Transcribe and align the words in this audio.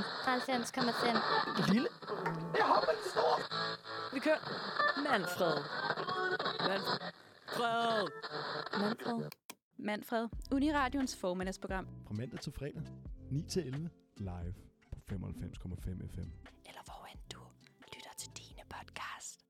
90,5. 0.00 1.72
Lille. 1.72 1.88
Jeg 2.56 2.64
hopper 2.64 2.92
i 2.92 3.08
stor. 3.10 3.32
Vi 4.14 4.20
kører. 4.20 4.38
Manfred. 5.08 5.56
Manfred. 6.68 8.08
Manfred. 8.80 9.30
Manfred, 9.78 10.28
Uniradions 10.52 11.16
formiddagsprogram. 11.16 11.88
Fra 12.06 12.14
mandag 12.14 12.40
til 12.40 12.52
fredag. 12.52 12.82
9 13.30 13.42
til 13.48 13.66
11. 13.66 13.90
Live 14.16 14.54
på 14.92 14.98
95,5 15.10 16.06
FM. 16.14 16.20
Eller 16.66 16.84
hvor 16.84 17.06
end 17.12 17.20
du 17.32 17.40
lytter 17.94 18.10
til 18.18 18.30
dine 18.36 18.62
podcast. 18.68 19.40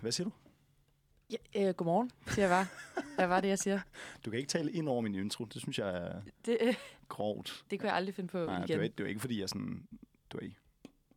Hvad 0.00 0.12
siger 0.12 0.24
du? 0.28 0.32
Ja, 1.30 1.68
øh, 1.68 1.74
godmorgen, 1.74 2.10
siger 2.26 2.48
jeg 2.48 2.50
bare. 2.50 2.66
Hvad 3.14 3.26
var 3.26 3.40
det, 3.40 3.48
jeg 3.48 3.58
siger? 3.58 3.80
Du 4.24 4.30
kan 4.30 4.38
ikke 4.38 4.48
tale 4.48 4.72
ind 4.72 4.88
over 4.88 5.00
min 5.00 5.14
intro. 5.14 5.44
Det 5.44 5.62
synes 5.62 5.78
jeg 5.78 5.88
er 5.96 6.22
Det, 6.44 6.58
øh, 6.60 6.74
grovt. 7.08 7.64
det 7.70 7.80
kunne 7.80 7.88
jeg 7.88 7.96
aldrig 7.96 8.14
finde 8.14 8.28
på 8.28 8.44
Nej, 8.46 8.58
det 8.60 8.68
igen. 8.70 8.80
er, 8.80 8.84
ikke, 8.84 8.94
det 8.98 9.04
er 9.04 9.08
ikke, 9.08 9.20
fordi 9.20 9.40
jeg 9.40 9.48
sådan... 9.48 9.88
Du 10.30 10.38
er. 10.38 10.40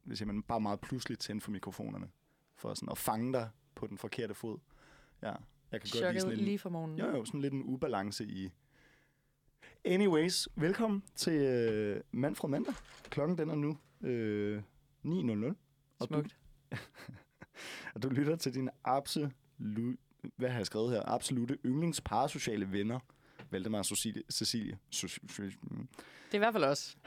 Det 0.05 0.11
er 0.11 0.15
simpelthen 0.15 0.43
bare 0.43 0.59
meget 0.61 0.79
pludseligt 0.79 1.21
tændt 1.21 1.43
for 1.43 1.51
mikrofonerne. 1.51 2.09
For 2.55 2.73
sådan 2.73 2.89
at 2.91 2.97
fange 2.97 3.33
dig 3.33 3.49
på 3.75 3.87
den 3.87 3.97
forkerte 3.97 4.33
fod. 4.33 4.57
Ja, 5.21 5.27
jeg 5.27 5.35
kan 5.71 5.79
godt 5.79 5.83
lide 5.93 5.97
Chokket 6.03 6.21
sådan 6.21 6.37
en, 6.39 6.45
lige 6.45 6.59
fra 6.59 6.69
morgenen. 6.69 6.99
Jo, 6.99 7.05
jo, 7.05 7.25
sådan 7.25 7.41
lidt 7.41 7.53
en 7.53 7.63
ubalance 7.65 8.25
i... 8.25 8.51
Anyways, 9.85 10.47
velkommen 10.55 11.03
til 11.15 11.33
øh, 11.33 12.01
Manfred 12.11 12.49
Mandag. 12.49 12.73
Klokken 13.09 13.37
den 13.37 13.49
er 13.49 13.55
nu 13.55 13.77
øh, 14.01 14.61
9.00. 15.05 15.53
Og 15.99 16.07
Smukt. 16.07 16.37
Du, 16.71 16.77
og 17.95 18.03
du 18.03 18.09
lytter 18.09 18.35
til 18.35 18.53
dine 18.53 18.71
absolut... 18.83 19.31
Hvad 20.37 20.49
har 20.49 20.57
jeg 20.57 20.65
skrevet 20.65 20.91
her? 20.91 21.01
Absolute 21.05 21.57
yndlingsparasociale 21.65 22.71
venner. 22.71 22.99
Valdemar 23.51 23.83
Cecilie. 23.83 24.23
Cecilie. 24.31 24.77
Soci- 24.95 25.17
Det 25.37 25.87
er 26.31 26.35
i 26.35 26.37
hvert 26.37 26.53
fald 26.53 26.63
os. 26.63 26.97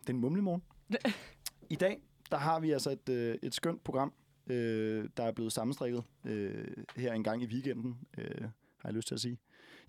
det 0.00 0.08
er 0.08 0.14
en 0.14 0.20
mumlemorgen. 0.20 0.62
I 1.70 1.74
dag, 1.74 2.02
der 2.30 2.36
har 2.36 2.60
vi 2.60 2.70
altså 2.70 2.90
et, 2.90 3.08
øh, 3.08 3.38
et 3.42 3.54
skønt 3.54 3.84
program, 3.84 4.12
øh, 4.46 5.08
der 5.16 5.24
er 5.24 5.32
blevet 5.32 5.52
sammenstrikket 5.52 6.04
øh, 6.24 6.66
her 6.96 7.12
en 7.12 7.24
gang 7.24 7.42
i 7.42 7.46
weekenden, 7.46 7.98
øh, 8.18 8.40
har 8.78 8.88
jeg 8.88 8.92
lyst 8.94 9.08
til 9.08 9.14
at 9.14 9.20
sige. 9.20 9.38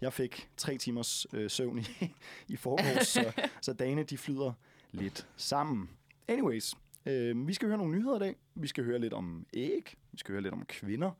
Jeg 0.02 0.14
fik 0.14 0.50
tre 0.58 0.78
timers 0.78 1.25
øh, 1.34 1.50
søvn 1.50 1.80
i, 1.80 1.84
i 2.53 2.56
forgårs, 2.56 3.08
så, 3.08 3.34
så 3.62 3.73
dagene 3.73 4.03
de 4.03 4.18
flyder 4.18 4.53
lidt 4.92 5.28
sammen. 5.38 5.90
Anyways, 6.28 6.73
øh, 7.06 7.47
vi 7.47 7.53
skal 7.53 7.68
høre 7.68 7.78
nogle 7.78 7.97
nyheder 7.97 8.16
i 8.16 8.20
dag. 8.20 8.36
Vi 8.56 8.68
skal 8.68 8.84
høre 8.84 9.00
lidt 9.00 9.14
om 9.14 9.45
æg, 9.53 9.95
vi 10.12 10.18
skal 10.18 10.31
høre 10.34 10.42
lidt 10.42 10.53
om 10.53 10.66
kvinder, 10.66 11.12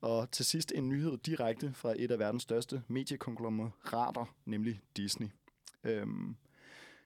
og 0.00 0.30
til 0.30 0.44
sidst 0.44 0.72
en 0.74 0.88
nyhed 0.88 1.18
direkte 1.18 1.72
fra 1.72 1.94
et 1.96 2.10
af 2.10 2.18
verdens 2.18 2.42
største 2.42 2.82
mediekonglomerater, 2.88 4.34
nemlig 4.44 4.80
Disney. 4.96 5.28
Øhm, 5.84 6.36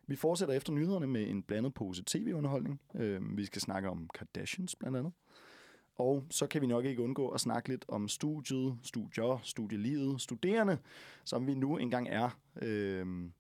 vi 0.07 0.17
fortsætter 0.17 0.55
efter 0.55 0.73
nyhederne 0.73 1.07
med 1.07 1.29
en 1.29 1.43
blandet 1.43 1.75
pose 1.75 2.03
tv-underholdning. 2.07 2.81
Øhm, 2.95 3.37
vi 3.37 3.45
skal 3.45 3.63
snakke 3.63 3.89
om 3.89 4.09
Kardashians 4.15 4.77
blandt 4.77 4.99
andet. 4.99 5.13
Og 5.97 6.27
så 6.31 6.47
kan 6.47 6.63
vi 6.63 6.67
nok 6.67 6.85
ikke 6.85 7.03
undgå 7.03 7.29
at 7.29 7.41
snakke 7.41 7.69
lidt 7.69 7.85
om 7.89 8.09
studiet, 8.09 8.79
studier, 8.83 9.41
studielivet, 9.43 10.21
studerende, 10.21 10.79
som 11.25 11.47
vi 11.47 11.55
nu 11.55 11.77
engang 11.77 12.09
er. 12.09 12.31
Øhm, 12.63 13.33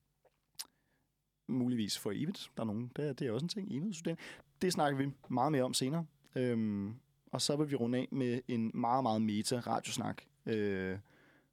muligvis 1.48 1.98
for 1.98 2.10
evigt. 2.10 2.50
Der 2.56 2.62
er 2.62 2.66
nogen, 2.66 2.92
det 2.96 3.08
er, 3.08 3.12
det 3.12 3.26
er 3.26 3.32
også 3.32 3.44
en 3.44 3.48
ting, 3.48 3.72
evigt 3.72 3.96
studerende. 3.96 4.22
Det 4.62 4.72
snakker 4.72 4.98
vi 4.98 5.12
meget 5.28 5.52
mere 5.52 5.62
om 5.62 5.74
senere. 5.74 6.06
Øhm, 6.36 6.94
og 7.30 7.40
så 7.40 7.56
vil 7.56 7.70
vi 7.70 7.76
runde 7.76 7.98
af 7.98 8.08
med 8.12 8.40
en 8.48 8.70
meget, 8.74 9.02
meget 9.02 9.22
meta-radiosnak. 9.22 10.22
Øh, 10.46 10.98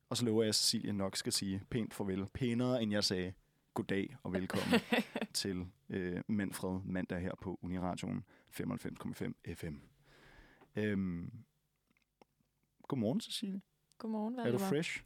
og 0.10 0.18
så 0.18 0.26
lover 0.26 0.44
jeg, 0.44 0.50
at 0.50 0.56
Cecilie 0.56 0.94
nok 0.94 1.16
skal 1.16 1.34
sige 1.34 1.64
pænt 1.70 1.94
farvel. 1.94 2.26
Pænere, 2.34 2.84
end 2.84 2.92
jeg 2.92 3.04
sagde 3.04 3.34
goddag 3.74 4.18
og 4.24 4.34
velkommen 4.34 4.80
til 5.34 5.66
øh, 5.90 6.22
Manfred 6.28 6.80
mandag 6.86 7.20
her 7.20 7.32
på 7.42 7.60
Uniradioen 7.62 8.24
95,5 8.62 9.54
FM. 9.54 9.76
Øhm, 10.76 11.32
godmorgen, 12.88 13.22
Cecilie. 13.22 13.62
Godmorgen, 13.98 14.34
hvad 14.34 14.46
Er 14.46 14.52
du 14.52 14.58
fresh? 14.58 15.04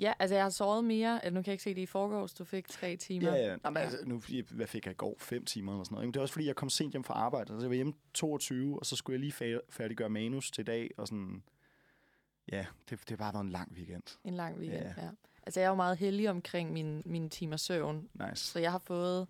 Ja, 0.00 0.12
altså 0.18 0.34
jeg 0.34 0.44
har 0.44 0.50
sovet 0.50 0.84
mere. 0.84 1.24
Altså, 1.24 1.34
nu 1.34 1.42
kan 1.42 1.46
jeg 1.46 1.52
ikke 1.52 1.62
se 1.62 1.74
det 1.74 1.80
i 1.80 1.86
forgårs. 1.86 2.34
Du 2.34 2.44
fik 2.44 2.68
tre 2.68 2.96
timer. 2.96 3.36
Ja, 3.36 3.46
ja. 3.50 3.56
Nå, 3.64 3.70
men, 3.70 3.76
altså, 3.76 3.98
nu, 4.04 4.22
hvad 4.50 4.66
fik 4.66 4.86
jeg 4.86 4.92
i 4.92 4.94
går? 4.94 5.16
Fem 5.18 5.44
timer 5.44 5.72
eller 5.72 5.84
sådan 5.84 5.94
noget. 5.94 6.06
Men 6.06 6.14
det 6.14 6.18
er 6.18 6.22
også 6.22 6.32
fordi, 6.32 6.46
jeg 6.46 6.56
kom 6.56 6.70
sent 6.70 6.92
hjem 6.92 7.04
fra 7.04 7.14
arbejde. 7.14 7.52
Altså, 7.52 7.64
jeg 7.64 7.70
var 7.70 7.74
hjemme 7.74 7.92
22, 8.14 8.78
og 8.78 8.86
så 8.86 8.96
skulle 8.96 9.14
jeg 9.14 9.20
lige 9.20 9.60
færdiggøre 9.70 10.08
manus 10.10 10.50
til 10.50 10.66
dag. 10.66 10.90
Og 10.96 11.08
sådan, 11.08 11.42
ja, 12.52 12.66
det, 12.90 13.00
det 13.00 13.10
har 13.10 13.16
bare 13.16 13.32
været 13.34 13.44
en 13.44 13.50
lang 13.50 13.72
weekend. 13.72 14.18
En 14.24 14.34
lang 14.34 14.58
weekend, 14.58 14.82
Ja. 14.82 14.94
ja. 14.96 15.04
ja. 15.04 15.10
Altså 15.42 15.60
jeg 15.60 15.64
er 15.64 15.70
jo 15.70 15.76
meget 15.76 15.96
heldig 15.96 16.30
omkring 16.30 16.72
min, 16.72 17.02
mine 17.06 17.28
timer 17.28 17.56
søvn. 17.56 18.08
Nice. 18.14 18.44
Så 18.44 18.58
jeg 18.58 18.70
har 18.70 18.78
fået... 18.78 19.28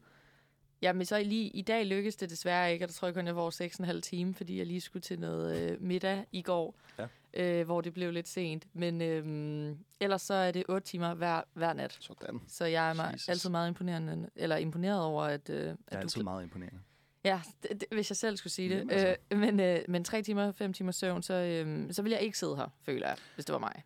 Ja, 0.83 0.93
men 0.93 1.07
så 1.07 1.23
lige 1.23 1.49
i 1.49 1.63
dag 1.63 1.87
lykkedes 1.87 2.17
det 2.17 2.31
desværre 2.31 2.73
ikke, 2.73 2.85
og 2.85 2.89
der 2.89 2.93
tror 2.95 3.09
jeg 3.09 3.15
kun, 3.15 3.27
jeg 3.27 3.35
får 3.35 3.93
6,5 3.95 4.01
time, 4.01 4.35
fordi 4.35 4.59
jeg 4.59 4.67
lige 4.67 4.81
skulle 4.81 5.03
til 5.03 5.19
noget 5.21 5.71
øh, 5.71 5.83
middag 5.83 6.25
i 6.33 6.43
går, 6.43 6.75
Ja. 6.99 7.07
øh, 7.61 7.65
hvor 7.67 7.81
det 7.81 7.95
blev 7.95 8.13
lidt 8.13 8.29
sent. 8.29 8.67
Men 8.73 9.03
øh, 9.03 9.77
ellers 10.01 10.23
så 10.23 10.35
er 10.35 10.51
det 10.51 10.65
8 10.69 10.87
timer 10.87 11.15
hver, 11.15 11.43
hver 11.55 11.73
nat. 11.73 11.97
Sådan. 12.01 12.41
Så 12.49 12.65
jeg 12.65 12.91
er 12.91 13.11
Jesus. 13.13 13.29
altid 13.29 13.51
meget 13.51 13.69
imponerende, 13.69 14.31
eller 14.37 14.57
imponeret 14.57 15.03
over, 15.03 15.23
at, 15.25 15.51
øh, 15.51 15.57
at 15.57 15.65
Det 15.65 15.77
er 15.89 15.97
du... 15.97 16.01
altid 16.01 16.23
meget 16.23 16.43
imponerende. 16.43 16.79
Ja, 17.25 17.41
det, 17.63 17.71
det, 17.81 17.85
hvis 17.93 18.11
jeg 18.11 18.17
selv 18.17 18.37
skulle 18.37 18.53
sige 18.53 18.69
det. 18.69 18.77
Jamen, 18.79 18.91
altså. 18.91 19.17
Øh, 19.31 19.39
men, 19.39 19.61
øh, 19.61 19.81
men 19.89 20.05
tre 20.05 20.23
timer, 20.23 20.53
fem 20.53 20.73
timer 20.73 20.93
søvn, 20.93 21.23
så, 21.23 21.35
øh, 21.35 21.93
så 21.93 22.03
vil 22.03 22.13
jeg 22.13 22.21
ikke 22.21 22.39
sidde 22.39 22.57
her, 22.57 22.69
føler 22.85 23.07
jeg, 23.09 23.17
hvis 23.35 23.45
det 23.45 23.53
var 23.53 23.59
mig. 23.59 23.83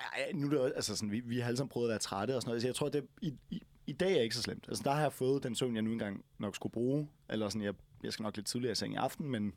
Ej, 0.00 0.30
nu 0.34 0.46
er 0.46 0.50
det 0.50 0.60
også, 0.60 0.74
altså 0.74 0.96
sådan, 0.96 1.10
vi, 1.10 1.20
vi 1.20 1.38
har 1.38 1.46
alle 1.46 1.56
sammen 1.56 1.68
prøvet 1.68 1.86
at 1.88 1.90
være 1.90 1.98
trætte 1.98 2.36
og 2.36 2.42
sådan 2.42 2.48
noget. 2.50 2.62
Så 2.62 2.68
jeg 2.68 2.74
tror, 2.74 2.88
det 2.88 3.06
i, 3.22 3.34
i, 3.50 3.62
i 3.90 3.92
dag 3.92 4.18
er 4.18 4.22
ikke 4.22 4.34
så 4.34 4.42
slemt. 4.42 4.64
Altså, 4.68 4.82
der 4.84 4.90
har 4.92 5.00
jeg 5.00 5.12
fået 5.12 5.42
den 5.42 5.54
søvn, 5.54 5.74
jeg 5.74 5.82
nu 5.82 5.92
engang 5.92 6.24
nok 6.38 6.56
skulle 6.56 6.72
bruge. 6.72 7.08
Eller 7.28 7.48
sådan, 7.48 7.62
jeg, 7.62 7.74
jeg 8.02 8.12
skal 8.12 8.22
nok 8.22 8.36
lidt 8.36 8.46
tidligere 8.46 8.72
i 8.72 8.74
seng 8.74 8.94
i 8.94 8.96
aften, 8.96 9.28
men 9.30 9.54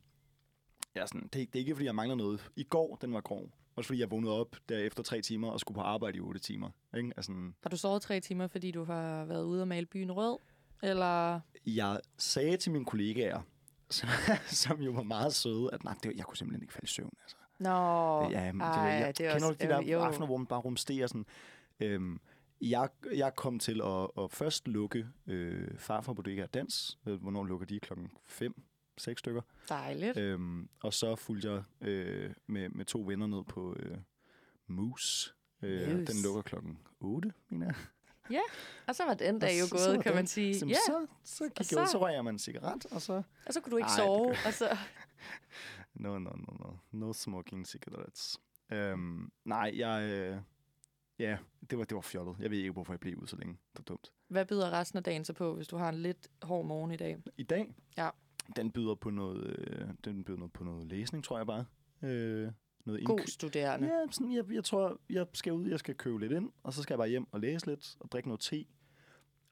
jeg 0.96 1.02
er 1.02 1.06
sådan, 1.06 1.22
det, 1.22 1.34
det 1.34 1.56
er 1.56 1.60
ikke, 1.60 1.76
fordi 1.76 1.86
jeg 1.86 1.96
mangler 1.96 2.16
noget. 2.16 2.52
I 2.56 2.64
går, 2.64 2.98
den 3.02 3.14
var 3.14 3.22
grov. 3.22 3.50
Også 3.76 3.88
fordi 3.88 4.00
jeg 4.00 4.12
vågnede 4.12 4.34
op 4.40 4.56
der 4.70 4.78
efter 4.78 5.04
tre 5.04 5.22
timer 5.22 5.50
og 5.50 5.60
skulle 5.60 5.76
på 5.76 5.82
arbejde 5.82 6.18
i 6.18 6.22
otte 6.22 6.40
timer. 6.40 6.70
Ikke? 6.98 7.12
Altså, 7.18 7.32
Har 7.64 7.70
du 7.70 7.78
sovet 7.78 8.02
tre 8.02 8.20
timer, 8.20 8.48
fordi 8.48 8.72
du 8.72 8.84
har 8.84 9.26
været 9.26 9.44
ude 9.44 9.62
og 9.62 9.68
male 9.68 9.86
byen 9.86 10.12
rød? 10.12 10.38
Eller... 10.84 11.40
jeg 11.66 12.00
sagde 12.18 12.58
til 12.58 12.72
mine 12.72 12.86
kollegaer, 12.86 13.42
som, 13.90 14.10
som 14.48 14.82
jo 14.82 14.92
var 14.92 15.04
meget 15.04 15.34
søde, 15.34 15.70
at 15.74 15.84
nej, 15.84 15.96
det, 16.04 16.18
jeg 16.18 16.26
kunne 16.26 16.38
simpelthen 16.38 16.64
ikke 16.64 16.74
falde 16.74 16.86
i 16.86 16.88
søvn. 16.88 17.14
Altså. 17.22 17.36
Nå, 17.60 18.30
Ja, 18.30 18.52
men 18.52 18.62
ej, 18.62 18.92
det, 18.94 19.06
jeg, 19.06 19.18
det 19.18 19.26
er 19.26 19.34
kender 19.34 19.48
også... 19.48 19.58
du 19.60 19.66
de 19.66 19.70
der 19.70 19.82
jo. 19.82 20.00
aftener, 20.02 20.26
hvor 20.26 20.38
man 20.38 20.48
bare 20.48 20.60
rumsterer 20.60 21.08
sådan? 21.08 21.26
Øhm, 21.80 22.20
jeg, 22.70 22.90
jeg 23.16 23.36
kom 23.36 23.60
til 23.60 23.82
at, 23.82 24.24
at 24.24 24.32
først 24.32 24.68
lukke 24.68 25.08
øh, 25.28 25.78
Farfar 25.78 26.14
Bodega 26.14 26.46
Dans. 26.46 27.00
Øh, 27.08 27.22
Hvornår 27.22 27.44
lukker 27.44 27.66
de? 27.68 27.80
Klokken 27.80 28.12
5, 28.26 28.64
6 28.98 29.20
stykker. 29.20 29.42
Dejligt. 29.70 30.18
Øhm, 30.18 30.70
og 30.84 30.94
så 30.94 31.16
fulgte 31.16 31.52
jeg 31.52 31.64
øh, 31.82 32.34
med, 32.48 32.70
med 32.70 32.86
to 32.86 33.04
venner 33.08 33.28
ned 33.28 33.44
på 33.44 33.76
øh, 33.80 33.98
Moose. 34.68 35.32
Øh. 35.62 35.88
Den 36.08 36.22
lukker 36.24 36.42
klokken 36.42 36.78
8, 37.00 37.32
mener 37.50 37.66
jeg. 37.66 37.76
Ja, 38.32 38.42
og 38.88 38.96
så 38.96 39.06
var 39.06 39.14
den 39.14 39.40
dag 39.40 39.60
jo 39.60 39.66
så- 39.68 39.78
så 39.78 39.90
gået, 39.90 40.04
kan 40.04 40.12
den- 40.12 40.16
man 40.18 40.28
sige. 40.28 40.60
Så, 40.60 40.66
Ja, 40.66 40.76
så, 40.86 41.08
så 41.24 41.44
gik 41.44 41.52
Og 41.60 41.66
jeg 41.80 41.88
så- 41.88 41.92
så 41.92 42.02
røg 42.02 42.14
jeg 42.14 42.24
mig 42.24 42.30
en 42.30 42.40
cigaret, 42.40 42.86
og 42.92 43.02
så... 43.02 43.14
og 43.46 43.54
så 43.54 43.62
kunne 43.62 43.72
du 43.72 43.78
ikke 43.78 43.88
Ej, 43.90 43.98
sove. 43.98 44.30
Og 44.46 44.54
så... 44.54 44.78
No, 45.94 46.20
no, 46.20 46.30
no, 46.30 46.54
no. 46.60 46.74
No 46.92 47.14
smoking 47.14 47.68
cigarettes. 47.68 48.40
Øhm, 48.72 49.32
nej, 49.46 49.72
jeg... 49.76 50.10
Øh, 50.10 50.38
ja, 51.20 51.38
det 51.70 51.78
var, 51.78 51.84
det 51.84 51.96
var 51.96 52.02
fjollet. 52.02 52.36
Jeg 52.40 52.52
ved 52.52 52.58
ikke, 52.58 52.72
hvorfor 52.72 52.94
jeg 52.94 53.00
blev 53.00 53.18
ude 53.18 53.28
så 53.28 53.36
længe. 53.36 53.54
Det 53.54 53.80
var 53.80 53.84
dumt. 53.84 54.12
Hvad 54.28 54.46
byder 54.46 54.72
resten 54.72 54.98
af 54.98 55.04
dagen 55.04 55.26
så 55.26 55.34
på, 55.34 55.56
hvis 55.56 55.68
du 55.68 55.78
har 55.78 55.90
en 55.90 55.96
lidt 55.96 56.28
hård 56.42 56.66
morgen 56.66 56.92
i 56.92 56.96
dag? 56.96 57.18
I 57.38 57.44
dag, 57.44 57.74
Ja. 57.98 58.10
den 58.56 58.72
byder 58.72 58.96
på 58.96 59.10
noget, 59.10 59.58
øh, 59.60 59.88
den 60.06 60.24
byder 60.24 60.38
noget 60.40 60.54
på 60.54 60.64
noget 60.64 60.88
læsning, 60.88 61.24
tror 61.24 61.38
jeg 61.38 61.48
bare. 61.48 61.66
Øh, 62.02 62.52
noget 62.86 63.06
God 63.06 63.20
studerende. 63.28 63.88
Ja, 63.88 64.06
sådan, 64.12 64.32
jeg, 64.34 64.52
jeg 64.52 64.64
tror, 64.64 65.00
jeg 65.10 65.28
skal 65.34 65.54
ud, 65.54 65.70
jeg 65.70 65.80
skal 65.80 65.96
købe 65.96 66.20
lidt 66.20 66.32
ind, 66.32 66.52
og 66.64 66.74
så 66.74 66.84
skal 66.84 66.94
jeg 66.94 66.98
bare 67.00 67.10
hjem 67.10 67.28
og 67.34 67.40
læse 67.40 67.66
lidt, 67.68 67.96
og 68.00 68.12
drikke 68.12 68.30
noget 68.30 68.40
te, 68.42 68.66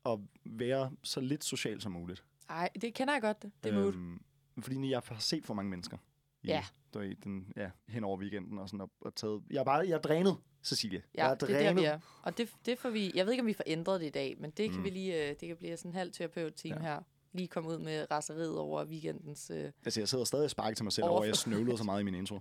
og 0.03 0.27
være 0.45 0.91
så 1.03 1.21
lidt 1.21 1.43
social 1.43 1.81
som 1.81 1.91
muligt. 1.91 2.25
Ej, 2.49 2.69
det 2.81 2.93
kender 2.93 3.13
jeg 3.13 3.21
godt, 3.21 3.41
det. 3.43 3.51
Det 3.63 3.69
er 3.73 3.79
mood. 3.79 3.93
Øhm, 3.93 4.21
fordi 4.61 4.89
jeg 4.89 5.01
har 5.05 5.19
set 5.19 5.45
for 5.45 5.53
mange 5.53 5.69
mennesker. 5.69 5.97
I, 6.43 6.47
Ja. 6.47 6.63
Der 6.93 7.01
i 7.01 7.13
den, 7.13 7.53
ja, 7.55 7.71
hen 7.87 8.03
over 8.03 8.17
weekenden 8.17 8.57
og 8.57 8.69
sådan, 8.69 8.81
og, 8.81 8.91
og 9.01 9.15
taget, 9.15 9.43
jeg 9.49 9.59
er 9.59 9.63
bare, 9.63 9.77
jeg 9.87 9.91
er 9.95 9.99
drænet, 10.01 10.37
Cecilie. 10.63 11.03
Ja, 11.15 11.23
jeg 11.23 11.31
er 11.31 11.35
det 11.35 11.49
er 11.55 11.59
der, 11.63 11.73
vi 11.73 11.83
er. 11.83 11.99
Og 12.23 12.37
det, 12.37 12.49
det 12.65 12.79
får 12.79 12.89
vi... 12.89 13.11
Jeg 13.15 13.25
ved 13.25 13.33
ikke, 13.33 13.41
om 13.41 13.47
vi 13.47 13.53
får 13.53 13.63
ændret 13.67 14.01
det 14.01 14.07
i 14.07 14.09
dag, 14.09 14.35
men 14.39 14.51
det 14.51 14.69
kan 14.69 14.77
Mm. 14.79 14.83
vi 14.83 14.89
lige... 14.89 15.23
øh, 15.29 15.35
Det 15.39 15.47
kan 15.47 15.57
blive 15.57 15.77
sådan 15.77 15.91
en 15.91 15.95
halv 15.95 16.11
terapeut-team 16.11 16.77
Ja. 16.77 16.87
ja. 16.87 16.93
her. 16.93 17.01
Lige 17.33 17.47
komme 17.47 17.69
ud 17.69 17.77
med 17.77 18.11
raseriet 18.11 18.57
over 18.57 18.85
weekendens... 18.85 19.49
Øh, 19.53 19.71
Altså, 19.85 19.99
jeg 19.99 20.09
sidder 20.09 20.23
stadig 20.23 20.43
og 20.43 20.49
sparker 20.49 20.75
til 20.75 20.83
mig 20.85 20.93
selv 20.93 21.03
Overfor- 21.05 21.11
over, 21.11 21.21
at 21.23 21.27
jeg 21.27 21.35
snøvlede 21.35 21.77
så 21.77 21.83
meget 21.83 22.01
i 22.01 22.03
min 22.03 22.15
intro. 22.15 22.39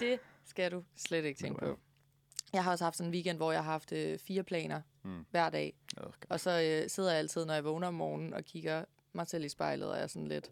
det 0.00 0.18
skal 0.46 0.72
du 0.72 0.82
slet 0.96 1.24
ikke 1.24 1.38
tænke 1.40 1.66
ja. 1.66 1.72
på. 1.72 1.78
Jeg 2.52 2.64
har 2.64 2.70
også 2.70 2.84
haft 2.84 2.96
sådan 2.96 3.08
en 3.08 3.14
weekend, 3.14 3.36
hvor 3.36 3.52
jeg 3.52 3.64
har 3.64 3.70
haft 3.72 3.92
øh, 3.92 4.18
fire 4.18 4.42
planer 4.42 4.80
Mm. 5.02 5.24
hver 5.30 5.50
dag. 5.50 5.74
Okay. 5.96 6.10
Og 6.28 6.40
så 6.40 6.50
øh, 6.50 6.90
sidder 6.90 7.10
jeg 7.10 7.18
altid, 7.18 7.44
når 7.44 7.54
jeg 7.54 7.64
vågner 7.64 7.88
om 7.88 7.94
morgenen, 7.94 8.34
og 8.34 8.44
kigger 8.44 8.84
mig 9.12 9.28
selv 9.28 9.44
i 9.44 9.48
spejlet, 9.48 9.88
og 9.88 9.96
jeg 9.96 10.02
er 10.02 10.06
sådan 10.06 10.28
lidt... 10.28 10.50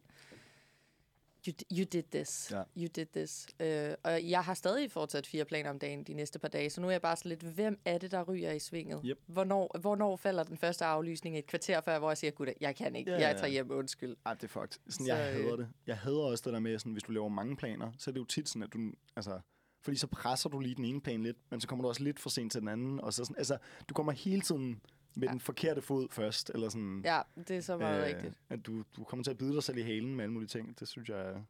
You, 1.49 1.55
you 1.79 1.85
did 1.93 2.03
this. 2.13 2.51
Ja. 2.51 2.63
You 2.77 2.89
did 2.97 3.07
this. 3.07 3.47
Øh, 3.61 3.95
og 4.03 4.31
jeg 4.31 4.45
har 4.45 4.55
stadig 4.55 4.91
fortsat 4.91 5.27
fire 5.27 5.45
planer 5.45 5.71
om 5.71 5.79
dagen 5.79 6.05
de 6.05 6.15
næste 6.15 6.39
par 6.39 6.49
dage, 6.49 6.71
så 6.71 6.81
nu 6.81 6.87
er 6.87 6.91
jeg 6.91 7.03
bare 7.03 7.17
sådan 7.17 7.29
lidt, 7.29 7.43
hvem 7.43 7.81
er 7.85 7.99
det, 7.99 8.11
der 8.11 8.23
ryger 8.23 8.53
i 8.53 8.59
svinget? 8.59 9.01
Yep. 9.05 9.19
Hvornår, 9.27 9.79
hvornår 9.81 10.17
falder 10.17 10.43
den 10.43 10.57
første 10.57 10.85
aflysning 10.85 11.39
et 11.39 11.47
kvarter 11.47 11.81
før, 11.81 11.99
hvor 11.99 12.11
jeg 12.11 12.19
siger, 12.19 12.31
gud, 12.31 12.47
jeg 12.61 12.77
kan 12.77 12.97
ikke, 12.97 13.11
Ja, 13.11 13.21
jeg 13.21 13.33
ja. 13.33 13.39
tager 13.39 13.51
hjem, 13.51 13.71
undskyld. 13.71 14.17
Ej, 14.27 14.35
det 14.35 14.45
er 14.45 14.49
fucked. 14.49 14.79
Sådan, 14.89 15.07
Så, 15.07 15.15
jeg 15.15 15.35
øh, 15.37 15.45
hader 15.45 15.57
det. 15.57 15.69
Jeg 15.87 15.97
hader 15.99 16.23
også 16.23 16.43
det 16.45 16.53
der 16.53 16.61
med, 16.61 16.79
sådan, 16.79 16.93
hvis 16.93 17.03
du 17.03 17.13
laver 17.13 17.29
mange 17.29 17.57
planer, 17.57 17.93
så 17.99 18.11
er 18.11 18.13
det 18.13 18.21
jo 18.21 18.25
tit 18.25 18.49
sådan, 18.49 18.63
at 18.63 18.73
du, 18.73 18.79
altså, 19.17 19.41
fordi 19.81 19.97
så 19.97 20.07
presser 20.07 20.49
du 20.49 20.61
lige 20.61 20.75
den 20.75 20.85
ene 20.85 21.01
plan 21.01 21.23
lidt, 21.23 21.37
men 21.51 21.61
så 21.61 21.69
kommer 21.69 21.83
du 21.83 21.89
også 21.89 22.03
lidt 22.03 22.21
for 22.21 22.31
sent 22.31 22.53
til 22.53 22.61
den 22.61 22.69
anden, 22.69 23.01
og 23.01 23.13
så 23.13 23.25
sådan, 23.25 23.37
altså, 23.39 23.59
du 23.89 23.95
kommer 23.95 24.13
hele 24.13 24.41
tiden 24.41 24.81
med 25.17 25.29
Ja. 25.29 25.33
den 25.33 25.41
forkerte 25.41 25.83
fod 25.83 26.09
først, 26.11 26.51
eller 26.55 26.69
sådan, 26.69 27.03
Ja, 27.05 27.21
det 27.49 27.51
er 27.57 27.61
så 27.61 27.77
meget 27.77 27.99
øh, 28.01 28.07
rigtigt. 28.17 28.35
at 28.49 28.67
du, 28.67 28.83
du 28.97 29.05
kommer 29.05 29.25
til 29.25 29.31
at 29.31 29.39
bide 29.39 29.55
dig 29.55 29.63
selv 29.63 29.79
i 29.79 29.83
halen 29.83 30.15
med 30.17 30.25
alle 30.25 30.33
mulige 30.33 30.49
ting. 30.49 30.81
Det 30.81 30.89
synes 30.89 31.09
jeg 31.09 31.21
er 31.21 31.43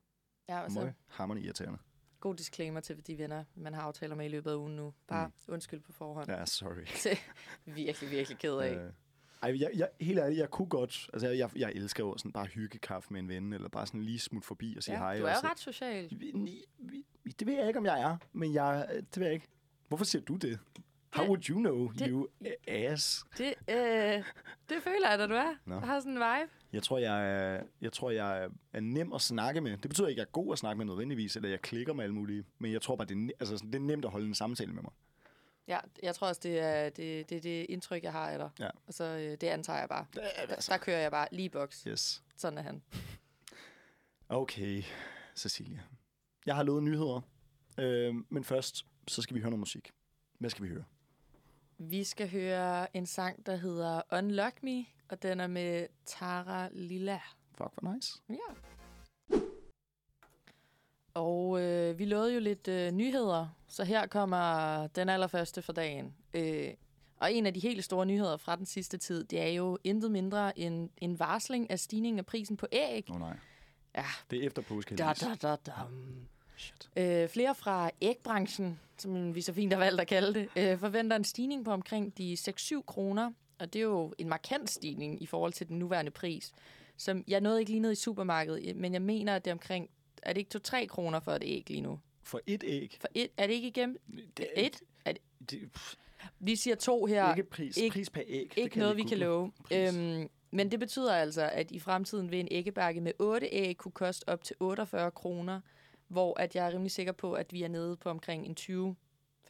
Ja, 0.48 0.62
altså, 0.62 0.92
hammerende 1.08 1.44
irriterende. 1.46 1.78
god 2.20 2.34
disclaimer 2.34 2.80
til 2.80 3.06
de 3.06 3.18
venner, 3.18 3.44
man 3.54 3.74
har 3.74 3.82
aftaler 3.82 4.14
med 4.14 4.26
i 4.26 4.28
løbet 4.28 4.50
af 4.50 4.54
ugen 4.56 4.76
nu. 4.76 4.94
Bare 5.08 5.26
Mm. 5.26 5.32
undskyld 5.54 5.80
på 5.80 5.92
forhånd. 5.92 6.30
Ja, 6.30 6.46
sorry. 6.46 6.84
Det 7.04 7.12
er 7.66 7.74
virkelig, 7.74 8.10
virkelig 8.10 8.38
ked 8.38 8.54
af. 8.56 8.74
Øh, 8.74 8.92
ej, 9.42 9.60
jeg, 9.60 9.70
jeg, 9.74 9.88
helt 10.00 10.18
ærligt, 10.18 10.38
jeg 10.40 10.50
kunne 10.50 10.68
godt, 10.68 11.10
altså 11.12 11.28
jeg, 11.28 11.50
jeg 11.56 11.72
elsker 11.74 12.04
jo 12.04 12.16
sådan 12.18 12.32
bare 12.32 12.46
hygge 12.46 12.78
kaffe 12.78 13.12
med 13.12 13.20
en 13.20 13.28
ven, 13.28 13.52
eller 13.52 13.68
bare 13.68 13.86
sådan 13.86 14.02
lige 14.02 14.18
smut 14.18 14.44
forbi 14.44 14.74
og 14.76 14.82
sige 14.82 14.96
hej. 14.98 15.18
du 15.18 15.24
er 15.24 15.30
jo 15.30 15.48
ret 15.48 15.58
social. 15.58 16.10
Det 17.38 17.46
ved 17.46 17.54
jeg 17.54 17.66
ikke, 17.66 17.78
om 17.78 17.84
jeg 17.86 18.00
er, 18.02 18.16
men 18.32 18.54
jeg, 18.54 18.86
det 18.90 19.16
ved 19.16 19.26
jeg 19.26 19.34
ikke. 19.34 19.46
Hvorfor 19.88 20.04
siger 20.04 20.22
du 20.24 20.36
det? 20.36 20.58
How 21.12 21.22
Det- 21.22 21.28
would 21.30 21.50
you 21.50 21.58
know, 21.58 21.88
det- 21.92 22.08
you 22.08 22.26
ass? 22.68 23.24
Det, 23.38 23.54
øh, 23.68 24.24
det 24.68 24.82
føler 24.82 25.10
jeg, 25.10 25.18
da 25.18 25.26
du 25.26 25.34
er. 25.34 25.54
Nå. 25.66 25.74
Jeg 25.74 25.82
har 25.86 26.00
sådan 26.00 26.12
en 26.12 26.18
vibe. 26.18 26.52
Jeg 26.72 26.82
tror, 26.82 26.98
jeg 26.98 27.30
er, 27.54 27.62
jeg 27.80 27.92
tror, 27.92 28.10
jeg 28.10 28.48
er- 28.72 28.80
nem 28.80 29.12
at 29.12 29.20
snakke 29.20 29.60
med. 29.60 29.70
Det 29.76 29.88
betyder 29.88 30.08
ikke, 30.08 30.20
at 30.22 30.24
jeg 30.26 30.28
er 30.28 30.32
god 30.42 30.52
at 30.52 30.58
snakke 30.58 30.78
med 30.78 30.86
nødvendigvis, 30.86 31.36
eller 31.36 31.48
jeg 31.48 31.60
klikker 31.60 31.92
med 31.92 32.04
alle 32.04 32.14
mulige. 32.14 32.44
Men 32.58 32.72
jeg 32.72 32.82
tror 32.82 32.96
bare, 32.96 33.06
det 33.08 33.16
er, 33.16 33.30
altså, 33.40 33.56
det 33.66 33.74
er 33.74 33.78
nemt 33.78 34.04
at 34.04 34.10
holde 34.10 34.26
en 34.26 34.34
samtale 34.34 34.72
med 34.72 34.82
mig. 34.82 34.92
Ja, 35.68 35.78
jeg 36.02 36.14
tror 36.14 36.28
også, 36.28 36.40
det 36.44 36.58
er 36.60 36.88
det, 36.90 37.30
det, 37.30 37.42
det 37.42 37.66
indtryk, 37.68 38.02
jeg 38.02 38.12
har 38.12 38.30
af 38.30 38.38
dig. 38.38 38.50
Ja. 38.60 38.68
Og 38.86 38.94
så 38.94 39.04
øh, 39.04 39.30
det 39.40 39.44
antager 39.44 39.78
jeg 39.78 39.88
bare. 39.88 40.06
Det 40.14 40.22
er, 40.36 40.46
Der, 40.46 40.66
der 40.68 40.76
kører 40.76 40.98
jeg 40.98 41.10
bare 41.10 41.28
lige 41.32 41.50
boks. 41.50 41.82
Yes. 41.82 42.22
Sådan 42.36 42.58
er 42.58 42.62
han. 42.62 42.82
Okay, 44.28 44.82
Cecilia. 45.36 45.80
Jeg 46.46 46.56
har 46.56 46.62
lovet 46.62 46.82
nyheder. 46.82 47.20
Øh, 47.78 48.14
men 48.28 48.44
først, 48.44 48.86
så 49.08 49.22
skal 49.22 49.34
vi 49.36 49.40
høre 49.40 49.50
noget 49.50 49.58
musik. 49.60 49.90
Hvad 50.38 50.50
skal 50.50 50.64
vi 50.64 50.68
høre? 50.68 50.84
Vi 51.90 52.04
skal 52.04 52.30
høre 52.30 52.96
en 52.96 53.06
sang, 53.06 53.46
der 53.46 53.56
hedder 53.56 54.02
Unlock 54.12 54.62
Me, 54.62 54.84
og 55.08 55.22
den 55.22 55.40
er 55.40 55.46
med 55.46 55.86
Tara 56.06 56.68
Lilla. 56.72 57.20
Fuck, 57.54 57.70
hvor 57.80 57.92
nice. 57.94 58.18
Ja. 58.30 58.54
Og 61.14 61.60
øh, 61.60 61.98
vi 61.98 62.04
lovede 62.04 62.34
jo 62.34 62.40
lidt 62.40 62.68
øh, 62.68 62.92
nyheder, 62.92 63.48
så 63.68 63.84
her 63.84 64.06
kommer 64.06 64.86
den 64.86 65.08
allerførste 65.08 65.62
for 65.62 65.72
dagen. 65.72 66.14
Øh, 66.34 66.68
og 67.16 67.32
en 67.32 67.46
af 67.46 67.54
de 67.54 67.60
helt 67.60 67.84
store 67.84 68.06
nyheder 68.06 68.36
fra 68.36 68.56
den 68.56 68.66
sidste 68.66 68.98
tid, 68.98 69.24
det 69.24 69.40
er 69.40 69.46
jo 69.48 69.78
intet 69.84 70.10
mindre 70.10 70.58
end 70.58 70.90
en 70.96 71.18
varsling 71.18 71.70
af 71.70 71.78
stigningen 71.80 72.18
af 72.18 72.26
prisen 72.26 72.56
på 72.56 72.66
æg. 72.72 73.04
Åh 73.10 73.14
oh, 73.16 73.20
nej. 73.20 73.36
Ja, 73.94 74.04
Det 74.30 74.42
er 74.42 74.46
efter 74.46 74.62
påske. 74.62 74.96
da, 74.96 75.12
da, 75.20 75.34
da, 75.42 75.56
da. 75.66 75.72
Shit. 76.62 76.90
Øh, 76.96 77.28
flere 77.28 77.54
fra 77.54 77.90
ægbranchen, 78.00 78.80
som 78.98 79.34
vi 79.34 79.40
så 79.40 79.52
fint 79.52 79.72
har 79.72 79.80
valgt 79.80 80.00
at 80.00 80.06
kalde 80.06 80.34
det, 80.40 80.48
øh, 80.56 80.78
forventer 80.78 81.16
en 81.16 81.24
stigning 81.24 81.64
på 81.64 81.70
omkring 81.70 82.18
de 82.18 82.36
6-7 82.40 82.82
kroner. 82.86 83.32
Og 83.58 83.72
det 83.72 83.78
er 83.78 83.82
jo 83.82 84.14
en 84.18 84.28
markant 84.28 84.70
stigning 84.70 85.22
i 85.22 85.26
forhold 85.26 85.52
til 85.52 85.68
den 85.68 85.78
nuværende 85.78 86.10
pris. 86.10 86.52
Som 86.96 87.24
jeg 87.28 87.40
nåede 87.40 87.60
ikke 87.60 87.70
lige 87.70 87.80
ned 87.80 87.92
i 87.92 87.94
supermarkedet, 87.94 88.76
men 88.76 88.92
jeg 88.92 89.02
mener, 89.02 89.36
at 89.36 89.44
det 89.44 89.50
er 89.50 89.54
omkring... 89.54 89.90
Er 90.22 90.32
det 90.32 90.40
ikke 90.40 90.60
2-3 90.82 90.86
kroner 90.86 91.20
for 91.20 91.32
et 91.32 91.42
æg 91.46 91.64
lige 91.70 91.80
nu? 91.80 91.98
For 92.22 92.40
et 92.46 92.64
æg. 92.66 92.96
For 93.00 93.08
et, 93.14 93.28
er 93.36 93.46
det 93.46 93.54
ikke 93.54 93.68
igennem 93.68 94.00
Det 94.36 94.46
et? 94.56 94.80
Er 95.04 95.12
det, 95.12 95.22
Det, 95.50 95.72
pff, 95.72 95.94
vi 96.40 96.56
siger 96.56 96.76
to 96.76 97.06
her. 97.06 97.34
ikke 97.34 97.50
pris. 97.50 97.76
ikke- 97.76 97.92
pris 97.94 98.10
per 98.10 98.22
æg. 98.26 98.52
det 98.54 98.62
ikke 98.62 98.78
noget, 98.78 98.96
vi 98.96 99.02
kan 99.02 99.18
love. 99.18 99.52
Pris. 99.64 99.94
Øhm, 99.94 100.28
men 100.50 100.70
det 100.70 100.78
betyder 100.80 101.14
altså, 101.14 101.50
at 101.52 101.70
i 101.70 101.78
fremtiden 101.78 102.30
vil 102.30 102.40
en 102.40 102.48
æggebakke 102.50 103.00
med 103.00 103.12
8 103.18 103.48
æg 103.52 103.76
kunne 103.76 103.92
koste 103.92 104.28
op 104.28 104.44
til 104.44 104.56
48 104.60 105.10
kroner, 105.10 105.60
hvor 106.12 106.40
at 106.40 106.56
jeg 106.56 106.66
er 106.66 106.72
rimelig 106.72 106.90
sikker 106.90 107.12
på, 107.12 107.32
at 107.32 107.52
vi 107.52 107.62
er 107.62 107.68
nede 107.68 107.96
på 107.96 108.10
omkring 108.10 108.46
en 108.46 108.96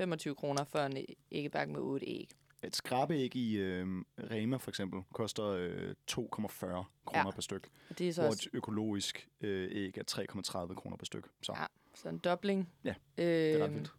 20-25 0.01 0.35
kroner 0.35 0.65
for 0.65 0.79
en 0.79 0.97
æggebakke 1.33 1.73
med 1.73 1.81
8 1.81 2.07
æg. 2.07 2.29
Et 2.65 2.77
skrabeæg 2.77 3.37
i 3.37 3.57
øh, 3.57 3.87
Rema 4.31 4.57
for 4.57 4.71
eksempel 4.71 5.01
koster 5.13 5.45
øh, 5.47 5.95
2,40 6.11 6.17
kroner 6.17 6.85
Ja. 7.15 7.31
per 7.31 7.41
styk, 7.43 7.69
Og 7.91 7.99
det 7.99 8.09
er 8.09 8.13
så 8.13 8.21
hvor 8.23 8.29
også 8.31 8.49
et 8.53 8.57
økologisk 8.57 9.29
øh, 9.41 9.69
æg 9.73 9.99
er 9.99 10.65
3,30 10.69 10.75
kroner 10.75 10.97
per 10.97 11.05
styk. 11.05 11.29
Så 11.43 11.53
Ja. 11.59 11.65
så 11.95 12.09
en 12.09 12.19
dobling. 12.19 12.69
Ja, 12.85 12.91
øhm, 12.91 12.97
det 13.17 13.53
er 13.61 13.65
ret 13.65 13.75
vildt. 13.75 13.93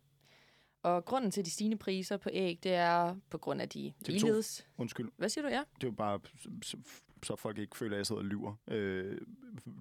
Og 0.84 1.06
grunden 1.06 1.32
til 1.32 1.46
de 1.46 1.50
stigende 1.50 1.78
priser 1.78 2.18
på 2.18 2.30
æg, 2.34 2.60
det 2.64 2.74
er 2.74 3.16
på 3.30 3.38
grund 3.38 3.62
af 3.62 3.70
de 3.70 3.94
TV2. 4.00 4.12
ligeledes... 4.12 4.68
Undskyld, 4.78 5.10
Hvad 5.18 5.30
siger 5.30 5.42
du, 5.42 5.48
ja? 5.50 5.64
det 5.76 5.84
er 5.84 5.88
jo 5.88 5.92
bare, 5.92 6.20
så, 7.24 7.28
så 7.28 7.36
folk 7.36 7.58
ikke 7.58 7.78
føler, 7.78 7.96
at 7.96 7.98
jeg 7.98 8.06
sidder 8.08 8.22
og 8.22 8.26
lyver. 8.26 8.56
Øh, 8.68 9.18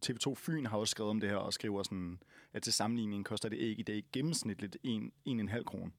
TV2 0.07 0.35
Fyn 0.35 0.67
har 0.67 0.77
også 0.79 0.91
skrevet 0.91 1.11
om 1.11 1.21
det 1.21 1.31
her 1.31 1.37
og 1.37 1.53
skriver 1.53 1.83
sådan, 1.83 2.19
at 2.53 2.63
til 2.63 2.73
sammenligning 2.73 3.25
koster 3.25 3.49
det 3.49 3.59
æg 3.61 3.79
i 3.79 3.83
dag 3.83 4.05
gennemsnitligt 4.13 4.77
1,5 4.87 5.63
kroner. 5.63 5.91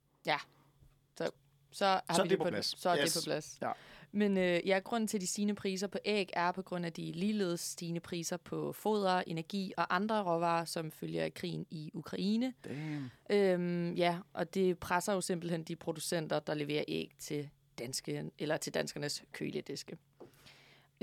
Så, 1.74 1.86
har 1.86 2.16
Så 2.16 2.24
vi 2.24 2.30
det 2.30 2.38
på 2.38 2.44
på 2.44 2.50
plads. 2.50 2.82
Så 2.82 2.90
er 2.90 2.98
Yes. 3.04 3.14
det 3.14 3.22
på 3.22 3.26
plads. 3.26 3.58
Ja. 3.62 3.72
Men 4.12 4.38
øh, 4.38 4.68
ja, 4.68 4.80
grunden 4.80 5.08
til 5.08 5.22
de 5.22 5.28
stigende 5.28 5.56
priser 5.56 5.88
på 5.88 5.98
æg 6.06 6.30
er 6.34 6.52
på 6.52 6.62
grund 6.62 6.86
af 6.86 6.94
de 6.94 7.12
ligeledes 7.12 7.60
stigende 7.62 8.00
priser 8.00 8.38
på 8.38 8.74
foder, 8.74 9.24
energi 9.28 9.74
og 9.78 9.96
andre 9.96 10.24
råvarer, 10.24 10.66
som 10.66 10.92
følger 10.92 11.24
af 11.24 11.34
krigen 11.34 11.66
i 11.72 11.92
Ukraine. 11.94 12.54
Damn. 12.66 13.12
Øhm, 13.30 13.94
ja, 13.94 14.18
og 14.34 14.54
det 14.54 14.80
presser 14.80 15.14
jo 15.14 15.22
simpelthen 15.22 15.64
de 15.64 15.76
producenter, 15.76 16.40
der 16.40 16.54
leverer 16.54 16.84
æg 16.88 17.12
til 17.20 17.50
danske, 17.80 18.32
eller 18.40 18.58
til 18.58 18.74
danskernes 18.74 19.24
kølediske. 19.32 19.98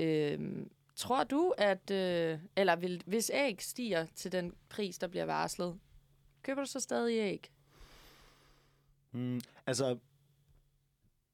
Øhm, 0.01 0.71
tror 0.95 1.23
du, 1.23 1.53
at, 1.57 1.91
øh, 1.91 2.39
eller 2.55 2.75
vil, 2.75 3.03
hvis 3.05 3.31
æg 3.33 3.61
stiger 3.61 4.05
til 4.15 4.31
den 4.31 4.53
pris, 4.69 4.97
der 4.97 5.07
bliver 5.07 5.25
varslet, 5.25 5.79
køber 6.43 6.61
du 6.61 6.67
så 6.67 6.79
stadig 6.79 7.17
æg? 7.17 7.51
Mm, 9.11 9.41
altså, 9.65 9.97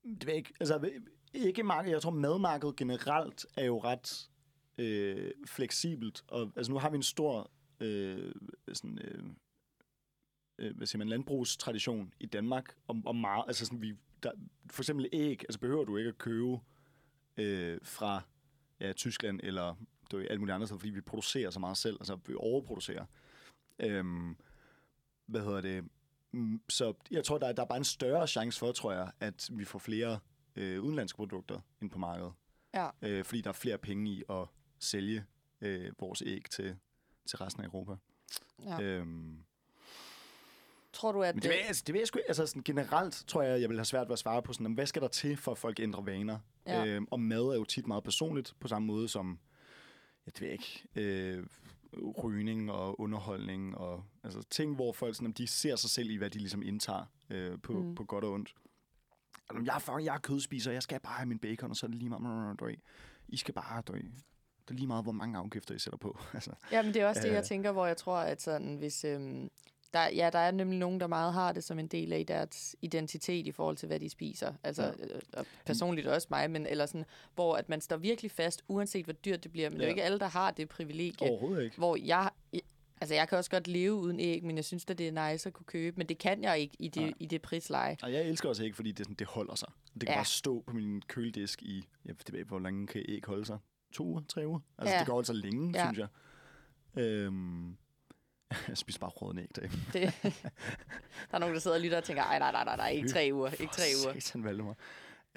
det 0.04 0.26
ved 0.26 0.34
ikke, 0.34 0.54
altså, 0.60 0.90
ikke 1.34 1.64
markedet, 1.64 1.94
jeg 1.94 2.02
tror 2.02 2.12
madmarkedet 2.12 2.76
generelt 2.76 3.46
er 3.58 3.66
jo 3.66 3.80
ret 3.80 4.30
øh, 4.78 5.32
fleksibelt, 5.46 6.24
og 6.28 6.52
altså 6.56 6.72
nu 6.72 6.78
har 6.80 6.90
vi 6.90 6.96
en 6.96 7.04
stor 7.04 7.52
øh, 7.80 8.36
sådan, 8.74 9.00
øh, 9.00 9.24
øh, 10.58 10.78
hvad 10.78 10.88
siger 10.88 10.98
man, 10.98 11.10
landbrugstradition 11.10 12.14
i 12.20 12.26
Danmark, 12.26 12.76
og, 12.88 13.02
og 13.06 13.16
meget, 13.16 13.44
altså 13.48 13.66
sådan, 13.66 13.82
vi, 13.82 13.94
der, 14.24 14.32
for 14.70 14.82
eksempel 14.82 15.10
æg, 15.12 15.42
altså 15.42 15.60
behøver 15.60 15.86
du 15.86 15.98
ikke 15.98 16.10
at 16.10 16.18
købe 16.18 16.60
øh, 17.38 17.80
fra 17.84 18.22
ja, 18.80 18.94
Tyskland 18.94 19.40
eller 19.44 19.76
du, 20.12 20.18
ved, 20.18 20.28
alt 20.30 20.40
muligt 20.40 20.56
andet, 20.56 20.70
fordi 20.70 20.90
vi 20.90 21.02
producerer 21.02 21.50
så 21.50 21.60
meget 21.60 21.78
selv, 21.78 21.98
altså 22.00 22.20
vi 22.28 22.34
overproducerer. 22.38 23.06
Øhm, 23.80 24.38
hvad 25.26 25.42
hedder 25.42 25.62
det? 25.62 25.84
Mm, 26.32 26.62
Så 26.70 26.94
jeg 27.12 27.24
tror, 27.24 27.38
der 27.38 27.48
er, 27.48 27.52
der 27.54 27.62
er 27.64 27.68
bare 27.68 27.78
en 27.78 27.84
større 27.84 28.28
chance 28.28 28.60
for, 28.60 28.72
tror 28.72 28.92
jeg, 28.94 29.12
at 29.20 29.50
vi 29.54 29.66
får 29.66 29.80
flere 29.80 30.20
øh, 30.56 30.82
udenlandske 30.84 31.16
produkter 31.18 31.60
ind 31.82 31.90
på 31.92 32.00
markedet. 32.00 32.34
Ja. 32.74 32.90
Øh, 33.02 33.26
fordi 33.26 33.42
der 33.42 33.50
er 33.50 33.54
flere 33.54 33.78
penge 33.78 34.12
i 34.12 34.24
at 34.30 34.46
sælge 34.80 35.26
øh, 35.62 35.92
vores 36.00 36.22
æg 36.26 36.46
til, 36.52 36.78
til 37.26 37.38
resten 37.38 37.64
af 37.64 37.68
Europa. 37.68 37.96
Ja. 38.66 38.82
Øhm, 38.82 39.44
Tror 40.98 41.12
du, 41.12 41.24
at... 41.24 41.36
men 41.36 41.42
det 41.44 41.50
jeg- 41.50 41.64
altså, 41.68 41.84
det 41.88 41.94
ved 41.94 42.02
jeg 42.02 42.08
sgu. 42.08 42.20
Altså 42.28 42.46
sådan, 42.46 42.64
generelt 42.64 43.24
tror 43.28 43.42
jeg, 43.42 43.62
jeg 43.62 43.70
vil 43.70 43.78
have 43.78 43.86
svært 43.86 44.08
ved 44.08 44.14
at 44.14 44.20
svare 44.20 44.42
på 44.42 44.54
sådan, 44.54 44.74
hvad 44.74 44.86
skal 44.86 45.02
der 45.02 45.08
til, 45.08 45.38
for 45.38 45.52
at 45.52 45.58
folk 45.58 45.80
ændrer 45.80 46.02
vaner? 46.02 46.40
Ja. 46.68 46.86
Øhm, 46.86 47.08
og 47.12 47.20
mad 47.20 47.42
er 47.42 47.56
jo 47.56 47.64
tit 47.64 47.88
meget 47.88 48.04
personligt, 48.04 48.56
på 48.60 48.68
samme 48.68 48.86
måde 48.86 49.08
som, 49.08 49.40
jeg 50.26 50.34
ved 50.40 50.50
ikke, 50.52 50.84
øh, 50.96 51.46
rygning 52.24 52.72
og 52.72 53.00
underholdning, 53.00 53.78
og 53.78 54.04
altså, 54.24 54.42
ting, 54.50 54.76
hvor 54.76 54.94
folk 54.94 55.16
sådan, 55.16 55.32
de 55.32 55.48
ser 55.48 55.76
sig 55.76 55.90
selv 55.90 56.10
i, 56.10 56.16
hvad 56.16 56.30
de 56.30 56.40
ligesom 56.40 56.62
indtager 56.64 57.06
øh, 57.30 57.58
på, 57.64 57.74
Mm. 57.74 57.96
på 57.96 58.04
godt 58.04 58.24
og 58.24 58.32
ondt. 58.32 58.54
Altså, 59.50 59.64
jeg, 59.66 59.76
er, 59.76 59.80
fucking- 59.80 60.06
jeg 60.06 60.16
er 60.16 60.20
kødspiser, 60.20 60.72
jeg 60.72 60.84
skal 60.84 61.00
bare 61.00 61.14
have 61.14 61.26
min 61.28 61.40
bacon, 61.40 61.70
og 61.70 61.76
så 61.76 61.86
er 61.86 61.88
det 61.88 61.98
lige 62.00 62.10
meget, 62.10 62.58
ved, 62.62 62.76
I 63.28 63.38
skal 63.38 63.54
bare, 63.54 63.84
ved, 63.94 64.00
det 64.02 64.70
er 64.70 64.74
lige 64.74 64.88
meget, 64.88 65.04
hvor 65.06 65.12
mange 65.12 65.38
afgifter 65.38 65.76
I 65.76 65.80
sætter 65.80 65.98
på. 65.98 66.18
altså, 66.34 66.52
Ja, 66.72 66.82
men 66.82 66.94
det 66.94 67.02
er 67.02 67.08
også 67.08 67.22
det, 67.22 67.30
jeg 67.32 67.38
Øh. 67.38 67.44
tænker, 67.44 67.72
hvor 67.72 67.86
jeg 67.86 67.98
tror, 67.98 68.18
at 68.18 68.42
sådan, 68.42 68.76
hvis... 68.76 69.04
Øhm, 69.06 69.50
der, 69.94 70.10
ja, 70.10 70.30
der 70.34 70.40
er 70.40 70.52
nemlig 70.52 70.80
nogen, 70.80 71.00
der 71.00 71.08
meget 71.08 71.34
har 71.34 71.52
det 71.52 71.64
som 71.64 71.80
en 71.80 71.88
del 71.88 72.14
af 72.14 72.26
deres 72.26 72.76
identitet 72.82 73.48
i 73.48 73.52
forhold 73.52 73.78
til, 73.78 73.88
hvad 73.88 74.00
de 74.00 74.10
spiser. 74.10 74.54
Altså, 74.64 74.84
Ja. 74.84 74.90
ja. 75.34 75.40
og 75.40 75.46
personligt 75.66 76.08
også 76.08 76.28
mig, 76.32 76.52
men 76.52 76.66
eller 76.66 76.86
sådan, 76.86 77.06
hvor 77.36 77.56
at 77.56 77.70
man 77.70 77.82
står 77.82 77.98
virkelig 77.98 78.32
fast, 78.32 78.64
uanset 78.68 79.06
hvor 79.06 79.14
dyrt 79.14 79.44
det 79.44 79.52
bliver. 79.52 79.70
Men 79.70 79.78
ja. 79.78 79.80
det 79.80 79.86
er 79.86 79.90
jo 79.90 79.96
ikke 79.96 80.04
alle, 80.04 80.20
der 80.20 80.28
har 80.28 80.52
det 80.52 80.70
privilegie. 80.70 81.30
overhovedet 81.30 81.64
ikke. 81.64 81.78
Hvor 81.78 81.96
jeg... 82.06 82.30
Altså, 83.02 83.16
jeg 83.16 83.28
kan 83.30 83.38
også 83.38 83.50
godt 83.52 83.68
leve 83.68 83.94
uden 83.94 84.20
æg, 84.20 84.44
men 84.44 84.56
jeg 84.56 84.66
synes 84.66 84.86
at 84.90 84.98
det 84.98 85.08
er 85.08 85.32
nice 85.32 85.50
at 85.50 85.54
kunne 85.54 85.66
købe. 85.66 85.98
Men 85.98 86.08
det 86.08 86.18
kan 86.18 86.44
jeg 86.44 86.60
ikke 86.60 86.76
i 86.80 86.88
det, 86.88 87.02
Nej. 87.04 87.14
i 87.20 87.26
det 87.26 87.42
prisleje. 87.42 87.98
Og 88.04 88.14
jeg 88.14 88.22
elsker 88.26 88.50
også 88.50 88.64
æg, 88.64 88.76
fordi 88.76 88.92
det, 88.92 89.06
sådan, 89.06 89.16
det 89.16 89.28
holder 89.28 89.56
sig. 89.56 89.70
Det 89.94 90.02
kan 90.02 90.10
Ja. 90.10 90.16
bare 90.16 90.26
stå 90.26 90.64
på 90.68 90.74
min 90.76 91.02
køledisk 91.02 91.62
i, 91.64 91.88
jeg 92.06 92.16
ved 92.32 92.40
ikke, 92.40 92.48
hvor 92.48 92.60
længe 92.60 92.88
kan 92.88 93.06
æg 93.10 93.22
holde 93.26 93.46
sig? 93.46 93.58
To 93.94 94.06
uger, 94.06 94.22
tre 94.30 94.48
uger? 94.48 94.60
Altså, 94.78 94.94
Ja. 94.96 95.00
det 95.00 95.08
holde 95.08 95.26
sig 95.26 95.36
længe, 95.36 95.72
ja. 95.80 95.86
synes 95.86 95.98
jeg. 96.00 96.08
Øhm, 97.04 97.78
Jeg 98.68 98.78
spiser 98.78 99.00
bare 99.00 99.10
rådne 99.10 99.42
æg 99.42 99.56
derhjemme. 99.56 99.86
Det, 99.94 100.14
der 101.32 101.36
er 101.36 101.40
nogen, 101.40 101.54
der 101.54 101.62
sidder 101.62 101.78
og 101.78 101.82
lytter 101.82 101.98
og 101.98 102.04
tænker, 102.04 102.24
ej, 102.24 102.40
nej, 102.40 102.52
nej, 102.52 102.64
nej, 102.66 102.76
nej, 102.76 102.90
ikke 102.90 103.08
tre 103.08 103.30
uger, 103.34 103.50
ikke 103.50 103.74
tre 103.74 103.84
For 104.04 104.10
uger. 104.10 104.20
Satan, 104.20 104.44
Valdemar. 104.44 104.76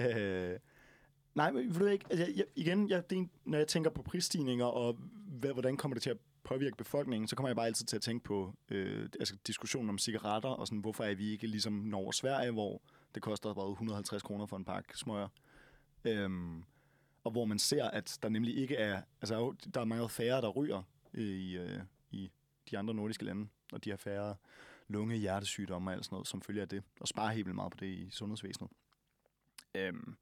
Øh, 0.00 0.58
nej, 1.34 1.50
men 1.50 1.74
ved 1.74 1.80
du 1.80 1.86
ikke, 1.86 2.04
altså, 2.10 2.32
jeg, 2.36 2.44
igen, 2.56 2.88
jeg, 2.88 3.10
det 3.10 3.18
er, 3.18 3.24
når 3.44 3.58
jeg 3.58 3.68
tænker 3.68 3.90
på 3.90 4.02
prisstigninger, 4.02 4.64
og 4.64 4.98
hvad, 5.26 5.52
hvordan 5.52 5.76
kommer 5.76 5.94
det 5.94 6.02
til 6.02 6.10
at 6.10 6.16
påvirke 6.44 6.76
befolkningen, 6.76 7.28
så 7.28 7.36
kommer 7.36 7.48
jeg 7.48 7.56
bare 7.56 7.66
altid 7.66 7.86
til 7.86 7.96
at 7.96 8.02
tænke 8.02 8.24
på 8.24 8.54
øh, 8.70 9.08
altså, 9.20 9.36
diskussionen 9.46 9.88
om 9.88 9.98
cigaretter, 9.98 10.48
og 10.48 10.66
sådan, 10.66 10.78
hvorfor 10.78 11.04
er 11.04 11.14
vi 11.14 11.30
ikke 11.30 11.46
ligesom 11.46 11.72
Norge 11.72 12.14
Sverige, 12.14 12.50
hvor 12.50 12.82
det 13.14 13.22
koster 13.22 13.54
bare 13.54 13.70
150 13.70 14.22
kroner 14.22 14.46
for 14.46 14.56
en 14.56 14.64
pakke 14.64 14.98
smøger. 14.98 15.28
Øhm, 16.04 16.64
og 17.24 17.30
hvor 17.30 17.44
man 17.44 17.58
ser, 17.58 17.84
at 17.84 18.18
der 18.22 18.28
nemlig 18.28 18.56
ikke 18.56 18.76
er, 18.76 19.02
altså 19.22 19.54
der 19.74 19.80
er 19.80 19.84
meget 19.84 20.10
færre, 20.10 20.40
der 20.40 20.48
ryger 20.48 20.82
i, 21.14 21.56
øh, 21.56 21.80
i 22.10 22.30
de 22.70 22.78
andre 22.78 22.94
nordiske 22.94 23.24
lande, 23.24 23.48
og 23.72 23.84
de 23.84 23.90
har 23.90 23.96
færre 23.96 24.36
lunge, 24.88 25.16
hjertesygdomme 25.16 25.90
og 25.90 25.94
alt 25.94 26.04
sådan 26.04 26.14
noget, 26.14 26.28
som 26.28 26.42
følger 26.42 26.62
af 26.62 26.68
det, 26.68 26.82
og 27.00 27.08
sparer 27.08 27.32
helt 27.32 27.46
vildt 27.46 27.54
meget 27.56 27.72
på 27.72 27.78
det 27.80 27.86
i 27.86 28.10
sundhedsvæsenet. 28.10 28.70
Øhm, 29.74 30.16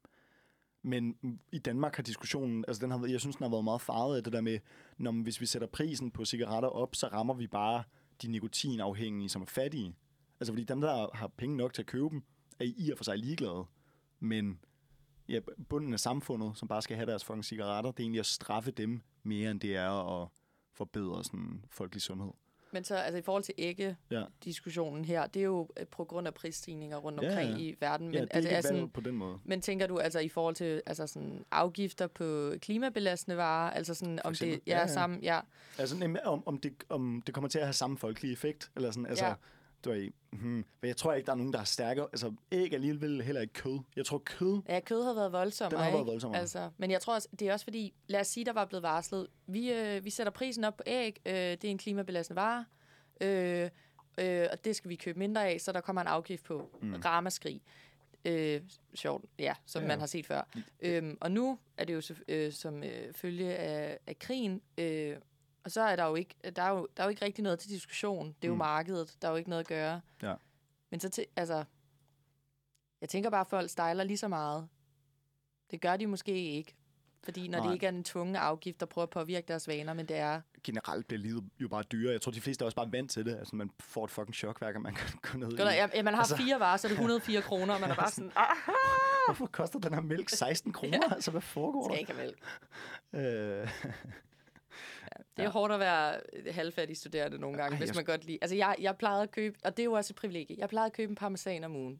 men 0.81 1.17
i 1.51 1.59
Danmark 1.59 1.95
har 1.95 2.03
diskussionen, 2.03 2.65
altså 2.67 2.81
den 2.81 2.91
har, 2.91 2.97
været- 2.97 3.11
jeg 3.11 3.19
synes, 3.19 3.35
den 3.35 3.43
har 3.43 3.49
været 3.49 3.63
meget 3.63 3.81
farvet 3.81 4.17
af 4.17 4.23
det 4.23 4.33
der 4.33 4.41
med, 4.41 4.59
når 4.97 5.11
hvis 5.11 5.41
vi 5.41 5.45
sætter 5.45 5.67
prisen 5.67 6.11
på 6.11 6.25
cigaretter 6.25 6.69
op, 6.69 6.95
så 6.95 7.07
rammer 7.07 7.33
vi 7.33 7.47
bare 7.47 7.83
de 8.21 8.27
nikotinafhængige, 8.27 9.29
som 9.29 9.41
er 9.41 9.45
fattige. 9.45 9.95
Altså 10.39 10.51
fordi 10.53 10.63
dem, 10.63 10.81
der 10.81 11.15
har 11.15 11.27
penge 11.27 11.57
nok 11.57 11.73
til 11.73 11.81
at 11.81 11.85
købe 11.85 12.09
dem, 12.09 12.23
er 12.59 12.65
i 12.77 12.89
og 12.91 12.97
for 12.97 13.03
sig 13.03 13.17
ligeglade. 13.17 13.65
Men 14.19 14.59
ja, 15.29 15.39
bunden 15.69 15.93
af 15.93 15.99
samfundet, 15.99 16.57
som 16.57 16.67
bare 16.67 16.81
skal 16.81 16.95
have 16.95 17.05
deres 17.05 17.25
fucking 17.25 17.45
cigaretter, 17.45 17.91
det 17.91 17.99
er 17.99 18.03
egentlig 18.03 18.19
at 18.19 18.25
straffe 18.25 18.71
dem 18.71 19.01
mere, 19.23 19.51
end 19.51 19.59
det 19.59 19.75
er 19.75 20.21
at 20.21 20.27
forbedre 20.79 21.23
sådan 21.23 21.61
folkelig 21.69 22.01
sundhed. 22.01 22.31
Men 22.71 22.83
så 22.83 22.95
altså, 22.95 23.17
i 23.17 23.21
forhold 23.21 23.43
til 23.43 23.53
ægge-diskussionen 23.57 25.05
her, 25.05 25.27
det 25.27 25.39
er 25.39 25.43
jo 25.43 25.69
øh, 25.79 25.85
på 25.87 26.03
grund 26.03 26.27
af 26.27 26.33
prisstigninger 26.33 26.97
rundt 26.97 27.21
Ja, 27.21 27.27
omkring 27.29 27.51
ja. 27.51 27.57
i 27.57 27.75
verden. 27.79 28.07
Men, 28.07 28.15
Ja, 28.15 28.21
det 28.21 28.29
er 28.31 28.35
altså, 28.35 28.55
er 28.55 28.61
sådan, 28.61 28.89
på 28.89 29.01
den 29.01 29.15
måde. 29.15 29.37
men 29.43 29.61
tænker 29.61 29.87
du 29.87 29.99
altså 29.99 30.19
i 30.19 30.29
forhold 30.29 30.55
til 30.55 30.81
altså 30.85 31.07
sådan, 31.07 31.45
afgifter 31.51 32.07
på 32.07 32.53
klimabelastende 32.61 33.37
varer, 33.37 33.71
altså 33.71 33.93
sådan, 33.93 34.19
om 34.23 34.33
det 34.35 34.47
ja, 34.47 34.57
Ja, 34.67 34.79
ja. 34.79 34.87
sammen, 34.87 35.19
ja, 35.23 35.39
Altså, 35.77 36.17
om, 36.25 36.47
om, 36.47 36.57
det, 36.57 36.73
om 36.89 37.21
det 37.25 37.33
kommer 37.35 37.49
til 37.49 37.59
at 37.59 37.65
have 37.65 37.73
samme 37.73 37.97
folkelig 37.97 38.33
effekt, 38.33 38.71
eller 38.75 38.91
sådan, 38.91 39.05
altså, 39.05 39.25
Ja. 39.25 39.33
Du 39.85 39.91
ved, 39.91 40.09
hmm, 40.31 40.65
men 40.81 40.87
jeg 40.87 40.97
tror 40.97 41.13
ikke, 41.13 41.25
der 41.25 41.31
er 41.31 41.35
nogen, 41.37 41.53
der 41.53 41.59
er 41.59 41.63
stærkere. 41.63 42.07
Altså, 42.11 42.33
æg 42.51 42.71
er 42.71 42.75
alligevel 42.75 43.21
heller 43.21 43.41
ikke 43.41 43.53
kød. 43.53 43.79
Jeg 43.95 44.05
tror, 44.05 44.17
kød, 44.17 44.61
Ja, 44.69 44.79
kød 44.79 45.03
har 45.03 45.13
været 45.13 45.31
voldsomt. 45.31 45.71
Den 45.71 45.79
har 45.79 45.91
været 45.91 46.07
voldsommere. 46.07 46.39
Altså, 46.39 46.69
men 46.77 46.91
jeg 46.91 47.01
tror 47.01 47.13
også, 47.13 47.27
det 47.39 47.47
er 47.47 47.53
også 47.53 47.65
fordi, 47.65 47.93
lad 48.07 48.19
os 48.19 48.27
sige, 48.27 48.45
der 48.45 48.53
var 48.53 48.65
blevet 48.65 48.83
varslet, 48.83 49.27
vi, 49.47 49.71
øh, 49.71 50.05
vi 50.05 50.09
sætter 50.09 50.31
prisen 50.31 50.63
op 50.63 50.77
på 50.77 50.83
æg, 50.87 51.21
øh, 51.25 51.33
det 51.33 51.63
er 51.63 51.69
en 51.69 51.77
klimabelastende 51.77 52.41
vare, 52.41 52.65
øh, 53.21 53.69
øh, 54.17 54.47
og 54.51 54.65
det 54.65 54.75
skal 54.75 54.89
vi 54.89 54.95
købe 54.95 55.19
mindre 55.19 55.49
af, 55.49 55.61
så 55.61 55.71
der 55.71 55.81
kommer 55.81 56.01
en 56.01 56.07
afgift 56.07 56.43
på 56.43 56.69
mm. 56.81 56.93
ramaskrig. 57.05 57.61
Øh, 58.25 58.61
sjovt, 58.95 59.25
ja, 59.39 59.53
som 59.65 59.81
ja. 59.81 59.87
Man 59.87 59.99
har 59.99 60.07
set 60.07 60.25
før. 60.25 60.41
Øhm, 60.79 61.17
og 61.21 61.31
nu 61.31 61.59
er 61.77 61.85
det 61.85 61.93
jo 61.93 62.01
så, 62.01 62.15
øh, 62.27 62.51
som 62.51 62.83
øh, 62.83 63.13
følge 63.13 63.55
af, 63.55 63.99
af 64.07 64.19
krigen, 64.19 64.61
øh, 64.77 65.15
og 65.69 65.73
så 65.73 65.81
er 65.81 65.95
der 65.95 66.05
jo 66.05 66.15
ikke, 66.15 66.35
der 66.55 66.61
er 66.63 66.69
jo, 66.69 66.87
der 66.97 67.03
er 67.03 67.07
jo 67.07 67.09
ikke 67.09 67.25
rigtig 67.25 67.43
noget 67.43 67.59
til 67.59 67.69
diskussion. 67.69 68.27
Det 68.27 68.43
er 68.43 68.47
jo 68.47 68.53
Mm. 68.53 68.57
markedet, 68.57 69.15
der 69.21 69.27
er 69.27 69.31
jo 69.31 69.37
ikke 69.37 69.49
noget 69.49 69.59
at 69.59 69.67
gøre. 69.67 70.01
Ja. 70.21 70.33
Men 70.91 70.99
så 70.99 71.09
til, 71.09 71.25
altså, 71.35 71.63
jeg 73.01 73.09
tænker 73.09 73.29
bare, 73.29 73.41
at 73.41 73.47
folk 73.47 73.69
stejler 73.69 74.03
lige 74.03 74.17
så 74.17 74.27
meget. 74.27 74.67
Det 75.71 75.81
gør 75.81 75.97
de 75.97 76.07
måske 76.07 76.31
ikke. 76.51 76.75
Fordi 77.23 77.47
når 77.47 77.57
Nej. 77.57 77.67
det 77.67 77.73
ikke 77.73 77.85
er 77.85 77.89
en 77.89 78.03
tvungen 78.03 78.35
afgift, 78.35 78.79
der 78.79 78.85
prøver 78.85 79.03
at 79.03 79.09
påvirke 79.09 79.47
deres 79.47 79.67
vaner, 79.67 79.93
men 79.93 80.05
det 80.05 80.17
er... 80.17 80.41
generelt 80.63 81.07
bliver 81.07 81.19
livet 81.21 81.49
jo 81.59 81.67
bare 81.67 81.83
dyrere. 81.83 82.11
Jeg 82.13 82.21
tror, 82.21 82.31
de 82.31 82.41
fleste 82.41 82.63
er 82.63 82.65
også 82.65 82.75
bare 82.75 82.91
vant 82.91 83.11
til 83.11 83.25
det. 83.25 83.35
Altså, 83.37 83.55
man 83.55 83.71
får 83.79 84.05
et 84.05 84.11
fucking 84.11 84.35
chok, 84.35 84.59
hver 84.59 84.71
gang 84.71 84.83
man 84.83 84.95
kan 84.99 85.19
gå 85.21 85.37
ned 85.37 85.47
Godt, 85.57 85.59
i. 85.59 85.63
ja, 85.75 85.87
ja, 85.93 86.03
man 86.03 86.13
har 86.13 86.21
altså, 86.21 86.37
fire 86.37 86.59
varer, 86.59 86.77
så 86.77 86.87
er 86.87 86.89
det 86.89 86.95
104 87.05 87.41
kroner, 87.41 87.73
og 87.73 87.81
man 87.81 87.91
er 87.91 87.95
bare 87.95 88.11
sådan, 88.11 88.31
ah, 88.35 88.45
Hvorfor 89.27 89.45
koster 89.47 89.79
den 89.79 89.93
her 89.93 90.01
mælk 90.01 90.29
16 90.29 90.73
kroner? 90.73 91.09
Altså, 91.13 91.31
hvad 91.31 91.41
foregår 91.41 91.83
skal 91.83 92.15
der? 92.15 92.21
jeg 92.21 92.29
ikke 92.29 92.37
have 93.13 93.31
mælk. 93.61 93.63
Øh, 93.93 93.93
Det 95.17 95.25
er 95.37 95.43
ja. 95.43 95.49
hårdt 95.49 95.73
at 95.73 95.79
være 95.79 96.19
halvfattig 96.51 96.97
studerende 96.97 97.37
nogle 97.37 97.57
gange, 97.57 97.73
Ej, 97.73 97.77
hvis 97.79 97.87
jeg- 97.87 97.95
man 97.95 98.05
godt 98.05 98.25
lide... 98.25 98.37
Altså, 98.41 98.55
jeg, 98.55 98.75
jeg 98.79 98.97
plejede 98.97 99.23
at 99.23 99.31
købe, 99.31 99.57
og 99.63 99.77
det 99.77 99.83
er 99.83 99.85
jo 99.85 99.93
også 99.93 100.11
et 100.11 100.15
privilegie, 100.15 100.55
jeg 100.59 100.69
plejede 100.69 100.85
at 100.85 100.93
købe 100.93 101.09
en 101.09 101.15
parmesan 101.15 101.63
om 101.63 101.75
ugen. 101.75 101.99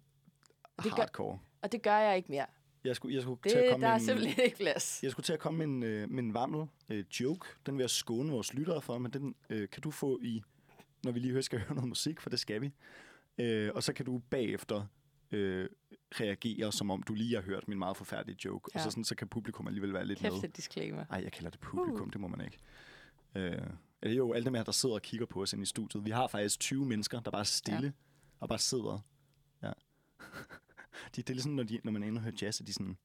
Det 0.83 0.95
gør- 0.95 1.01
hardcore. 1.01 1.39
Og 1.61 1.71
det 1.71 1.81
gør 1.81 1.97
jeg 1.97 2.17
ikke 2.17 2.31
mere. 2.31 2.45
Jeg 2.83 2.95
skulle, 2.95 3.15
jeg 3.15 3.21
skulle 3.23 3.39
Det, 3.43 3.51
til 3.51 3.57
at 3.59 3.71
komme 3.71 3.85
der 3.85 3.91
er 3.91 3.95
en, 3.95 4.01
simpelthen 4.01 4.43
ikke 4.45 4.57
plads. 4.57 4.99
Jeg 5.03 5.11
skulle 5.11 5.23
til 5.23 5.33
at 5.33 5.39
komme 5.39 5.57
med 5.57 5.65
en, 5.65 5.83
øh, 5.83 6.09
med 6.09 6.23
en 6.23 6.33
varmel 6.33 6.67
øh, 6.89 7.03
joke. 7.19 7.47
Den 7.65 7.77
vil 7.77 7.83
jeg 7.83 7.89
skåne 7.89 8.31
vores 8.31 8.53
lyttere 8.53 8.81
for, 8.81 8.97
men 8.97 9.11
den 9.13 9.35
øh, 9.49 9.69
kan 9.69 9.81
du 9.81 9.91
få 9.91 10.19
i, 10.21 10.41
når 11.03 11.11
vi 11.11 11.19
lige 11.19 11.31
hører, 11.31 11.41
skal 11.41 11.59
høre 11.59 11.73
noget 11.75 11.87
musik, 11.89 12.19
for 12.21 12.29
det 12.29 12.39
skal 12.39 12.61
vi. 12.61 12.71
Øh, 13.37 13.71
og 13.75 13.83
så 13.83 13.93
kan 13.93 14.05
du 14.05 14.17
bagefter 14.29 14.85
øh, 15.31 15.69
reagere, 16.11 16.71
som 16.71 16.91
om 16.91 17.03
du 17.03 17.13
lige 17.13 17.35
har 17.35 17.41
hørt 17.41 17.67
min 17.67 17.77
meget 17.79 17.97
forfærdelige 17.97 18.37
joke. 18.45 18.71
Ja. 18.73 18.79
Og 18.79 18.83
så, 18.83 18.91
sådan, 18.91 19.03
så 19.03 19.15
kan 19.15 19.27
publikum 19.27 19.67
alligevel 19.67 19.93
være 19.93 20.05
lidt 20.05 20.19
Kæft 20.19 20.33
med. 20.33 20.43
et 20.43 20.57
disclaimer. 20.57 21.05
Ej, 21.11 21.21
jeg 21.23 21.31
kalder 21.31 21.49
det 21.49 21.59
publikum, 21.59 22.07
uh. 22.07 22.13
det 22.13 22.21
må 22.21 22.27
man 22.27 22.41
ikke. 22.45 22.57
Øh, 23.35 23.61
det 24.03 24.11
er 24.11 24.15
jo 24.15 24.33
alle 24.33 24.45
dem 24.45 24.53
her, 24.53 24.63
der 24.63 24.71
sidder 24.71 24.95
og 24.95 25.01
kigger 25.01 25.25
på 25.25 25.41
os 25.41 25.53
inde 25.53 25.61
i 25.63 25.65
studiet. 25.65 26.05
Vi 26.05 26.09
har 26.09 26.27
faktisk 26.27 26.59
20 26.59 26.85
mennesker, 26.85 27.19
der 27.19 27.31
bare 27.31 27.39
er 27.39 27.43
stille 27.43 27.85
ja. 27.85 27.91
og 28.39 28.49
bare 28.49 28.59
sidder. 28.59 28.99
Ja. 29.63 29.71
de, 31.15 31.21
det 31.21 31.29
er 31.29 31.33
ligesom, 31.33 31.51
når, 31.51 31.63
de, 31.63 31.79
når 31.83 31.91
man 31.91 32.03
og 32.17 32.21
hører 32.21 32.35
jazz, 32.41 32.61
at 32.61 32.67
de 32.67 32.73
sådan... 32.73 32.97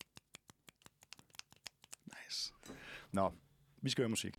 Nice. 2.06 2.52
Nå, 3.12 3.32
vi 3.82 3.90
skal 3.90 4.02
høre 4.02 4.08
musik. 4.08 4.36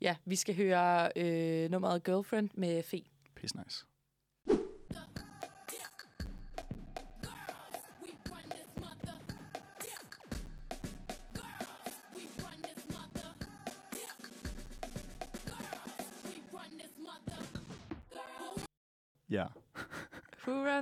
Ja, 0.00 0.16
vi 0.24 0.36
skal 0.36 0.56
høre 0.56 1.10
øh, 1.16 1.70
nummeret 1.70 2.04
Girlfriend 2.04 2.50
med 2.54 2.82
Fe. 2.82 3.04
Piss 3.34 3.54
nice. 3.54 3.86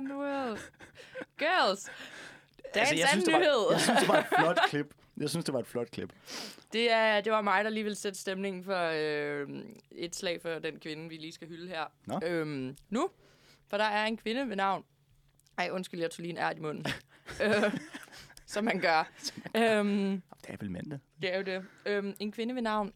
The 0.05 0.17
world? 0.17 0.59
Girls! 1.37 1.89
Dagens 2.73 2.99
jeg, 2.99 3.07
synes, 3.09 3.11
anden 3.11 3.25
det 3.25 3.33
var, 3.33 3.39
nyhed. 3.39 3.71
jeg 3.71 3.81
synes, 3.81 3.99
det 3.99 4.07
var 4.07 4.19
et 4.19 4.27
flot 4.39 4.59
klip. 4.69 4.93
Jeg 5.17 5.29
synes, 5.29 5.45
det 5.45 5.53
var 5.53 5.59
et 5.59 5.67
flot 5.67 5.91
klip. 5.91 6.13
Det, 6.73 6.91
er, 6.91 7.21
det 7.21 7.31
var 7.31 7.41
mig, 7.41 7.63
der 7.63 7.69
lige 7.69 7.83
ville 7.83 7.95
sætte 7.95 8.19
stemningen 8.19 8.63
for 8.63 8.91
øh, 8.95 9.49
et 9.91 10.15
slag 10.15 10.41
for 10.41 10.49
den 10.59 10.79
kvinde, 10.79 11.09
vi 11.09 11.15
lige 11.17 11.31
skal 11.31 11.47
hylde 11.47 11.67
her. 11.67 11.83
Nå. 12.05 12.19
Øhm, 12.23 12.77
nu, 12.89 13.09
for 13.67 13.77
der 13.77 13.83
er 13.83 14.05
en 14.05 14.17
kvinde 14.17 14.49
ved 14.49 14.55
navn... 14.55 14.83
Ej, 15.57 15.69
undskyld, 15.71 15.99
jeg 15.99 16.11
tog 16.11 16.21
lige 16.21 16.31
en 16.31 16.37
ærd 16.37 16.57
i 16.57 16.59
munden. 16.59 16.85
øh, 17.43 17.77
som 18.45 18.63
man 18.63 18.79
gør. 18.79 19.11
øhm, 19.57 20.21
Det 20.41 20.49
er 20.49 20.57
vel 20.59 20.71
mandag. 20.71 20.99
det 21.21 21.33
er 21.33 21.37
jo 21.37 21.43
det. 21.43 21.65
Øhm, 21.85 22.13
en 22.19 22.31
kvinde 22.31 22.55
ved 22.55 22.61
navn 22.61 22.93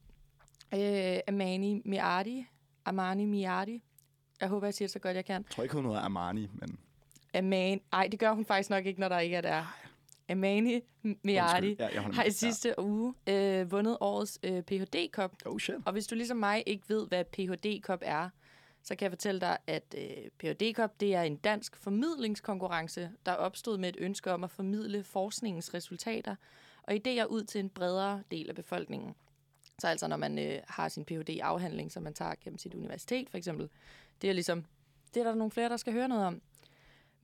øh, 0.74 1.20
Amani 1.28 1.82
Miardi. 1.86 2.46
Amani 2.86 3.26
Miardi. 3.26 3.84
Jeg 4.42 4.50
håber, 4.50 4.68
jeg 4.68 4.74
siger 4.74 4.88
det 4.88 4.94
så 4.94 5.00
godt, 5.00 5.16
jeg 5.16 5.26
kan. 5.26 5.42
Jeg 5.42 5.52
tror 5.52 5.64
ikke, 5.64 5.76
hun 5.76 5.86
hedder 5.86 6.00
Armani, 6.00 6.50
men 6.54 6.80
Aman... 7.34 7.82
Ej, 7.94 8.08
det 8.08 8.20
gør 8.20 8.34
hun 8.34 8.46
faktisk 8.46 8.70
nok 8.70 8.86
ikke, 8.86 9.00
når 9.00 9.10
der 9.10 9.20
ikke 9.20 9.36
er 9.36 9.42
der. 9.42 9.84
Amani 10.30 10.82
Miardi. 11.24 11.76
Ja, 11.80 12.02
har 12.02 12.24
i 12.24 12.32
sidste 12.32 12.76
uge 12.80 13.14
øh, 13.28 13.72
vundet 13.72 13.98
årets 14.02 14.40
øh, 14.44 14.62
Ph.D.-kop. 14.62 15.36
Ja. 15.46 15.50
Oh 15.50 15.60
shit. 15.60 15.76
Og 15.86 15.94
hvis 15.94 16.08
du 16.08 16.16
ligesom 16.16 16.38
mig 16.38 16.64
ikke 16.66 16.84
ved, 16.88 17.08
hvad 17.08 17.24
Ph.D.-kop 17.26 18.00
er, 18.02 18.30
så 18.84 18.96
kan 18.96 19.04
jeg 19.06 19.12
fortælle 19.12 19.42
dig, 19.42 19.58
at 19.68 19.96
øh, 19.98 20.30
Ph.D.-kop 20.40 21.00
det 21.00 21.16
er 21.16 21.22
en 21.22 21.36
dansk 21.36 21.76
formidlingskonkurrence, 21.78 23.12
der 23.26 23.32
opstod 23.32 23.78
med 23.78 23.90
et 23.90 23.96
ønske 24.00 24.32
om 24.32 24.44
at 24.44 24.52
formidle 24.52 25.04
forskningens 25.04 25.74
resultater 25.74 26.36
og 26.84 26.94
idéer 26.94 27.26
ud 27.26 27.44
til 27.44 27.60
en 27.60 27.70
bredere 27.70 28.24
del 28.32 28.50
af 28.50 28.56
befolkningen. 28.56 29.16
Så 29.80 29.88
altså, 29.88 30.08
når 30.08 30.18
man 30.18 30.40
øh, 30.40 30.60
har 30.68 30.90
sin 30.90 31.06
Ph.D.-afhandling, 31.06 31.92
som 31.92 32.04
man 32.04 32.14
tager 32.14 32.34
gennem 32.44 32.58
sit 32.58 32.74
universitet 32.74 33.30
for 33.30 33.38
eksempel, 33.38 33.70
det 34.22 34.30
er 34.30 34.34
ligesom, 34.34 34.66
det 35.14 35.20
er 35.20 35.24
der 35.24 35.36
nogle 35.36 35.52
flere, 35.52 35.70
der 35.70 35.78
skal 35.78 35.94
høre 35.94 36.08
noget 36.08 36.26
om. 36.26 36.42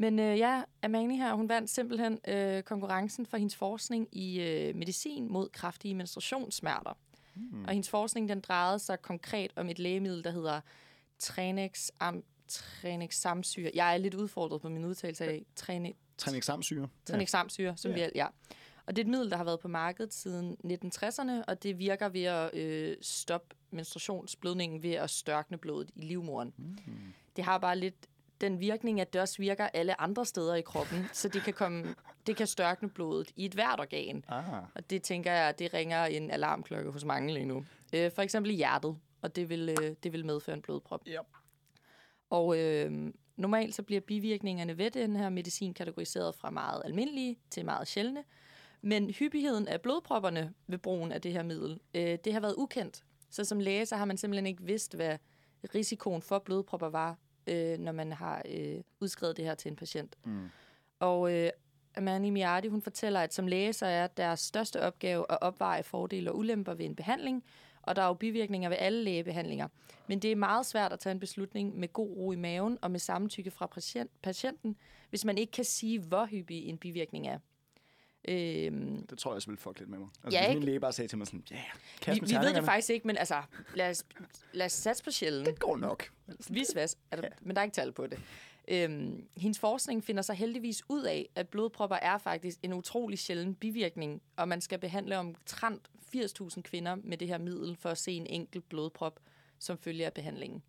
Men 0.01 0.20
øh, 0.20 0.38
ja, 0.38 0.63
Amani 0.84 1.18
her, 1.18 1.34
hun 1.34 1.50
vandt 1.50 1.70
simpelthen 1.70 2.20
øh, 2.27 2.63
konkurrencen 2.63 3.25
for 3.25 3.38
hendes 3.38 3.56
forskning 3.56 4.08
i 4.12 4.41
øh, 4.41 4.75
medicin 4.75 5.32
mod 5.32 5.50
kraftige 5.50 5.96
menstruationssmerter. 5.96 6.98
Mm. 7.36 7.63
Og 7.63 7.70
hendes 7.72 7.89
forskning, 7.89 8.29
den 8.29 8.39
drejede 8.39 8.79
sig 8.79 9.01
konkret 9.01 9.51
om 9.56 9.70
et 9.70 9.79
lægemiddel, 9.79 10.24
der 10.24 10.32
hedder 10.32 10.62
Tranex, 11.20 11.89
am, 12.00 12.24
Tranex 12.48 13.15
samsyre. 13.15 13.72
Jeg 13.74 13.94
er 13.94 13.98
lidt 13.98 14.13
udfordret 14.13 14.62
på 14.62 14.70
min 14.70 14.86
udtalelse 14.86 15.25
af 15.25 15.46
Trane, 15.56 15.94
Tranexamsyre. 16.18 16.88
Tranexamsyre, 17.06 17.77
som 17.77 17.91
Ja. 17.91 18.06
vi 18.06 18.12
ja. 18.15 18.27
Og 18.86 18.96
det 18.96 19.01
er 19.01 19.06
et 19.06 19.10
middel, 19.12 19.29
der 19.29 19.38
har 19.38 19.44
været 19.44 19.60
på 19.60 19.68
markedet 19.68 20.13
siden 20.13 20.58
1960'erne, 20.65 21.44
og 21.48 21.63
det 21.63 21.79
virker 21.79 22.10
ved 22.10 22.24
at 22.24 22.53
øh, 22.56 22.98
stoppe 23.01 23.56
menstruationsblødningen 23.72 24.84
ved 24.84 24.91
at 24.94 25.10
størkne 25.10 25.58
blodet 25.58 25.89
i 25.96 26.01
livmoderen. 26.01 26.53
Mm. 26.58 26.77
Det 27.36 27.44
har 27.44 27.58
bare 27.58 27.77
lidt 27.77 28.08
den 28.41 28.60
virkning, 28.60 29.01
at 29.01 29.13
det 29.13 29.22
også 29.22 29.38
virker 29.38 29.67
alle 29.74 30.01
andre 30.01 30.25
steder 30.25 30.55
i 30.55 30.62
kroppen, 30.62 31.05
så 31.13 31.27
det 31.27 31.41
kan, 31.43 31.53
komme, 31.53 31.96
det 32.27 32.36
kan 32.36 32.48
størkne 32.48 32.89
blodet 32.89 33.31
i 33.36 33.46
et 33.46 33.53
hvert 33.53 33.79
organ. 33.79 34.25
Ah, 34.27 34.63
Og 34.75 34.89
det 34.89 35.01
tænker 35.03 35.31
jeg, 35.31 35.60
det 35.60 35.74
ringer 35.74 36.05
en 36.05 36.31
alarmklokke 36.31 36.91
hos 36.91 37.05
mange 37.05 37.34
lige 37.34 37.46
nu. 37.46 37.65
Øh, 37.93 38.12
for 38.12 38.22
eksempel 38.22 38.51
i 38.51 38.55
hjertet, 38.55 38.98
og 39.22 39.36
det 39.36 39.50
vil, 39.50 39.69
øh, 39.69 39.96
det 40.03 40.13
vil 40.13 40.25
medføre 40.25 40.55
en 40.55 40.62
blodprop. 40.62 41.01
Ja. 41.08 41.19
Og 42.29 42.60
øh, 42.60 43.13
normalt 43.36 43.75
så 43.75 43.84
bliver 43.84 44.01
bivirkningerne 44.01 44.77
ved 44.77 44.91
den 44.91 45.15
her 45.15 45.29
medicin 45.29 45.74
kategoriseret 45.74 46.36
fra 46.36 46.50
meget 46.50 46.81
almindelige 46.86 47.39
til 47.50 47.65
meget 47.65 47.88
sjældne. 47.88 48.24
Men 48.81 49.10
hyppigheden 49.10 49.67
af 49.67 49.81
blodpropperne 49.81 50.53
ved 50.67 50.77
brugen 50.77 51.12
af 51.12 51.22
det 51.22 51.31
her 51.31 51.43
middel, 51.43 51.79
øh, 51.93 52.17
det 52.24 52.34
har 52.34 52.39
været 52.39 52.55
ukendt. 52.58 53.03
Så 53.29 53.43
som 53.43 53.60
læge, 53.60 53.86
så 53.86 53.96
har 53.96 54.05
man 54.05 54.17
simpelthen 54.17 54.46
ikke 54.46 54.63
vidst, 54.63 54.96
hvad 54.96 55.17
risikoen 55.75 56.22
for 56.22 56.39
blodpropper 56.39 56.89
var, 56.89 57.17
øh, 57.50 57.79
når 57.79 57.91
man 57.91 58.12
har 58.12 58.41
øh, 58.50 58.82
udskrevet 59.00 59.38
det 59.38 59.46
her 59.46 59.56
til 59.56 59.70
en 59.70 59.75
patient. 59.75 60.15
Mm. 60.25 60.50
Og 61.00 61.34
øh, 61.34 61.50
Amani 61.98 62.29
Miardi, 62.29 62.68
hun 62.68 62.82
fortæller, 62.82 63.20
at 63.20 63.34
som 63.34 63.48
læge, 63.48 63.74
så 63.74 63.86
er 63.86 64.08
deres 64.08 64.39
største 64.39 64.82
opgave 64.82 65.25
at 65.29 65.38
opveje 65.41 65.84
fordele 65.84 66.32
og 66.32 66.38
ulemper 66.38 66.74
ved 66.74 66.86
en 66.86 66.96
behandling, 66.96 67.44
og 67.82 67.96
der 67.96 68.01
er 68.01 68.08
jo 68.08 68.13
bivirkninger 68.13 68.70
ved 68.70 68.77
alle 68.79 69.03
lægebehandlinger. 69.03 69.68
Men 70.08 70.20
det 70.20 70.32
er 70.32 70.36
meget 70.36 70.65
svært 70.65 70.94
at 70.94 71.00
tage 71.00 71.12
en 71.12 71.20
beslutning 71.20 71.79
med 71.79 71.94
god 71.94 72.18
ro 72.18 72.32
i 72.32 72.36
maven 72.36 72.77
og 72.82 72.91
med 72.91 73.00
samtykke 73.00 73.51
fra 73.51 73.68
patient, 73.68 74.12
patienten, 74.22 74.75
hvis 75.10 75.25
man 75.25 75.38
ikke 75.38 75.51
kan 75.51 75.63
sige, 75.63 76.00
hvor 76.00 76.25
hyppig 76.25 76.65
en 76.65 76.77
bivirkning 76.77 77.27
er. 77.27 77.39
Øhm, 78.28 79.08
Det 79.08 79.18
tror 79.18 79.32
jeg 79.32 79.36
også 79.36 79.48
ville 79.48 79.60
fuck 79.60 79.80
lidt 79.80 79.90
med 79.90 79.98
mig. 80.00 80.08
Altså, 80.24 80.40
Ja, 80.40 80.48
hvis 80.48 80.56
min 80.56 80.64
læge 80.64 80.80
bare 80.80 80.94
sagde 80.94 81.08
til 81.08 81.18
mig 81.18 81.28
sådan, 81.28 81.44
ja, 81.52 81.56
yeah, 82.08 82.22
vi, 82.22 82.26
vi 82.26 82.36
ved 82.36 82.54
det 82.54 82.64
faktisk 82.64 82.90
ikke, 82.90 83.08
men 83.08 83.18
altså, 83.18 83.44
lad 83.76 83.90
os, 83.90 84.06
lad 84.54 84.66
os 84.66 84.72
satse 84.72 85.04
på 85.04 85.12
sjældent. 85.12 85.48
Det 85.48 85.60
går 85.60 85.78
nok. 85.78 86.12
Visvas, 86.50 86.98
er 87.12 87.22
der, 87.22 87.30
men 87.42 87.56
der 87.56 87.62
er 87.62 87.64
ikke 87.64 87.76
tal 87.76 87.92
på 87.92 88.08
det. 88.08 88.20
Øhm, 88.68 89.28
hendes 89.38 89.60
forskning 89.60 90.04
finder 90.04 90.22
sig 90.22 90.36
heldigvis 90.36 90.84
ud 90.90 91.04
af, 91.04 91.30
at 91.36 91.50
blodpropper 91.50 91.96
er 91.96 92.18
faktisk 92.18 92.60
en 92.64 92.74
utrolig 92.74 93.20
sjælden 93.20 93.56
bivirkning, 93.56 94.22
og 94.36 94.48
man 94.48 94.62
skal 94.62 94.80
behandle 94.80 95.18
omtrent 95.18 95.90
80.000 96.16 96.62
kvinder 96.62 96.96
med 96.96 97.18
det 97.18 97.28
her 97.28 97.38
middel 97.38 97.76
for 97.76 97.90
at 97.90 97.98
se 97.98 98.12
en 98.12 98.28
enkelt 98.28 98.70
blodprop 98.70 99.20
som 99.60 99.78
følge 99.78 100.06
af 100.06 100.14
behandlingen. 100.14 100.64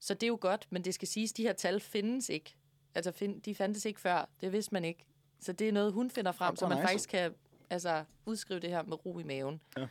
Så 0.00 0.14
det 0.14 0.22
er 0.22 0.26
jo 0.28 0.38
godt, 0.40 0.66
men 0.70 0.84
det 0.84 0.94
skal 0.94 1.08
siges, 1.08 1.32
at 1.32 1.36
de 1.36 1.42
her 1.42 1.52
tal 1.52 1.80
findes 1.80 2.28
ikke. 2.28 2.54
Altså, 2.94 3.12
find, 3.12 3.42
de 3.42 3.54
fandtes 3.54 3.84
ikke 3.84 4.00
før. 4.00 4.28
Det 4.40 4.52
vidste 4.52 4.74
man 4.74 4.84
ikke. 4.84 5.04
Så 5.40 5.52
det 5.52 5.68
er 5.68 5.72
noget, 5.72 5.92
hun 5.92 6.10
finder 6.10 6.32
frem, 6.32 6.56
så 6.56 6.68
man 6.68 6.76
nice. 6.78 6.88
faktisk 6.88 7.08
kan 7.08 7.34
altså, 7.70 8.04
udskrive 8.26 8.60
det 8.60 8.70
her 8.70 8.82
med 8.82 9.06
ro 9.06 9.18
i 9.18 9.22
maven. 9.22 9.60
Ja. 9.76 9.86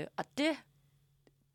Øh, 0.00 0.06
og 0.16 0.24
det, 0.38 0.50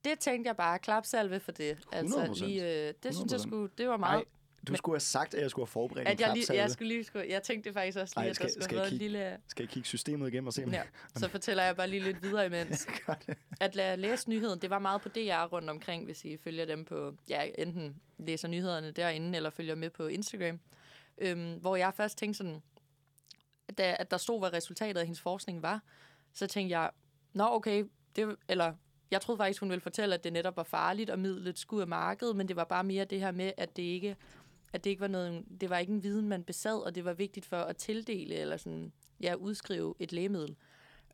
det 0.05 0.19
tænkte 0.19 0.47
jeg 0.47 0.57
bare, 0.57 0.79
klapsalve 0.79 1.39
for 1.39 1.51
det. 1.51 1.77
Altså, 1.91 2.23
100%. 2.23 2.45
lige, 2.45 2.87
øh, 2.87 2.93
det 3.03 3.15
synes 3.15 3.31
jeg 3.31 3.39
100%. 3.39 3.43
skulle, 3.47 3.71
det 3.77 3.87
var 3.87 3.97
meget... 3.97 4.23
Du 4.67 4.75
skulle 4.75 4.93
have 4.93 4.99
sagt, 4.99 5.33
at 5.33 5.41
jeg 5.41 5.49
skulle 5.49 5.63
have 5.65 5.71
forberedt 5.71 6.07
at 6.07 6.19
jeg, 6.21 6.33
lige, 6.33 6.53
jeg, 6.53 6.71
skulle 6.71 6.87
lige, 6.87 7.03
skulle, 7.03 7.29
jeg 7.29 7.43
tænkte 7.43 7.73
faktisk 7.73 7.97
også 7.97 8.13
lige, 8.17 8.23
Ej, 8.25 8.29
at 8.29 8.35
skal- 8.35 8.45
der 8.45 8.51
skulle 8.51 8.63
skal 8.63 8.77
have 8.77 8.83
været 8.83 8.91
en 8.91 8.97
lille... 8.97 9.37
Skal 9.47 9.63
jeg 9.63 9.69
kigge 9.69 9.87
systemet 9.87 10.27
igennem 10.27 10.47
og 10.47 10.53
se, 10.53 10.65
Ja, 10.71 10.81
så 11.15 11.29
fortæller 11.29 11.63
jeg 11.63 11.75
bare 11.75 11.87
lige 11.87 12.03
lidt 12.03 12.23
videre 12.23 12.45
imens. 12.45 12.87
At 13.61 13.75
lade 13.75 13.97
læse 13.97 14.29
nyheden, 14.29 14.59
det 14.59 14.69
var 14.69 14.79
meget 14.79 15.01
på 15.01 15.09
DR 15.09 15.43
rundt 15.43 15.69
omkring, 15.69 16.05
hvis 16.05 16.25
I 16.25 16.37
følger 16.37 16.65
dem 16.65 16.85
på, 16.85 17.13
ja, 17.29 17.41
enten 17.57 17.95
læser 18.17 18.47
nyhederne 18.47 18.91
derinde, 18.91 19.35
eller 19.35 19.49
følger 19.49 19.75
med 19.75 19.89
på 19.89 20.07
Instagram. 20.07 20.59
Øhm, 21.17 21.53
hvor 21.53 21.75
jeg 21.75 21.93
først 21.93 22.17
tænkte 22.17 22.37
sådan, 22.37 22.61
da, 23.77 23.95
at 23.99 24.11
der 24.11 24.17
stod, 24.17 24.39
hvad 24.39 24.53
resultatet 24.53 24.99
af 24.99 25.05
hendes 25.05 25.21
forskning 25.21 25.61
var, 25.61 25.83
så 26.33 26.47
tænkte 26.47 26.79
jeg, 26.79 26.91
nå 27.33 27.43
okay, 27.43 27.85
det, 28.15 28.35
eller 28.47 28.73
jeg 29.11 29.21
troede 29.21 29.37
faktisk, 29.37 29.59
hun 29.59 29.69
ville 29.69 29.81
fortælle, 29.81 30.15
at 30.15 30.23
det 30.23 30.33
netop 30.33 30.57
var 30.57 30.63
farligt, 30.63 31.09
og 31.09 31.19
midlet 31.19 31.59
skulle 31.59 31.81
af 31.81 31.87
markedet, 31.87 32.35
men 32.35 32.47
det 32.47 32.55
var 32.55 32.63
bare 32.63 32.83
mere 32.83 33.05
det 33.05 33.19
her 33.19 33.31
med, 33.31 33.51
at 33.57 33.75
det 33.75 33.83
ikke, 33.83 34.15
at 34.73 34.83
det 34.83 34.89
ikke 34.89 34.99
var 34.99 35.07
noget, 35.07 35.45
det 35.61 35.69
var 35.69 35.77
ikke 35.77 35.93
en 35.93 36.03
viden, 36.03 36.29
man 36.29 36.43
besad, 36.43 36.77
og 36.85 36.95
det 36.95 37.05
var 37.05 37.13
vigtigt 37.13 37.45
for 37.45 37.57
at 37.57 37.77
tildele, 37.77 38.35
eller 38.35 38.57
sådan, 38.57 38.91
ja, 39.21 39.33
udskrive 39.33 39.95
et 39.99 40.11
lægemiddel. 40.11 40.55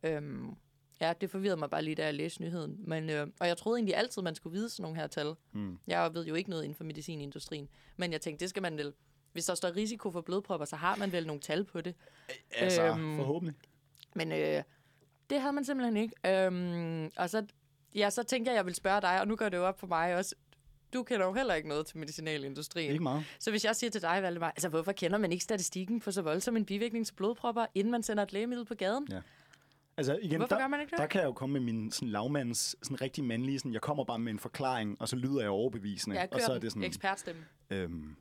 Øhm, 0.02 0.56
ja, 1.00 1.12
det 1.20 1.30
forvirrede 1.30 1.56
mig 1.56 1.70
bare 1.70 1.82
lige, 1.82 1.94
da 1.94 2.04
jeg 2.04 2.14
læste 2.14 2.42
nyheden. 2.42 2.76
Men, 2.78 3.10
øh, 3.10 3.26
og 3.40 3.48
jeg 3.48 3.56
troede 3.56 3.78
egentlig 3.78 3.96
altid, 3.96 4.22
man 4.22 4.34
skulle 4.34 4.54
vide 4.58 4.68
sådan 4.68 4.82
nogle 4.82 4.96
her 4.96 5.06
tal. 5.06 5.34
Mm. 5.52 5.78
Jeg 5.86 6.14
ved 6.14 6.26
jo 6.26 6.34
ikke 6.34 6.50
noget 6.50 6.64
inden 6.64 6.76
for 6.76 6.84
medicinindustrien. 6.84 7.68
Men 7.96 8.12
jeg 8.12 8.20
tænkte, 8.20 8.42
det 8.42 8.50
skal 8.50 8.62
man 8.62 8.78
vel... 8.78 8.92
Hvis 9.34 9.44
der 9.44 9.54
står 9.54 9.76
risiko 9.76 10.10
for 10.10 10.20
blodpropper, 10.20 10.64
så 10.66 10.76
har 10.76 10.96
man 10.96 11.12
vel 11.12 11.26
nogle 11.26 11.40
tal 11.40 11.64
på 11.64 11.80
det. 11.80 11.94
Altså, 12.54 12.82
Øhm, 12.82 13.16
forhåbentlig. 13.16 13.54
Men 14.14 14.32
øh, 14.32 14.62
det 15.30 15.40
havde 15.40 15.52
man 15.52 15.64
simpelthen 15.64 15.96
ikke. 15.96 16.14
Øhm, 16.46 17.10
og 17.16 17.30
så, 17.30 17.46
ja, 17.94 18.10
så 18.10 18.22
tænkte 18.22 18.50
jeg, 18.50 18.56
jeg 18.56 18.64
ville 18.64 18.76
spørge 18.76 19.00
dig, 19.00 19.20
og 19.20 19.28
nu 19.28 19.36
går 19.36 19.48
det 19.48 19.56
jo 19.56 19.66
op 19.66 19.80
for 19.80 19.86
mig 19.86 20.16
også. 20.16 20.34
Du 20.94 21.02
kender 21.02 21.26
jo 21.26 21.32
heller 21.32 21.54
ikke 21.54 21.68
noget 21.68 21.86
til 21.86 21.98
medicinalindustrien. 21.98 22.90
Ikke 22.90 23.02
meget. 23.02 23.24
Så 23.38 23.50
hvis 23.50 23.64
jeg 23.64 23.76
siger 23.76 23.90
til 23.90 24.02
dig, 24.02 24.22
Valdemar, 24.22 24.48
altså 24.50 24.68
hvorfor 24.68 24.92
kender 24.92 25.18
man 25.18 25.32
ikke 25.32 25.44
statistikken 25.44 26.00
på 26.00 26.10
så 26.10 26.22
voldsom 26.22 26.56
en 26.56 26.64
bivirkning 26.64 27.06
til 27.06 27.14
blodpropper, 27.14 27.66
inden 27.74 27.90
man 27.90 28.02
sender 28.02 28.22
et 28.22 28.32
lægemiddel 28.32 28.64
på 28.64 28.74
gaden? 28.74 29.06
Ja. 29.10 29.20
Altså 29.96 30.18
igen, 30.22 30.36
Hvorfor 30.36 30.54
der, 30.54 30.62
gør 30.62 30.68
man 30.68 30.80
ikke 30.80 30.90
det? 30.90 30.98
der 30.98 31.06
kan 31.06 31.20
jeg 31.20 31.26
jo 31.26 31.32
komme 31.32 31.52
med 31.52 31.60
min 31.60 31.92
sådan, 31.92 32.08
lavmands, 32.08 32.76
sådan 32.86 33.00
rigtig 33.00 33.24
mandlige, 33.24 33.58
sådan, 33.58 33.72
jeg 33.72 33.80
kommer 33.80 34.04
bare 34.04 34.18
med 34.18 34.32
en 34.32 34.38
forklaring, 34.38 34.96
og 35.00 35.08
så 35.08 35.16
lyder 35.16 35.40
jeg 35.40 35.50
overbevisende. 35.50 36.18
Jeg 36.18 36.28
og 36.32 36.40
så 36.40 36.52
er 36.52 36.58
det 36.58 36.72
sådan, 36.72 36.82
ekspertstemme. 36.82 37.44
øhm, 37.70 38.16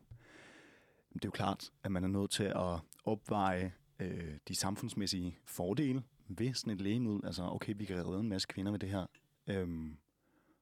det 1.13 1.26
er 1.26 1.30
jo 1.30 1.32
klart, 1.32 1.71
at 1.84 1.91
man 1.91 2.04
er 2.04 2.08
nødt 2.08 2.32
til 2.32 2.43
at 2.43 2.80
opveje 3.06 3.73
øh, 3.99 4.38
de 4.47 4.56
samfundsmæssige 4.56 5.38
fordele 5.45 6.04
ved 6.28 6.54
sådan 6.54 6.73
et 6.73 6.82
lægemiddel. 6.82 7.26
Altså, 7.26 7.43
okay, 7.43 7.73
vi 7.78 7.86
kan 7.86 8.08
redde 8.08 8.19
en 8.19 8.30
masse 8.30 8.47
kvinder 8.47 8.71
med 8.71 8.80
det 8.80 8.89
her. 8.89 9.06
Øhm, 9.47 9.97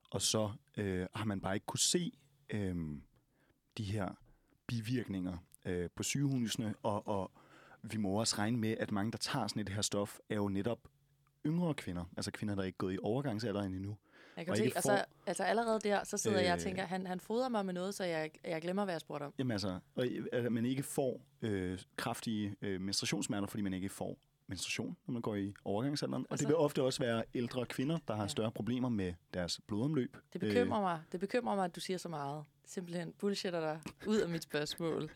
og 0.10 0.22
så 0.22 0.52
øh, 0.78 1.08
har 1.14 1.26
man 1.26 1.42
bare 1.42 1.54
ikke 1.54 1.66
kunne 1.66 1.80
se 1.80 2.12
øh, 2.50 2.76
de 3.78 3.84
her 3.84 4.10
bivirkninger 4.68 5.38
øh, 5.66 5.90
på 5.96 6.04
sygehusene, 6.04 6.76
og, 6.84 7.08
og 7.08 7.32
vi 7.84 7.98
må 7.98 8.10
også 8.10 8.36
regne 8.38 8.58
med, 8.58 8.78
at 8.80 8.92
mange, 8.92 9.12
der 9.12 9.18
tager 9.18 9.48
sådan 9.48 9.62
et 9.62 9.70
her 9.70 9.82
stof, 9.82 10.18
er 10.30 10.36
jo 10.36 10.50
netop 10.50 10.88
yngre 11.46 11.74
kvinder, 11.74 12.06
altså 12.18 12.32
kvinder, 12.32 12.56
der 12.56 12.62
er 12.62 12.66
ikke 12.66 12.78
gået 12.78 12.94
i 12.94 12.98
overgangsalderen 13.04 13.74
endnu. 13.74 13.98
Jeg 14.38 14.46
kan 14.46 14.52
og 14.52 14.58
se, 14.58 14.64
ikke 14.66 14.78
altså, 14.78 15.06
altså 15.26 15.44
allerede 15.44 15.80
der, 15.80 16.04
så 16.04 16.18
sidder 16.18 16.38
øh, 16.40 16.44
jeg 16.44 16.52
og 16.54 16.58
Øh. 16.58 16.64
tænker, 16.64 16.86
han, 16.86 17.08
han 17.08 17.20
fodrer 17.20 17.50
mig 17.50 17.66
med 17.66 17.74
noget, 17.74 17.96
så 17.96 18.04
jeg, 18.04 18.32
jeg 18.44 18.62
glemmer, 18.62 18.84
hvad 18.84 18.94
jeg 18.94 19.02
spurgte 19.02 19.24
om. 19.24 19.34
Jamen 19.40 19.52
altså, 19.52 19.80
og, 19.96 20.06
at 20.32 20.52
man 20.52 20.66
ikke 20.66 20.84
får 20.84 21.22
øh, 21.42 21.80
kraftige 21.98 22.56
øh, 22.62 22.82
menstruationssmerter, 22.82 23.48
fordi 23.48 23.62
man 23.64 23.74
ikke 23.74 23.90
får 23.90 24.18
menstruation, 24.52 24.98
når 25.08 25.12
man 25.14 25.22
går 25.22 25.36
i 25.36 25.54
overgangsalderen. 25.66 26.24
Og, 26.24 26.32
Og 26.32 26.40
det 26.40 26.48
vil 26.48 26.56
ofte 26.56 26.84
også 26.84 27.00
være 27.04 27.24
ældre 27.34 27.66
kvinder, 27.66 27.98
der 28.08 28.16
har 28.16 28.22
Ja. 28.24 28.28
større 28.28 28.52
problemer 28.52 28.90
med 28.90 29.14
deres 29.34 29.62
blodomløb. 29.68 30.18
Det 30.34 30.42
bekymrer 30.42 30.78
øh. 30.80 30.84
mig. 30.84 31.02
Det 31.12 31.20
bekymrer 31.20 31.56
mig, 31.56 31.66
at 31.66 31.76
du 31.76 31.80
siger 31.80 31.98
så 31.98 32.10
meget. 32.10 32.44
Simpelthen 32.66 33.14
bullshitter 33.20 33.60
dig 33.60 33.82
ud 34.08 34.18
af 34.18 34.30
mit 34.30 34.44
spørgsmål. 34.44 35.12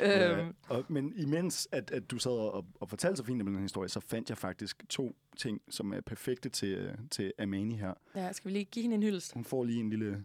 Øh, 0.00 0.38
øhm, 0.38 0.54
og, 0.68 0.84
men 0.88 1.12
imens, 1.16 1.68
at, 1.72 1.90
at 1.90 2.10
du 2.10 2.18
sad 2.18 2.30
og, 2.32 2.66
og 2.80 2.88
fortalte 2.88 3.16
så 3.16 3.24
fint 3.24 3.40
om 3.42 3.46
den 3.46 3.54
her 3.54 3.62
historie, 3.62 3.88
så 3.88 4.00
fandt 4.00 4.28
jeg 4.30 4.38
faktisk 4.38 4.88
to 4.88 5.16
ting, 5.36 5.60
som 5.70 5.92
er 5.92 6.00
perfekte 6.00 6.48
til, 6.48 6.68
øh, 6.74 6.94
til 7.10 7.32
Amani 7.38 7.76
her. 7.76 7.94
ja, 8.14 8.32
skal 8.32 8.48
vi 8.48 8.52
lige 8.52 8.64
give 8.64 8.82
hende 8.82 8.94
en 8.96 9.02
hyldest? 9.02 9.34
Hun 9.34 9.44
får 9.44 9.64
lige 9.64 9.80
en 9.80 9.90
lille... 9.90 10.24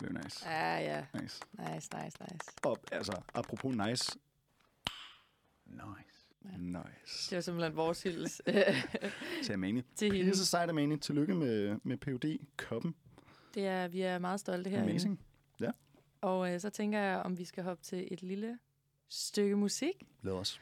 Very 0.00 0.12
nice. 0.24 0.48
Ja, 0.50 0.78
ja. 0.78 1.04
Nice. 1.20 1.40
Nice, 1.52 1.88
nice, 2.02 2.16
nice. 2.20 2.44
Og 2.64 2.78
altså, 2.92 3.12
apropos 3.34 3.76
nice. 3.76 4.18
Nice. 5.66 6.17
Nice. 6.58 7.30
Det 7.30 7.36
var 7.36 7.40
simpelthen 7.40 7.76
vores 7.76 8.02
hyldest 8.02 8.42
Til 9.44 9.52
Amani. 9.52 9.82
til 9.94 10.10
Det 10.10 10.16
hende. 10.18 10.30
er 10.30 10.36
så 10.36 10.46
sejt, 10.46 10.70
Amani. 10.70 10.96
Tillykke 10.96 11.34
med, 11.34 11.76
med 11.82 11.96
PUD 11.96 12.38
koppen 12.56 12.94
Det 13.54 13.66
er, 13.66 13.88
vi 13.88 14.00
er 14.00 14.18
meget 14.18 14.40
stolte 14.40 14.70
herinde. 14.70 14.90
Amazing. 14.90 15.20
Og 16.20 16.52
øh, 16.54 16.60
så 16.60 16.70
tænker 16.70 16.98
jeg, 16.98 17.18
om 17.18 17.38
vi 17.38 17.44
skal 17.44 17.64
hoppe 17.64 17.84
til 17.84 18.08
et 18.10 18.22
lille 18.22 18.58
stykke 19.08 19.56
musik. 19.56 20.02
Lad 20.22 20.32
os. 20.32 20.60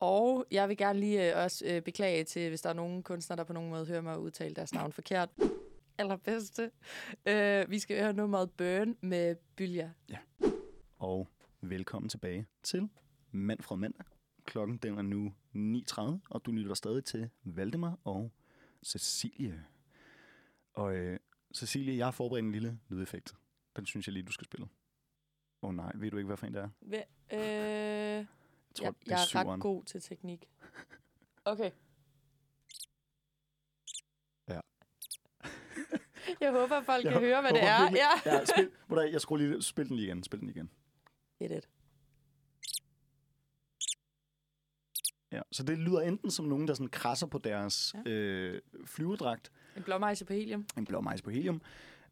Og 0.00 0.46
jeg 0.50 0.68
vil 0.68 0.76
gerne 0.76 1.00
lige 1.00 1.30
øh, 1.36 1.42
også 1.44 1.64
øh, 1.66 1.82
beklage 1.82 2.24
til, 2.24 2.48
hvis 2.48 2.60
der 2.60 2.70
er 2.70 2.74
nogen 2.74 3.02
kunstnere, 3.02 3.36
der 3.36 3.44
på 3.44 3.52
nogen 3.52 3.70
måde 3.70 3.86
hører 3.86 4.00
mig 4.00 4.18
udtale 4.18 4.54
deres 4.54 4.74
navn 4.74 4.92
forkert. 4.92 5.28
Allerbedste. 5.98 6.70
Øh, 7.26 7.70
vi 7.70 7.78
skal 7.78 8.02
høre 8.02 8.12
nummeret 8.12 8.50
Burn 8.50 8.96
med 9.00 9.36
Bylja. 9.56 9.90
Og 10.98 11.28
velkommen 11.60 12.08
tilbage 12.08 12.46
til 12.62 12.88
Manfred 13.30 13.78
Mandag. 13.78 14.06
Klokken 14.48 14.76
den 14.76 14.98
er 14.98 15.02
nu 15.02 15.34
9.30, 15.54 16.02
og 16.30 16.44
du 16.46 16.50
lytter 16.52 16.74
stadig 16.74 17.04
til 17.04 17.30
Valdemar 17.42 17.98
og 18.04 18.32
Cecilie. 18.84 19.66
Og 20.72 20.96
øh, 20.96 21.18
Cecilie, 21.54 21.96
jeg 21.96 22.06
har 22.06 22.10
forberedt 22.10 22.44
en 22.44 22.52
lille 22.52 22.78
lydeffekt. 22.88 23.34
Den 23.76 23.86
synes 23.86 24.06
jeg 24.06 24.12
lige, 24.12 24.22
du 24.26 24.32
skal 24.32 24.44
spille. 24.44 24.68
Åh 25.62 25.68
oh, 25.68 25.74
nej, 25.74 25.92
ved 25.94 26.10
du 26.10 26.16
ikke, 26.16 26.26
hvad 26.26 26.36
for 26.36 26.46
en 26.46 26.54
det 26.54 26.62
er? 26.62 26.68
Ve- 26.82 27.34
øh, 27.36 27.40
Jeg 27.40 28.26
tror, 28.74 28.84
jeg, 28.86 28.94
det 29.00 29.06
jeg 29.06 29.14
er 29.14 29.18
er 29.22 29.24
syveren. 29.26 29.48
ret 29.48 29.60
god 29.60 29.84
til 29.84 30.00
teknik. 30.00 30.48
Okay. 31.44 31.70
Ja. 34.48 34.60
jeg 36.40 36.52
håber, 36.52 36.82
folk 36.82 37.04
Jeg 37.04 37.12
kan 37.12 37.20
høre, 37.22 37.40
hvad 37.40 37.50
det 37.52 37.62
er. 37.62 37.82
Ja. 37.82 38.08
ja 38.38 38.44
spil, 38.44 38.70
jeg 39.12 39.20
skruer 39.20 39.38
lige, 39.38 39.62
spil 39.62 39.88
den 39.88 39.96
lige 39.96 40.06
igen. 40.06 40.22
Spil 40.22 40.40
den 40.40 40.48
igen. 40.48 40.70
1-1. 41.44 41.60
Ja, 45.32 45.40
så 45.52 45.62
det 45.62 45.78
lyder 45.78 46.00
enten 46.00 46.30
som 46.30 46.44
nogen, 46.46 46.68
der 46.68 46.74
sådan 46.74 46.88
krasser 46.88 47.26
på 47.26 47.38
deres 47.38 47.94
Ja. 48.06 48.10
øh, 48.10 48.60
flyvedragt, 48.84 49.52
En 49.76 49.82
blåmejse 49.82 50.24
på 50.24 50.32
helium. 50.32 50.66
en 50.76 50.84
blå 50.84 51.00
majs 51.00 51.22
på 51.22 51.30
helium, 51.30 51.62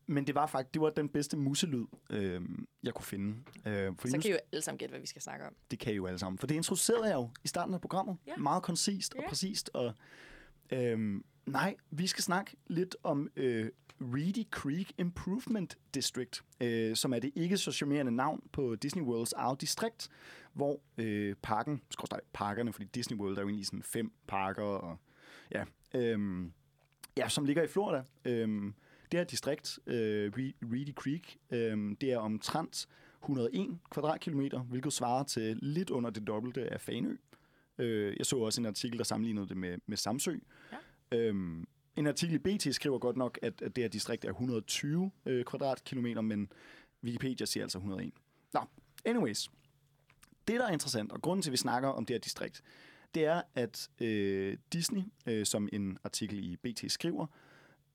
men 0.07 0.27
det 0.27 0.35
var 0.35 0.47
faktisk 0.47 0.75
det 0.75 0.83
var 0.83 0.91
den 0.91 1.09
bedste 1.09 1.37
muselyd, 1.37 1.85
øh, 2.11 2.41
jeg 2.83 2.95
kunne 2.95 3.05
finde. 3.05 3.37
Øh, 3.67 3.93
fordi 3.99 4.11
Så 4.11 4.19
kan 4.19 4.31
I 4.31 4.33
jo 4.33 4.39
alle 4.53 4.63
sammen 4.63 4.79
gætte, 4.79 4.93
hvad 4.93 5.01
vi 5.01 5.07
skal 5.07 5.23
snakke 5.23 5.47
om. 5.47 5.53
det 5.71 5.79
kan 5.79 5.93
I 5.93 5.97
jo 5.97 6.07
alle 6.07 6.19
sammen. 6.19 6.39
For 6.39 6.47
det 6.47 6.55
introducerede 6.55 7.05
jeg 7.09 7.15
jo 7.15 7.31
i 7.45 7.49
starten 7.49 7.75
af 7.75 7.81
programmet. 7.81 8.17
Ja. 8.27 8.37
Meget 8.37 8.63
koncist 8.63 9.15
og 9.15 9.23
Ja. 9.23 9.29
præcist. 9.29 9.71
Og, 9.75 9.95
øh, 10.73 11.21
nej, 11.47 11.75
vi 11.91 12.07
skal 12.07 12.25
snakke 12.25 12.57
lidt 12.67 12.97
om 13.03 13.31
øh, 13.37 13.71
Reedy 14.01 14.51
Creek 14.51 14.93
Improvement 14.99 15.79
District, 15.95 16.43
øh, 16.61 16.97
som 16.97 17.13
er 17.13 17.19
det 17.19 17.31
ikke 17.35 17.57
så 17.57 17.73
charmerende 17.73 18.13
navn 18.13 18.43
på 18.53 18.75
Disney 18.75 19.03
Worlds 19.03 19.33
eget 19.33 19.61
distrikt, 19.61 20.09
hvor 20.57 20.81
øh, 20.99 21.35
parken, 21.43 21.83
skorstræk 21.91 22.21
parkerne, 22.33 22.73
fordi 22.73 22.89
Disney 22.95 23.19
World 23.19 23.37
er 23.37 23.43
jo 23.43 23.49
egentlig 23.49 23.67
sådan 23.67 23.83
fem 23.83 24.13
parker, 24.27 24.63
og 24.63 24.97
ja, 25.53 25.65
øh, 25.95 26.47
ja 27.17 27.29
som 27.29 27.45
ligger 27.45 27.63
i 27.63 27.67
Florida. 27.67 28.03
Øh, 28.25 28.73
det 29.13 29.21
her 29.21 29.25
distrikt, 29.25 29.79
øh, 29.87 30.33
Re- 30.37 30.73
Reedy 30.73 30.95
Creek, 30.95 31.37
øh, 31.51 31.97
det 32.01 32.13
er 32.13 32.19
omtrent 32.19 32.89
101 33.23 33.79
kvadratkilometer, 33.91 34.61
hvilket 34.61 34.93
svarer 34.93 35.25
til 35.25 35.59
lidt 35.63 35.91
under 35.91 36.11
det 36.11 36.27
dobbelte 36.27 36.73
af 36.73 36.81
Fanø. 36.81 37.17
Øh, 37.79 38.17
jeg 38.19 38.27
så 38.27 38.37
også 38.37 38.61
en 38.61 38.67
artikel, 38.67 38.99
der 38.99 39.05
sammenlignede 39.05 39.49
det 39.49 39.57
med, 39.57 39.79
med 39.87 39.97
Samsø. 39.97 40.37
Ja. 40.73 41.19
Øhm, 41.19 41.67
en 41.97 42.07
artikel 42.07 42.35
i 42.35 42.39
BT 42.39 42.75
skriver 42.75 42.99
godt 42.99 43.17
nok, 43.17 43.39
at, 43.43 43.63
at 43.63 43.77
det 43.77 43.85
her 43.85 43.89
distrikt 43.89 44.25
er 44.25 44.29
120 44.29 45.11
øh, 45.27 45.45
kvadratkilometer, 45.45 46.21
men 46.21 46.53
Wikipedia 47.05 47.47
siger 47.47 47.65
altså 47.65 47.79
101. 47.79 48.13
Nå, 48.55 48.61
anyways. 49.05 49.51
Det, 50.49 50.61
der 50.61 50.67
er 50.67 50.73
interessant, 50.73 51.13
og 51.13 51.23
grunden 51.23 51.43
til, 51.43 51.51
at 51.51 51.53
vi 51.53 51.57
snakker 51.57 51.89
om 51.89 52.07
det 52.07 52.15
her 52.15 52.21
distrikt, 52.21 52.63
det 53.15 53.25
er, 53.25 53.43
at 53.55 53.89
øh, 54.01 54.57
Disney, 54.73 55.03
øh, 55.27 55.47
som 55.47 55.69
en 55.73 55.99
artikel 56.05 56.45
i 56.45 56.57
BT 56.57 56.93
skriver, 56.93 57.27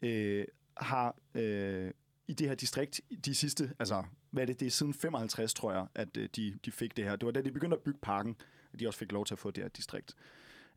øh, 0.01 0.45
har 0.77 1.15
øh, 1.35 1.91
i 2.27 2.33
det 2.33 2.47
her 2.47 2.55
distrikt 2.55 3.01
de 3.25 3.35
sidste, 3.35 3.73
altså 3.79 4.03
hvad 4.29 4.43
er 4.43 4.45
det, 4.45 4.59
det 4.59 4.65
er 4.65 4.69
siden 4.69 4.93
55, 4.93 5.53
tror 5.53 5.71
jeg, 5.73 5.87
at 5.95 6.17
øh, 6.17 6.29
de, 6.35 6.57
de 6.65 6.71
fik 6.71 6.97
det 6.97 7.05
her. 7.05 7.15
Det 7.15 7.25
var 7.25 7.31
da 7.31 7.41
de 7.41 7.51
begyndte 7.51 7.77
at 7.77 7.83
bygge 7.83 7.99
parken, 8.01 8.35
at 8.73 8.79
de 8.79 8.87
også 8.87 8.99
fik 8.99 9.11
lov 9.11 9.25
til 9.25 9.35
at 9.35 9.39
få 9.39 9.51
det 9.51 9.63
her 9.63 9.69
distrikt. 9.69 10.15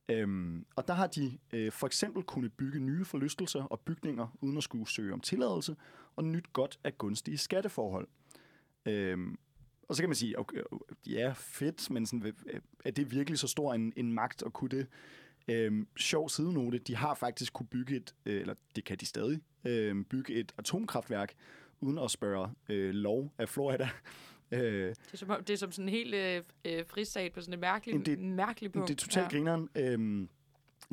Øhm, 0.09 0.67
og 0.77 0.89
der 0.89 0.95
har 0.95 1.07
de 1.07 1.39
øh, 1.53 1.73
for 1.73 1.87
eksempel 1.87 2.23
kunnet 2.23 2.53
bygge 2.53 2.81
nye 2.81 3.05
forlystelser 3.05 3.63
og 3.63 3.81
bygninger, 3.81 4.37
uden 4.41 4.57
at 4.57 4.63
skulle 4.63 4.89
søge 4.89 5.13
om 5.13 5.21
tilladelse, 5.21 5.77
og 6.17 6.25
nyt 6.25 6.53
godt 6.53 6.79
af 6.85 6.99
gunstige 6.99 7.39
skatteforhold. 7.39 8.09
Øhm, 8.87 9.39
og 9.89 9.97
så 9.97 10.03
kan 10.03 10.09
man 10.09 10.17
sige, 10.17 10.39
okay, 10.39 10.57
ja, 11.07 11.33
fedt, 11.37 11.91
men 11.91 12.07
sådan, 12.07 12.27
øh, 12.27 12.61
er 12.85 12.91
det 12.91 13.11
virkelig 13.11 13.39
så 13.39 13.47
stor 13.49 13.75
en, 13.75 13.93
en 13.97 14.13
magt 14.13 14.43
at 14.47 14.53
kunne 14.53 14.71
det? 14.71 14.87
Øhm, 15.49 15.87
sjov 15.97 16.29
sidenote, 16.29 16.79
de 16.79 16.97
har 16.97 17.15
faktisk 17.15 17.53
kunne 17.53 17.67
bygge 17.67 17.97
et, 17.97 18.15
øh, 18.27 18.41
eller 18.41 18.55
det 18.77 18.85
kan 18.85 18.97
de 18.99 19.07
stadig, 19.07 19.41
øh, 19.65 20.05
bygge 20.05 20.35
et 20.35 20.53
atomkraftværk, 20.59 21.35
uden 21.81 21.99
at 21.99 22.11
spørge 22.11 22.51
øh, 22.69 22.95
lov 22.95 23.33
af 23.39 23.49
Florida. 23.49 23.89
øh, 24.51 24.61
Det 24.61 24.97
er 25.13 25.17
som, 25.17 25.31
om- 25.31 25.45
det 25.45 25.53
er 25.53 25.57
som 25.57 25.73
sådan 25.73 25.89
en 25.89 25.95
helt 25.95 26.15
øh, 26.15 26.43
øh, 26.65 26.87
fristat 26.87 27.33
på 27.33 27.41
sådan 27.41 27.55
en 27.55 27.61
mærkelig, 27.61 28.07
det- 28.07 28.19
mærkelig 28.19 28.73
punkt. 28.73 28.89
det 28.89 28.95
er 28.95 28.99
totalt 28.99 29.25
ja. 29.25 29.31
grineren. 29.31 29.69
Øhm, 29.75 30.29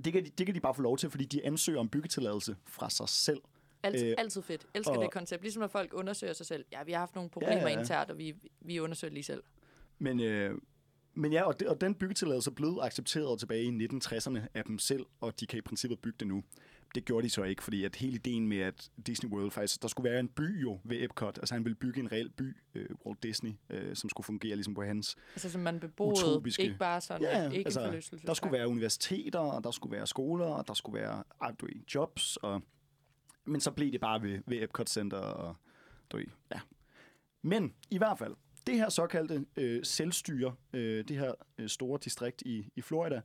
det, 0.06 0.14
kan 0.14 0.26
de, 0.26 0.30
det 0.38 0.46
kan 0.46 0.56
de 0.56 0.60
bare 0.60 0.76
få 0.76 0.82
lov 0.82 0.98
til, 0.98 1.10
fordi 1.10 1.26
de 1.26 1.46
ansøger 1.46 1.80
om 1.80 1.90
byggetilladelse 1.90 2.56
fra 2.68 2.90
sig 2.90 3.10
selv. 3.10 3.40
Altid, 3.84 4.08
Øh, 4.08 4.16
altid 4.18 4.42
fedt. 4.42 4.66
Elsker 4.76 4.94
og- 4.96 5.04
det 5.04 5.12
koncept. 5.12 5.42
Ligesom 5.42 5.60
når 5.62 5.68
folk 5.68 5.94
undersøger 5.94 6.34
sig 6.34 6.46
selv. 6.46 6.66
Ja, 6.72 6.84
vi 6.84 6.92
har 6.92 7.00
haft 7.00 7.16
nogle 7.16 7.30
problemer 7.30 7.54
Ja, 7.56 7.62
ja, 7.68 7.74
ja. 7.74 7.80
internt, 7.80 8.12
og 8.12 8.18
vi, 8.18 8.36
vi 8.62 8.80
undersøger 8.80 9.14
lige 9.14 9.24
selv. 9.24 9.44
Men, 10.00 10.20
øh, 10.20 10.58
men 11.14 11.34
ja, 11.34 11.44
og, 11.44 11.60
det, 11.60 11.68
og 11.68 11.82
den 11.82 11.96
byggetilladelse 11.96 12.52
blev 12.52 12.80
accepteret 12.82 13.40
tilbage 13.40 13.64
i 13.64 13.88
1960'erne 13.88 14.40
af 14.54 14.64
dem 14.64 14.80
selv, 14.80 15.06
og 15.22 15.40
de 15.40 15.46
kan 15.46 15.58
i 15.58 15.62
princippet 15.62 16.00
bygge 16.00 16.16
det 16.20 16.28
nu. 16.28 16.44
Det 16.96 17.06
gjorde 17.06 17.24
de 17.26 17.30
så 17.30 17.44
ikke, 17.44 17.64
fordi 17.64 17.84
at 17.86 17.96
hele 17.96 18.14
ideen 18.16 18.48
med, 18.48 18.58
at 18.60 18.90
Disney 19.08 19.30
World 19.32 19.52
faktisk, 19.52 19.82
der 19.82 19.88
skulle 19.88 20.12
være 20.12 20.20
en 20.20 20.28
by 20.28 20.62
jo 20.62 20.80
ved 20.84 21.04
Epcot, 21.04 21.38
altså 21.38 21.54
han 21.56 21.64
ville 21.66 21.76
bygge 21.76 22.00
en 22.00 22.12
reel 22.12 22.30
by, 22.30 22.58
øh, 22.76 22.86
Walt 23.06 23.24
Disney, 23.24 23.52
øh, 23.70 23.96
som 23.96 24.10
skulle 24.10 24.26
fungere 24.26 24.56
ligesom 24.56 24.74
på 24.74 24.82
hans. 24.84 25.16
Altså, 25.34 25.50
som 25.52 25.62
man 25.62 25.80
beboede. 25.80 26.12
Utopiske. 26.12 26.64
Ikke 26.64 26.78
bare 26.78 27.02
sådan, 27.02 27.22
Ja, 27.22 27.50
ikke 27.50 27.68
altså, 27.68 27.92
en. 28.14 28.20
Der 28.28 28.34
skulle 28.34 28.52
være 28.54 28.68
universiteter, 28.68 29.40
og 29.40 29.64
der 29.64 29.72
skulle 29.72 29.98
være 29.98 30.08
skoler, 30.08 30.46
og 30.46 30.68
der 30.68 30.74
skulle 30.74 31.02
være 31.02 31.24
jobs, 31.96 32.38
og, 32.38 32.62
men 33.46 33.62
så 33.62 33.72
blev 33.72 33.92
det 33.92 34.02
bare 34.02 34.22
ved, 34.22 34.40
ved 34.48 34.64
Epcot 34.64 34.90
Center, 34.90 35.18
og 35.18 35.56
du 36.10 36.18
ved, 36.18 36.26
ja. 36.52 36.60
Men 37.42 37.74
i 37.90 37.98
hvert 37.98 38.20
fald, 38.20 38.36
det 38.68 38.76
her 38.76 38.90
såkaldte 38.90 39.46
øh, 39.58 39.86
selvstyre, 39.86 40.56
øh, 40.74 41.08
det 41.08 41.18
her 41.18 41.34
øh, 41.58 41.70
store 41.70 42.00
distrikt 42.04 42.42
i, 42.42 42.70
i 42.76 42.82
Florida, 42.82 43.22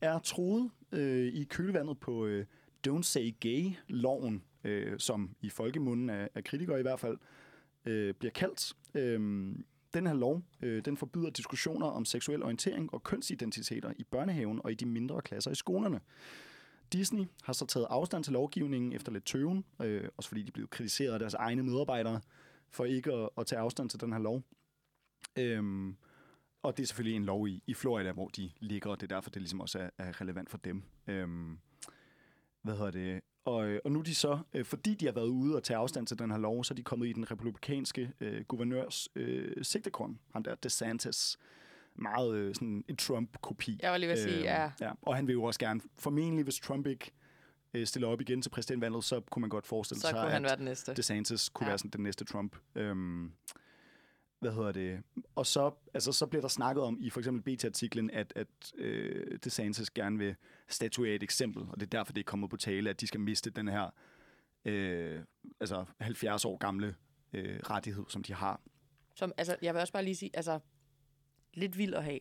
er 0.00 0.18
troet 0.18 0.70
øh, 0.92 1.26
i 1.26 1.44
kølvandet 1.44 2.00
på 2.00 2.26
øh, 2.26 2.46
Don't 2.88 3.02
Say 3.02 3.34
Gay-loven, 3.40 4.42
øh, 4.64 4.98
som 4.98 5.36
i 5.40 5.50
folkemunden 5.50 6.10
af, 6.10 6.28
af 6.34 6.44
kritikere 6.44 6.78
i 6.78 6.82
hvert 6.82 7.00
fald 7.00 7.18
øh, 7.84 8.14
bliver 8.14 8.32
kaldt. 8.32 8.76
Øh, 8.94 9.54
den 9.94 10.06
her 10.06 10.14
lov, 10.14 10.42
øh, 10.62 10.84
den 10.84 10.96
forbyder 10.96 11.30
diskussioner 11.30 11.86
om 11.86 12.04
seksuel 12.04 12.42
orientering 12.42 12.94
og 12.94 13.02
kønsidentiteter 13.02 13.92
i 13.98 14.04
børnehaven 14.04 14.60
og 14.64 14.72
i 14.72 14.74
de 14.74 14.86
mindre 14.86 15.22
klasser 15.22 15.50
i 15.50 15.54
skolerne. 15.54 16.00
Disney 16.92 17.26
har 17.42 17.52
så 17.52 17.66
taget 17.66 17.86
afstand 17.90 18.24
til 18.24 18.32
lovgivningen 18.32 18.92
efter 18.92 19.12
lidt 19.12 19.24
tøven, 19.24 19.64
øh, 19.82 20.08
også 20.16 20.28
fordi 20.28 20.42
de 20.42 20.52
blev 20.52 20.68
kritiseret 20.68 21.12
af 21.12 21.18
deres 21.18 21.34
egne 21.34 21.62
medarbejdere 21.62 22.20
for 22.70 22.84
ikke 22.84 23.12
at, 23.12 23.28
at 23.38 23.46
tage 23.46 23.60
afstand 23.60 23.90
til 23.90 24.00
den 24.00 24.12
her 24.12 24.20
lov. 24.20 24.42
Øhm, 25.38 25.96
og 26.62 26.76
det 26.76 26.82
er 26.82 26.86
selvfølgelig 26.86 27.16
en 27.16 27.24
lov 27.24 27.48
i, 27.48 27.62
i 27.66 27.74
Florida, 27.74 28.12
hvor 28.12 28.28
de 28.28 28.50
ligger, 28.60 28.90
og 28.90 29.00
det 29.00 29.12
er 29.12 29.14
derfor, 29.16 29.30
det 29.30 29.42
ligesom 29.42 29.60
også 29.60 29.78
er, 29.78 29.90
er 29.98 30.20
relevant 30.20 30.50
for 30.50 30.58
dem. 30.58 30.82
Øhm, 31.06 31.58
hvad 32.62 32.76
hedder 32.76 32.90
det? 32.90 33.20
Og, 33.44 33.68
øh, 33.68 33.80
og 33.84 33.92
nu 33.92 33.98
er 33.98 34.02
de 34.02 34.14
så, 34.14 34.38
øh, 34.54 34.64
fordi 34.64 34.94
de 34.94 35.04
har 35.06 35.12
været 35.12 35.28
ude 35.28 35.56
og 35.56 35.62
tage 35.62 35.76
afstand 35.76 36.06
til 36.06 36.18
den 36.18 36.30
her 36.30 36.38
lov, 36.38 36.64
så 36.64 36.74
er 36.74 36.76
de 36.76 36.82
kommet 36.82 37.08
i 37.08 37.12
den 37.12 37.30
republikanske 37.30 38.12
øh, 38.20 38.44
guvernørs 38.44 39.08
øh, 39.16 39.64
sigtekorn, 39.64 40.18
ham 40.32 40.42
der 40.42 40.54
DeSantis. 40.54 41.38
Meget 42.00 42.34
øh, 42.34 42.54
sådan 42.54 42.84
en 42.88 42.96
Trump-kopi. 42.96 43.78
Jeg 43.82 43.90
var 43.90 43.98
lige 43.98 44.08
ved 44.08 44.16
at 44.16 44.22
sige, 44.22 44.36
Øh, 44.38 44.42
ja. 44.42 44.70
ja. 44.80 44.92
Og 45.02 45.16
han 45.16 45.26
vil 45.26 45.32
jo 45.32 45.42
også 45.42 45.60
gerne, 45.60 45.80
formentlig 45.98 46.44
hvis 46.44 46.58
Trump 46.60 46.86
ikke 46.86 47.10
øh, 47.74 47.86
stiller 47.86 48.08
op 48.08 48.20
igen 48.20 48.42
til 48.42 48.50
præsidentvalget, 48.50 49.04
så 49.04 49.20
kunne 49.20 49.40
man 49.40 49.50
godt 49.50 49.66
forestille 49.66 50.00
Så 50.00 50.08
sig, 50.08 50.16
kunne 50.20 50.30
han 50.30 50.44
at 50.44 50.48
være 50.48 50.56
den 50.56 50.64
næste. 50.64 50.94
DeSantis 50.94 51.48
kunne 51.48 51.64
Ja. 51.64 51.68
ja. 51.68 51.70
være 51.70 51.78
sådan 51.78 51.90
den 51.90 52.02
næste 52.02 52.24
Trump. 52.24 52.56
Øhm, 52.74 53.32
hvad 54.40 54.52
hedder 54.52 54.72
det? 54.72 55.02
Og 55.34 55.46
så, 55.46 55.70
altså, 55.94 56.12
så 56.12 56.26
bliver 56.26 56.40
der 56.40 56.48
snakket 56.48 56.84
om 56.84 56.98
i 57.00 57.10
for 57.10 57.20
eksempel 57.20 57.56
BT-artiklen, 57.56 58.10
at, 58.10 58.32
at 58.36 58.46
øh, 58.78 59.38
DeSantis 59.44 59.90
gerne 59.90 60.18
vil 60.18 60.36
statuere 60.68 61.14
et 61.14 61.22
eksempel, 61.22 61.62
og 61.62 61.80
det 61.80 61.86
er 61.86 61.98
derfor, 61.98 62.12
det 62.12 62.20
er 62.20 62.24
kommet 62.24 62.50
på 62.50 62.56
tale, 62.56 62.90
at 62.90 63.00
de 63.00 63.06
skal 63.06 63.20
miste 63.20 63.50
den 63.50 63.68
her 63.68 63.90
øh, 64.64 65.20
altså 65.60 65.84
70 66.00 66.44
år 66.44 66.56
gamle 66.58 66.94
øh, 67.32 67.58
rettighed, 67.70 68.04
som 68.08 68.22
de 68.22 68.34
har. 68.34 68.60
Som, 69.14 69.32
altså, 69.36 69.56
jeg 69.62 69.74
vil 69.74 69.80
også 69.80 69.92
bare 69.92 70.04
lige 70.04 70.16
sige, 70.16 70.30
altså, 70.34 70.60
lidt 71.54 71.78
vild 71.78 71.94
at 71.94 72.04
have. 72.04 72.18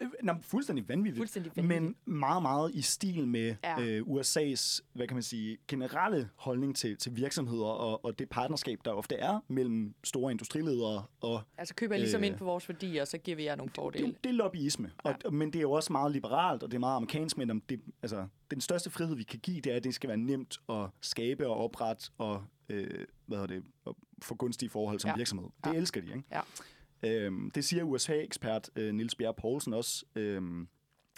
Øh, 0.00 0.08
Nå, 0.22 0.32
fuldstændig 0.40 0.88
vanvittigt. 0.88 1.16
Fuldstændig 1.20 1.52
vanvittigt. 1.56 1.82
Men 2.06 2.18
meget, 2.18 2.42
meget 2.42 2.70
i 2.74 2.82
stil 2.82 3.28
med 3.28 3.54
Ja. 3.64 3.80
øh, 3.82 4.02
USA's, 4.06 4.80
hvad 4.92 5.06
kan 5.08 5.14
man 5.14 5.22
sige, 5.22 5.58
generelle 5.68 6.28
holdning 6.36 6.76
til, 6.76 6.96
til 6.96 7.16
virksomheder 7.16 7.64
og, 7.66 8.04
og 8.04 8.18
det 8.18 8.28
partnerskab, 8.28 8.78
der 8.84 8.90
ofte 8.90 9.14
er 9.14 9.40
mellem 9.48 9.94
store 10.04 10.30
industriledere 10.32 11.04
og 11.20 11.42
Altså, 11.58 11.74
køber 11.74 11.94
jeg 11.94 12.00
ligesom 12.00 12.20
Øh, 12.20 12.26
ind 12.26 12.36
på 12.36 12.44
vores 12.44 12.68
værdier, 12.68 13.04
så 13.04 13.18
giver 13.18 13.36
vi 13.36 13.44
jer 13.44 13.56
nogle 13.56 13.72
fordele. 13.74 14.06
det, 14.06 14.24
det 14.24 14.30
er 14.30 14.34
lobbyisme. 14.34 14.90
Ja. 15.04 15.14
Og, 15.24 15.34
men 15.34 15.48
det 15.52 15.58
er 15.58 15.62
jo 15.62 15.72
også 15.72 15.92
meget 15.92 16.12
liberalt, 16.12 16.62
og 16.62 16.70
det 16.70 16.74
er 16.74 16.80
meget 16.80 16.96
amerikansk, 16.96 17.36
men 17.38 17.50
om 17.50 17.60
det, 17.60 17.80
altså, 18.02 18.26
den 18.50 18.60
største 18.60 18.90
frihed, 18.90 19.16
vi 19.16 19.22
kan 19.22 19.38
give, 19.40 19.60
det 19.60 19.72
er, 19.72 19.76
at 19.76 19.84
det 19.84 19.94
skal 19.94 20.08
være 20.08 20.18
nemt 20.18 20.58
at 20.68 20.86
skabe 21.00 21.48
og 21.48 21.56
oprette 21.56 22.10
og 22.18 22.44
øh, 22.68 23.06
hvad 23.26 23.38
hedder 23.38 23.54
det, 23.54 23.64
at 23.86 23.92
få 24.22 24.34
gunstige 24.34 24.68
forhold 24.70 24.98
som 25.00 25.08
Ja. 25.08 25.16
virksomhed. 25.16 25.48
Det 25.64 25.72
ja. 25.72 25.76
elsker 25.78 26.00
de, 26.00 26.06
ikke? 26.06 26.22
Ja. 26.32 26.40
Øhm, 27.02 27.50
det 27.50 27.64
siger 27.64 27.82
USA-ekspert 27.82 28.70
øh, 28.76 28.94
Nils 28.94 29.14
Bjerre 29.14 29.34
Poulsen 29.34 29.74
også, 29.74 30.04
øhm, 30.14 30.68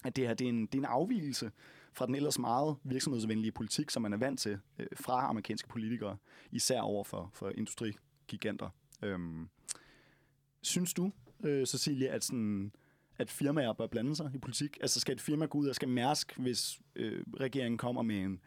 at 0.05 0.17
det 0.17 0.27
her 0.27 0.35
det 0.35 0.45
er, 0.45 0.49
en, 0.49 0.67
det 0.67 0.75
er 0.75 0.79
en 0.79 0.85
afvielse 0.85 1.51
fra 1.93 2.07
den 2.07 2.15
ellers 2.15 2.39
meget 2.39 2.77
virksomhedsvenlige 2.85 3.53
politik, 3.53 3.91
som 3.91 4.03
man 4.03 4.13
er 4.13 4.17
vant 4.17 4.41
til 4.41 4.59
øh, 4.79 4.87
fra 4.97 5.29
amerikanske 5.29 5.69
politikere, 5.69 6.17
især 6.51 6.81
over 6.81 7.05
for, 7.05 7.31
for 7.35 7.51
industrigiganter. 7.51 8.69
Øhm, 9.03 9.49
synes 10.63 10.95
du, 10.95 11.13
øh, 11.45 11.67
Cecilie, 11.67 12.09
at, 12.09 12.25
sådan, 12.25 12.73
at 13.19 13.31
firmaer 13.31 13.73
bør 13.73 13.87
blande 13.87 14.17
sig 14.17 14.31
i 14.35 14.39
politik? 14.39 14.79
Altså 14.81 15.01
skal 15.01 15.15
et 15.15 15.21
firma 15.21 15.47
gå 15.47 15.59
ud 15.59 15.69
og 15.69 15.75
skal 15.75 15.89
Mærsk, 15.89 16.39
hvis 16.39 16.81
øh, 16.97 17.25
regeringen 17.41 17.79
kommer 17.79 18.03
med 18.03 18.17
en 18.17 18.41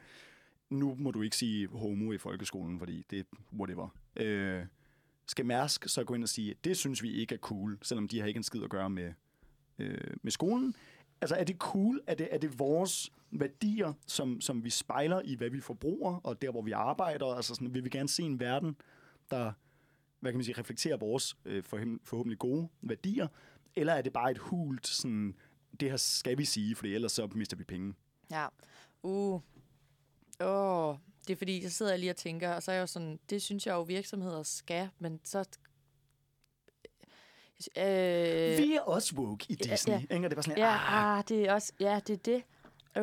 nu 0.69 0.95
må 0.99 1.11
du 1.11 1.21
ikke 1.21 1.35
sige 1.35 1.67
homo 1.67 2.11
i 2.11 2.17
folkeskolen, 2.17 2.79
fordi 2.79 3.05
det 3.09 3.19
er 3.19 3.23
whatever. 3.59 3.89
Øh, 4.15 4.65
skal 5.27 5.45
Mærsk 5.45 5.87
så 5.87 6.03
gå 6.03 6.13
ind 6.13 6.23
og 6.23 6.29
sige, 6.29 6.55
det 6.63 6.77
synes 6.77 7.03
vi 7.03 7.11
ikke 7.11 7.35
er 7.35 7.39
cool, 7.39 7.77
selvom 7.81 8.07
de 8.07 8.19
har 8.19 8.27
ikke 8.27 8.37
en 8.37 8.43
skid 8.43 8.63
at 8.63 8.69
gøre 8.69 8.89
med, 8.89 9.13
øh, 9.79 10.17
med 10.21 10.31
skolen? 10.31 10.75
Altså 11.21 11.35
er 11.35 11.43
det 11.43 11.57
cool? 11.57 12.01
Er 12.07 12.15
det, 12.15 12.27
er 12.31 12.37
det 12.37 12.59
vores 12.59 13.11
værdier, 13.31 13.93
som, 14.07 14.41
som 14.41 14.63
vi 14.63 14.69
spejler 14.69 15.21
i, 15.25 15.35
hvad 15.35 15.49
vi 15.49 15.61
forbruger, 15.61 16.15
og 16.15 16.41
der, 16.41 16.51
hvor 16.51 16.61
vi 16.61 16.71
arbejder? 16.71 17.25
Altså 17.25 17.55
sådan, 17.55 17.73
vil 17.73 17.83
vi 17.83 17.89
gerne 17.89 18.09
se 18.09 18.23
en 18.23 18.39
verden, 18.39 18.75
der 19.31 19.51
hvad 20.19 20.31
kan 20.31 20.37
man 20.37 20.45
sige, 20.45 20.59
reflekterer 20.59 20.97
vores 20.97 21.37
øh, 21.45 21.63
forhåbentlig, 21.63 21.99
forhåbentlig 22.03 22.39
gode 22.39 22.69
værdier? 22.81 23.27
Eller 23.75 23.93
er 23.93 24.01
det 24.01 24.13
bare 24.13 24.31
et 24.31 24.37
hult, 24.37 24.87
sådan, 24.87 25.35
det 25.79 25.89
her 25.89 25.97
skal 25.97 26.37
vi 26.37 26.45
sige, 26.45 26.75
for 26.75 26.85
ellers 26.85 27.11
så 27.11 27.29
mister 27.35 27.57
vi 27.57 27.63
penge? 27.63 27.93
Ja. 28.31 28.47
Uh. 29.03 29.41
Åh, 30.39 30.89
oh 30.89 30.97
det 31.27 31.33
er 31.33 31.37
fordi, 31.37 31.63
jeg 31.63 31.71
sidder 31.71 31.97
lige 31.97 32.09
og 32.11 32.15
tænker, 32.15 32.53
og 32.53 32.63
så 32.63 32.71
er 32.71 32.75
jeg 32.75 32.81
jo 32.81 32.87
sådan, 32.87 33.19
det 33.29 33.41
synes 33.41 33.65
jeg 33.67 33.73
jo 33.73 33.81
virksomheder 33.81 34.43
skal, 34.43 34.89
men 34.99 35.19
så... 35.23 35.39
Øh, 37.77 38.57
Vi 38.57 38.75
er 38.75 38.81
også 38.81 39.15
woke 39.15 39.45
i 39.49 39.57
ja, 39.65 39.71
Disney. 39.71 39.93
ja. 39.93 39.99
Ikke? 39.99 40.15
Og 40.15 40.23
det 40.23 40.31
er 40.31 40.35
bare 40.35 40.43
sådan, 40.43 40.57
ja, 40.57 40.69
ah, 40.69 41.17
ah, 41.17 41.23
det 41.27 41.47
er 41.47 41.53
også, 41.53 41.73
ja, 41.79 41.99
det 42.07 42.13
er 42.13 42.17
det. 42.17 42.43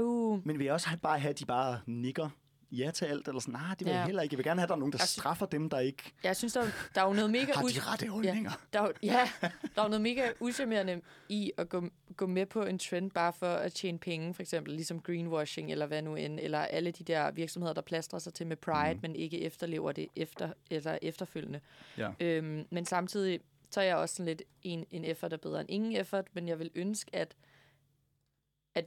Uh. 0.01 0.47
Men 0.47 0.63
jeg 0.63 0.73
også 0.73 0.89
bare 1.03 1.19
have, 1.19 1.31
at 1.31 1.39
de 1.39 1.45
bare 1.45 1.81
nikker 1.87 2.31
ja 2.79 2.91
til 2.91 3.05
alt, 3.05 3.29
eller 3.29 3.41
sådan, 3.41 3.53
nej, 3.61 3.75
det 3.79 3.81
vil 3.81 3.87
ja. 3.87 3.93
Ja. 3.93 3.99
jeg 3.99 4.07
heller 4.07 4.23
ikke. 4.23 4.33
Jeg 4.35 4.39
vil 4.39 4.45
gerne 4.45 4.61
have, 4.61 4.65
at 4.65 4.69
der 4.69 4.75
er 4.75 4.79
nogen, 4.79 4.93
der 4.93 4.99
Jeg 5.01 5.09
sy- 5.09 5.19
straffer 5.19 5.47
dem, 5.47 5.71
der 5.71 5.79
ikke 5.79 6.13
Jeg 6.25 6.37
synes, 6.37 6.53
der, 6.53 6.63
der 6.95 7.01
er 7.03 7.07
jo 7.07 7.13
noget 7.13 7.31
mega... 7.31 7.53
har 7.55 7.63
de 7.63 7.81
rette 7.81 8.09
holdninger. 8.09 8.51
Der 8.73 8.81
er, 8.81 8.87
jo- 8.87 8.93
ja, 9.03 9.29
der 9.77 9.83
er 9.83 9.89
noget 9.89 10.01
mega 10.01 10.29
uschammerende 10.41 11.01
i 11.29 11.53
at 11.57 11.69
gå, 11.69 11.85
gå 12.17 12.27
med 12.27 12.47
på 12.47 12.63
en 12.63 12.79
trend 12.79 13.11
bare 13.11 13.33
for 13.33 13.47
at 13.47 13.73
tjene 13.73 13.99
penge, 13.99 14.35
for 14.35 14.43
eksempel 14.43 14.75
ligesom 14.75 15.01
greenwashing 15.01 15.73
eller 15.73 15.87
hvad 15.87 16.03
nu 16.03 16.15
end, 16.17 16.41
eller 16.41 16.59
alle 16.59 16.91
de 16.91 17.05
der 17.05 17.31
virksomheder, 17.31 17.75
der 17.75 17.83
plastrer 17.83 18.19
sig 18.19 18.35
til 18.35 18.47
med 18.47 18.57
Pride, 18.57 18.95
mm. 18.95 18.99
men 19.03 19.17
ikke 19.17 19.41
efterlever 19.41 19.93
det 19.93 20.09
efter, 20.17 20.53
eller 20.71 20.99
efterfølgende. 21.03 21.61
Ja. 21.99 22.11
Øhm, 22.21 22.67
men 22.71 22.85
samtidig 22.87 23.41
så 23.71 23.81
er 23.81 23.85
jeg 23.85 23.97
også 23.97 24.15
sådan 24.15 24.27
lidt 24.27 24.43
en, 24.63 24.87
en 24.91 25.05
effort 25.05 25.33
er 25.33 25.37
bedre 25.37 25.61
end 25.61 25.71
ingen 25.71 25.97
effort, 25.97 26.25
men 26.33 26.49
jeg 26.49 26.59
vil 26.59 26.71
ønske, 26.75 27.11
at, 27.17 27.35
at 28.75 28.85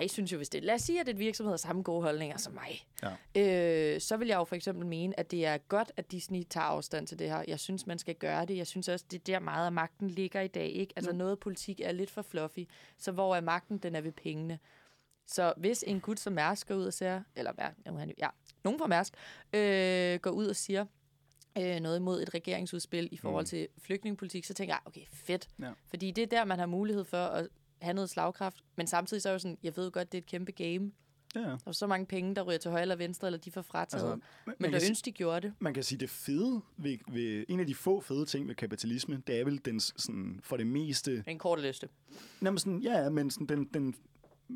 jeg 0.00 0.10
synes 0.10 0.32
jo, 0.32 0.36
hvis 0.36 0.48
det, 0.48 0.64
lad 0.64 0.74
os 0.74 0.80
sige, 0.82 1.00
at 1.00 1.08
et 1.08 1.18
virksomhed 1.18 1.52
har 1.52 1.56
samme 1.56 1.82
gode 1.82 2.02
holdninger 2.02 2.36
som 2.38 2.52
mig, 2.52 2.86
Ja. 3.34 3.94
øh, 3.94 4.00
så 4.00 4.16
vil 4.16 4.28
jeg 4.28 4.36
jo 4.36 4.44
for 4.44 4.56
eksempel 4.56 4.86
mene, 4.86 5.20
at 5.20 5.30
det 5.30 5.46
er 5.46 5.58
godt, 5.58 5.92
at 5.96 6.12
Disney 6.12 6.42
tager 6.50 6.64
afstand 6.64 7.06
til 7.06 7.18
det 7.18 7.28
her. 7.28 7.44
Jeg 7.48 7.60
synes, 7.60 7.86
man 7.86 7.98
skal 7.98 8.14
gøre 8.14 8.46
det. 8.46 8.56
Jeg 8.56 8.66
synes 8.66 8.88
også, 8.88 9.04
det 9.10 9.16
er 9.18 9.24
der 9.24 9.38
meget 9.38 9.66
af 9.66 9.72
magten 9.72 10.10
ligger 10.10 10.40
i 10.40 10.48
dag. 10.48 10.68
Ikke? 10.70 10.92
Altså 10.96 11.12
Mm. 11.12 11.18
noget 11.18 11.38
politik 11.38 11.80
er 11.80 11.92
lidt 11.92 12.10
for 12.10 12.22
fluffy, 12.22 12.68
så 12.98 13.12
hvor 13.12 13.36
er 13.36 13.40
magten, 13.40 13.78
den 13.78 13.94
er 13.94 14.00
ved 14.00 14.12
pengene. 14.12 14.58
Så 15.26 15.54
hvis 15.56 15.84
en 15.86 16.00
gut 16.00 16.20
som 16.20 16.32
Mærsk 16.32 16.68
går 16.68 16.74
ud 16.74 16.84
og 16.86 16.92
siger, 16.92 17.22
eller 17.36 17.52
hvad, 17.52 17.96
han 17.98 18.12
ja, 18.18 18.28
nogen 18.64 18.78
fra 18.78 18.86
Mærsk, 18.86 19.12
øh, 19.52 20.20
går 20.20 20.30
ud 20.30 20.46
og 20.46 20.56
siger 20.56 20.86
øh, 21.58 21.80
noget 21.80 21.96
imod 21.96 22.22
et 22.22 22.34
regeringsudspil 22.34 23.08
i 23.12 23.16
forhold 23.16 23.42
Mm. 23.44 23.48
til 23.48 23.68
flygtningepolitik, 23.78 24.44
så 24.44 24.54
tænker 24.54 24.74
jeg, 24.74 24.80
okay, 24.84 25.00
fedt. 25.12 25.48
Ja. 25.60 25.70
Fordi 25.86 26.10
det 26.10 26.22
er 26.22 26.26
der, 26.26 26.44
man 26.44 26.58
har 26.58 26.66
mulighed 26.66 27.04
for 27.04 27.16
at 27.26 27.48
have 27.82 27.94
noget 27.94 28.10
slagkraft. 28.10 28.56
Men 28.76 28.86
samtidig 28.86 29.22
så 29.22 29.28
er 29.28 29.32
jo 29.32 29.38
sådan, 29.38 29.58
jeg 29.62 29.76
ved 29.76 29.90
godt, 29.90 30.12
det 30.12 30.18
er 30.18 30.22
et 30.22 30.26
kæmpe 30.26 30.52
game. 30.52 30.92
Ja, 31.34 31.56
er 31.66 31.72
så 31.72 31.86
mange 31.86 32.06
penge, 32.06 32.34
der 32.34 32.42
ryger 32.42 32.58
til 32.58 32.70
højre 32.70 32.82
eller 32.82 32.96
venstre, 32.96 33.28
eller 33.28 33.38
de 33.38 33.50
får 33.50 33.62
frataget. 33.62 34.02
Altså, 34.02 34.18
man, 34.46 34.56
men 34.58 34.72
der 34.72 34.80
ønsker, 34.88 35.04
de 35.04 35.12
gjorde 35.12 35.40
det. 35.40 35.54
man 35.58 35.74
kan 35.74 35.82
sige, 35.82 35.98
det 35.98 36.10
fede 36.10 36.60
ved, 36.76 36.98
ved, 37.08 37.44
en 37.48 37.60
af 37.60 37.66
de 37.66 37.74
få 37.74 38.00
fede 38.00 38.26
ting 38.26 38.48
ved 38.48 38.54
kapitalisme, 38.54 39.22
det 39.26 39.40
er 39.40 39.44
vel 39.44 39.60
den 39.64 39.80
sådan, 39.80 40.40
for 40.42 40.56
det 40.56 40.66
meste, 40.66 41.24
En 41.26 41.38
kort 41.38 41.60
liste. 41.60 41.88
Jamen 42.42 42.58
sådan, 42.58 42.78
ja, 42.78 43.02
ja, 43.02 43.10
men 43.10 43.30
sådan, 43.30 43.46
den, 43.46 43.64
den, 43.64 43.94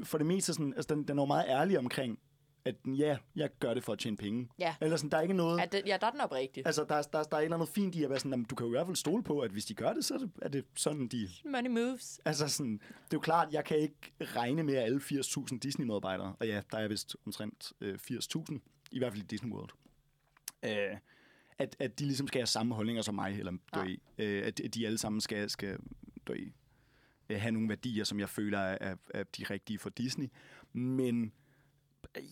for 0.04 0.18
det 0.18 0.26
meste, 0.26 0.52
sådan, 0.52 0.72
altså, 0.76 0.94
den, 0.94 1.08
den 1.08 1.18
er 1.18 1.22
jo 1.22 1.26
meget 1.26 1.44
ærlig 1.48 1.78
omkring, 1.78 2.18
at 2.66 2.74
ja, 2.86 3.16
jeg 3.36 3.50
gør 3.60 3.74
det 3.74 3.84
for 3.84 3.92
at 3.92 3.98
tjene 3.98 4.16
penge. 4.16 4.48
Ja. 4.58 4.74
Eller 4.80 4.96
sådan, 4.96 5.10
der 5.10 5.16
er 5.16 5.20
ikke 5.22 5.34
noget... 5.34 5.58
Ja, 5.60 5.64
det, 5.64 5.82
ja, 5.86 5.96
der 6.00 6.06
er 6.06 6.10
den 6.10 6.20
oprigtig. 6.20 6.62
Altså, 6.66 6.84
der, 6.88 6.94
er- 6.94 7.02
der, 7.02 7.18
er- 7.18 7.22
der 7.22 7.36
er 7.36 7.40
et 7.40 7.44
eller 7.44 7.56
andet 7.56 7.68
fint 7.68 7.94
i 7.94 8.04
at 8.04 8.10
være 8.10 8.18
sådan, 8.18 8.30
jamen, 8.32 8.44
du 8.46 8.54
kan 8.54 8.64
jo 8.66 8.72
i 8.72 8.76
hvert 8.76 8.86
fald 8.86 8.96
stole 8.96 9.22
på, 9.22 9.40
at 9.40 9.50
hvis 9.50 9.64
de 9.64 9.74
gør 9.74 9.92
det, 9.92 10.04
så 10.04 10.14
er 10.14 10.18
det, 10.18 10.30
er 10.42 10.48
det 10.48 10.64
sådan, 10.74 11.08
de... 11.08 11.28
Money 11.44 11.70
moves. 11.70 12.20
Altså 12.24 12.48
sådan, 12.48 12.72
det 12.72 12.80
er 12.88 13.06
jo 13.12 13.20
klart, 13.20 13.52
jeg 13.52 13.64
kan 13.64 13.78
ikke 13.78 14.12
regne 14.20 14.62
med 14.62 14.74
alle 14.74 14.98
80.000 15.00 15.58
Disney-medarbejdere, 15.58 16.34
og 16.40 16.46
ja, 16.46 16.62
der 16.70 16.78
er 16.78 16.88
vist 16.88 17.16
omtrent 17.26 17.72
øh, 17.80 17.98
80.000, 18.10 18.58
i 18.90 18.98
hvert 18.98 19.12
fald 19.12 19.22
i 19.22 19.26
Disney 19.26 19.50
World, 19.52 19.70
øh, 20.64 20.96
at, 21.58 21.76
at 21.78 21.98
de 21.98 22.04
ligesom 22.04 22.26
skal 22.28 22.38
have 22.40 22.46
samme 22.46 22.74
holdninger 22.74 23.02
som 23.02 23.14
mig, 23.14 23.38
eller 23.38 23.52
du 23.52 23.80
Ja. 23.80 23.84
ved, 23.84 23.96
øh, 24.18 24.46
at, 24.46 24.60
at 24.60 24.74
de 24.74 24.86
alle 24.86 24.98
sammen 24.98 25.20
skal, 25.20 25.50
skal 25.50 25.78
du 26.26 26.32
ved, 26.32 26.46
øh, 27.28 27.40
have 27.40 27.52
nogle 27.52 27.68
værdier, 27.68 28.04
som 28.04 28.20
jeg 28.20 28.28
føler 28.28 28.58
er, 28.58 28.78
er, 28.80 28.96
er 29.14 29.22
de 29.22 29.44
rigtige 29.44 29.78
for 29.78 29.90
Disney. 29.90 30.26
Men 30.72 31.32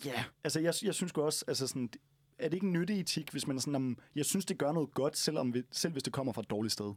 ja, 0.05 0.25
altså 0.45 0.61
jeg, 0.61 0.75
jeg 0.83 0.95
synes 0.95 1.13
jo 1.17 1.25
også, 1.27 1.45
altså 1.49 1.67
sådan, 1.67 1.91
er 2.39 2.49
det 2.49 2.55
ikke 2.55 2.67
en 2.67 2.73
nytteetik, 2.73 3.31
hvis 3.31 3.47
man 3.47 3.57
er 3.57 3.61
sådan, 3.61 3.75
om, 3.75 3.99
jeg 4.15 4.25
synes, 4.25 4.45
det 4.45 4.59
gør 4.59 4.73
noget 4.73 4.95
godt, 4.95 5.17
selvom, 5.19 5.55
vi- 5.55 5.63
selv 5.71 5.93
hvis 5.93 6.03
det 6.03 6.13
kommer 6.13 6.33
fra 6.33 6.41
et 6.43 6.51
dårligt 6.51 6.73
sted? 6.73 6.95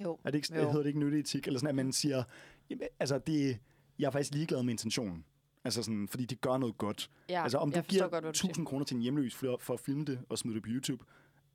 Jo. 0.00 0.18
Er 0.24 0.30
det 0.30 0.38
ikke, 0.38 0.54
Jo. 0.54 0.60
hedder 0.66 0.78
det 0.78 0.86
ikke 0.86 0.98
nytteetik? 1.00 1.46
Eller 1.46 1.58
sådan, 1.58 1.68
at 1.68 1.74
man 1.74 1.92
siger, 1.92 2.22
jamen, 2.70 2.88
altså 3.00 3.18
det, 3.18 3.58
jeg 3.98 4.06
er 4.06 4.10
faktisk 4.10 4.32
ligeglad 4.34 4.62
med 4.62 4.70
intentionen. 4.70 5.24
Altså 5.64 5.82
sådan, 5.82 6.08
fordi 6.08 6.24
det 6.24 6.40
gør 6.40 6.56
noget 6.58 6.78
godt. 6.78 7.10
Ja, 7.28 7.42
altså 7.42 7.58
om 7.58 7.72
du 7.72 7.80
giver 7.80 8.02
godt, 8.08 8.12
hvad 8.24 8.32
du 8.32 8.38
siger. 8.38 8.50
1000 8.50 8.66
kroner 8.66 8.84
til 8.84 8.94
en 8.94 9.02
hjemløs 9.02 9.34
for, 9.34 9.56
for 9.60 9.74
at 9.74 9.80
filme 9.80 10.04
det 10.04 10.20
og 10.28 10.38
smide 10.38 10.54
det 10.54 10.62
på 10.62 10.68
YouTube, 10.72 11.04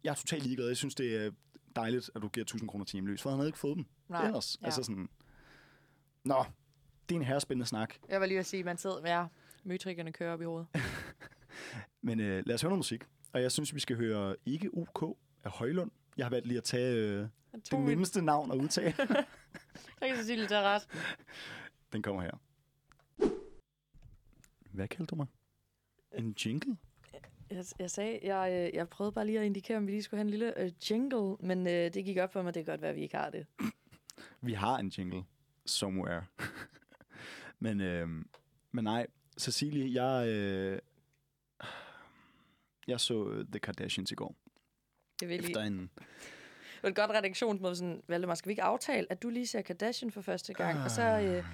jeg 0.04 0.10
er 0.12 0.16
totalt 0.16 0.44
ligeglad. 0.44 0.68
Jeg 0.68 0.78
synes, 0.78 0.96
det 0.96 1.26
er 1.26 1.32
dejligt, 1.76 2.12
at 2.16 2.22
du 2.22 2.28
giver 2.28 2.44
1000 2.44 2.70
kroner 2.70 2.86
til 2.86 2.98
en 2.98 3.04
hjemløs, 3.04 3.22
for 3.22 3.30
han 3.30 3.40
havde 3.40 3.50
ikke 3.50 3.60
fået 3.60 3.76
dem 3.78 3.86
Nej. 4.10 4.26
ellers. 4.26 4.58
Ja. 4.62 4.66
Altså 4.66 4.84
sådan, 4.84 5.10
nå, 6.24 6.44
det 7.10 7.16
er 7.16 7.20
en 7.20 7.26
herrespændende 7.26 7.66
snak. 7.66 7.96
Jeg 8.10 8.20
var 8.22 8.26
lige 8.28 8.40
at 8.40 8.46
sige, 8.46 8.64
man 8.64 8.78
sidder 8.78 9.02
med 9.02 9.10
ja, 9.12 9.26
møtrikkerne 9.64 10.12
kører 10.12 10.34
op 10.34 10.42
i 10.42 10.46
hovedet. 10.46 10.68
Men 12.02 12.20
øh, 12.20 12.44
lad 12.46 12.56
os 12.56 12.62
høre 12.62 12.70
noget 12.70 12.80
musik. 12.80 13.04
Og 13.34 13.42
jeg 13.42 13.52
synes, 13.52 13.76
vi 13.76 13.80
skal 13.80 13.96
høre 13.98 14.36
Ikke 14.46 14.70
OK 14.74 15.18
af 15.44 15.52
Højlund. 15.52 15.92
Jeg 16.18 16.26
har 16.26 16.30
valgt 16.30 16.48
lige 16.48 16.58
at 16.58 16.64
tage 16.64 16.96
øh, 16.96 17.28
det 17.72 17.80
nemmeste 17.80 18.22
navn 18.22 18.52
at 18.52 18.58
udtale. 18.58 18.94
Så 20.00 20.08
kan 20.08 20.16
Cecilie 20.16 20.48
tage 20.48 20.62
ret. 20.62 20.88
Den 21.94 22.02
kommer 22.02 22.22
her. 22.22 22.32
Hvad 24.72 24.88
kaldte 24.88 25.06
du 25.06 25.16
mig? 25.16 25.28
En 26.18 26.36
jingle? 26.46 26.78
Jeg, 27.50 27.66
jeg 27.80 27.92
sagde, 27.92 28.20
jeg, 28.24 28.52
øh, 28.52 28.76
jeg 28.76 28.90
prøvede 28.90 29.12
bare 29.12 29.26
lige 29.26 29.40
at 29.40 29.46
indikere, 29.46 29.78
om 29.78 29.88
vi 29.88 29.92
lige 29.92 30.04
skulle 30.04 30.18
have 30.18 30.26
en 30.26 30.30
lille 30.30 30.60
øh, 30.60 30.72
jingle, 30.90 31.36
men 31.40 31.68
øh, 31.68 31.94
det 31.94 32.06
gik 32.06 32.18
op 32.18 32.34
for 32.34 32.42
mig, 32.42 32.54
det 32.54 32.66
kan 32.66 32.72
godt 32.72 32.82
være, 32.82 32.90
at 32.90 32.96
vi 32.96 33.02
ikke 33.02 33.18
har 33.18 33.30
det. 33.30 33.48
Vi 34.42 34.54
har 34.54 34.78
en 34.78 34.88
jingle. 34.88 35.24
Somewhere. 35.66 36.26
men, 37.60 37.82
øh, 37.82 38.08
men 38.72 38.84
nej, 38.84 39.08
Cecilie, 39.40 40.04
jeg, 40.04 40.28
øh, 40.28 40.80
jeg 42.88 43.00
så 43.00 43.30
øh, 43.30 43.46
The 43.46 43.60
Kardashians 43.60 44.12
i 44.12 44.16
går. 44.16 44.36
Det 45.20 45.30
vil. 45.30 45.40
Efter 45.40 45.62
en... 45.62 45.80
Det 45.80 46.84
var 46.84 46.90
et 46.90 46.96
godt 46.96 47.12
redaktionsmåde, 47.12 47.76
sådan, 47.76 48.02
Valdemar, 48.08 48.36
skal 48.36 48.50
vi 48.50 48.52
ikke 48.52 48.64
aftale, 48.64 49.08
at 49.10 49.24
du 49.24 49.30
lige 49.30 49.48
ser 49.48 49.62
Kardashian 49.62 50.12
for 50.12 50.22
første 50.22 50.54
gang? 50.54 50.84
Og 50.84 50.92
så, 50.92 51.02
øh, 51.02 51.46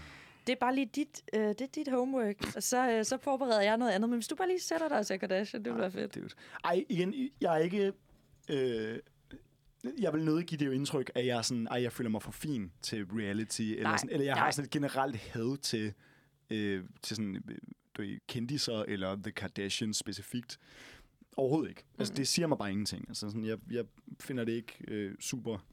det 0.47 0.53
er 0.53 0.59
bare 0.59 0.75
lige 0.75 0.89
dit, 0.95 1.23
øh, 1.33 1.41
det 1.41 1.61
er 1.61 1.67
dit 1.67 1.87
homework, 1.87 2.55
og 2.55 2.63
så, 2.63 2.91
øh, 2.91 3.05
så 3.05 3.17
forbereder 3.17 3.61
jeg 3.61 3.77
noget 3.77 3.91
andet. 3.91 4.09
Men 4.09 4.17
hvis 4.17 4.27
du 4.27 4.35
bare 4.35 4.47
lige 4.47 4.61
sætter 4.61 4.87
dig 4.87 4.97
og 4.97 5.05
ser 5.05 5.17
Kardashian, 5.17 5.63
det 5.63 5.71
ville 5.71 5.81
være 5.81 5.91
fedt. 5.91 6.15
Dude. 6.15 6.29
Ej, 6.63 6.85
igen, 6.89 7.29
jeg 7.41 7.53
er 7.53 7.57
ikke... 7.57 7.93
Øh, 8.49 8.99
jeg 9.99 10.13
vil 10.13 10.23
nødig 10.23 10.45
give 10.45 10.57
det 10.57 10.65
jo 10.65 10.71
indtryk, 10.71 11.11
at 11.15 11.25
jeg 11.25 11.45
sådan, 11.45 11.67
ej, 11.67 11.81
jeg 11.81 11.91
føler 11.91 12.09
mig 12.09 12.21
for 12.21 12.31
fin 12.31 12.71
til 12.81 13.05
reality, 13.05 13.61
eller, 13.61 13.83
Nej, 13.83 13.97
sådan, 13.97 14.09
eller 14.09 14.25
jeg 14.25 14.35
nej. 14.35 14.43
har 14.43 14.51
sådan 14.51 14.65
et 14.65 14.71
generelt 14.71 15.15
had 15.15 15.57
til, 15.57 15.93
øh, 16.49 16.83
til 17.01 17.15
sådan, 17.15 17.35
øh, 17.35 17.57
du 17.97 18.01
ved, 18.01 18.19
kendiser, 18.27 18.83
eller 18.87 19.15
The 19.15 19.31
Kardashians 19.31 19.97
specifikt. 19.97 20.59
Overhovedet 21.37 21.69
ikke. 21.69 21.83
Altså, 21.99 22.11
Mhm. 22.11 22.15
det 22.17 22.27
siger 22.27 22.47
mig 22.47 22.57
bare 22.57 22.71
ingenting. 22.71 23.05
Altså, 23.07 23.29
sådan, 23.29 23.45
jeg, 23.45 23.57
jeg 23.71 23.85
finder 24.19 24.43
det 24.45 24.51
ikke 24.51 24.73
øh, 24.87 25.15
super 25.19 25.65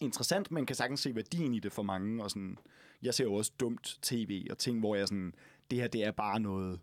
interessant, 0.00 0.50
men 0.50 0.66
kan 0.66 0.76
sagtens 0.76 1.00
se 1.00 1.14
værdien 1.14 1.54
i 1.54 1.58
det 1.58 1.72
for 1.72 1.82
mange, 1.82 2.22
og 2.22 2.30
sådan, 2.30 2.58
jeg 3.02 3.14
ser 3.14 3.24
jo 3.24 3.34
også 3.34 3.52
dumt 3.60 3.98
tv, 4.02 4.46
og 4.50 4.58
ting, 4.58 4.78
hvor 4.80 4.94
jeg 4.96 5.08
sådan, 5.08 5.34
det 5.70 5.78
her, 5.78 5.88
det 5.88 6.04
er 6.04 6.10
bare 6.10 6.40
noget, 6.40 6.80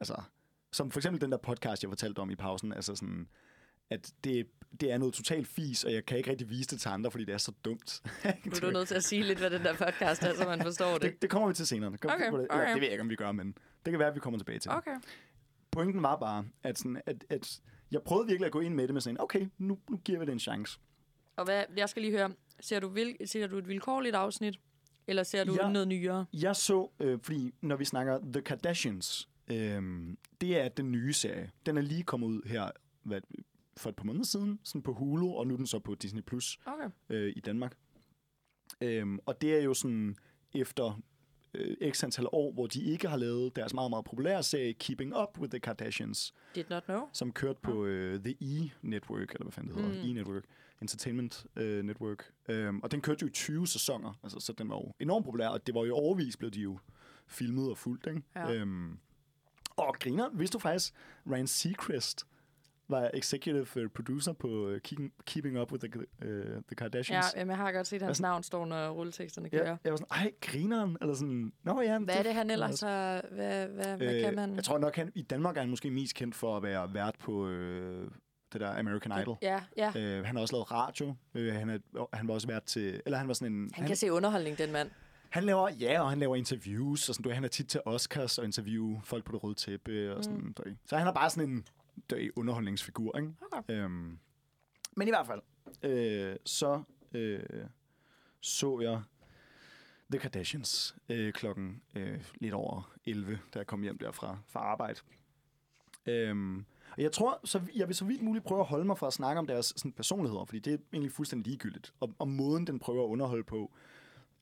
altså, 0.00 0.22
som 0.72 0.90
for 0.90 0.98
eksempel 1.00 1.20
den 1.20 1.32
der 1.32 1.38
podcast, 1.38 1.82
jeg 1.82 1.90
fortalte 1.90 2.18
om 2.18 2.30
i 2.30 2.34
pausen, 2.36 2.72
altså 2.72 2.94
sådan, 2.94 3.28
at 3.90 4.12
det, 4.24 4.46
det 4.80 4.92
er 4.92 4.98
noget 4.98 5.14
totalt 5.14 5.48
fis, 5.48 5.84
og 5.84 5.92
jeg 5.92 6.06
kan 6.06 6.18
ikke 6.18 6.30
rigtig 6.30 6.50
vise 6.50 6.68
det 6.70 6.80
til 6.80 6.88
andre, 6.88 7.10
fordi 7.10 7.24
det 7.24 7.32
er 7.34 7.38
så 7.38 7.52
dumt. 7.64 8.02
Nu 8.24 8.52
er 8.56 8.60
du 8.60 8.70
nødt 8.70 8.88
til 8.88 8.94
at 8.94 9.04
sige 9.04 9.22
lidt, 9.22 9.38
hvad 9.38 9.50
den 9.50 9.62
der 9.62 9.72
podcast 9.74 10.22
er, 10.22 10.34
så 10.34 10.44
man 10.44 10.62
forstår 10.62 10.92
det. 10.92 11.02
det, 11.02 11.22
det 11.22 11.30
kommer 11.30 11.48
vi 11.48 11.54
til 11.54 11.66
senere. 11.66 11.96
Kommer, 11.98 12.14
Okay, 12.14 12.26
eller, 12.26 12.46
okay. 12.50 12.66
det 12.66 12.74
ved 12.74 12.82
jeg 12.82 12.90
ikke, 12.92 13.02
om 13.02 13.10
vi 13.10 13.16
gør, 13.16 13.32
men 13.32 13.46
det 13.84 13.90
kan 13.92 13.98
være, 13.98 14.08
at 14.08 14.14
vi 14.14 14.20
kommer 14.20 14.38
tilbage 14.38 14.58
til. 14.58 14.70
det. 14.70 14.78
Okay. 14.78 14.96
Pointen 15.70 16.02
var 16.02 16.16
bare, 16.16 16.44
at, 16.62 16.78
sådan, 16.78 17.00
at, 17.06 17.24
at 17.28 17.60
jeg 17.90 18.02
prøvede 18.02 18.26
virkelig 18.26 18.46
at 18.46 18.52
gå 18.52 18.60
ind 18.60 18.74
med 18.74 18.84
det 18.86 18.94
med 18.94 19.00
sådan, 19.00 19.20
okay, 19.20 19.46
nu, 19.58 19.78
nu 19.90 19.96
giver 19.96 20.18
vi 20.18 20.24
det 20.26 20.32
en 20.32 20.38
chance. 20.40 20.78
Og 21.36 21.44
hvad, 21.44 21.64
jeg 21.76 21.88
skal 21.88 22.02
lige 22.02 22.12
høre, 22.18 22.30
ser 22.60 22.80
du, 22.80 22.88
vil, 22.88 23.16
ser 23.24 23.46
du 23.46 23.58
et 23.58 23.68
vilkårligt 23.68 24.14
afsnit, 24.16 24.60
eller 25.06 25.22
ser 25.22 25.44
du 25.44 25.56
Ja. 25.62 25.70
noget 25.72 25.88
nyere? 25.88 26.26
Jeg 26.32 26.56
så, 26.56 26.90
øh, 27.00 27.18
fordi 27.22 27.54
når 27.60 27.76
vi 27.76 27.84
snakker 27.84 28.18
The 28.32 28.42
Kardashians, 28.42 29.28
øh, 29.50 29.82
det 30.40 30.60
er 30.60 30.68
den 30.68 30.92
nye 30.92 31.12
serie. 31.12 31.50
Den 31.66 31.76
er 31.76 31.82
lige 31.82 32.02
kommet 32.02 32.26
ud 32.26 32.42
her 32.46 32.70
hvad, 33.02 33.20
for 33.78 33.88
et 33.90 33.96
par 33.96 34.04
måneder 34.04 34.24
siden, 34.24 34.60
sådan 34.64 34.82
på 34.82 34.92
Hulu, 34.94 35.30
og 35.34 35.46
nu 35.46 35.54
er 35.54 35.56
den 35.56 35.66
så 35.66 35.78
på 35.78 35.94
Disney 35.94 36.22
Plus 36.22 36.58
Okay. 36.66 36.88
øh, 37.08 37.32
i 37.36 37.40
Danmark. 37.40 37.76
Øhm, 38.80 39.18
og 39.26 39.40
det 39.40 39.54
er 39.58 39.62
jo 39.62 39.74
sådan 39.74 40.16
efter 40.54 41.00
øh, 41.54 41.92
x 41.92 42.04
antal 42.04 42.26
år, 42.32 42.52
hvor 42.52 42.66
de 42.66 42.82
ikke 42.84 43.08
har 43.08 43.16
lavet 43.16 43.56
deres 43.56 43.74
meget, 43.74 43.90
meget 43.90 44.04
populære 44.04 44.42
serie 44.42 44.72
Keeping 44.72 45.16
Up 45.16 45.38
with 45.38 45.50
the 45.50 45.60
Kardashians, 45.60 46.34
Did 46.54 46.64
not 46.70 46.84
know. 46.84 47.00
som 47.12 47.32
kørte 47.32 47.60
på 47.62 47.84
øh, 47.84 48.20
The 48.24 48.34
E-Network, 48.42 49.32
eller 49.32 49.42
hvad 49.42 49.52
fanden 49.52 49.74
det 49.74 49.84
hedder, 49.84 50.04
Mm. 50.04 50.10
E-Network, 50.10 50.42
Entertainment 50.82 51.46
øh, 51.56 51.82
Network. 51.84 52.32
Øhm, 52.48 52.80
og 52.80 52.90
den 52.90 53.00
kørte 53.00 53.18
jo 53.22 53.26
i 53.28 53.30
20 53.32 53.66
sæsoner, 53.66 54.18
altså, 54.22 54.40
så 54.40 54.52
den 54.52 54.68
var 54.68 54.74
jo 54.76 54.92
enormt 55.00 55.24
populær, 55.24 55.48
og 55.48 55.66
det 55.66 55.74
var 55.74 55.84
jo 55.84 55.94
overvis, 55.96 56.36
blev 56.36 56.50
de 56.50 56.60
jo 56.60 56.78
filmet 57.26 57.70
og 57.70 57.78
fuldt, 57.78 58.06
ikke? 58.06 58.22
Ja. 58.36 58.52
Øhm, 58.54 58.98
og 59.76 59.96
griner, 60.00 60.28
vidste 60.34 60.52
du 60.54 60.58
faktisk, 60.58 60.94
Ryan 61.30 61.46
Seacrest 61.46 62.26
var 62.88 63.10
executive 63.14 63.66
øh, 63.76 63.88
producer 63.88 64.32
på 64.32 64.48
uh, 64.48 64.78
Keeping, 65.26 65.60
Up 65.60 65.72
with 65.72 65.84
the, 65.88 65.98
uh, 65.98 66.06
the 66.22 66.52
Ja, 66.70 66.74
Kardashians. 66.76 67.26
jamen, 67.36 67.50
jeg 67.50 67.56
har 67.56 67.72
godt 67.72 67.86
set, 67.86 68.02
hans 68.02 68.20
navn 68.20 68.42
står, 68.42 68.66
når 68.66 68.88
rulleteksterne 68.88 69.50
kører. 69.50 69.68
Ja, 69.70 69.76
jeg 69.84 69.92
var 69.92 69.96
sådan, 69.96 70.24
ej, 70.24 70.32
grineren, 70.40 70.96
eller 71.00 71.14
sådan, 71.14 71.52
nå 71.64 71.80
ja. 71.80 71.98
Hvad 71.98 72.16
er 72.16 72.22
det, 72.22 72.34
han 72.34 72.50
ellers 72.50 72.80
har... 72.80 73.24
Hvad, 73.32 73.66
hvad, 73.68 73.96
hvad 73.96 74.14
Øh, 74.14 74.22
kan 74.22 74.34
man? 74.34 74.54
Jeg 74.54 74.64
tror 74.64 74.78
nok, 74.78 74.96
han, 74.96 75.12
i 75.14 75.22
Danmark 75.22 75.56
er 75.56 75.60
han 75.60 75.70
måske 75.70 75.90
mest 75.90 76.14
kendt 76.14 76.34
for 76.34 76.56
at 76.56 76.62
være 76.62 76.94
vært 76.94 77.14
på 77.18 77.48
øh, 77.48 78.10
det 78.52 78.60
der 78.60 78.78
American 78.78 79.22
Idol. 79.22 79.38
Ja, 79.42 79.60
ja. 79.76 79.92
Øh, 79.96 80.24
han 80.24 80.36
har 80.36 80.42
også 80.42 80.54
lavet 80.54 80.70
radio. 80.70 81.14
Øh, 81.34 81.54
han, 81.54 81.70
er, 81.70 81.78
han 82.16 82.28
var 82.28 82.34
også 82.34 82.46
vært 82.46 82.64
til... 82.64 83.00
Eller 83.06 83.18
han 83.18 83.28
var 83.28 83.34
sådan 83.34 83.52
en... 83.54 83.70
Han 83.74 83.86
kan 83.86 83.96
se 83.96 84.12
underholdning, 84.12 84.58
den 84.58 84.72
mand. 84.72 84.90
Han 85.30 85.44
laver, 85.44 85.68
ja, 85.68 86.00
og 86.00 86.10
han 86.10 86.18
laver 86.18 86.36
interviews, 86.36 87.08
og 87.08 87.14
sådan, 87.14 87.24
du 87.30 87.34
han 87.34 87.44
er 87.44 87.48
tit 87.48 87.68
til 87.68 87.80
Oscars 87.84 88.38
og 88.38 88.44
interview 88.44 89.00
folk 89.04 89.24
på 89.24 89.32
det 89.32 89.44
røde 89.44 89.54
tæppe, 89.54 90.14
og 90.16 90.24
sådan, 90.24 90.38
mm. 90.38 90.54
Så 90.86 90.96
han 90.96 91.06
er 91.06 91.12
bare 91.12 91.30
sådan 91.30 91.50
en 91.50 91.64
ved, 92.10 92.30
underholdningsfigur, 92.36 93.18
ikke? 93.18 93.34
Okay. 93.52 93.74
Øhm, 93.74 94.18
men 94.96 95.08
i 95.08 95.10
hvert 95.10 95.26
fald, 95.26 95.40
øh, 95.82 96.36
så 96.44 96.82
øh, 97.14 97.40
så 98.40 98.80
jeg 98.80 99.02
The 100.10 100.18
Kardashians 100.18 100.96
øh, 101.08 101.32
klokken 101.32 101.82
øh, 101.94 102.24
lidt 102.40 102.54
over 102.54 102.94
11, 103.04 103.38
da 103.54 103.58
jeg 103.58 103.66
kom 103.66 103.82
hjem 103.82 103.98
derfra 103.98 104.38
fra 104.46 104.60
arbejde. 104.60 105.00
Øhm, 106.06 106.64
og 106.96 107.02
jeg 107.02 107.12
tror, 107.12 107.40
så 107.44 107.60
jeg 107.76 107.88
vil 107.88 107.96
så 107.96 108.04
vidt 108.04 108.22
muligt 108.22 108.44
prøve 108.44 108.60
at 108.60 108.66
holde 108.66 108.84
mig 108.84 108.98
fra 108.98 109.06
at 109.06 109.12
snakke 109.12 109.38
om 109.38 109.46
deres 109.46 109.72
sådan, 109.76 109.92
personligheder, 109.92 110.44
fordi 110.44 110.58
det 110.58 110.74
er 110.74 110.78
egentlig 110.92 111.12
fuldstændig 111.12 111.46
ligegyldigt. 111.46 111.94
Og, 112.00 112.14
og 112.18 112.28
måden, 112.28 112.66
den 112.66 112.78
prøver 112.78 113.04
at 113.04 113.08
underholde 113.08 113.44
på, 113.44 113.72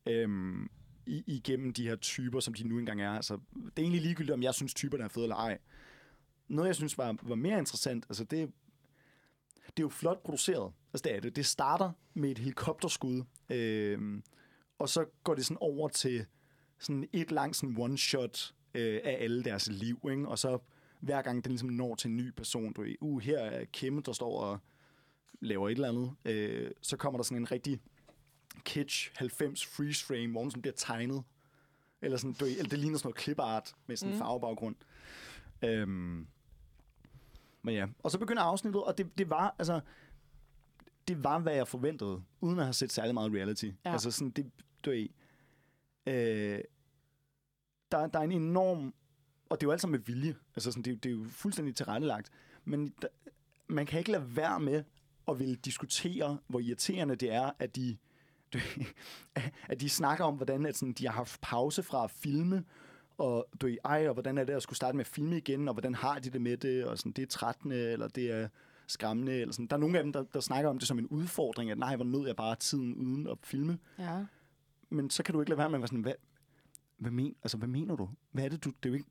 øhm, 0.06 0.70
i, 1.06 1.24
igennem 1.26 1.72
de 1.72 1.88
her 1.88 1.96
typer, 1.96 2.40
som 2.40 2.54
de 2.54 2.68
nu 2.68 2.78
engang 2.78 3.02
er. 3.02 3.10
Altså, 3.10 3.38
det 3.54 3.78
er 3.78 3.82
egentlig 3.82 4.02
ligegyldigt, 4.02 4.34
om 4.34 4.42
jeg 4.42 4.54
synes, 4.54 4.74
typerne 4.74 5.04
er 5.04 5.08
fede 5.08 5.24
eller 5.24 5.36
ej. 5.36 5.58
Noget, 6.48 6.68
jeg 6.68 6.76
synes 6.76 6.98
var, 6.98 7.16
var 7.22 7.34
mere 7.34 7.58
interessant, 7.58 8.06
altså 8.08 8.24
det, 8.24 8.52
det 9.66 9.78
er 9.78 9.82
jo 9.82 9.88
flot 9.88 10.22
produceret. 10.22 10.72
Altså 10.92 11.02
det 11.04 11.16
er 11.16 11.20
det. 11.20 11.36
Det 11.36 11.46
starter 11.46 11.90
med 12.14 12.30
et 12.30 12.38
helikopterskud, 12.38 13.22
øhm, 13.50 14.22
og 14.78 14.88
så 14.88 15.04
går 15.24 15.34
det 15.34 15.46
sådan 15.46 15.58
over 15.60 15.88
til 15.88 16.26
sådan 16.78 17.08
et 17.12 17.30
langt 17.30 17.56
sådan 17.56 17.76
one-shot 17.78 18.52
øh, 18.74 19.00
af 19.04 19.16
alle 19.20 19.44
deres 19.44 19.68
liv, 19.68 20.08
ikke? 20.10 20.28
Og 20.28 20.38
så 20.38 20.58
hver 21.00 21.22
gang 21.22 21.44
den 21.44 21.50
ligesom 21.50 21.68
når 21.68 21.94
til 21.94 22.08
en 22.10 22.16
ny 22.16 22.30
person, 22.30 22.72
du 22.72 22.82
ved, 22.82 22.94
uh, 23.00 23.20
her 23.20 23.38
er 23.38 23.64
Kim, 23.64 24.02
der 24.02 24.12
står 24.12 24.40
og 24.40 24.58
laver 25.40 25.68
et 25.68 25.72
eller 25.72 25.88
andet, 25.88 26.12
øh, 26.24 26.70
så 26.82 26.96
kommer 26.96 27.18
der 27.18 27.24
sådan 27.24 27.38
en 27.42 27.50
rigtig 27.50 27.80
kitsch 28.64 29.12
90 29.16 29.66
freeze 29.66 30.04
frame, 30.04 30.30
hvor 30.30 30.40
den 30.42 30.50
sådan 30.50 30.62
bliver 30.62 30.74
tegnet. 30.76 31.22
Eller, 32.02 32.16
sådan, 32.18 32.32
du 32.32 32.44
eller 32.44 32.68
det 32.68 32.78
ligner 32.78 32.98
sådan 32.98 33.06
noget 33.08 33.20
clipart 33.22 33.74
med 33.86 33.96
sådan 33.96 34.12
en 34.12 34.18
Mm. 34.18 34.18
farvebaggrund. 34.18 34.76
Øhm, 35.64 36.26
men 37.66 37.74
ja, 37.74 37.86
og 38.02 38.10
så 38.10 38.18
begynder 38.18 38.42
afsnittet, 38.42 38.82
og 38.84 38.98
det, 38.98 39.18
det 39.18 39.30
var, 39.30 39.54
altså, 39.58 39.80
det 41.08 41.24
var, 41.24 41.38
hvad 41.38 41.54
jeg 41.54 41.68
forventede, 41.68 42.22
uden 42.40 42.58
at 42.58 42.64
have 42.64 42.72
set 42.72 42.92
særlig 42.92 43.14
meget 43.14 43.32
reality. 43.32 43.70
Ja. 43.84 43.92
Altså 43.92 44.10
sådan, 44.10 44.30
det, 44.30 44.50
du 44.84 44.90
ved, 44.90 45.08
øh, 46.06 46.60
der, 47.92 48.06
der 48.06 48.18
er 48.18 48.22
en 48.24 48.32
enorm, 48.32 48.94
og 49.48 49.60
det 49.60 49.66
er 49.66 49.68
jo 49.68 49.72
alt 49.72 49.80
sammen 49.80 50.00
med 50.00 50.06
vilje, 50.06 50.36
altså 50.56 50.70
sådan, 50.72 50.82
det, 50.82 50.90
er 50.90 50.94
jo- 50.94 50.98
det 51.02 51.08
er 51.08 51.24
jo 51.24 51.30
fuldstændig 51.30 51.76
tilrettelagt, 51.76 52.30
men 52.64 52.94
der, 53.02 53.08
man 53.68 53.86
kan 53.86 53.98
ikke 53.98 54.10
lade 54.12 54.36
være 54.36 54.60
med 54.60 54.84
at 55.28 55.38
ville 55.38 55.54
diskutere, 55.56 56.38
hvor 56.46 56.60
irriterende 56.60 57.16
det 57.16 57.32
er, 57.32 57.50
at 57.58 57.76
de, 57.76 57.96
du, 58.52 58.58
at 59.70 59.80
de 59.80 59.88
snakker 59.88 60.24
om, 60.24 60.34
hvordan 60.34 60.66
at 60.66 60.76
sådan, 60.76 60.92
de 60.92 61.06
har 61.06 61.12
haft 61.12 61.40
pause 61.40 61.82
fra 61.82 62.04
at 62.04 62.10
filme, 62.10 62.64
og 63.18 63.46
du 63.60 63.66
ved, 63.66 63.76
ej, 63.84 64.08
og 64.08 64.12
hvordan 64.12 64.38
er 64.38 64.44
det 64.44 64.52
at 64.52 64.62
skulle 64.62 64.76
starte 64.76 64.96
med 64.96 65.04
at 65.04 65.08
filme 65.08 65.36
igen, 65.36 65.68
og 65.68 65.74
hvordan 65.74 65.94
har 65.94 66.18
de 66.18 66.30
det 66.30 66.40
med 66.40 66.56
det, 66.56 66.84
og 66.84 66.98
sådan, 66.98 67.12
det 67.12 67.22
er 67.22 67.26
trættende, 67.26 67.76
eller 67.76 68.08
det 68.08 68.30
er 68.30 68.48
skræmmende, 68.86 69.32
eller 69.32 69.52
sådan. 69.52 69.66
Der 69.66 69.76
er 69.76 69.80
nogle 69.80 69.98
af 69.98 70.04
dem, 70.04 70.12
der, 70.12 70.24
der 70.34 70.40
snakker 70.40 70.70
om 70.70 70.78
det 70.78 70.88
som 70.88 70.98
en 70.98 71.06
udfordring, 71.06 71.70
at 71.70 71.78
nej, 71.78 71.96
hvor 71.96 72.04
nød 72.04 72.26
jeg 72.26 72.36
bare 72.36 72.56
tiden 72.56 72.94
uden 72.94 73.26
at 73.26 73.38
filme. 73.42 73.78
Ja. 73.98 74.24
Men 74.90 75.10
så 75.10 75.22
kan 75.22 75.32
du 75.32 75.40
ikke 75.40 75.50
lade 75.50 75.58
være 75.58 75.68
med 75.68 75.74
at 75.74 75.80
være 75.80 75.88
sådan, 75.88 76.00
hvad, 76.00 76.12
hvad, 76.98 77.10
men, 77.10 77.34
altså, 77.42 77.56
hvad 77.56 77.68
mener 77.68 77.96
du? 77.96 78.10
Hvad 78.32 78.44
er 78.44 78.48
det, 78.48 78.64
du, 78.64 78.72
det 78.82 78.90
er 78.90 78.94
ikke, 78.94 79.06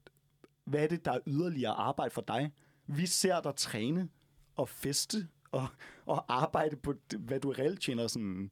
hvad 0.63 0.84
er 0.84 0.88
det, 0.88 1.06
der 1.06 1.12
er 1.12 1.20
yderligere 1.28 1.74
arbejde 1.74 2.12
for 2.12 2.22
dig? 2.22 2.52
Vi 2.88 3.06
ser 3.06 3.41
dig 3.41 3.56
træne 3.56 4.10
og 4.56 4.70
feste 4.70 5.28
og, 5.52 5.68
og 6.06 6.26
arbejde 6.28 6.76
på, 6.76 6.94
hvad 7.20 7.39
du 7.39 7.52
reelt 7.52 7.82
tjener 7.82 8.08
sådan 8.08 8.52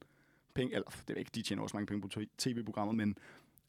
penge, 0.53 0.75
eller 0.75 0.89
det 1.07 1.13
er 1.13 1.19
ikke, 1.19 1.31
de 1.35 1.41
tjener 1.41 1.63
også 1.63 1.77
mange 1.77 1.87
penge 1.87 2.01
på 2.01 2.09
tv-programmer, 2.37 2.93
men 2.93 3.17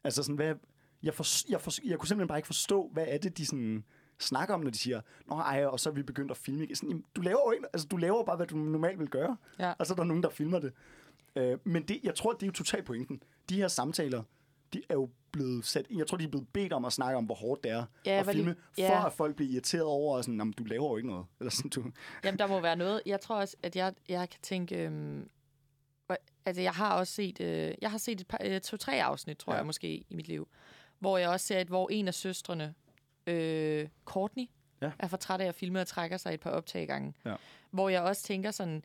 altså 0.03 0.23
sådan, 0.23 0.35
hvad, 0.35 0.55
jeg, 1.03 1.13
for, 1.13 1.49
jeg, 1.51 1.61
for, 1.61 1.71
jeg 1.85 1.99
kunne 1.99 2.07
simpelthen 2.07 2.27
bare 2.27 2.37
ikke 2.37 2.45
forstå, 2.47 2.89
hvad 2.93 3.05
er 3.07 3.17
det, 3.17 3.37
de 3.37 3.45
sådan 3.45 3.83
snakker 4.19 4.53
om, 4.53 4.59
når 4.61 4.69
de 4.71 4.77
siger, 4.77 5.01
Nå, 5.27 5.35
ej, 5.35 5.65
og 5.65 5.79
så 5.79 5.89
er 5.89 5.93
vi 5.93 6.03
begyndt 6.03 6.31
at 6.31 6.37
filme. 6.37 6.63
igen." 6.63 6.75
Sådan, 6.75 6.89
jamen, 6.89 7.05
du 7.15 7.21
laver 7.21 7.39
jo 7.47 7.51
ikke, 7.51 7.65
altså, 7.73 7.87
du 7.87 7.97
laver 7.97 8.23
bare, 8.23 8.35
hvad 8.35 8.47
du 8.47 8.57
normalt 8.57 8.99
vil 8.99 9.07
gøre, 9.09 9.37
Ja. 9.59 9.73
og 9.79 9.85
så 9.87 9.93
er 9.93 9.95
der 9.95 10.03
nogen, 10.03 10.23
der 10.23 10.29
filmer 10.29 10.59
det. 10.59 10.73
Øh, 11.35 11.57
men 11.63 11.83
det, 11.83 11.99
jeg 12.03 12.15
tror, 12.15 12.31
det 12.33 12.43
er 12.43 12.47
jo 12.47 12.51
totalt 12.53 12.85
pointen. 12.85 13.23
De 13.49 13.55
her 13.55 13.67
samtaler, 13.67 14.23
de 14.73 14.81
er 14.89 14.93
jo 14.93 15.09
blevet 15.31 15.65
sat, 15.65 15.85
jeg 15.95 16.07
tror, 16.07 16.17
de 16.17 16.23
er 16.23 16.27
blevet 16.27 16.47
bedt 16.53 16.73
om 16.73 16.85
at 16.85 16.93
snakke 16.93 17.17
om, 17.17 17.25
hvor 17.25 17.35
hårdt 17.35 17.63
det 17.63 17.71
er 17.71 17.85
Ja, 18.05 18.19
at 18.19 18.25
filme, 18.25 18.55
for 18.73 18.81
ja. 18.81 19.05
at 19.05 19.13
folk 19.13 19.35
bliver 19.35 19.51
irriteret 19.51 19.83
over, 19.83 20.17
og 20.17 20.23
sådan, 20.23 20.35
"Nå, 20.37 20.43
men 20.43 20.53
du 20.53 20.63
laver 20.63 20.89
jo 20.89 20.97
ikke 20.97 21.09
noget. 21.09 21.25
Eller 21.39 21.51
sådan, 21.51 21.69
du, 21.69 21.83
Jamen, 22.23 22.39
der 22.39 22.47
må 22.47 22.59
være 22.59 22.75
noget. 22.75 23.01
Jeg 23.05 23.21
tror 23.21 23.35
også, 23.35 23.55
at 23.63 23.75
jeg, 23.75 23.93
jeg 24.09 24.29
kan 24.29 24.39
tænke... 24.41 24.85
Øhm, 24.85 25.29
altså, 26.45 26.61
jeg 26.61 26.71
har 26.71 26.93
også 26.97 27.13
set... 27.13 27.41
Øh, 27.41 27.73
jeg 27.81 27.91
har 27.91 27.97
set 27.97 28.21
et 28.21 28.27
par, 28.27 28.37
øh, 28.45 28.61
to-tre 28.61 29.03
afsnit, 29.03 29.37
tror 29.37 29.53
ja. 29.53 29.57
jeg 29.57 29.65
måske, 29.65 29.87
i 30.09 30.15
mit 30.15 30.27
liv. 30.27 30.47
Hvor 31.05 31.17
jeg 31.17 31.29
også 31.29 31.45
ser, 31.45 31.59
at 31.59 31.67
hvor 31.67 31.89
en 31.91 32.07
af 32.07 32.13
søstrene, 32.13 32.73
øh, 33.27 33.87
Courtney, 34.05 34.45
Ja. 34.81 34.91
er 34.99 35.07
for 35.07 35.17
træt 35.17 35.41
af 35.41 35.45
at 35.47 35.55
filme 35.55 35.81
og 35.81 35.87
trækker 35.87 36.17
sig 36.17 36.33
et 36.33 36.39
par 36.39 36.49
optagegange. 36.49 37.13
Ja. 37.25 37.35
Hvor 37.71 37.89
jeg 37.89 38.01
også 38.01 38.23
tænker 38.23 38.51
sådan... 38.51 38.83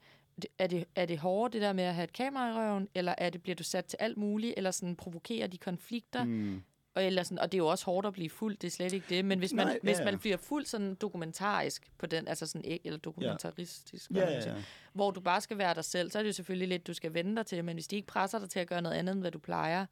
Er 0.58 0.66
det, 0.66 0.84
er 0.94 1.06
det 1.06 1.18
hårdere, 1.18 1.52
det 1.52 1.62
der 1.62 1.72
med 1.72 1.84
at 1.84 1.94
have 1.94 2.04
et 2.04 2.12
kamera 2.12 2.48
i 2.50 2.52
røven, 2.52 2.88
eller 2.94 3.14
er 3.18 3.30
det, 3.30 3.42
bliver 3.42 3.56
du 3.56 3.62
sat 3.62 3.84
til 3.84 3.96
alt 4.00 4.16
muligt, 4.16 4.54
eller 4.56 4.70
sådan 4.70 4.96
provokerer 4.96 5.46
de 5.46 5.58
konflikter? 5.58 6.24
mm, 6.24 6.62
Og, 6.94 7.04
eller 7.04 7.22
sådan, 7.22 7.38
og 7.38 7.52
det 7.52 7.58
er 7.58 7.62
jo 7.62 7.66
også 7.66 7.84
hårdt 7.84 8.06
at 8.06 8.12
blive 8.12 8.30
fuld, 8.30 8.56
det 8.56 8.66
er 8.66 8.70
slet 8.70 8.92
ikke 8.92 9.06
det. 9.08 9.24
Men 9.24 9.38
hvis 9.38 9.52
man, 9.52 9.66
Nej, 9.66 9.72
Nej, 9.72 9.80
hvis 9.82 9.98
ja, 9.98 10.04
man 10.04 10.14
ja. 10.14 10.18
bliver 10.18 10.36
fuldt 10.36 10.68
sådan 10.68 10.94
dokumentarisk 10.94 11.90
på 11.98 12.06
den, 12.06 12.28
altså 12.28 12.46
sådan, 12.46 12.64
ikke- 12.64 12.86
eller 12.86 12.98
dokumentaristisk, 12.98 14.10
ja, 14.14 14.20
ja, 14.30 14.40
siger, 14.40 14.54
ja. 14.56 14.62
hvor 14.92 15.10
du 15.10 15.20
bare 15.20 15.40
skal 15.40 15.58
være 15.58 15.74
dig 15.74 15.84
selv, 15.84 16.10
så 16.10 16.18
er 16.18 16.22
det 16.22 16.28
jo 16.28 16.32
selvfølgelig 16.32 16.68
lidt, 16.68 16.86
du 16.86 16.94
skal 16.94 17.14
vende 17.14 17.36
dig 17.36 17.46
til, 17.46 17.64
men 17.64 17.74
hvis 17.76 17.86
de 17.88 17.96
ikke 17.96 18.08
presser 18.08 18.38
dig 18.38 18.50
til 18.50 18.58
at 18.60 18.66
gøre 18.68 18.82
noget 18.82 18.96
andet, 18.96 19.12
end 19.12 19.20
hvad 19.20 19.30
du 19.30 19.38
plejer. 19.38 19.86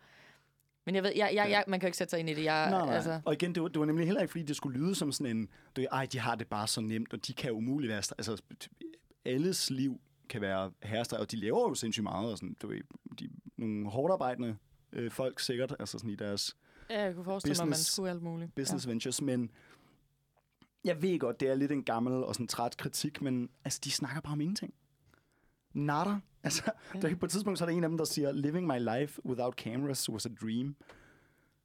Men 0.88 0.94
jeg 0.94 1.03
ved, 1.03 1.12
jeg, 1.16 1.31
jeg, 1.35 1.51
jeg, 1.51 1.64
man 1.68 1.81
kan 1.81 1.87
jo 1.87 1.88
ikke 1.88 1.96
sætte 1.98 2.11
sig 2.11 2.20
ind 2.20 2.31
i 2.31 2.35
det. 2.35 2.44
Jeg, 2.44 2.70
Nej, 2.70 2.87
nej. 2.87 2.94
Altså. 2.94 3.20
Og 3.24 3.33
igen, 3.33 3.55
det 3.55 3.62
var, 3.62 3.68
det 3.68 3.81
var 3.81 3.87
nemlig 3.87 4.07
heller 4.07 4.20
ikke, 4.22 4.31
fordi 4.31 4.44
det 4.44 4.57
skulle 4.57 4.79
lyde 4.81 4.94
som 4.94 5.12
sådan 5.12 5.37
en, 5.37 5.48
du 5.77 5.83
ej, 5.92 6.07
de 6.07 6.18
har 6.18 6.35
det 6.35 6.46
bare 6.46 6.66
så 6.66 6.81
nemt, 6.81 7.12
og 7.12 7.27
de 7.27 7.33
kan 7.33 7.53
umuligt 7.53 7.90
være, 7.90 7.96
altså, 8.18 8.42
alles 9.24 9.70
liv 9.70 10.01
kan 10.29 10.40
være 10.40 10.72
herrestræk, 10.83 11.20
og 11.20 11.31
de 11.31 11.37
laver 11.37 11.68
jo 11.68 11.74
sindssygt 11.74 12.03
meget, 12.03 12.31
og 12.31 12.38
sådan, 12.38 12.57
du 12.62 12.68
ved, 12.68 12.81
de, 13.18 13.31
nogle 13.57 13.90
hårdt 13.90 14.12
arbejdende 14.12 14.57
øh, 14.92 15.11
folk 15.11 15.40
sikkert, 15.40 15.74
altså 15.81 15.98
sådan 15.98 16.11
i 16.11 16.16
deres 16.16 16.57
ja, 16.90 17.03
jeg 17.03 17.14
kunne 17.14 17.24
forestille 17.24 17.55
mig, 17.55 17.62
at 17.62 17.68
man 17.68 17.74
business- 17.74 17.92
skulle 17.92 18.11
alt 18.11 18.22
muligt. 18.22 18.55
business 18.55 18.87
ja. 18.87 18.90
ventures, 18.90 19.22
men 19.22 19.51
jeg 20.85 21.03
ved 21.03 21.18
godt, 21.18 21.40
det 21.40 21.48
er 21.48 21.55
lidt 21.55 21.72
en 21.72 21.85
gammel 21.85 22.12
og 22.12 22.35
sådan 22.35 22.48
træt 22.48 22.77
kritik, 22.77 23.22
men 23.22 23.51
altså, 23.64 23.81
de 23.85 23.90
snakker 23.90 24.20
bare 24.20 24.33
om 24.33 24.40
ingenting. 24.40 24.74
Natter. 25.74 26.20
Altså, 26.42 26.62
ja. 26.94 27.01
der, 27.01 27.16
på 27.16 27.27
et 27.27 27.33
tidspunkt 27.33 27.59
så 27.59 27.64
er 27.64 27.68
der 27.68 27.77
en 27.77 27.85
af 27.85 27.88
dem, 27.90 27.98
der 27.98 28.05
siger, 28.05 28.33
living 28.33 28.66
my 28.66 28.79
life 28.79 29.27
without 29.27 29.55
cameras 29.55 30.11
was 30.11 30.27
a 30.27 30.29
dream. 30.42 30.77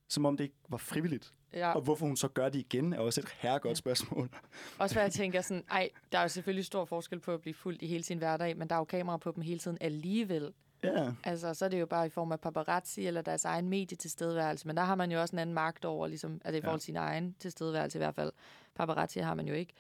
Som 0.08 0.26
om 0.26 0.38
det 0.38 0.44
ikke 0.44 0.56
var 0.70 0.78
frivilligt. 0.78 1.34
Ja. 1.54 1.60
ja. 1.60 1.72
Og 1.74 1.82
hvorfor 1.82 2.06
hun 2.06 2.18
så 2.18 2.28
gør 2.28 2.50
det 2.50 2.60
igen, 2.60 2.94
er 2.94 3.00
også 3.00 3.22
et 3.22 3.30
herregodt 3.38 3.72
Ja. 3.72 3.76
spørgsmål. 3.76 4.30
Også 4.80 4.96
hvad 4.96 5.04
jeg 5.04 5.12
tænker 5.12 5.42
sådan, 5.42 5.64
ej, 5.72 5.90
der 6.12 6.18
er 6.18 6.22
jo 6.22 6.28
selvfølgelig 6.28 6.66
stor 6.66 6.86
forskel 6.86 7.20
på 7.20 7.32
at 7.34 7.42
blive 7.42 7.54
fuldt 7.54 7.82
i 7.82 7.88
hele 7.88 8.04
sin 8.04 8.18
hverdag, 8.18 8.58
men 8.58 8.68
der 8.70 8.76
er 8.76 8.80
jo 8.80 8.84
kamera 8.86 9.18
på 9.18 9.32
dem 9.36 9.44
hele 9.44 9.60
tiden 9.60 9.78
alligevel. 9.82 10.54
Ja, 10.84 11.12
Altså, 11.24 11.54
så 11.54 11.66
er 11.66 11.70
det 11.70 11.80
jo 11.80 11.86
bare 11.86 12.06
i 12.06 12.10
form 12.10 12.32
af 12.32 12.40
paparazzi 12.40 13.08
eller 13.08 13.22
deres 13.22 13.46
egen 13.46 13.70
medietilstedeværelse. 13.70 14.68
Men 14.68 14.78
der 14.78 14.84
har 14.84 14.96
man 14.96 15.12
jo 15.12 15.22
også 15.22 15.36
en 15.36 15.40
anden 15.40 15.54
magt 15.54 15.86
over, 15.86 16.08
ligesom, 16.08 16.42
altså 16.46 16.58
i 16.58 16.62
forhold 16.62 16.80
til 16.80 16.86
sin 16.86 16.96
egen 16.96 17.36
tilstedeværelse 17.40 17.98
i 17.98 18.00
hvert 18.00 18.16
fald. 18.16 18.32
Paparazzi 18.76 19.20
har 19.20 19.34
man 19.34 19.48
jo 19.48 19.54
ikke. 19.54 19.74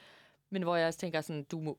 Men 0.50 0.64
hvor 0.64 0.76
jeg 0.76 0.88
også 0.88 1.00
tænker 1.00 1.22
sådan, 1.22 1.44
du 1.44 1.60
må, 1.60 1.78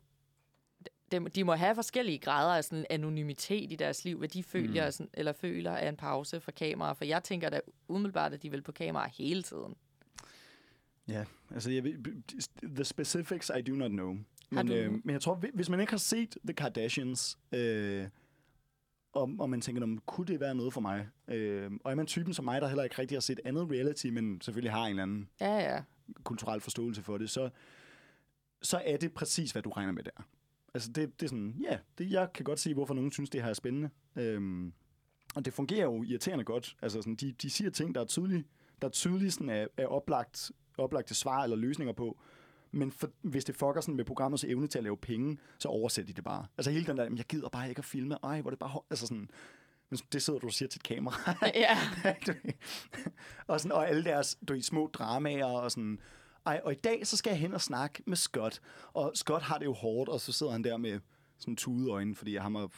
de 1.12 1.44
må 1.44 1.54
have 1.54 1.74
forskellige 1.74 2.18
grader 2.18 2.56
af 2.56 2.64
sådan 2.64 2.86
anonymitet 2.90 3.72
i 3.72 3.76
deres 3.76 4.04
liv, 4.04 4.18
hvad 4.18 4.28
de 4.28 4.42
føler, 4.42 4.84
mm. 4.86 4.92
sådan, 4.92 5.10
eller 5.14 5.32
føler 5.32 5.72
af 5.76 5.88
en 5.88 5.96
pause 5.96 6.40
fra 6.40 6.52
kamera. 6.52 6.92
For 6.92 7.04
jeg 7.04 7.22
tænker 7.24 7.50
da 7.50 7.60
umiddelbart, 7.88 8.32
at 8.32 8.42
de 8.42 8.50
vil 8.50 8.62
på 8.62 8.72
kamera 8.72 9.08
hele 9.08 9.42
tiden. 9.42 9.74
ja. 11.08 11.24
Altså, 11.54 11.70
jeg 11.70 11.84
the 12.74 12.84
specifics 12.84 13.50
I 13.58 13.62
do 13.62 13.72
not 13.72 13.90
know. 13.90 14.16
Men, 14.50 14.72
øh, 14.72 14.92
men 14.92 15.10
jeg 15.10 15.20
tror, 15.20 15.34
hvi- 15.34 15.50
hvis 15.54 15.68
man 15.68 15.80
ikke 15.80 15.92
har 15.92 15.98
set 15.98 16.36
The 16.44 16.52
Kardashians, 16.54 17.38
øh, 17.52 18.08
og, 19.12 19.30
og 19.38 19.50
man 19.50 19.60
tænker, 19.60 19.86
"Nå, 19.86 20.00
kunne 20.06 20.26
det 20.26 20.40
være 20.40 20.54
noget 20.54 20.72
for 20.72 20.80
mig? 20.80 21.08
Øh, 21.28 21.70
og 21.84 21.90
er 21.90 21.94
man 21.94 22.06
typen 22.06 22.34
som 22.34 22.44
mig, 22.44 22.60
der 22.60 22.68
heller 22.68 22.84
ikke 22.84 22.98
rigtig 22.98 23.16
har 23.16 23.20
set 23.20 23.40
andet 23.44 23.70
reality, 23.70 24.06
men 24.06 24.40
selvfølgelig 24.40 24.72
har 24.72 24.84
en 24.84 24.90
eller 24.90 25.02
anden 25.02 25.28
Ja, 25.40 25.74
ja. 25.74 25.82
kulturel 26.24 26.60
forståelse 26.60 27.02
for 27.02 27.18
det, 27.18 27.30
så, 27.30 27.50
så 28.62 28.82
er 28.84 28.96
det 28.96 29.12
præcis, 29.12 29.50
hvad 29.52 29.62
du 29.62 29.70
regner 29.70 29.92
med 29.92 30.02
der. 30.04 30.24
Altså 30.74 30.92
det, 30.92 31.20
det 31.20 31.26
er 31.26 31.28
sådan, 31.28 31.54
ja, 31.60 31.78
det, 31.98 32.10
jeg 32.10 32.32
kan 32.34 32.44
godt 32.44 32.60
se, 32.60 32.74
hvorfor 32.74 32.94
nogen 32.94 33.12
synes, 33.12 33.30
det 33.30 33.42
her 33.42 33.48
er 33.50 33.54
spændende. 33.54 33.90
Øhm, 34.16 34.72
og 35.34 35.44
det 35.44 35.52
fungerer 35.52 35.84
jo 35.84 36.02
irriterende 36.02 36.44
godt. 36.44 36.76
Altså 36.82 36.98
sådan, 37.02 37.14
de, 37.14 37.32
de 37.32 37.50
siger 37.50 37.70
ting, 37.70 37.94
der 37.94 38.00
er 38.00 38.04
tydelige, 38.04 38.44
der 38.82 38.88
er 38.88 38.92
tydelige 38.92 39.30
sådan, 39.30 39.48
er, 39.48 39.66
er 39.76 39.86
oplagt, 39.86 40.52
oplagte 40.78 41.14
svar 41.14 41.42
eller 41.42 41.56
løsninger 41.56 41.92
på. 41.92 42.18
Men 42.70 42.92
for, 42.92 43.10
hvis 43.22 43.44
det 43.44 43.56
fucker 43.56 43.80
sådan 43.80 43.96
med 43.96 44.04
programmets 44.04 44.44
evne 44.44 44.66
til 44.66 44.78
at 44.78 44.84
lave 44.84 44.96
penge, 44.96 45.38
så 45.58 45.68
oversætter 45.68 46.12
de 46.12 46.16
det 46.16 46.24
bare. 46.24 46.46
Altså 46.58 46.70
hele 46.70 46.86
den 46.86 46.96
der, 46.96 47.02
"Jamen, 47.02 47.18
jeg 47.18 47.26
gider 47.26 47.48
bare 47.48 47.68
ikke 47.68 47.78
at 47.78 47.84
filme. 47.84 48.16
Ej, 48.22 48.40
hvor 48.40 48.50
det 48.50 48.58
bare... 48.58 48.70
hår-" 48.70 48.86
Altså 48.90 49.06
sådan, 49.06 49.30
men 49.90 49.98
det 50.12 50.22
sidder 50.22 50.38
du 50.38 50.46
og 50.46 50.52
siger 50.52 50.68
til 50.68 50.78
et 50.78 50.82
kamera. 50.82 51.36
ja. 51.54 51.78
Og, 53.46 53.60
sådan, 53.60 53.72
og 53.72 53.88
alle 53.88 54.04
deres 54.04 54.38
du 54.48 54.62
små 54.62 54.90
dramaer 54.92 55.44
og 55.44 55.70
sådan... 55.70 55.98
Ej, 56.46 56.60
og 56.64 56.72
i 56.72 56.76
dag, 56.76 57.06
så 57.06 57.16
skal 57.16 57.30
jeg 57.30 57.38
hen 57.38 57.54
og 57.54 57.60
snakke 57.60 58.02
med 58.06 58.16
Scott. 58.16 58.60
Og 58.92 59.12
Scott 59.14 59.42
har 59.42 59.58
det 59.58 59.64
jo 59.64 59.72
hårdt, 59.72 60.08
og 60.10 60.20
så 60.20 60.32
sidder 60.32 60.52
han 60.52 60.64
der 60.64 60.76
med 60.76 61.00
sådan 61.38 61.56
tude 61.56 61.90
øjne, 61.90 62.14
fordi 62.14 62.36
ham 62.36 62.54
og 62.56 62.70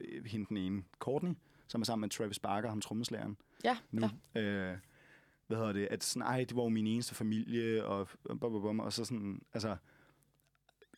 øh, 0.00 0.24
hende 0.24 0.46
den 0.48 0.56
ene, 0.56 0.82
Courtney, 0.98 1.32
som 1.68 1.80
er 1.80 1.84
sammen 1.84 2.00
med 2.00 2.10
Travis 2.10 2.38
Barker, 2.38 2.68
ham 2.68 2.80
trommeslageren 2.80 3.36
Ja, 3.64 3.76
nu. 3.90 4.08
ja. 4.34 4.40
Øh, 4.40 4.78
hvad 5.46 5.56
hedder 5.58 5.72
det? 5.72 5.86
At 5.90 6.04
sådan, 6.04 6.22
ej, 6.22 6.44
det 6.44 6.56
var 6.56 6.62
jo 6.62 6.68
min 6.68 6.86
eneste 6.86 7.14
familie, 7.14 7.84
og, 7.84 8.08
bum, 8.28 8.38
bum, 8.38 8.52
bum, 8.62 8.80
og 8.80 8.92
så 8.92 9.04
sådan, 9.04 9.40
altså... 9.54 9.76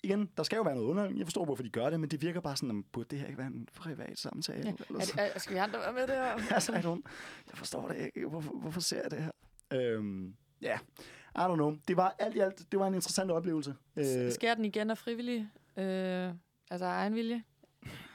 Igen, 0.05 0.31
der 0.37 0.43
skal 0.43 0.57
jo 0.57 0.63
være 0.63 0.75
noget 0.75 0.89
underholdning. 0.89 1.19
Jeg 1.19 1.27
forstår, 1.27 1.45
hvorfor 1.45 1.63
de 1.63 1.69
gør 1.71 1.91
det, 1.91 2.01
men 2.01 2.11
det 2.11 2.23
virker 2.23 2.41
bare 2.41 2.57
sådan, 2.57 2.79
at 2.79 2.85
burde 2.93 3.09
det 3.11 3.19
her 3.19 3.27
ikke 3.27 3.39
være 3.39 3.47
en 3.47 3.69
privat 3.77 4.19
samtale? 4.19 4.59
Ja. 4.69 4.75
Eller 4.89 5.01
Er, 5.01 5.05
sådan. 5.05 5.31
er, 5.35 5.39
skal 5.39 5.55
vi 5.55 5.59
andre 5.59 5.79
være 5.79 5.93
med 5.93 6.01
det 6.03 6.15
her? 6.15 6.53
altså, 6.55 6.73
don't, 6.73 7.11
jeg 7.51 7.59
forstår 7.59 7.89
det 7.89 7.97
ikke. 7.97 8.29
Hvorfor, 8.29 8.53
hvorfor 8.53 8.81
ser 8.81 9.03
jeg 9.03 9.11
det 9.11 9.23
her? 9.23 9.31
Øhm, 9.73 10.35
ja, 10.63 10.79
I 11.37 11.39
don't 11.39 11.55
know. 11.55 11.77
Det 11.89 11.97
var 11.97 12.15
alt 12.19 12.37
i 12.37 12.39
alt, 12.39 12.73
det 12.73 12.81
var 12.81 12.87
en 12.87 12.95
interessant 12.95 13.31
oplevelse. 13.31 13.75
Øh, 13.97 14.33
Sker 14.33 14.55
den 14.55 14.65
igen 14.65 14.91
af 14.91 14.99
frivillig? 14.99 15.49
Øh, 15.77 16.31
altså 16.71 16.85
af 16.85 16.91
egen 16.91 17.15
vilje? 17.15 17.43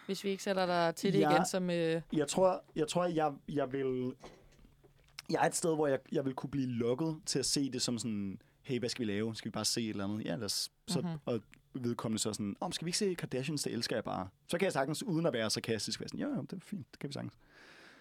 Hvis 0.05 0.23
vi 0.23 0.29
ikke 0.29 0.43
sætter 0.43 0.65
dig 0.65 0.95
til 0.95 1.13
det 1.13 1.19
Ja. 1.19 1.31
igen 1.31 1.45
som... 1.45 1.69
Øh, 1.69 2.01
jeg 2.13 2.27
tror, 2.27 2.63
jeg, 2.75 2.87
tror 2.87 3.05
jeg, 3.05 3.33
jeg 3.49 3.71
vil... 3.71 4.13
Jeg 5.29 5.39
er 5.43 5.47
et 5.47 5.55
sted, 5.55 5.75
hvor 5.75 5.87
jeg, 5.87 5.99
jeg 6.11 6.25
vil 6.25 6.33
kunne 6.33 6.49
blive 6.49 6.67
lukket 6.67 7.17
til 7.25 7.39
at 7.39 7.45
se 7.45 7.71
det 7.71 7.81
som 7.81 7.97
sådan, 7.97 8.39
hey, 8.61 8.79
hvad 8.79 8.89
skal 8.89 9.07
vi 9.07 9.11
lave? 9.11 9.35
Skal 9.35 9.49
vi 9.49 9.51
bare 9.51 9.65
se 9.65 9.81
et 9.83 9.89
eller 9.89 10.03
andet? 10.03 10.25
Ja, 10.25 10.35
lad 10.35 10.43
os, 10.45 10.71
så, 10.87 11.01
Mhm. 11.01 11.09
og 11.25 11.41
vedkommende 11.73 12.21
så 12.21 12.33
sådan, 12.33 12.55
om 12.59 12.71
skal 12.71 12.85
vi 12.85 12.89
ikke 12.89 12.97
se 12.97 13.15
Kardashians, 13.15 13.63
det 13.63 13.73
elsker 13.73 13.95
jeg 13.95 14.03
bare. 14.03 14.27
Så 14.47 14.57
kan 14.57 14.65
jeg 14.65 14.73
sagtens, 14.73 15.03
uden 15.03 15.25
at 15.25 15.33
være 15.33 15.49
sarkastisk, 15.49 15.99
være 15.99 16.07
sådan, 16.09 16.19
ja, 16.19 16.27
ja, 16.35 16.41
det 16.41 16.53
er 16.53 16.57
fint, 16.59 16.87
det 16.91 16.99
kan 16.99 17.07
vi 17.07 17.13
sagtens. 17.13 17.33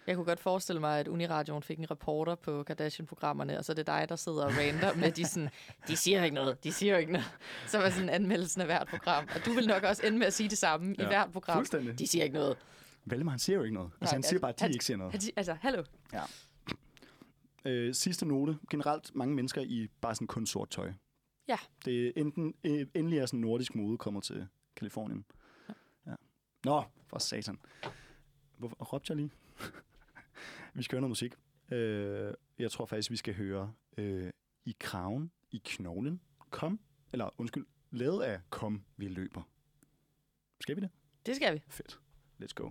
Jeg 0.06 0.16
kunne 0.16 0.24
godt 0.26 0.40
forestille 0.40 0.80
mig, 0.80 1.00
at 1.00 1.08
Uniradioen 1.08 1.62
fik 1.62 1.78
en 1.78 1.90
reporter 1.90 2.34
på 2.34 2.62
Kardashian-programmerne, 2.62 3.58
og 3.58 3.64
så 3.64 3.72
er 3.72 3.74
det 3.74 3.86
dig, 3.86 4.06
der 4.08 4.16
sidder 4.16 4.44
og 4.44 4.52
rander 4.58 4.94
med 4.94 5.12
de 5.12 5.24
sådan, 5.26 5.48
de 5.88 5.96
siger 5.96 6.24
ikke 6.24 6.34
noget, 6.34 6.64
de 6.64 6.72
siger 6.72 6.96
ikke 6.98 7.12
noget. 7.12 7.26
Så 7.66 7.78
var 7.78 7.90
sådan 7.90 8.08
anmeldelsen 8.08 8.60
af 8.60 8.66
hvert 8.66 8.86
program. 8.88 9.28
Og 9.34 9.44
du 9.46 9.52
vil 9.52 9.66
nok 9.66 9.82
også 9.82 10.06
ende 10.06 10.18
med 10.18 10.26
at 10.26 10.32
sige 10.32 10.48
det 10.50 10.58
samme 10.58 10.94
ja. 10.98 11.02
Ja, 11.02 11.08
i 11.08 11.08
hvert 11.08 11.32
program. 11.32 11.56
Fuldstændig. 11.56 11.98
De 11.98 12.06
siger 12.06 12.24
ikke 12.24 12.34
noget. 12.34 12.56
Valdemar, 13.04 13.30
han 13.30 13.38
siger 13.38 13.56
jo 13.56 13.62
ikke 13.62 13.74
noget. 13.74 13.90
Altså, 14.00 14.14
Nej, 14.14 14.16
han 14.16 14.22
siger 14.22 14.40
bare, 14.40 14.48
at 14.48 14.58
de 14.58 14.62
han- 14.64 14.72
ikke 14.72 14.84
siger 14.84 14.96
noget. 14.96 15.12
Han 15.12 15.20
Altså, 15.36 15.56
hallo. 15.60 15.84
Øh, 17.64 17.94
sidste 17.94 18.26
note. 18.26 18.58
Generelt 18.70 19.14
mange 19.14 19.34
mennesker 19.34 19.60
i 19.62 19.88
bare 20.00 20.14
sådan 20.14 20.26
kun 20.26 20.46
sort 20.46 20.70
tøj. 20.70 20.92
Ja. 21.48 21.56
Det 21.84 22.06
er 22.06 22.12
enten, 22.16 22.54
øh, 22.64 22.86
endelig 22.94 23.18
er 23.18 23.26
sådan 23.26 23.40
nordisk 23.40 23.74
mode 23.74 23.98
kommer 23.98 24.20
til 24.20 24.46
Kalifornien. 24.76 25.24
Ja. 26.06 26.12
Nå, 26.64 26.82
for 27.06 27.18
satan. 27.18 27.58
Hvorfor 28.58 28.76
råbte 28.76 29.10
jeg 29.10 29.16
lige? 29.16 29.30
vi 30.74 30.82
skal 30.82 30.96
høre 30.96 31.00
noget 31.00 31.10
musik. 31.10 31.34
Øh, 31.72 32.34
jeg 32.58 32.70
tror 32.70 32.86
faktisk, 32.86 33.10
vi 33.10 33.16
skal 33.16 33.34
høre 33.34 33.72
øh, 33.96 34.30
I 34.64 34.76
kraven, 34.80 35.30
i 35.50 35.62
knoglen, 35.64 36.20
kom, 36.50 36.80
eller 37.12 37.30
undskyld, 37.38 37.66
lavet 37.90 38.22
af 38.22 38.40
kom, 38.50 38.84
vi 38.96 39.08
løber. 39.08 39.42
Skal 40.60 40.76
vi 40.76 40.80
det? 40.80 40.90
Det 41.26 41.36
skal 41.36 41.54
vi. 41.54 41.62
Fedt. 41.68 42.00
Let's 42.42 42.54
go. 42.54 42.70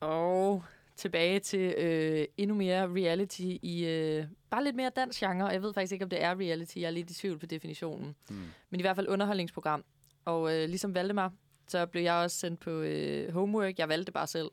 Og 0.00 0.64
tilbage 0.96 1.40
til 1.40 1.74
øh, 1.78 2.26
endnu 2.36 2.56
mere 2.56 2.86
reality 2.86 3.42
i 3.62 3.86
øh, 3.86 4.26
bare 4.50 4.64
lidt 4.64 4.76
mere 4.76 4.90
dansk 4.96 5.20
genre. 5.20 5.46
Jeg 5.46 5.62
ved 5.62 5.74
faktisk 5.74 5.92
ikke, 5.92 6.04
om 6.04 6.08
det 6.08 6.22
er 6.22 6.40
reality. 6.40 6.76
Jeg 6.76 6.86
er 6.86 6.90
lidt 6.90 7.10
i 7.10 7.14
tvivl 7.14 7.38
på 7.38 7.46
definitionen. 7.46 8.16
Mm. 8.30 8.36
Men 8.70 8.80
i 8.80 8.82
hvert 8.82 8.96
fald 8.96 9.08
underholdningsprogram. 9.08 9.84
Og 10.24 10.54
øh, 10.54 10.68
ligesom 10.68 10.94
Valdemar, 10.94 11.32
så 11.68 11.86
blev 11.86 12.02
jeg 12.02 12.14
også 12.14 12.38
sendt 12.38 12.60
på 12.60 12.70
øh, 12.70 13.32
homework. 13.32 13.78
Jeg 13.78 13.88
valgte 13.88 14.04
det 14.04 14.14
bare 14.14 14.26
selv. 14.26 14.50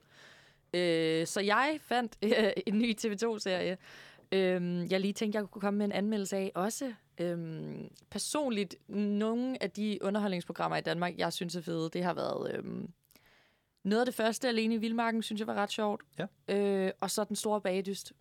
Øh, 0.74 1.28
så 1.28 1.41
jeg 1.41 1.80
fandt 1.82 2.17
øh, 2.24 2.32
en 2.65 2.80
ny 2.80 2.95
TV2-serie, 3.05 3.78
øh, 4.32 4.91
jeg 4.91 4.99
lige 4.99 5.13
tænkte, 5.13 5.38
jeg 5.39 5.47
kunne 5.47 5.61
komme 5.61 5.78
med 5.78 5.86
en 5.86 5.91
anmeldelse 5.91 6.38
af. 6.38 6.51
Også 6.55 6.93
øh, 7.17 7.69
personligt, 8.09 8.76
nogle 8.89 9.63
af 9.63 9.72
de 9.72 9.97
underholdningsprogrammer 10.01 10.78
i 10.78 10.82
Danmark, 10.82 11.17
jeg 11.17 11.34
synes 11.34 11.55
er 11.55 11.61
fede, 11.61 11.89
det 11.93 12.03
har 12.03 12.13
været... 12.13 12.55
Øh, 12.55 12.63
noget 13.84 14.01
af 14.01 14.05
det 14.05 14.15
første, 14.15 14.47
alene 14.47 14.76
i 14.76 14.78
Vildmarken, 14.78 15.24
synes 15.24 15.39
jeg 15.39 15.47
var 15.47 15.55
ret 15.55 15.72
sjovt. 15.72 16.01
Ja. 16.19 16.55
Øh, 16.57 16.91
og 16.99 17.11
så 17.11 17.24
den 17.24 17.36
store 17.36 17.61
bagdyst. 17.61 18.13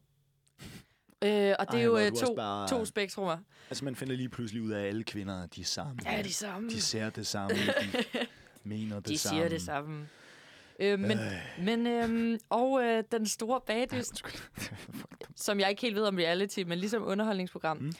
Øh, 1.24 1.54
og 1.58 1.66
det 1.66 1.74
Ej, 1.74 1.80
er 1.80 1.84
jo 1.84 1.98
øh, 1.98 2.12
to, 2.12 2.34
bare- 2.34 2.68
to 2.68 2.84
spektrummer. 2.84 3.38
Altså, 3.70 3.84
man 3.84 3.96
finder 3.96 4.16
lige 4.16 4.28
pludselig 4.28 4.62
ud 4.62 4.70
af, 4.70 4.80
at 4.80 4.86
alle 4.86 5.04
kvinder 5.04 5.42
er 5.42 5.46
de 5.46 5.64
samme. 5.64 5.96
Ja, 6.04 6.22
de 6.22 6.32
samme. 6.34 6.70
De 6.70 6.80
ser 6.80 7.10
det 7.10 7.26
samme. 7.26 7.56
De 7.56 8.26
mener 8.64 8.96
det 8.96 9.08
De 9.08 9.18
samme. 9.18 9.38
siger 9.40 9.48
det 9.48 9.62
samme. 9.62 10.08
Øh, 10.80 10.98
men, 11.00 11.18
men 11.58 11.86
øhm, 11.86 12.38
og 12.50 12.82
øh, 12.84 13.04
den 13.12 13.26
store 13.26 13.60
bagdyst, 13.60 14.22
som 15.36 15.60
jeg 15.60 15.70
ikke 15.70 15.82
helt 15.82 15.96
ved 15.96 16.04
om 16.04 16.16
reality, 16.16 16.60
men 16.66 16.78
ligesom 16.78 17.02
underholdningsprogram, 17.06 17.76
Mm. 17.76 17.92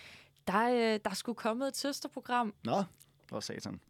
der, 0.47 0.69
øh, 0.95 1.01
der 1.05 1.15
skulle 1.15 1.37
komme 1.37 1.67
et 1.69 1.77
søsterprogram. 1.77 2.55
Nå, 2.65 2.83
for 3.29 3.41
satan. 3.41 3.81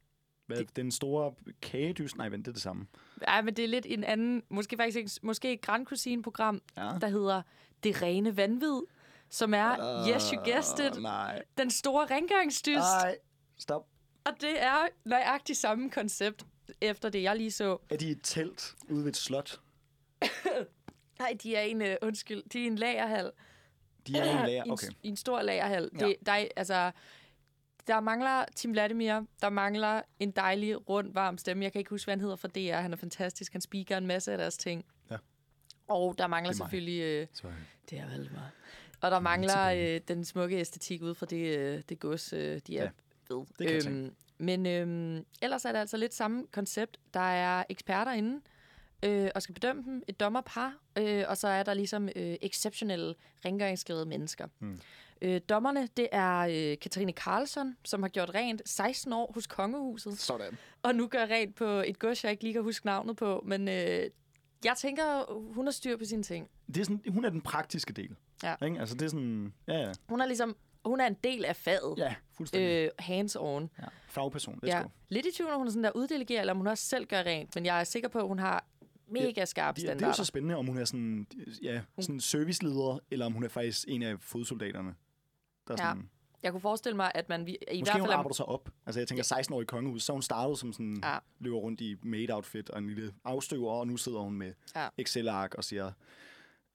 Hvad, 0.46 0.56
det... 0.56 0.76
Den 0.76 0.90
store 0.90 1.34
kagedys? 1.62 2.16
Nej, 2.16 2.28
vent, 2.28 2.44
det 2.46 2.50
er 2.50 2.52
det 2.52 2.62
samme. 2.62 2.86
Ej, 3.22 3.42
men 3.42 3.54
det 3.54 3.64
er 3.64 3.68
lidt 3.68 3.86
en 3.88 4.04
anden, 4.04 4.42
måske 4.48 4.76
faktisk 4.76 4.96
ikke, 4.98 5.10
måske 5.22 5.52
et 5.52 5.60
Grand 5.60 5.86
Cuisine-program, 5.86 6.62
Ja. 6.76 6.90
der 7.00 7.08
hedder 7.08 7.42
Det 7.84 8.02
Rene 8.02 8.36
Vanvid, 8.36 8.80
som 9.28 9.54
er, 9.54 10.00
uh, 10.02 10.08
yes 10.08 10.30
you 10.30 10.42
guessed 10.52 10.86
it, 10.92 11.02
Nej. 11.02 11.42
den 11.58 11.70
store 11.70 12.06
rengøringsdyst. 12.06 12.76
Nej, 12.76 13.16
stop. 13.58 13.86
Og 14.24 14.32
det 14.40 14.62
er 14.62 14.76
nøjagtigt 15.04 15.58
samme 15.58 15.90
koncept, 15.90 16.46
efter 16.80 17.08
det 17.08 17.22
jeg 17.22 17.36
lige 17.36 17.50
så. 17.50 17.78
Er 17.90 17.96
de 17.96 18.10
et 18.10 18.20
telt 18.22 18.74
ude 18.88 19.04
ved 19.04 19.10
et 19.10 19.16
slot? 19.16 19.60
Nej, 21.18 21.36
de 21.42 21.56
er 21.56 21.60
en, 21.62 21.82
uh, 21.82 21.88
undskyld, 22.02 22.42
de 22.52 22.62
er 22.62 22.66
en 22.66 22.76
lagerhal. 22.76 23.30
De 24.06 24.18
er 24.18 24.24
en 24.40 24.46
lager. 24.46 24.64
I 24.64 24.66
en, 24.66 24.70
Okay. 24.72 24.86
I 25.02 25.08
en 25.08 25.16
stor 25.16 25.42
lagerhal. 25.42 25.90
Ja. 26.00 26.06
Det, 26.06 26.16
der, 26.26 26.32
er, 26.32 26.48
altså, 26.56 26.90
der 27.86 28.00
mangler 28.00 28.44
Tim 28.56 28.72
Vladimir, 28.72 29.20
der 29.42 29.48
mangler 29.50 30.02
en 30.18 30.30
dejlig, 30.30 30.88
rund, 30.88 31.12
varm 31.14 31.38
stemme. 31.38 31.64
Jeg 31.64 31.72
kan 31.72 31.78
ikke 31.78 31.90
huske, 31.90 32.06
hvad 32.06 32.12
han 32.12 32.20
hedder 32.20 32.36
for 32.36 32.48
DR. 32.48 32.74
Han 32.80 32.92
er 32.92 32.96
fantastisk. 32.96 33.52
Han 33.52 33.60
speaker 33.60 33.96
en 33.96 34.06
masse 34.06 34.32
af 34.32 34.38
deres 34.38 34.56
ting. 34.56 34.84
Ja. 35.10 35.16
Og 35.88 36.14
der 36.18 36.26
mangler 36.26 36.48
er 36.50 36.52
mig. 36.52 36.56
selvfølgelig... 36.56 37.00
Øh, 37.02 37.26
Sorry. 37.32 37.50
det 37.90 37.98
er 37.98 38.06
vel 38.08 38.30
meget. 38.32 38.50
Og 39.00 39.10
der 39.10 39.20
mangler 39.20 39.66
øh, 39.94 40.00
den 40.08 40.24
smukke 40.24 40.56
æstetik 40.56 41.02
ud 41.02 41.14
fra 41.14 41.26
det, 41.26 41.58
øh, 41.58 41.82
det 41.88 42.00
gods, 42.00 42.32
øh, 42.32 42.60
de 42.66 42.78
er 42.78 42.82
Ja, 42.82 42.90
ved. 43.34 43.44
det 43.58 43.66
kan 43.66 43.74
jeg 43.74 43.82
tænke. 43.82 44.10
Men 44.40 44.66
øhm, 44.66 45.24
ellers 45.42 45.64
er 45.64 45.72
det 45.72 45.78
altså 45.78 45.96
lidt 45.96 46.14
samme 46.14 46.46
koncept. 46.52 46.98
Der 47.14 47.20
er 47.20 47.64
eksperter 47.68 48.12
inde 48.12 48.40
øh, 49.04 49.30
og 49.34 49.42
skal 49.42 49.54
bedømme 49.54 49.82
dem, 49.82 50.02
et 50.08 50.20
dommerpar, 50.20 50.74
øh, 50.98 51.24
og 51.28 51.36
så 51.36 51.48
er 51.48 51.62
der 51.62 51.74
ligesom 51.74 52.08
øh, 52.16 52.36
exceptionelle 52.42 53.14
rengøringsglade 53.44 54.06
mennesker. 54.06 54.46
Mm. 54.60 54.80
Øh, 55.22 55.40
dommerne, 55.48 55.88
det 55.96 56.08
er 56.12 56.38
øh, 56.38 56.78
Katrine 56.78 57.12
Karlsson, 57.12 57.76
som 57.84 58.02
har 58.02 58.08
gjort 58.08 58.30
rent 58.34 58.62
16 58.66 59.12
år 59.12 59.32
hos 59.34 59.46
Kongehuset, 59.46 60.18
Sådan. 60.18 60.58
og 60.82 60.94
nu 60.94 61.06
gør 61.06 61.26
rent 61.26 61.54
på 61.54 61.64
et 61.64 61.98
gods, 61.98 62.24
jeg 62.24 62.32
ikke 62.32 62.42
lige 62.42 62.52
kan 62.52 62.62
huske 62.62 62.86
navnet 62.86 63.16
på, 63.16 63.42
men 63.46 63.68
øh, 63.68 64.10
jeg 64.64 64.76
tænker, 64.76 65.34
hun 65.54 65.66
har 65.66 65.72
styr 65.72 65.96
på 65.96 66.04
sine 66.04 66.22
ting. 66.22 66.48
Det 66.66 66.76
er 66.76 66.84
sådan, 66.84 67.02
hun 67.08 67.24
er 67.24 67.30
den 67.30 67.40
praktiske 67.40 67.92
del. 67.92 68.16
Ja. 68.42 68.54
Ikke? 68.64 68.80
Altså, 68.80 68.94
det 68.94 69.02
er 69.02 69.08
sådan... 69.08 69.52
Ja, 69.68 69.78
ja. 69.78 69.92
Hun 70.08 70.20
er 70.20 70.26
ligesom, 70.26 70.56
hun 70.84 71.00
er 71.00 71.06
en 71.06 71.16
del 71.24 71.44
af 71.44 71.56
faget. 71.56 71.94
Ja, 71.98 72.14
fuldstændig. 72.36 72.68
Øh, 72.84 72.90
hands-on. 72.98 73.68
Ja. 73.78 73.84
Fagperson. 74.08 74.54
Let's 74.64 74.66
Ja. 74.68 74.82
Lidt 75.08 75.26
i 75.26 75.32
tvivl, 75.36 75.50
om 75.50 75.58
hun 75.58 75.66
er 75.66 75.70
sådan 75.70 75.84
der 75.84 75.90
uddelegerer, 75.94 76.40
eller 76.40 76.52
om 76.52 76.56
hun 76.56 76.66
også 76.66 76.84
selv 76.84 77.06
gør 77.06 77.22
rent. 77.22 77.54
Men 77.54 77.66
jeg 77.66 77.80
er 77.80 77.84
sikker 77.84 78.08
på, 78.08 78.18
at 78.18 78.26
hun 78.26 78.38
har 78.38 78.64
mega 79.08 79.44
skarpe 79.44 79.76
Det, 79.76 79.82
det 79.82 79.88
er 79.88 79.92
jo 79.92 79.98
standarder. 79.98 80.14
så 80.14 80.24
spændende, 80.24 80.56
om 80.56 80.66
hun 80.66 80.78
er 80.78 80.84
sådan, 80.84 81.26
ja, 81.62 81.80
sådan 82.00 82.20
serviceleder, 82.20 82.98
eller 83.10 83.26
om 83.26 83.32
hun 83.32 83.44
er 83.44 83.48
faktisk 83.48 83.84
en 83.88 84.02
af 84.02 84.14
fodsoldaterne. 84.20 84.94
Der 85.68 85.74
er 85.74 85.86
Ja. 85.86 85.90
sådan, 85.90 86.10
Jeg 86.42 86.52
kunne 86.52 86.60
forestille 86.60 86.96
mig, 86.96 87.12
at 87.14 87.28
man 87.28 87.40
i 87.48 87.50
Måske 87.50 87.66
hvert 87.78 87.88
fald... 87.88 88.00
hun 88.00 88.10
er- 88.10 88.14
arbejder 88.14 88.34
sig 88.34 88.46
op. 88.46 88.68
Altså 88.86 89.00
jeg 89.00 89.08
tænker 89.08 89.24
16-årig 89.24 89.66
kongehus, 89.66 90.02
så 90.02 90.12
hun 90.12 90.22
startede 90.22 90.56
som 90.56 90.72
sådan, 90.72 91.00
Ja. 91.04 91.18
løber 91.40 91.56
rundt 91.56 91.80
i 91.80 91.96
maid-outfit 92.02 92.70
og 92.70 92.78
en 92.78 92.86
lille 92.86 93.12
afstøver, 93.24 93.72
og 93.72 93.86
nu 93.86 93.96
sidder 93.96 94.18
hun 94.18 94.34
med 94.34 94.52
Ja. 94.76 94.88
Excel-ark 94.98 95.54
og 95.54 95.64
siger, 95.64 95.92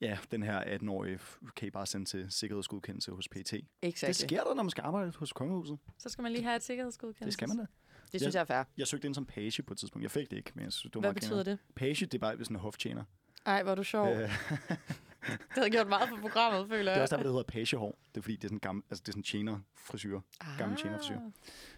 ja, 0.00 0.18
den 0.30 0.42
her 0.42 0.60
18-årige 0.78 1.18
kan 1.56 1.68
I 1.68 1.70
bare 1.70 1.86
sende 1.86 2.06
til 2.06 2.26
sikkerhedsgodkendelse 2.30 3.12
hos 3.12 3.28
PT. 3.28 3.50
Det 3.52 3.64
Exactly. 3.82 4.26
sker 4.26 4.44
der, 4.44 4.54
når 4.54 4.62
man 4.62 4.70
skal 4.70 4.82
arbejde 4.82 5.12
hos 5.18 5.32
kongehuset. 5.32 5.78
Så 5.98 6.08
skal 6.08 6.22
man 6.22 6.32
lige 6.32 6.44
have 6.44 6.56
et 6.56 6.62
sikkerhedsgodkendelse. 6.62 7.24
Det 7.26 7.32
skal 7.32 7.48
man 7.48 7.56
da. 7.58 7.66
Det 8.12 8.20
synes 8.20 8.34
jeg 8.34 8.40
er 8.40 8.44
fair. 8.44 8.64
Jeg 8.78 8.86
søgte 8.86 9.06
ind 9.06 9.14
som 9.14 9.26
page 9.26 9.62
på 9.62 9.72
et 9.74 9.78
tidspunkt. 9.78 10.02
Jeg 10.02 10.10
fik 10.10 10.30
det 10.30 10.36
ikke, 10.36 10.50
men 10.54 10.64
jeg 10.64 10.72
synes, 10.72 10.82
det 10.90 10.94
var 10.94 11.00
Hvad 11.00 11.14
betyder 11.14 11.30
grineren. 11.30 11.58
det? 11.66 11.74
Page, 11.76 12.06
det 12.06 12.14
er 12.14 12.18
bare 12.18 12.32
sådan 12.44 12.56
en 12.56 12.60
hoftjener. 12.60 13.04
Ej, 13.46 13.62
hvor 13.62 13.70
er 13.72 13.74
du 13.76 13.82
sjov. 13.82 14.08
Øh, 14.08 14.30
Det 15.30 15.38
havde 15.54 15.70
gjort 15.70 15.88
meget 15.88 16.08
for 16.08 16.16
programmet, 16.16 16.68
føler 16.68 16.82
det 16.82 16.88
er 16.88 16.92
jeg. 16.92 17.02
også 17.02 17.16
derfor, 17.16 17.22
det 17.22 17.32
hedder 17.32 17.42
pagehår. 17.44 17.98
Det 18.14 18.20
er 18.20 18.22
fordi, 18.22 18.36
det 18.36 18.44
er 18.44 18.48
sådan 18.48 18.58
gammel, 18.58 18.84
altså 18.90 19.02
det 19.02 19.08
er 19.08 19.12
sådan 19.12 19.22
tjener 19.22 19.58
frisyr. 19.76 20.20
gammel 20.58 20.78
tjenerfrisyr. 20.78 21.14
Ah. 21.14 21.20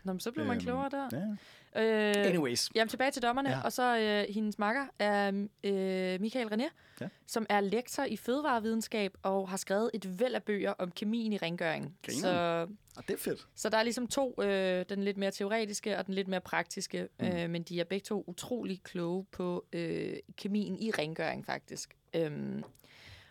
Nå, 0.05 0.13
men 0.13 0.21
så 0.21 0.33
blev 0.33 0.47
man 0.47 0.57
Øhm, 0.57 0.65
klogere 0.65 0.89
der. 0.91 1.09
Ja. 1.13 1.37
Øh, 1.77 2.27
Anyways. 2.27 2.71
Jamen 2.75 2.89
tilbage 2.89 3.11
til 3.11 3.23
dommerne, 3.23 3.51
Ja. 3.51 3.61
og 3.65 3.73
så 3.73 3.99
øh, 3.99 4.35
hendes 4.35 4.59
makker 4.59 4.87
er 4.99 5.29
øh, 5.65 6.21
Michael 6.21 6.49
René, 6.49 6.69
Ja. 7.01 7.09
som 7.27 7.47
er 7.49 7.61
lektor 7.61 8.03
i 8.05 8.17
fødevarevidenskab 8.17 9.15
og 9.23 9.49
har 9.49 9.57
skrevet 9.57 9.91
et 9.95 10.21
væld 10.21 10.35
af 10.35 10.43
bøger 10.43 10.73
om 10.79 10.91
kemien 10.91 11.33
i 11.33 11.37
rengøring. 11.37 11.97
Grineren. 12.07 12.23
Så, 12.23 12.67
Og 12.97 13.09
det 13.09 13.15
er 13.15 13.19
fedt. 13.19 13.47
så 13.55 13.69
der 13.69 13.77
er 13.79 13.83
ligesom 13.83 14.07
to, 14.07 14.43
øh, 14.43 14.85
den 14.89 15.03
lidt 15.05 15.17
mere 15.17 15.31
teoretiske 15.31 15.99
og 15.99 16.07
den 16.07 16.15
lidt 16.15 16.29
mere 16.29 16.41
praktiske, 16.41 17.09
mm. 17.21 17.27
øh, 17.27 17.51
men 17.51 17.63
de 17.63 17.81
er 17.81 17.85
begge 17.85 18.05
to 18.05 18.25
utrolig 18.27 18.83
kloge 18.83 19.25
på 19.33 19.65
øh, 19.73 20.17
kemien 20.37 20.77
i 20.79 20.91
rengøring 20.91 21.47
faktisk. 21.47 21.97
Øhm, 22.15 22.65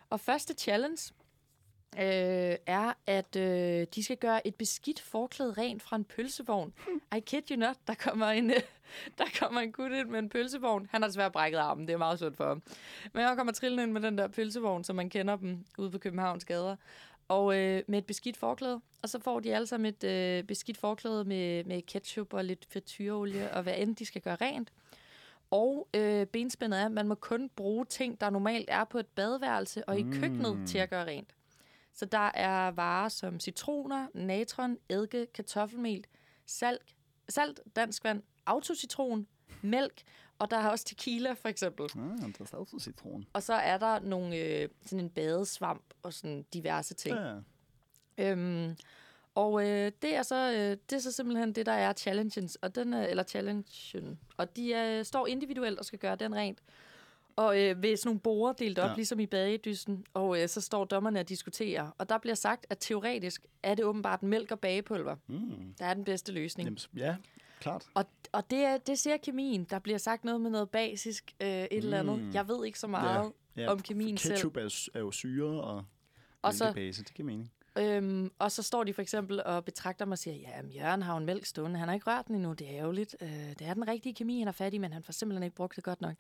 og 0.10 0.20
første 0.20 0.54
challenge, 0.54 1.14
øh, 1.98 2.56
er, 2.66 2.94
at 3.06 3.36
øh, 3.36 3.88
de 3.96 4.04
skal 4.04 4.18
gøre 4.18 4.48
et 4.48 4.56
beskidt 4.56 5.00
forklæde 5.00 5.54
rent 5.54 5.82
fra 5.82 5.96
en 5.96 6.04
pølsevogn. 6.04 6.74
I 7.18 7.20
kid 7.20 7.42
you 7.52 7.58
not, 7.58 7.76
der 7.88 7.94
kommer 7.94 8.26
en, 8.26 8.50
øh, 8.50 8.62
der 9.18 9.26
kommer 9.40 9.62
en 9.62 9.72
gut 9.72 9.92
ind 9.92 10.10
med 10.10 10.20
en 10.20 10.30
pølsevogn. 10.30 10.88
Han 10.92 11.02
har 11.02 11.08
desværre 11.08 11.32
brækket 11.32 11.58
armen, 11.58 11.88
det 11.88 11.94
er 11.94 11.98
meget 11.98 12.20
sundt 12.20 12.38
for 12.38 12.48
ham. 12.48 12.64
Men 13.14 13.24
han 13.24 13.38
kommer 13.38 13.54
trillende 13.54 13.84
ind 13.84 13.92
med 13.92 14.02
den 14.02 14.18
der 14.18 14.28
pølsevogn, 14.28 14.84
som 14.84 14.96
man 14.96 15.10
kender 15.10 15.36
dem 15.36 15.66
ude 15.78 15.92
på 15.92 15.98
Københavns 15.98 16.46
gader. 16.46 16.76
Og 17.28 17.58
øh, 17.58 17.84
med 17.88 18.00
et 18.00 18.06
beskidt 18.06 18.38
forklæde. 18.38 18.82
Og 19.02 19.10
så 19.10 19.20
får 19.20 19.40
de 19.40 19.56
alle 19.56 19.68
sammen 19.68 19.94
et 19.94 20.04
øh, 20.04 20.44
beskidt 20.44 20.78
forklæde 20.78 21.24
med, 21.24 21.64
med 21.64 21.82
ketchup 21.82 22.34
og 22.34 22.46
lidt 22.46 22.68
frityreolie 22.72 23.52
og 23.54 23.64
hvad 23.64 23.74
end 23.78 23.96
de 23.96 24.06
skal 24.06 24.22
gøre 24.22 24.36
rent. 24.36 24.72
Og 25.52 25.88
øh, 25.94 26.26
benspændet 26.28 26.80
er, 26.80 26.86
at 26.86 26.92
man 26.92 27.08
må 27.08 27.16
kun 27.16 27.50
bruge 27.56 27.86
ting, 27.86 28.22
der 28.22 28.30
normalt 28.30 28.70
er 28.72 28.84
på 28.84 29.00
et 29.00 29.08
badeværelse 29.08 29.90
og 29.90 30.00
i 30.00 30.04
køkkenet 30.04 30.68
til 30.68 30.78
at 30.78 30.90
gøre 30.90 31.06
rent. 31.06 31.36
Så 31.94 32.06
der 32.06 32.32
er 32.34 32.72
varer 32.72 33.10
som 33.10 33.40
citroner, 33.40 34.08
natron, 34.14 34.78
eddike, 34.90 35.26
kartoffelmel, 35.34 36.06
salt, 36.46 36.96
salt 37.30 37.60
dansk 37.76 38.04
vand, 38.04 38.24
autocitron, 38.46 39.28
mælk, 39.62 40.04
og 40.40 40.52
der 40.52 40.58
er 40.58 40.70
også 40.70 40.86
tequila 40.86 41.34
for 41.34 41.50
eksempel. 41.50 41.84
Ah, 41.84 42.34
der 42.38 42.46
er 42.54 42.58
også 42.58 42.80
citron. 42.80 43.26
Og 43.34 43.44
så 43.44 43.54
er 43.54 43.78
der 43.78 44.00
nogle, 44.00 44.36
øh, 44.36 44.70
sådan 44.86 45.04
en 45.04 45.10
badesvamp 45.10 45.84
og 46.04 46.14
sådan 46.14 46.46
diverse 46.54 46.94
ting. 46.94 47.16
Ja. 47.16 47.36
Øhm, 48.18 48.76
og 49.38 49.68
øh, 49.68 49.92
det, 50.02 50.16
er 50.16 50.24
så, 50.24 50.52
øh, 50.54 50.78
det 50.90 50.94
er 50.96 51.00
så 51.00 51.12
simpelthen 51.12 51.54
det, 51.54 51.66
der 51.66 51.72
er 51.72 51.94
challenges, 51.94 52.56
og 52.56 52.76
den, 52.76 52.94
er, 52.94 53.08
eller 53.08 53.24
challengen. 53.24 53.66
Og 54.38 54.56
de 54.56 54.72
øh, 54.74 55.06
står 55.06 55.28
individuelt 55.28 55.80
og 55.80 55.86
skal 55.86 56.00
gøre 56.00 56.16
den 56.16 56.36
rent. 56.36 56.60
Og 57.36 57.62
øh, 57.64 57.84
ved 57.84 57.98
sådan 57.98 58.08
nogle 58.10 58.20
borer 58.20 58.54
delt 58.54 58.80
op, 58.80 58.84
Ja. 58.86 58.90
ja. 58.90 58.96
ligesom 58.96 59.20
i 59.20 59.26
bagedysten, 59.26 60.06
og 60.14 60.42
øh, 60.42 60.48
så 60.50 60.62
står 60.62 60.86
dommerne 60.86 61.20
og 61.20 61.30
diskuterer. 61.30 61.90
Og 61.98 62.10
der 62.10 62.18
bliver 62.18 62.36
sagt, 62.36 62.66
at 62.70 62.78
teoretisk 62.80 63.46
er 63.64 63.76
det 63.76 63.86
åbenbart 63.86 64.24
mælk 64.24 64.52
og 64.52 64.60
bagepulver, 64.60 65.16
Mm. 65.28 65.74
der 65.80 65.86
er 65.86 65.94
den 65.94 66.04
bedste 66.04 66.32
løsning. 66.32 66.66
Jamen, 66.68 66.80
ja, 66.96 67.16
klart. 67.60 67.86
Og, 67.94 68.06
og 68.32 68.50
det, 68.50 68.60
er, 68.60 68.78
det 68.78 69.00
siger 69.00 69.18
kemien. 69.18 69.64
Der 69.64 69.80
bliver 69.80 69.98
sagt 69.98 70.24
noget 70.26 70.42
med 70.42 70.50
noget 70.52 70.70
basisk, 70.70 71.36
øh, 71.42 71.48
et 71.50 71.68
mm. 71.72 71.78
eller 71.78 72.00
andet. 72.00 72.34
Jeg 72.34 72.48
ved 72.48 72.66
ikke 72.66 72.80
så 72.80 72.88
meget 72.88 73.32
Ja, 73.58 73.72
om 73.72 73.80
kemien 73.82 74.18
selv. 74.18 74.34
Ketchup 74.34 74.58
er, 74.58 74.88
er 74.94 75.00
jo 75.00 75.12
syre, 75.12 75.62
og, 75.62 75.84
Og 76.42 76.54
så, 76.54 76.74
base, 76.74 77.04
det 77.04 77.14
giver 77.14 77.26
mening. 77.26 77.52
Øhm, 77.80 78.32
og 78.40 78.52
så 78.52 78.64
står 78.64 78.84
de 78.84 78.94
for 78.94 79.02
eksempel 79.02 79.44
og 79.44 79.66
betragter 79.66 80.06
mig 80.06 80.12
og 80.12 80.18
siger, 80.20 80.36
ja, 80.36 80.62
Jørgen 80.82 81.02
har 81.02 81.14
jo 81.14 81.18
en 81.18 81.26
mælk 81.26 81.46
stående, 81.46 81.80
han 81.80 81.88
har 81.88 81.96
ikke 81.96 82.12
rørt 82.12 82.28
den 82.28 82.36
endnu, 82.36 82.54
det 82.54 82.70
er 82.70 82.76
ærgerligt. 82.80 83.16
Øh, 83.22 83.30
det 83.30 83.62
er 83.62 83.74
den 83.74 83.88
rigtige 83.88 84.14
kemi, 84.16 84.40
han 84.40 84.48
er 84.48 84.52
fat 84.52 84.74
i, 84.74 84.78
men 84.78 84.94
han 84.94 85.04
får 85.04 85.14
simpelthen 85.14 85.44
ikke 85.44 85.56
brugt 85.56 85.76
det 85.76 85.84
godt 85.84 86.02
nok. 86.02 86.16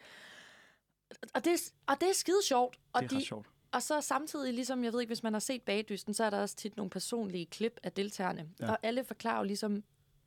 Og 1.34 1.46
det, 1.46 1.54
er- 1.54 1.72
og 1.88 1.96
det 2.02 2.10
er 2.10 2.14
skide 2.14 2.46
sjovt. 2.48 2.80
Og, 2.94 3.02
Det 3.04 3.12
er 3.12 3.20
de, 3.20 3.26
sjovt. 3.26 3.48
og 3.72 3.82
så 3.84 4.02
samtidig, 4.02 4.54
ligesom 4.54 4.84
jeg 4.84 4.94
ved 4.94 5.02
ikke, 5.02 5.10
hvis 5.10 5.24
man 5.24 5.34
har 5.34 5.40
set 5.40 5.62
bagdysten, 5.62 6.14
så 6.14 6.24
er 6.24 6.30
der 6.30 6.42
også 6.42 6.56
tit 6.56 6.78
nogle 6.78 6.90
personlige 6.90 7.46
klip 7.46 7.80
af 7.84 7.92
deltagerne. 7.92 8.50
Ja. 8.60 8.72
Og 8.72 8.78
alle 8.84 9.04
forklarer 9.04 9.38
jo 9.38 9.44
ligesom 9.44 9.84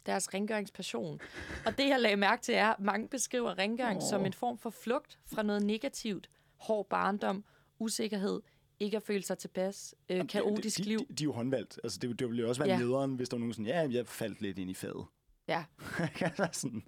deres 0.07 0.35
rengøringspassion. 0.35 1.21
og 1.67 1.79
det, 1.79 1.89
jeg 1.89 2.01
lagde 2.01 2.17
mærke 2.17 2.43
til, 2.43 2.55
er, 2.55 2.69
at 2.69 2.81
mange 2.81 3.09
beskriver 3.09 3.59
rengøring 3.59 4.03
oh. 4.03 4.09
som 4.11 4.27
en 4.27 4.33
form 4.33 4.59
for 4.59 4.71
flugt 4.71 5.19
fra 5.27 5.43
noget 5.43 5.63
negativt. 5.63 6.29
Hård 6.57 6.87
barndom, 6.89 7.45
usikkerhed, 7.79 8.41
ikke 8.81 8.97
at 8.97 9.03
føle 9.03 9.23
sig 9.23 9.39
tilpas, 9.39 9.95
øh, 10.09 10.27
kaotisk 10.29 10.79
de, 10.79 10.83
liv. 10.83 10.99
De, 10.99 11.05
de, 11.15 11.23
er 11.23 11.25
jo 11.25 11.33
håndvalgt. 11.33 11.81
Altså, 11.85 11.99
det, 12.03 12.19
det 12.19 12.29
ville 12.29 12.43
jo 12.43 12.49
også 12.49 12.61
være 12.65 12.71
Ja. 12.73 12.79
nederen, 12.79 13.15
hvis 13.15 13.29
der 13.29 13.37
var 13.37 13.39
nogen 13.39 13.53
sådan, 13.53 13.67
ja, 13.67 13.89
jeg 13.91 14.07
faldt 14.07 14.41
lidt 14.41 14.59
ind 14.59 14.71
i 14.71 14.75
fadet. 14.75 15.05
Ja. 15.49 15.65
Altså 16.21 16.49
sådan, 16.61 16.83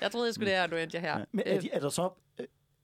Jeg 0.00 0.10
troede, 0.10 0.26
jeg 0.26 0.34
skulle 0.34 0.50
lære, 0.50 0.64
at 0.64 0.70
du 0.70 0.76
endte 0.76 0.94
jeg 0.94 1.02
her. 1.02 1.18
ja. 1.18 1.24
Men 1.32 1.42
er, 1.46 1.56
Øh, 1.56 1.62
de, 1.62 1.70
er 1.70 1.80
der 1.80 1.88
så... 1.88 2.10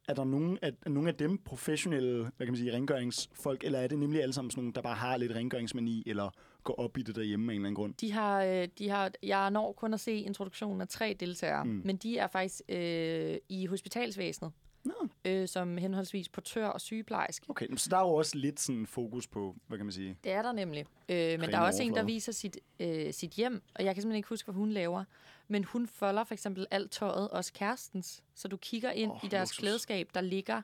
Er 0.09 0.15
der 0.15 0.25
nogen, 0.25 0.59
er, 0.63 0.71
er 0.87 0.91
nogen 0.91 1.09
af 1.09 1.15
dem 1.15 1.39
professionelle, 1.39 2.19
hvad 2.19 2.47
kan 2.47 2.49
man 2.49 2.57
sige, 2.57 2.73
rengøringsfolk, 2.73 3.65
eller 3.65 3.79
er 3.79 3.87
det 3.87 3.99
nemlig 3.99 4.23
alle 4.23 4.33
sammen 4.33 4.51
sådan 4.51 4.63
nogle, 4.63 4.73
der 4.75 4.83
bare 4.83 4.95
har 4.95 5.17
lidt 5.17 5.33
rengøringsmani, 5.33 6.03
eller 6.07 6.31
går 6.65 6.75
op 6.75 6.99
i 6.99 7.03
det 7.03 7.17
derhjemme 7.17 7.53
af 7.53 7.55
en 7.55 7.61
eller 7.61 7.67
anden 7.69 7.75
grund? 7.75 7.95
De 7.95 8.13
har, 8.13 8.43
øh, 8.45 8.69
de 8.79 8.89
har, 8.89 9.11
jeg 9.23 9.51
når 9.51 9.73
kun 9.73 9.95
at 9.95 10.01
se 10.01 10.13
introduktionen 10.13 10.81
af 10.81 10.89
tre 10.89 11.17
deltagere, 11.21 11.65
mm. 11.65 11.83
men 11.85 11.97
de 11.97 12.19
er 12.19 12.27
faktisk 12.27 12.61
øh, 12.69 13.37
i 13.49 13.67
hospitalsvæsenet, 13.67 14.53
Nå, 14.87 15.09
øh, 15.25 15.49
som 15.49 15.77
henholdsvis 15.79 16.29
portør 16.29 16.67
og 16.67 16.81
sygeplejerske. 16.81 17.51
okay. 17.51 17.67
Så 17.77 17.91
der 17.91 17.97
er 17.97 18.01
jo 18.01 18.15
også 18.15 18.39
lidt 18.39 18.61
sådan 18.61 18.87
fokus 18.87 19.27
på, 19.27 19.57
hvad 19.67 19.79
kan 19.79 19.87
man 19.87 19.93
sige? 19.93 20.17
Det 20.25 20.33
er 20.33 20.43
der 20.43 20.53
nemlig. 20.53 20.87
Øh, 21.09 21.41
men 21.41 21.51
der 21.51 21.59
er 21.59 21.61
også 21.61 21.83
en, 21.83 21.89
der 21.89 21.95
overflade. 21.95 22.07
viser 22.15 22.33
sit, 22.33 22.59
øh, 22.81 23.13
sit 23.13 23.31
hjem, 23.31 23.63
og 23.75 23.85
jeg 23.85 23.95
kan 23.95 24.03
simpelthen 24.03 24.17
ikke 24.17 24.29
huske, 24.29 24.47
hvad 24.47 24.55
hun 24.55 24.71
laver. 24.71 25.05
Men 25.49 25.65
hun 25.65 25.87
folder 25.87 26.25
for 26.25 26.35
eksempel 26.35 26.67
alt 26.71 26.91
tøjet, 26.91 27.31
også 27.31 27.53
kærestens. 27.53 28.23
Så 28.35 28.49
du 28.49 28.57
kigger 28.57 28.91
ind 28.91 29.11
oh, 29.11 29.19
i 29.25 29.29
deres 29.29 29.49
luksus. 29.51 29.59
klædeskab, 29.59 30.09
der 30.15 30.21
ligger 30.21 30.63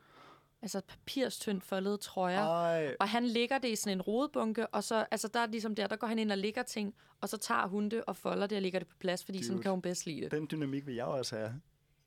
altså 0.62 0.80
papirstyndt 0.88 1.64
foldede 1.64 1.96
trøjer. 1.96 2.42
Ej, 2.46 2.94
Og 3.00 3.08
han 3.08 3.26
ligger 3.26 3.58
det 3.58 3.68
i 3.68 3.76
sådan 3.76 3.98
en 3.98 4.02
rodebunke, 4.02 4.66
og 4.66 4.84
så, 4.84 5.06
altså 5.10 5.28
der 5.28 5.40
er 5.40 5.46
ligesom 5.46 5.74
der, 5.74 5.86
der 5.86 5.96
går 5.96 6.06
han 6.06 6.18
ind 6.18 6.32
og 6.32 6.38
ligger 6.38 6.62
ting, 6.62 6.94
og 7.20 7.28
så 7.28 7.36
tager 7.36 7.66
hun 7.68 7.88
det 7.88 8.04
og 8.06 8.16
folder 8.16 8.46
det 8.46 8.56
og 8.56 8.62
lægger 8.62 8.78
det 8.78 8.88
på 8.88 8.96
plads, 8.98 9.24
fordi 9.24 9.42
sådan 9.42 9.52
Dude. 9.56 9.62
kan 9.62 9.70
hun 9.70 9.82
bedst 9.82 10.06
lide 10.06 10.20
det. 10.20 10.30
den 10.30 10.48
dynamik 10.50 10.86
vil 10.86 10.94
jeg 10.94 11.04
også 11.04 11.36
have. 11.36 11.60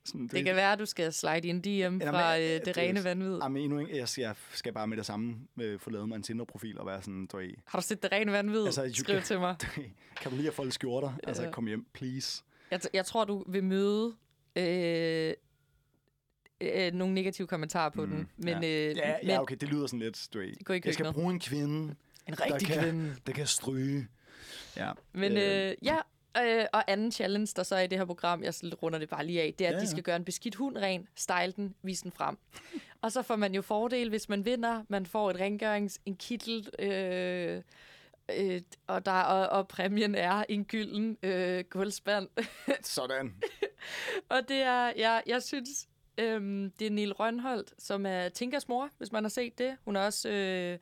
Sådan, 0.05 0.27
Det 0.27 0.45
kan 0.45 0.55
være, 0.55 0.71
at 0.73 0.79
du 0.79 0.85
skal 0.85 1.13
slide 1.13 1.47
i 1.47 1.49
en 1.49 1.61
DM 1.61 1.93
men, 1.93 2.01
fra 2.07 2.37
øh, 2.37 2.43
det 2.43 2.65
det- 2.65 2.77
rene 2.77 3.03
vanvid. 3.03 3.37
Jamen, 3.43 3.63
endnu 3.63 3.79
ikke. 3.79 3.97
Jeg 3.97 4.09
skal, 4.09 4.21
jeg 4.21 4.35
skal 4.53 4.73
bare 4.73 4.87
med 4.87 4.97
det 4.97 5.05
samme 5.05 5.35
øh, 5.61 5.79
få 5.79 5.89
lavet 5.89 6.07
mig 6.09 6.15
en 6.15 6.23
Tinder-profil 6.23 6.79
og 6.79 6.85
være 6.85 7.01
sådan, 7.01 7.25
du 7.25 7.41
Har 7.65 7.79
du 7.79 7.83
set 7.85 8.03
det 8.03 8.11
rene 8.11 8.31
vanvid? 8.31 8.65
Altså, 8.65 8.81
Altså, 8.81 9.03
Skriv 9.03 9.17
can- 9.17 9.21
til 9.29 9.39
mig. 9.39 9.55
kan 10.21 10.31
du 10.31 10.35
lige 10.35 10.43
have 10.43 10.51
foldet 10.53 10.73
skjorter? 10.73 11.13
Altså, 11.23 11.43
Ja. 11.43 11.51
kom 11.51 11.67
hjem, 11.67 11.85
please. 11.93 12.43
Jeg, 12.71 12.79
jeg 12.93 13.05
tror, 13.05 13.25
du 13.25 13.43
vil 13.47 13.63
møde 13.63 14.15
øh, 14.55 15.33
øh, 16.61 16.93
nogle 16.93 17.13
negative 17.13 17.47
kommentarer 17.47 17.89
på 17.89 18.05
Mm, 18.05 18.11
den. 18.11 18.27
Men, 18.37 18.63
ja. 18.63 18.89
øh, 18.89 18.97
Ja, 18.97 19.15
ja, 19.23 19.41
okay, 19.41 19.55
det 19.61 19.69
lyder 19.69 19.87
sådan 19.87 19.99
lidt, 19.99 20.29
gå 20.65 20.73
i 20.73 20.81
Jeg 20.85 20.93
skal 20.93 21.13
bruge 21.13 21.33
en 21.33 21.39
kvinde, 21.39 21.95
En 22.27 22.33
der 22.33 22.45
rigtig 22.53 22.67
kan- 22.67 22.83
kvinde. 22.83 23.15
der 23.27 23.33
kan 23.33 23.47
stryge. 23.47 24.07
Ja. 24.77 24.91
Men 25.13 25.31
Øh, 25.31 25.69
øh, 25.69 25.75
ja, 25.83 25.97
øh, 26.43 26.65
og 26.73 26.91
anden 26.91 27.11
challenge, 27.11 27.53
der 27.55 27.63
så 27.63 27.75
er 27.75 27.81
i 27.81 27.87
det 27.87 27.97
her 27.97 28.05
program, 28.05 28.43
jeg 28.43 28.53
runder 28.83 28.99
det 28.99 29.09
bare 29.09 29.25
lige 29.25 29.41
af, 29.41 29.53
det 29.59 29.65
er, 29.65 29.69
at 29.69 29.73
Ja, 29.73 29.77
ja, 29.77 29.79
de 29.79 29.85
ja. 29.85 29.91
skal 29.91 30.03
gøre 30.03 30.15
en 30.15 30.25
beskidt 30.25 30.55
hund 30.55 30.77
ren, 30.77 31.07
style 31.15 31.53
den, 31.55 31.75
vise 31.81 32.03
den 32.03 32.11
frem. 32.11 32.37
og 33.01 33.11
så 33.11 33.21
får 33.21 33.35
man 33.35 33.55
jo 33.55 33.61
fordel, 33.61 34.09
hvis 34.09 34.29
man 34.29 34.45
vinder. 34.45 34.83
Man 34.89 35.05
får 35.05 35.29
et 35.29 35.39
rengørings, 35.39 35.99
en 36.05 36.15
kittel, 36.15 36.69
øh, 36.79 37.61
øh, 38.37 38.61
og, 38.87 39.05
der, 39.05 39.11
og, 39.21 39.59
og 39.59 39.67
præmien 39.67 40.15
er 40.15 40.43
en 40.49 40.65
gylden 40.65 41.17
øh, 41.23 41.63
gulvspand. 41.69 42.27
Sådan. 42.81 43.35
og 44.29 44.41
det 44.47 44.61
er, 44.61 44.93
jeg, 44.97 45.23
jeg 45.27 45.43
synes, 45.43 45.87
øhm, 46.17 46.71
det 46.79 46.87
er 46.87 46.91
Neil 46.91 47.13
Rønholdt, 47.13 47.73
som 47.77 48.05
er 48.05 48.29
Tinkers 48.29 48.67
mor, 48.67 48.89
hvis 48.97 49.11
man 49.11 49.23
har 49.23 49.29
set 49.29 49.57
det. 49.57 49.77
Hun 49.85 49.95
er 49.95 50.01
også 50.01 50.29
øh, 50.29 50.79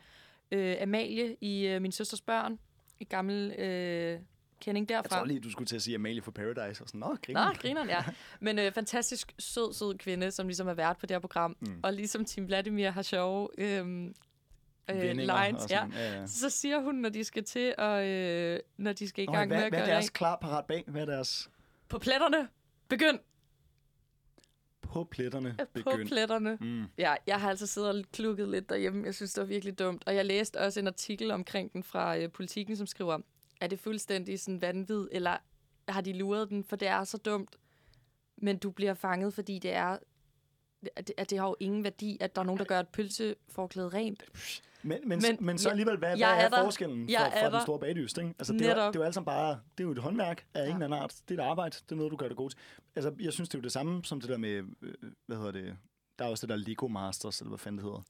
øh, 0.51 0.75
Amalie 0.81 1.35
i 1.41 1.67
øh, 1.67 1.81
Min 1.81 1.91
Søsters 1.91 2.21
Børn, 2.21 2.59
i 2.99 3.03
gammel 3.03 3.51
øh, 3.59 4.19
kending 4.63 4.89
Jeg 4.89 5.03
derfra. 5.03 5.17
tror 5.17 5.25
lige, 5.25 5.39
du 5.39 5.51
skulle 5.51 5.67
til 5.67 5.75
at 5.75 5.81
sige 5.81 5.95
Amalie 5.95 6.21
for 6.21 6.31
Paradise. 6.31 6.83
Og 6.83 6.87
sådan, 6.87 6.99
Nå, 6.99 7.15
griner. 7.25 7.45
Nå, 7.45 7.53
grineren, 7.53 7.89
ja. 7.89 8.03
Men 8.39 8.59
øh, 8.59 8.71
fantastisk 8.71 9.33
sød, 9.39 9.73
sød 9.73 9.97
kvinde, 9.97 10.31
som 10.31 10.47
ligesom 10.47 10.67
er 10.67 10.73
vært 10.73 10.97
på 10.97 11.05
det 11.05 11.13
her 11.13 11.19
program. 11.19 11.57
Mm. 11.61 11.79
Og 11.83 11.93
ligesom 11.93 12.25
Tim 12.25 12.47
Vladimir 12.47 12.89
har 12.89 13.01
sjove 13.01 13.49
øhm, 13.57 14.07
øh, 14.07 14.95
Vendinger 15.01 15.45
lines. 15.45 15.63
og 15.63 15.69
Ja. 15.69 15.77
sådan. 15.77 15.91
Ja, 15.93 16.19
ja. 16.19 16.27
Så 16.27 16.49
siger 16.49 16.79
hun, 16.79 16.95
når 16.95 17.09
de 17.09 17.23
skal 17.23 17.43
til, 17.43 17.73
og 17.77 18.07
øh, 18.07 18.59
når 18.77 18.93
de 18.93 19.07
skal 19.07 19.23
i 19.23 19.27
Nå, 19.27 19.33
gang 19.33 19.47
hvad, 19.47 19.57
med 19.57 19.65
at 19.65 19.71
hvad 19.71 19.79
er 19.79 19.85
gøre 19.85 19.93
deres 19.93 20.05
rent. 20.05 20.13
klar 20.13 20.37
parat 20.41 20.65
bag? 20.65 20.83
Hvad 20.87 21.01
er 21.01 21.05
deres 21.05 21.49
På 21.89 21.99
pletterne. 21.99 22.47
Begynd. 22.89 23.19
på 24.81 25.03
pletterne 25.11 25.55
På 25.59 25.65
begynd? 25.73 26.07
pletterne. 26.07 26.57
Mm. 26.61 26.83
Ja, 26.97 27.13
jeg 27.27 27.41
har 27.41 27.49
altså 27.49 27.67
siddet 27.67 27.89
og 27.89 28.03
klukket 28.13 28.47
lidt 28.49 28.69
derhjemme. 28.69 29.05
Jeg 29.05 29.15
synes, 29.15 29.33
det 29.33 29.41
var 29.41 29.47
virkelig 29.47 29.79
dumt. 29.79 30.03
Og 30.05 30.15
jeg 30.15 30.25
læste 30.25 30.59
også 30.59 30.79
en 30.79 30.87
artikel 30.87 31.31
omkring 31.31 31.73
den 31.73 31.83
fra 31.83 32.17
øh, 32.17 32.31
Politiken, 32.31 32.75
som 32.77 32.87
skriver, 32.87 33.17
er 33.63 33.67
det 33.67 33.79
fuldstændig 33.79 34.39
sådan 34.39 34.61
vanvid, 34.61 35.07
eller 35.11 35.37
har 35.87 36.01
de 36.01 36.13
luret 36.13 36.49
den, 36.49 36.63
for 36.63 36.75
det 36.75 36.87
er 36.87 37.03
så 37.03 37.17
dumt. 37.17 37.55
Men 38.37 38.57
du 38.57 38.71
bliver 38.71 38.93
fanget, 38.93 39.33
fordi 39.33 39.59
det 39.59 39.73
er 39.73 39.97
at 40.95 41.07
det, 41.07 41.15
at 41.17 41.29
det 41.29 41.39
har 41.39 41.47
jo 41.47 41.55
ingen 41.59 41.83
værdi, 41.83 42.17
at 42.21 42.35
der 42.35 42.41
er 42.41 42.45
nogen, 42.45 42.59
der 42.59 42.65
gør 42.65 42.79
et 42.79 42.87
pølseforklæde 42.87 43.89
rent. 43.89 44.23
Men, 44.83 44.99
men, 45.09 45.21
men, 45.21 45.37
Men 45.39 45.57
så 45.57 45.69
alligevel, 45.69 45.97
hvad, 45.97 46.17
hvad 46.17 46.27
er, 46.27 46.33
er 46.33 46.63
forskellen 46.63 47.09
er 47.09 47.29
fra 47.29 47.51
den 47.51 47.61
store 47.61 47.79
bagdyst? 47.79 48.17
Ikke? 48.17 48.33
Altså, 48.39 48.53
det, 48.53 48.61
er, 48.61 48.75
det 48.75 48.81
er 48.81 48.91
jo 48.95 49.03
alt 49.03 49.13
sammen 49.13 49.25
bare, 49.25 49.49
det 49.77 49.83
er 49.83 49.87
jo 49.87 49.91
et 49.91 49.97
håndværk 49.97 50.45
af 50.53 50.59
ja. 50.59 50.63
Ja. 50.63 50.69
ingen 50.69 50.83
anden 50.83 50.99
art. 50.99 51.15
Det 51.29 51.39
er 51.39 51.43
et 51.43 51.47
arbejde, 51.47 51.77
det 51.83 51.91
er 51.91 51.95
noget, 51.95 52.11
du 52.11 52.17
gør 52.17 52.27
det 52.27 52.37
godt. 52.37 52.55
Altså, 52.95 53.13
jeg 53.19 53.33
synes, 53.33 53.49
det 53.49 53.55
er 53.55 53.59
jo 53.59 53.63
det 53.63 53.71
samme 53.71 54.03
som 54.03 54.21
det 54.21 54.29
der 54.29 54.37
med, 54.37 54.63
øh, 54.81 54.93
hvad 55.25 55.37
hedder 55.37 55.51
det, 55.51 55.77
der 56.19 56.25
er 56.25 56.29
også 56.29 56.47
det 56.47 56.49
der 56.49 56.69
Lego 56.69 56.87
Masters, 56.87 57.39
eller 57.39 57.49
hvad 57.49 57.59
fanden 57.59 57.77
det 57.77 57.85
hedder. 57.85 58.01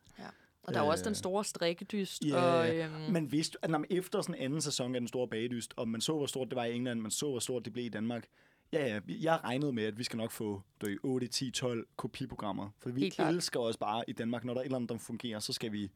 Og 0.63 0.73
der 0.73 0.79
er 0.79 0.83
jo 0.83 0.89
også 0.89 1.01
Øh, 1.03 1.05
den 1.05 1.15
store 1.15 1.43
strikkedyst. 1.45 2.25
ja, 2.25 2.35
og, 2.35 2.67
ja. 2.67 2.85
øhm, 2.85 3.11
Man 3.13 3.31
vidste, 3.31 3.57
at 3.61 3.69
når 3.69 3.85
efter 3.89 4.21
sådan 4.21 4.41
anden 4.41 4.61
sæson 4.61 4.95
af 4.95 5.01
den 5.01 5.07
store 5.07 5.27
bagdyst, 5.27 5.73
og 5.77 5.87
man 5.87 6.01
så, 6.01 6.13
hvor 6.17 6.25
stort 6.25 6.47
det 6.49 6.55
var 6.55 6.65
i 6.65 6.75
England, 6.75 6.99
man 6.99 7.11
så, 7.11 7.29
hvor 7.29 7.39
stort 7.39 7.65
det 7.65 7.73
blev 7.73 7.85
i 7.85 7.89
Danmark, 7.89 8.25
ja, 8.73 8.85
ja, 8.87 8.99
jeg 9.07 9.39
regnede 9.43 9.73
med, 9.73 9.83
at 9.83 9.97
vi 9.99 10.03
skal 10.03 10.17
nok 10.17 10.31
få 10.31 10.61
du 10.81 10.85
ved, 10.85 10.97
8, 11.03 11.27
10, 11.27 11.51
12 11.51 11.87
kopiprogrammer. 11.95 12.69
For 12.79 12.89
vi 12.89 13.01
Helt 13.01 13.13
klart. 13.15 13.33
elsker 13.33 13.59
også 13.59 13.79
bare 13.79 14.03
i 14.07 14.13
Danmark, 14.13 14.43
når 14.45 14.53
der 14.53 14.59
er 14.59 14.63
et 14.63 14.65
eller 14.65 14.75
andet, 14.75 14.89
der 14.89 14.97
fungerer, 14.97 15.39
så 15.39 15.53
skal 15.53 15.71
vi 15.71 15.91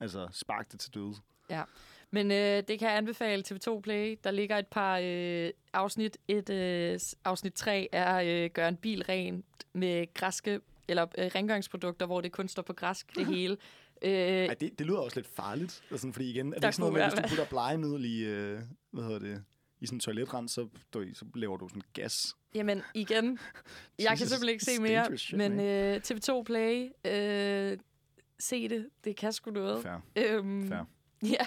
altså 0.00 0.28
sparke 0.32 0.68
det 0.72 0.80
til 0.80 0.94
døde. 0.94 1.14
Men 2.10 2.30
øh, 2.30 2.62
det 2.68 2.78
kan 2.78 2.88
jeg 2.88 2.96
anbefale 2.96 3.44
TV2 3.48 3.80
Play. 3.80 4.18
Der 4.24 4.30
ligger 4.30 4.56
et 4.58 4.66
par 4.66 5.00
øh, 5.02 5.50
afsnit. 5.72 6.18
Et 6.28 6.50
øh, 6.50 6.98
afsnit 7.24 7.52
3 7.54 7.88
er 7.92 8.44
øh, 8.44 8.50
gøre 8.50 8.68
en 8.68 8.76
bil 8.76 9.02
ren 9.02 9.44
med 9.72 10.14
græske 10.14 10.60
eller 10.88 11.06
øh, 11.18 11.26
rengøringsprodukter, 11.34 12.06
hvor 12.06 12.20
det 12.20 12.32
kun 12.32 12.48
står 12.48 12.62
på 12.62 12.72
græsk 12.72 13.14
det 13.16 13.26
hele. 13.26 13.56
Øh, 14.02 14.10
Ej, 14.10 14.54
det, 14.54 14.78
det 14.78 14.86
lyder 14.86 14.98
også 14.98 15.16
lidt 15.20 15.26
farligt. 15.26 15.82
Altså, 15.90 16.12
fordi 16.12 16.30
igen, 16.30 16.52
er 16.52 16.58
det 16.58 16.64
ikke 16.64 16.76
sådan 16.76 16.92
noget 16.92 17.12
med, 17.14 17.20
hvis 17.20 17.22
du 17.22 17.28
putter 17.28 17.44
blegemiddel 17.44 18.04
i, 18.04 18.24
øh, 18.24 18.60
hvad 18.90 19.04
hedder 19.04 19.18
det, 19.18 19.44
i 19.80 19.86
sådan 19.86 19.96
en 19.96 20.00
toiletrens, 20.00 20.52
så, 20.52 20.68
du, 20.94 21.04
så 21.14 21.24
laver 21.34 21.56
du 21.56 21.68
sådan 21.68 21.82
gas. 21.92 22.34
Jamen, 22.54 22.82
igen, 22.94 23.38
jeg 23.98 24.08
kan 24.08 24.26
simpelthen 24.26 24.48
ikke 24.48 24.64
se 24.64 24.80
mere, 24.80 25.18
shit, 25.18 25.38
men 25.38 25.60
øh, 25.60 26.00
TV2 26.06 26.42
Play, 26.42 26.88
øh, 27.04 27.78
se 28.38 28.68
det, 28.68 28.88
det 29.04 29.16
kan 29.16 29.32
sgu 29.32 29.50
noget. 29.50 29.82
Fair. 29.82 30.00
Øhm, 30.16 30.68
Fair. 30.68 30.84
Ja, 31.22 31.46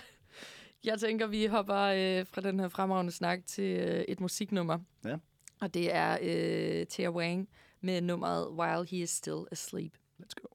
jeg 0.83 0.99
tænker, 0.99 1.27
vi 1.27 1.45
hopper 1.45 1.75
øh, 1.75 2.25
fra 2.25 2.41
den 2.41 2.59
her 2.59 2.69
fremragende 2.69 3.11
snak 3.11 3.39
til 3.45 3.79
øh, 3.79 4.05
et 4.07 4.19
musiknummer. 4.19 4.79
Ja. 5.05 5.17
Og 5.61 5.73
det 5.73 5.95
er 5.95 6.17
øh, 6.21 6.85
Thea 6.87 7.09
Wang 7.09 7.49
med 7.81 8.01
nummeret 8.01 8.47
While 8.49 8.85
He 8.87 8.97
Is 8.97 9.09
Still 9.09 9.43
Asleep. 9.51 9.93
Let's 10.21 10.33
go. 10.41 10.47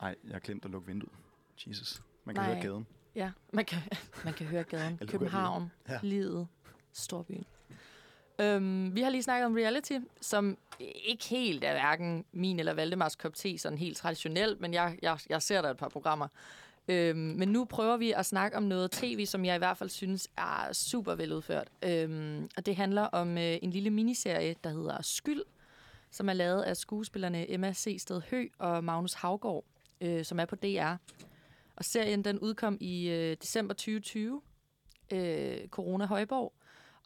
Ej, 0.00 0.14
jeg 0.24 0.32
har 0.32 0.40
glemt 0.40 0.64
at 0.64 0.70
lukke 0.70 0.86
vinduet. 0.86 1.12
Jesus. 1.66 2.02
Man 2.24 2.34
kan 2.34 2.44
Nej. 2.44 2.52
høre 2.54 2.62
gaden. 2.62 2.86
Ja, 3.14 3.30
man 3.52 3.64
kan, 3.64 3.78
man 4.24 4.34
kan 4.34 4.46
høre 4.46 4.64
gaden. 4.64 4.98
København. 5.08 5.70
Ja. 5.88 5.98
livet, 6.02 6.48
storbyen. 6.92 7.44
Øhm, 8.40 8.94
vi 8.94 9.00
har 9.00 9.10
lige 9.10 9.22
snakket 9.22 9.46
om 9.46 9.54
reality, 9.54 9.98
som 10.20 10.58
ikke 10.80 11.24
helt 11.28 11.64
er 11.64 11.72
hverken 11.72 12.24
min 12.32 12.58
eller 12.58 12.74
Valdemars 12.74 13.16
kop 13.16 13.34
te, 13.34 13.58
sådan 13.58 13.78
helt 13.78 13.96
traditionelt, 13.96 14.60
men 14.60 14.74
jeg, 14.74 14.98
jeg, 15.02 15.18
jeg 15.28 15.42
ser 15.42 15.62
der 15.62 15.70
et 15.70 15.76
par 15.76 15.88
programmer. 15.88 16.28
Øhm, 16.88 17.18
men 17.18 17.48
nu 17.48 17.64
prøver 17.64 17.96
vi 17.96 18.12
at 18.12 18.26
snakke 18.26 18.56
om 18.56 18.62
noget 18.62 18.90
tv, 18.90 19.26
som 19.26 19.44
jeg 19.44 19.54
i 19.54 19.58
hvert 19.58 19.76
fald 19.76 19.88
synes 19.90 20.28
er 20.36 20.72
super 20.72 21.14
veludført. 21.14 21.68
Øhm, 21.82 22.48
og 22.56 22.66
det 22.66 22.76
handler 22.76 23.02
om 23.02 23.38
øh, 23.38 23.58
en 23.62 23.70
lille 23.70 23.90
miniserie, 23.90 24.54
der 24.64 24.70
hedder 24.70 25.02
Skyld, 25.02 25.42
som 26.10 26.28
er 26.28 26.32
lavet 26.32 26.62
af 26.62 26.76
skuespillerne 26.76 27.50
Emma 27.50 27.72
C. 27.72 27.96
Sted 28.00 28.20
Hø 28.30 28.46
og 28.58 28.84
Magnus 28.84 29.12
Havgård, 29.12 29.64
øh, 30.00 30.24
som 30.24 30.40
er 30.40 30.44
på 30.44 30.56
DR. 30.56 30.94
Og 31.76 31.84
serien 31.84 32.24
den 32.24 32.38
udkom 32.38 32.78
i 32.80 33.08
øh, 33.08 33.36
december 33.42 33.74
2020, 33.74 34.42
øh, 35.12 35.68
Corona 35.68 36.06
Højborg. 36.06 36.52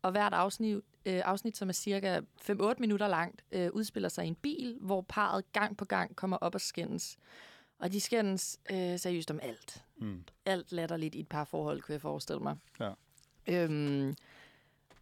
Og 0.02 0.10
hvert 0.10 0.32
afsnit, 0.32 0.76
øh, 1.06 1.22
afsnit, 1.24 1.56
som 1.56 1.68
er 1.68 1.72
cirka 1.72 2.20
5-8 2.40 2.74
minutter 2.78 3.08
langt, 3.08 3.44
øh, 3.52 3.70
udspiller 3.72 4.08
sig 4.08 4.24
i 4.24 4.28
en 4.28 4.34
bil, 4.34 4.76
hvor 4.80 5.00
parret 5.08 5.52
gang 5.52 5.76
på 5.76 5.84
gang 5.84 6.16
kommer 6.16 6.36
op 6.36 6.54
og 6.54 6.60
skændes. 6.60 7.18
Og 7.78 7.92
de 7.92 8.00
skændes 8.00 8.60
øh, 8.70 8.98
seriøst 8.98 9.30
om 9.30 9.40
alt. 9.42 9.84
Mm. 9.96 10.24
Alt 10.46 10.72
latterligt 10.72 11.14
i 11.14 11.20
et 11.20 11.28
par 11.28 11.44
forhold, 11.44 11.80
kunne 11.80 11.92
jeg 11.92 12.00
forestille 12.00 12.40
mig. 12.40 12.56
Ja. 12.80 12.92
Øhm, 13.46 14.14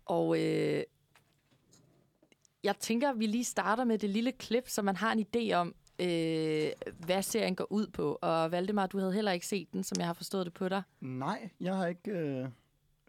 og 0.04 0.40
øh, 0.40 0.82
jeg 2.62 2.76
tænker, 2.78 3.10
at 3.10 3.18
vi 3.18 3.26
lige 3.26 3.44
starter 3.44 3.84
med 3.84 3.98
det 3.98 4.10
lille 4.10 4.32
klip, 4.32 4.68
så 4.68 4.82
man 4.82 4.96
har 4.96 5.12
en 5.12 5.26
idé 5.26 5.52
om, 5.52 5.74
øh, 6.00 6.72
hvad 7.06 7.22
serien 7.22 7.56
går 7.56 7.72
ud 7.72 7.86
på. 7.86 8.18
Og 8.22 8.50
Valdemar, 8.50 8.86
du 8.86 8.98
havde 8.98 9.12
heller 9.12 9.32
ikke 9.32 9.46
set 9.46 9.72
den, 9.72 9.84
som 9.84 9.98
jeg 9.98 10.06
har 10.06 10.12
forstået 10.14 10.46
det 10.46 10.54
på 10.54 10.68
dig. 10.68 10.82
Nej, 11.00 11.50
jeg 11.60 11.76
har 11.76 11.86
ikke... 11.86 12.10
Øh, 12.10 12.48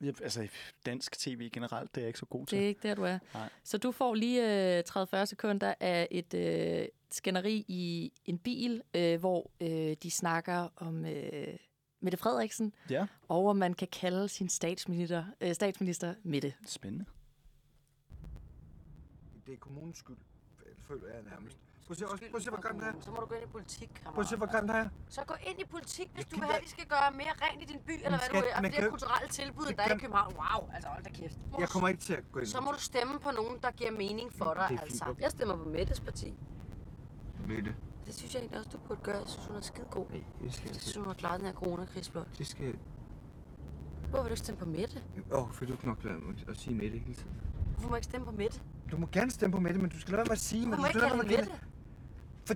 jeg, 0.02 0.22
altså, 0.22 0.48
dansk 0.86 1.20
tv 1.20 1.50
generelt, 1.50 1.96
det 1.96 2.02
er 2.02 2.06
jeg 2.06 2.10
ikke 2.10 2.20
så 2.20 2.26
god 2.26 2.46
til. 2.46 2.58
Det 2.58 2.64
er 2.64 2.68
ikke 2.68 2.88
der, 2.88 2.96
du 2.96 3.04
er. 3.04 3.20
Nej. 3.34 3.50
Så 3.64 3.78
du 3.78 3.92
får 3.92 4.16
lige 4.16 4.78
øh, 4.78 4.84
30-40 4.90 5.26
sekunder 5.26 5.74
af 5.80 6.08
et 6.12 6.34
øh, 6.34 6.88
skænderi 7.12 7.66
i 7.68 8.12
en 8.26 8.38
bil, 8.40 8.82
øh, 8.96 9.20
hvor 9.20 9.52
øh, 9.62 9.96
de 10.04 10.12
snakker 10.12 10.68
om 10.76 11.06
øh, 11.06 11.48
Mette 12.00 12.18
Frederiksen, 12.18 12.74
Ja, 12.90 13.06
og 13.28 13.46
om 13.48 13.56
man 13.56 13.74
kan 13.74 13.88
kalde 13.88 14.28
sin 14.30 14.50
statsminister, 14.50 15.26
øh, 15.42 15.54
statsminister 15.54 16.14
Mette. 16.24 16.54
spændende. 16.66 17.06
Det 19.46 19.54
er 19.54 19.58
kommunens 19.58 19.98
skyld, 19.98 20.18
føler 20.88 21.08
jeg 21.08 21.24
nærmest. 21.30 21.58
Prøv 21.92 21.96
at 21.96 22.00
se, 22.00 22.08
også, 22.08 22.24
prøv 22.32 22.38
at 22.38 22.44
se 22.44 22.50
hvor 22.50 22.62
grimt 22.62 22.80
det 22.82 22.88
er. 22.88 22.94
Så 23.02 23.10
må 23.12 23.18
du 23.24 23.26
gå 23.26 23.36
ind 23.36 23.44
i 23.44 23.52
politik, 23.58 23.90
kammerat. 23.96 24.14
Prøv 24.16 24.22
at 24.22 24.28
se, 24.28 24.36
hvor 24.36 24.50
grimt 24.54 24.68
det 24.70 24.76
er. 24.76 24.90
Så 25.10 25.22
gå 25.32 25.36
ind 25.50 25.58
i 25.60 25.66
politik, 25.76 26.08
hvis 26.14 26.26
Jeg 26.26 26.32
du 26.32 26.36
vil 26.36 26.46
have, 26.46 26.58
at 26.58 26.64
vi 26.64 26.70
skal 26.76 26.86
gøre 26.96 27.08
mere 27.22 27.34
rent 27.44 27.62
i 27.64 27.66
din 27.72 27.80
by, 27.88 27.92
eller 27.92 28.10
hvad 28.10 28.20
skal- 28.20 28.42
du 28.42 28.46
vil. 28.46 28.66
Og 28.66 28.74
flere 28.74 28.90
kulturelle 28.90 29.30
tilbud, 29.40 29.66
der 29.78 29.84
er 29.84 29.96
i 29.96 29.98
København. 29.98 30.34
Wow, 30.42 30.60
altså 30.76 30.90
hold 30.94 31.04
da 31.04 31.10
kæft. 31.10 31.38
Jeg 31.60 31.70
kommer 31.70 31.88
ikke 31.90 32.02
til 32.08 32.14
at 32.14 32.24
gå 32.32 32.40
ind. 32.40 32.48
Så 32.48 32.62
må 32.62 32.72
du 32.72 32.80
stemme 32.80 33.20
på 33.20 33.32
nogen, 33.40 33.56
der 33.64 33.72
giver 33.72 33.92
mening 33.92 34.28
for 34.34 34.54
dig, 34.54 34.70
altså. 34.82 35.16
Jeg 35.20 35.32
stemmer 35.32 35.56
på 35.56 35.64
Mettes 35.76 36.00
parti. 36.00 36.30
med 37.48 37.62
det. 37.64 37.76
Synes 38.20 38.34
jeg 38.34 38.40
egentlig 38.40 38.58
også, 38.60 38.70
du 38.74 38.78
burde 38.88 39.02
gøre. 39.04 39.18
Jeg 39.18 39.28
synes, 39.28 39.46
hun 39.48 39.56
er 39.56 39.62
skide 39.62 39.88
god. 39.92 40.06
Nej, 40.10 40.24
det 40.42 40.54
skal 40.54 40.68
Jeg 40.68 40.76
synes, 40.82 40.96
hun 40.96 41.06
har 41.06 41.14
klaret 41.14 41.40
den 41.40 41.48
her 41.48 41.54
coronakris 41.54 42.10
flot. 42.10 42.28
Det 42.38 42.48
skal... 42.48 42.76
Hvorfor 44.10 44.24
vil 44.24 44.30
du 44.30 44.34
ikke 44.34 44.40
stemme 44.40 44.60
på 44.60 44.66
Mette? 44.66 45.04
Åh, 45.32 45.44
oh, 45.44 45.52
for 45.54 45.66
du 45.66 45.76
kan 45.76 45.90
nok 45.90 46.04
lade 46.04 46.18
mig 46.18 46.36
at 46.48 46.58
sige 46.58 46.76
Mette 46.76 46.98
hele 46.98 47.14
tiden. 47.16 47.32
Hvorfor 47.74 47.90
må 47.90 47.96
jeg 47.96 48.00
ikke 48.00 48.06
stemme 48.06 48.26
på 48.26 48.32
Mette? 48.32 48.62
Du 48.92 48.98
må 48.98 49.08
gerne 49.12 49.32
stemme 49.32 49.52
på 49.56 49.60
Mette, 49.60 49.80
men 49.80 49.90
du 49.90 50.00
skal 50.00 50.12
lade 50.12 50.18
være 50.18 50.26
med 50.26 50.32
at 50.32 50.40
sige, 50.40 50.66
Hvorfor 50.68 50.82
må 50.82 50.88
jeg 50.88 50.96
ikke 50.96 51.08
kalde 51.08 51.38
Mette? 51.38 51.71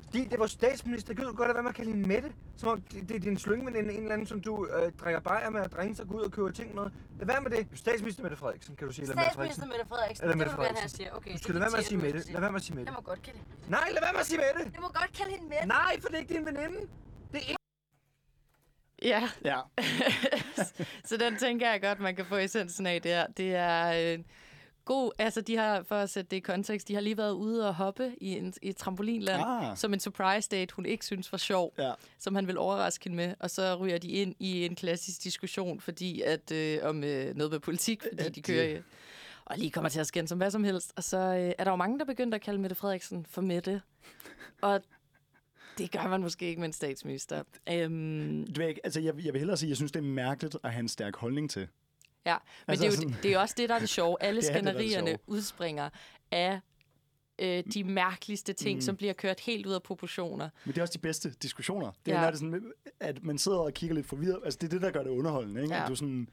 Fordi 0.03 0.25
det 0.31 0.39
var 0.39 0.47
statsminister. 0.47 1.13
Gud, 1.13 1.25
godt 1.25 1.39
lade 1.39 1.53
være 1.53 1.63
med 1.63 1.69
at 1.69 1.75
kalde 1.75 1.91
hende 1.91 2.07
Mette. 2.07 2.33
Som 2.57 2.69
om 2.69 2.81
det, 2.81 3.09
det 3.09 3.15
er 3.15 3.19
din 3.19 3.37
slyngveninde, 3.37 3.93
en 3.93 3.99
eller 4.01 4.13
anden, 4.13 4.27
som 4.27 4.41
du 4.41 4.67
øh, 4.67 4.91
drikker 4.91 5.19
bajer 5.19 5.49
med 5.49 5.61
og 5.61 5.71
dringer 5.71 5.95
sig, 5.95 6.07
går 6.07 6.15
ud 6.15 6.21
og 6.21 6.31
køber 6.31 6.51
ting 6.51 6.75
med. 6.75 6.83
Lad 7.19 7.27
være 7.27 7.41
med 7.41 7.51
det. 7.51 7.67
Statsminister 7.73 8.23
Mette 8.23 8.37
Frederiksen, 8.37 8.75
kan 8.75 8.87
du 8.87 8.93
sige. 8.93 9.03
Eller 9.03 9.15
Mette 9.15 9.31
Frederiksen. 9.33 9.61
Statsminister 9.61 9.77
Mette 9.77 9.89
Frederiksen. 9.89 10.23
Eller 10.23 10.31
Det 10.33 10.37
Mette 10.37 10.51
vil 10.51 10.57
du 10.57 10.61
gerne 10.61 10.77
have, 10.79 10.89
Frederiksen. 10.89 11.01
jeg 11.01 11.11
siger. 11.11 11.17
Okay, 11.17 11.29
Du 11.29 11.33
det 11.33 11.41
skal 11.43 11.55
er 11.55 11.59
lade 11.59 11.63
være 11.63 11.71
med 11.71 11.79
at 11.79 11.85
sige 11.85 11.97
Mette. 11.97 12.31
Lad 12.33 12.41
være 12.41 12.51
med 12.51 12.59
at 12.59 12.65
sige 12.65 12.75
Mette. 12.75 12.89
Jeg 12.91 12.97
må 12.99 13.01
godt 13.11 13.21
kalde 13.21 13.39
hende. 13.39 13.71
Nej, 13.77 13.87
lad 13.95 14.01
være 14.05 14.13
med 14.13 14.19
at 14.19 14.25
sige 14.31 14.39
Mette. 14.45 14.61
Jeg 14.73 14.81
må 14.81 14.87
godt 14.99 15.11
kalde 15.17 15.31
hende 15.31 15.45
Mette. 15.49 15.67
Nej, 15.67 15.93
for 16.01 16.07
det 16.09 16.15
er 16.15 16.21
ikke 16.23 16.33
din 16.33 16.45
veninde. 16.45 16.79
Det 17.31 17.37
er 17.43 17.47
ikke... 17.51 17.63
Ja, 19.11 19.21
Ja, 19.51 19.59
så 21.09 21.17
den 21.17 21.37
tænker 21.37 21.71
jeg 21.71 21.81
godt, 21.81 21.99
man 21.99 22.15
kan 22.15 22.25
få 22.25 22.35
essensen 22.35 22.85
af 22.85 23.01
der. 23.01 23.27
Det 23.37 23.55
er 23.55 24.13
øh, 24.13 24.19
god, 24.85 25.11
altså 25.19 25.41
de 25.41 25.57
har, 25.57 25.83
for 25.83 25.95
at 25.95 26.09
sætte 26.09 26.29
det 26.31 26.37
i 26.37 26.39
kontekst, 26.39 26.87
de 26.87 26.93
har 26.93 27.01
lige 27.01 27.17
været 27.17 27.31
ude 27.31 27.67
og 27.67 27.75
hoppe 27.75 28.11
i, 28.21 28.29
en, 28.37 28.53
i 28.61 28.69
et 28.69 28.75
trampolinland, 28.77 29.41
Ah. 29.45 29.77
som 29.77 29.93
en 29.93 29.99
surprise 29.99 30.49
date, 30.49 30.75
hun 30.75 30.85
ikke 30.85 31.05
synes 31.05 31.31
var 31.31 31.37
sjov, 31.37 31.73
ja. 31.77 31.91
som 32.19 32.35
han 32.35 32.47
vil 32.47 32.57
overraske 32.57 33.03
hende 33.03 33.15
med, 33.15 33.35
og 33.39 33.49
så 33.49 33.75
ryger 33.75 33.97
de 33.97 34.07
ind 34.07 34.35
i 34.39 34.65
en 34.65 34.75
klassisk 34.75 35.23
diskussion, 35.23 35.79
fordi 35.81 36.21
at, 36.21 36.51
øh, 36.51 36.79
om 36.83 37.03
øh, 37.03 37.35
noget 37.35 37.51
med 37.51 37.59
politik, 37.59 38.01
fordi 38.03 38.23
Ja, 38.23 38.29
de 38.29 38.41
kører 38.41 38.67
det- 38.67 38.83
og 39.45 39.57
lige 39.57 39.71
kommer 39.71 39.89
til 39.89 39.99
at 39.99 40.07
skændes 40.07 40.31
om 40.31 40.37
hvad 40.37 40.51
som 40.51 40.63
helst. 40.63 40.93
Og 40.95 41.03
så 41.03 41.17
øh, 41.17 41.53
er 41.57 41.63
der 41.63 41.71
jo 41.71 41.75
mange, 41.75 41.99
der 41.99 42.05
begynder 42.05 42.35
at 42.35 42.41
kalde 42.41 42.59
Mette 42.59 42.75
Frederiksen 42.75 43.25
for 43.29 43.41
Mette. 43.41 43.81
Og 44.61 44.81
det 45.77 45.91
gør 45.91 46.07
man 46.07 46.21
måske 46.21 46.45
ikke 46.47 46.59
med 46.59 46.67
en 46.67 46.73
statsminister. 46.73 47.43
Øhm, 47.71 48.47
Du 48.53 48.61
ved 48.61 48.67
ikke, 48.69 48.81
altså, 48.83 48.99
jeg, 48.99 49.13
jeg 49.25 49.33
vil 49.33 49.39
hellere 49.39 49.57
sige, 49.57 49.67
at 49.67 49.69
jeg 49.69 49.77
synes, 49.77 49.91
det 49.91 49.99
er 49.99 50.03
mærkeligt 50.03 50.57
at 50.63 50.71
have 50.71 50.79
en 50.79 50.87
stærk 50.87 51.15
holdning 51.15 51.49
til. 51.49 51.67
Ja, 52.25 52.35
men 52.67 52.71
Altså 52.71 52.85
altså, 52.85 52.99
det, 53.01 53.05
er 53.05 53.07
jo, 53.07 53.11
sådan- 53.13 53.23
det 53.23 53.33
er 53.33 53.39
også 53.39 53.55
det, 53.57 53.69
der 53.69 53.75
er 53.75 53.79
det 53.79 53.89
sjove. 53.99 54.17
Alle 54.23 54.41
Det 54.41 54.49
er 54.49 54.53
det, 54.53 54.63
der 54.63 54.69
er 54.73 54.77
det 54.77 54.89
skænderierne 54.91 55.19
udspringer 55.27 55.89
af 56.31 56.59
øh, 57.39 57.63
de 57.73 57.83
mærkeligste 57.83 58.53
ting, 58.53 58.77
Mm. 58.77 58.81
som 58.81 58.95
bliver 58.97 59.13
kørt 59.13 59.39
helt 59.39 59.65
ud 59.65 59.73
af 59.73 59.83
proportioner. 59.83 60.49
Men 60.65 60.71
det 60.71 60.77
er 60.77 60.81
også 60.81 60.93
de 60.93 60.99
bedste 60.99 61.29
diskussioner. 61.29 61.91
Det 62.05 62.11
er, 62.11 62.15
Ja. 62.15 62.21
når 62.21 62.27
det 62.31 62.35
er 62.35 62.39
sådan, 62.39 62.71
at 62.99 63.23
man 63.23 63.37
sidder 63.37 63.57
og 63.57 63.73
kigger 63.73 63.95
lidt 63.95 64.05
forvirret. 64.07 64.39
Altså, 64.43 64.57
det 64.61 64.67
er 64.67 64.71
det, 64.71 64.81
der 64.81 64.91
gør 64.91 65.03
det 65.03 65.09
underholdende, 65.09 65.61
ikke? 65.61 65.75
Ja. 65.75 65.83
At 65.83 65.89
du 65.89 65.95
sådan, 65.95 66.29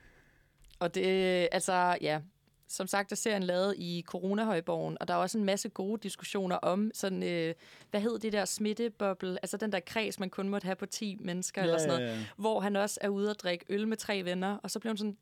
Og 0.80 0.94
det, 0.94 1.48
altså, 1.52 1.96
ja, 2.00 2.20
som 2.68 2.86
sagt, 2.86 3.12
er 3.12 3.16
serien 3.16 3.42
lavet 3.42 3.74
i 3.78 4.04
Corona-højborgen, 4.06 4.96
og 5.00 5.08
der 5.08 5.14
er 5.14 5.18
også 5.18 5.38
en 5.38 5.44
masse 5.44 5.68
gode 5.68 6.00
diskussioner 6.02 6.56
om 6.56 6.90
sådan, 6.94 7.22
øh, 7.22 7.54
hvad 7.90 8.00
hed 8.00 8.18
det 8.18 8.32
der 8.32 8.44
smitteboble, 8.44 9.38
altså 9.42 9.56
den 9.56 9.72
der 9.72 9.80
kreds, 9.80 10.20
man 10.20 10.30
kun 10.30 10.48
måtte 10.48 10.64
have 10.64 10.76
på 10.76 10.86
10 10.86 11.16
mennesker 11.20 11.60
ja, 11.62 11.66
eller 11.66 11.78
sådan 11.78 11.94
noget, 11.94 12.08
ja, 12.08 12.14
ja. 12.18 12.24
hvor 12.36 12.60
han 12.60 12.76
også 12.76 12.98
er 13.02 13.08
ude 13.08 13.30
og 13.30 13.36
drikke 13.38 13.64
øl 13.68 13.88
med 13.88 13.96
tre 13.96 14.24
venner, 14.24 14.56
og 14.56 14.70
så 14.70 14.78
bliver 14.80 14.90
hun 14.92 14.96
sådan, 14.98 15.16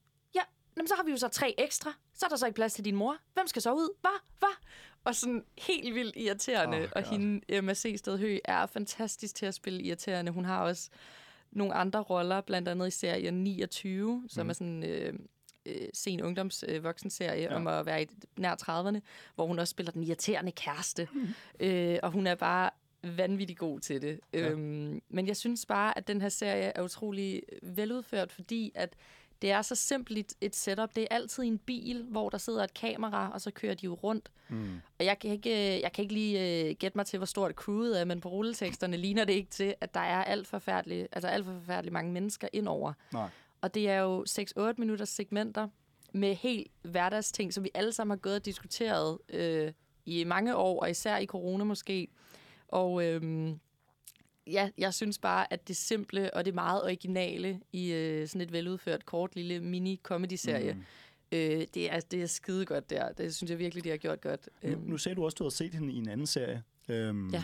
jamen, 0.81 0.89
så 0.89 0.95
har 0.95 1.03
vi 1.05 1.11
jo 1.11 1.17
så 1.17 1.29
tre 1.29 1.55
ekstra, 1.59 1.93
så 2.15 2.27
er 2.27 2.29
der 2.29 2.37
så 2.37 2.47
ikke 2.47 2.57
plads 2.57 2.73
til 2.73 2.85
din 2.85 2.97
mor, 2.97 3.17
hvem 3.35 3.47
skal 3.47 3.63
så 3.63 3.73
ud, 3.73 3.95
hvad, 4.01 4.21
hvad? 4.39 4.57
Og 5.05 5.15
sådan 5.15 5.45
helt 5.59 5.95
vildt 5.95 6.17
irriterende, 6.17 6.79
Oh, 6.79 6.89
og 6.97 7.03
hende, 7.11 7.41
Emma 7.49 7.75
C. 7.75 7.95
Stedhø, 7.99 8.39
er 8.45 8.67
fantastisk 8.67 9.35
til 9.35 9.47
at 9.47 9.55
spille 9.55 9.83
irriterende. 9.83 10.33
Hun 10.33 10.45
har 10.45 10.63
også 10.63 10.91
nogle 11.51 11.75
andre 11.75 12.01
roller, 12.01 12.41
blandt 12.41 12.69
andet 12.69 12.87
i 12.89 12.91
serien 12.91 13.35
29, 13.45 14.25
som 14.29 14.47
Mhm. 14.47 14.51
er 14.51 14.55
sådan 14.55 14.85
øh, 14.85 15.15
øh, 15.67 15.89
sen 15.95 16.23
ungdoms 16.23 16.65
øh, 16.69 16.85
voksenserie 16.85 17.43
Ja. 17.43 17.55
om 17.57 17.67
at 17.67 17.87
være 17.87 18.03
i 18.03 18.07
nær 18.37 18.55
30'erne, 18.55 19.01
hvor 19.35 19.47
hun 19.47 19.59
også 19.59 19.71
spiller 19.71 19.93
den 19.93 20.03
irriterende 20.03 20.53
kæreste. 20.53 21.09
Mhm. 21.13 21.29
øh, 21.61 21.99
og 22.03 22.11
hun 22.11 22.27
er 22.27 22.35
bare 22.35 22.71
vanvittig 23.03 23.57
god 23.57 23.81
til 23.81 24.03
det. 24.03 24.21
Ja. 24.33 24.49
Øhm, 24.49 25.03
men 25.09 25.27
jeg 25.27 25.37
synes 25.37 25.67
bare, 25.67 25.99
at 25.99 26.09
den 26.09 26.21
her 26.21 26.29
serie 26.29 26.63
er 26.63 26.83
utrolig 26.83 27.43
veludført, 27.63 28.33
fordi 28.33 28.73
at 28.75 28.97
det 29.43 29.51
er 29.51 29.63
så 29.63 29.75
simpelt 29.75 30.19
et- 30.19 30.33
et 30.41 30.57
setup. 30.57 30.97
Det 30.97 31.03
er 31.03 31.07
altid 31.17 31.43
en 31.43 31.59
bil, 31.59 32.05
hvor 32.09 32.29
der 32.29 32.39
sidder 32.39 32.65
et 32.65 32.75
kamera, 32.75 33.31
og 33.33 33.41
så 33.41 33.51
kører 33.51 33.75
de 33.75 33.85
jo 33.87 33.95
rundt. 33.95 34.31
Mm. 34.49 34.81
Og 34.99 35.05
jeg 35.05 35.19
kan 35.19 35.31
ikke, 35.31 35.51
øh, 35.77 35.81
jeg 35.81 35.93
kan 35.93 36.03
ikke 36.03 36.15
lige 36.15 36.71
uh, 36.71 36.77
gætte 36.77 36.99
mig 36.99 37.07
til, 37.07 37.17
hvor 37.17 37.27
stort 37.27 37.53
crewet 37.55 38.01
er, 38.01 38.05
men 38.05 38.21
på 38.21 38.29
rulleteksterne 38.29 38.97
ligner 38.97 39.25
det 39.25 39.33
ikke 39.33 39.51
til, 39.51 39.75
at 39.81 39.95
der 39.95 40.01
er 40.01 40.25
alt 40.25 40.47
forfærdeligt, 40.47 41.09
altså 41.13 41.29
alt 41.29 41.45
for 41.45 41.53
forfærdeligt 41.53 41.93
mange 41.93 42.13
mennesker 42.13 42.49
indover. 42.53 42.93
Nej. 43.13 43.29
Og 43.61 43.75
det 43.75 43.89
er 43.89 43.99
jo 43.99 44.25
6-8 44.29 44.75
minutters 44.79 45.09
segmenter 45.09 45.69
med 46.13 46.35
helt 46.35 46.71
hverdagsting, 46.83 47.55
som 47.55 47.65
vi 47.65 47.71
alle 47.75 47.93
sammen 47.93 48.11
har 48.11 48.17
gået 48.21 48.35
og 48.37 48.45
diskuteret 48.45 49.19
øh, 49.29 49.73
i 50.07 50.25
mange 50.25 50.57
år, 50.57 50.81
og 50.83 50.91
især 50.91 51.17
i 51.17 51.27
corona 51.27 51.65
måske. 51.65 52.09
Og 52.69 53.05
øhm, 53.05 53.61
ja, 54.53 54.71
jeg 54.79 54.95
synes 54.95 55.19
bare, 55.19 55.53
at 55.53 55.69
det 55.69 55.77
simple 55.77 56.35
og 56.35 56.45
det 56.45 56.55
meget 56.55 56.83
originale 56.85 57.61
i 57.73 57.93
øh, 57.93 58.29
sådan 58.29 58.41
et 58.41 58.53
veludført, 58.53 59.07
kort, 59.07 59.37
lille 59.37 59.61
mini-comedy-serie, 59.61 60.73
Mm. 60.75 60.83
øh, 61.33 61.67
det, 61.75 61.93
er, 61.93 62.01
det 62.01 62.23
er 62.23 62.27
skide 62.27 62.67
godt 62.67 62.91
der. 62.91 63.13
Det 63.13 63.35
synes 63.35 63.51
jeg 63.51 63.59
virkelig, 63.59 63.85
de 63.85 63.89
har 63.91 63.97
gjort 63.97 64.21
godt. 64.21 64.49
Nu, 64.63 64.71
Øhm, 64.71 64.81
nu 64.81 64.99
sagde 64.99 65.17
du 65.17 65.25
også, 65.25 65.35
at 65.35 65.39
du 65.39 65.45
havde 65.45 65.55
set 65.55 65.75
hende 65.75 65.93
i 65.93 65.97
en 65.97 66.09
anden 66.09 66.27
serie. 66.27 66.63
Øhm, 66.89 67.29
Ja. 67.31 67.43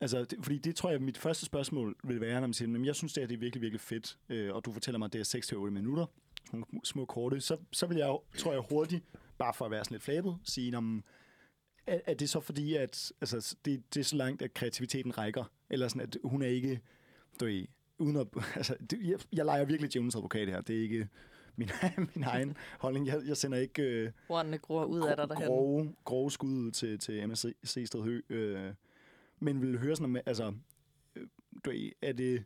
Altså, 0.00 0.24
det, 0.24 0.38
fordi 0.42 0.58
det 0.58 0.76
tror 0.76 0.90
jeg, 0.90 1.02
mit 1.02 1.18
første 1.18 1.46
spørgsmål 1.46 1.96
vil 2.04 2.20
være, 2.20 2.40
når 2.40 2.46
man 2.46 2.54
siger, 2.54 2.68
"Jamen, 2.68 2.84
jeg 2.86 2.94
synes, 2.94 3.12
det, 3.12 3.20
her, 3.20 3.28
det 3.28 3.34
er 3.34 3.38
virkelig, 3.38 3.62
virkelig 3.62 3.80
fedt, 3.80 4.18
øh, 4.28 4.54
og 4.54 4.64
du 4.64 4.72
fortæller 4.72 4.98
mig, 4.98 5.06
at 5.06 5.12
det 5.12 5.20
er 5.20 5.24
6-8 5.24 5.70
minutter, 5.70 6.06
nogle 6.52 6.66
små 6.84 7.04
korte, 7.04 7.40
så, 7.40 7.56
så 7.72 7.86
vil 7.86 7.96
jeg, 7.96 8.16
tror 8.38 8.52
jeg 8.52 8.62
hurtigt, 8.70 9.04
bare 9.38 9.54
for 9.54 9.64
at 9.64 9.70
være 9.70 9.84
sådan 9.84 9.94
lidt 9.94 10.02
flabet, 10.02 10.36
sige, 10.44 10.76
om, 10.76 11.04
er, 11.86 12.00
er 12.06 12.14
det 12.14 12.30
så 12.30 12.40
fordi, 12.40 12.74
at 12.74 13.12
altså, 13.20 13.56
det, 13.64 13.94
det 13.94 14.00
er 14.00 14.04
så 14.04 14.16
langt, 14.16 14.42
at 14.42 14.54
kreativiteten 14.54 15.18
rækker? 15.18 15.44
Eller 15.74 15.88
sådan, 15.88 16.02
at 16.02 16.16
hun 16.24 16.42
er 16.42 16.46
ikke, 16.46 16.80
du 17.40 17.44
ved, 17.44 17.66
uden 17.98 18.16
at, 18.16 18.26
altså, 18.56 18.76
det, 18.90 18.98
jeg, 19.02 19.18
jeg 19.32 19.44
leger 19.44 19.64
virkelig 19.64 19.92
djævelens 19.92 20.16
advokat 20.16 20.48
her. 20.48 20.60
Det 20.60 20.76
er 20.76 20.82
ikke 20.82 21.08
min, 21.56 21.70
min 22.14 22.24
egen 22.24 22.56
holdning. 22.80 23.06
Jeg, 23.06 23.22
jeg 23.26 23.36
sender 23.36 23.58
ikke 23.58 23.82
øh, 23.82 24.10
Ordene 24.28 24.58
gror 24.58 24.84
ud 24.84 25.00
af 25.00 25.16
dig 25.16 25.28
derhen. 25.28 25.46
grove, 25.46 25.94
grove 26.04 26.30
skud 26.30 26.50
ud 26.50 26.70
til, 26.70 26.98
til 26.98 27.28
MSC 27.28 27.54
Sted 27.86 28.02
Hø. 28.02 28.20
Øh, 28.28 28.74
men 29.40 29.62
vil 29.62 29.78
høre 29.78 29.96
sådan, 29.96 30.16
om, 30.16 30.22
altså, 30.26 30.54
øh, 31.16 31.26
du 31.64 31.70
ved, 31.70 31.90
er 32.02 32.12
det, 32.12 32.44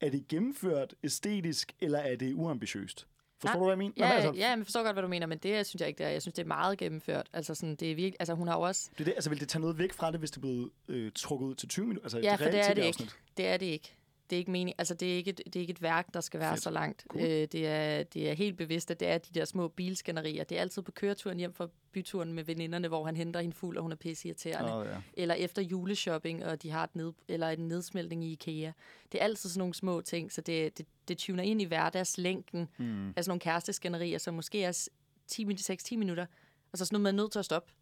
er 0.00 0.10
det 0.10 0.28
gennemført 0.28 0.94
æstetisk, 1.04 1.72
eller 1.80 1.98
er 1.98 2.16
det 2.16 2.34
uambitiøst? 2.34 3.06
Forstår 3.40 3.48
Nej. 3.48 3.58
du, 3.58 3.64
hvad 3.64 3.72
jeg 3.72 3.78
mener? 3.78 3.94
Ja, 3.96 4.12
altså, 4.12 4.32
ja, 4.40 4.48
jeg 4.48 4.58
forstår 4.64 4.82
godt, 4.82 4.94
hvad 4.94 5.02
du 5.02 5.08
mener, 5.08 5.26
men 5.26 5.38
det 5.38 5.66
synes 5.66 5.80
jeg 5.80 5.88
ikke, 5.88 5.98
det 5.98 6.06
er. 6.06 6.10
Jeg 6.10 6.22
synes, 6.22 6.34
det 6.34 6.42
er 6.42 6.46
meget 6.46 6.78
gennemført. 6.78 7.26
Altså, 7.32 7.54
sådan, 7.54 7.74
det 7.76 7.90
er 7.90 7.94
virkelig, 7.94 8.16
altså 8.20 8.34
hun 8.34 8.48
har 8.48 8.56
jo 8.56 8.60
også... 8.62 8.90
det 8.92 9.00
er 9.00 9.04
det, 9.04 9.12
altså, 9.12 9.30
vil 9.30 9.40
det 9.40 9.48
tage 9.48 9.60
noget 9.60 9.78
væk 9.78 9.92
fra 9.92 10.10
det, 10.10 10.18
hvis 10.20 10.30
det 10.30 10.40
blev 10.40 10.70
øh, 10.88 11.12
trukket 11.14 11.46
ud 11.46 11.54
til 11.54 11.68
20 11.68 11.86
minutter? 11.86 12.04
Altså, 12.04 12.18
Ja, 12.18 12.34
for 12.34 12.44
det 12.44 12.60
er 12.60 12.68
det 12.68 12.76
tv-afsnit? 12.76 13.06
ikke. 13.06 13.14
Det 13.36 13.46
er 13.46 13.56
det 13.56 13.66
ikke. 13.66 13.94
Det 14.30 14.36
er 14.36 14.38
ikke 14.38 14.50
mening. 14.50 14.74
Altså, 14.78 14.94
det 14.94 15.12
er 15.12 15.16
ikke, 15.16 15.30
et, 15.30 15.40
det 15.44 15.56
er 15.56 15.60
ikke 15.60 15.70
et 15.70 15.82
værk, 15.82 16.14
der 16.14 16.20
skal 16.20 16.40
være 16.40 16.52
Fedt. 16.52 16.62
så 16.62 16.70
langt. 16.70 17.04
Cool. 17.08 17.22
Øh, 17.24 17.28
det, 17.28 17.66
er, 17.66 18.02
det 18.02 18.30
er 18.30 18.32
helt 18.32 18.56
bevidst, 18.56 18.90
at 18.90 19.00
det 19.00 19.08
er 19.08 19.18
de 19.18 19.38
der 19.38 19.44
små 19.44 19.68
bilskænderier. 19.68 20.44
Det 20.44 20.56
er 20.56 20.60
altid 20.60 20.82
på 20.82 20.92
køreturen 20.92 21.38
hjem 21.38 21.52
fra 21.52 21.68
byturen 21.92 22.32
med 22.32 22.44
veninderne, 22.44 22.88
hvor 22.88 23.04
han 23.04 23.16
henter 23.16 23.40
hende 23.40 23.56
fuld, 23.56 23.76
og 23.76 23.82
hun 23.82 23.92
er 23.92 23.96
pisseirriterende. 23.96 24.74
Åh, 24.74 24.86
ja. 24.86 24.96
Eller 25.14 25.34
efter 25.34 25.62
juleshopping, 25.62 26.44
og 26.44 26.62
de 26.62 26.70
har 26.70 26.84
et 26.84 26.96
ned, 26.96 27.12
eller 27.28 27.48
en 27.48 27.68
nedsmeltning 27.68 28.24
i 28.24 28.32
IKEA. 28.32 28.72
Det 29.12 29.20
er 29.20 29.24
altid 29.24 29.50
sådan 29.50 29.58
nogle 29.58 29.74
små 29.74 30.00
ting, 30.00 30.32
så 30.32 30.40
det, 30.40 30.78
det, 30.78 30.86
det 31.08 31.18
tuner 31.18 31.42
ind 31.42 31.62
i 31.62 31.64
hverdagslængden 31.64 32.68
Mm. 32.78 33.08
af 33.08 33.24
sådan 33.24 33.30
nogle 33.30 33.40
kæresteskænderier, 33.40 34.18
som 34.18 34.34
måske 34.34 34.62
er 34.64 34.88
10 35.26 35.44
minutter, 35.44 35.74
6-10 35.92 35.96
minutter, 35.96 36.26
og 36.72 36.78
så 36.78 36.84
sådan 36.84 36.94
noget, 36.94 37.02
man 37.02 37.14
er 37.18 37.22
nødt 37.22 37.32
til 37.32 37.38
at 37.38 37.44
stoppe 37.44 37.72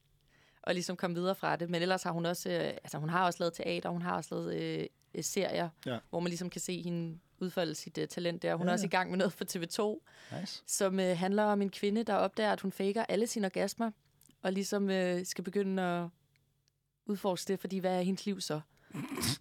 og 0.62 0.74
ligesom 0.74 0.96
komme 0.96 1.16
videre 1.16 1.34
fra 1.34 1.56
det. 1.56 1.70
Men 1.70 1.82
ellers 1.82 2.02
har 2.02 2.10
hun 2.12 2.26
også, 2.26 2.50
øh, 2.50 2.64
altså 2.64 2.98
hun 2.98 3.08
har 3.08 3.24
også 3.26 3.36
lavet 3.40 3.52
teater, 3.54 3.88
hun 3.90 4.02
har 4.02 4.16
også 4.16 4.34
lavet 4.34 4.54
øh, 4.54 4.86
øh, 5.14 5.24
serier, 5.24 5.68
Ja. 5.86 5.98
hvor 6.10 6.20
man 6.20 6.28
ligesom 6.30 6.50
kan 6.50 6.60
se 6.60 6.82
hende 6.82 7.18
udfolde 7.40 7.74
sit 7.74 7.98
øh, 7.98 8.08
talent 8.08 8.42
der. 8.42 8.54
Hun 8.54 8.66
Ja, 8.66 8.68
er 8.68 8.72
også 8.72 8.86
i 8.86 8.88
gang 8.88 9.10
med 9.10 9.18
noget 9.18 9.32
for 9.32 9.44
TV2, 9.44 10.04
Nice. 10.40 10.62
som 10.66 11.00
øh, 11.00 11.18
handler 11.18 11.42
om 11.44 11.62
en 11.62 11.70
kvinde, 11.70 12.02
der 12.02 12.14
opdager, 12.14 12.52
at 12.52 12.60
hun 12.60 12.72
faker 12.72 13.04
alle 13.08 13.26
sine 13.26 13.46
orgasmer, 13.46 13.90
og 14.42 14.52
ligesom 14.52 14.90
øh, 14.90 15.26
skal 15.26 15.44
begynde 15.44 15.82
at 15.82 16.08
udforske 17.06 17.52
det, 17.52 17.60
fordi 17.60 17.78
hvad 17.78 17.98
er 17.98 18.02
hendes 18.02 18.26
liv 18.26 18.40
så? 18.40 18.60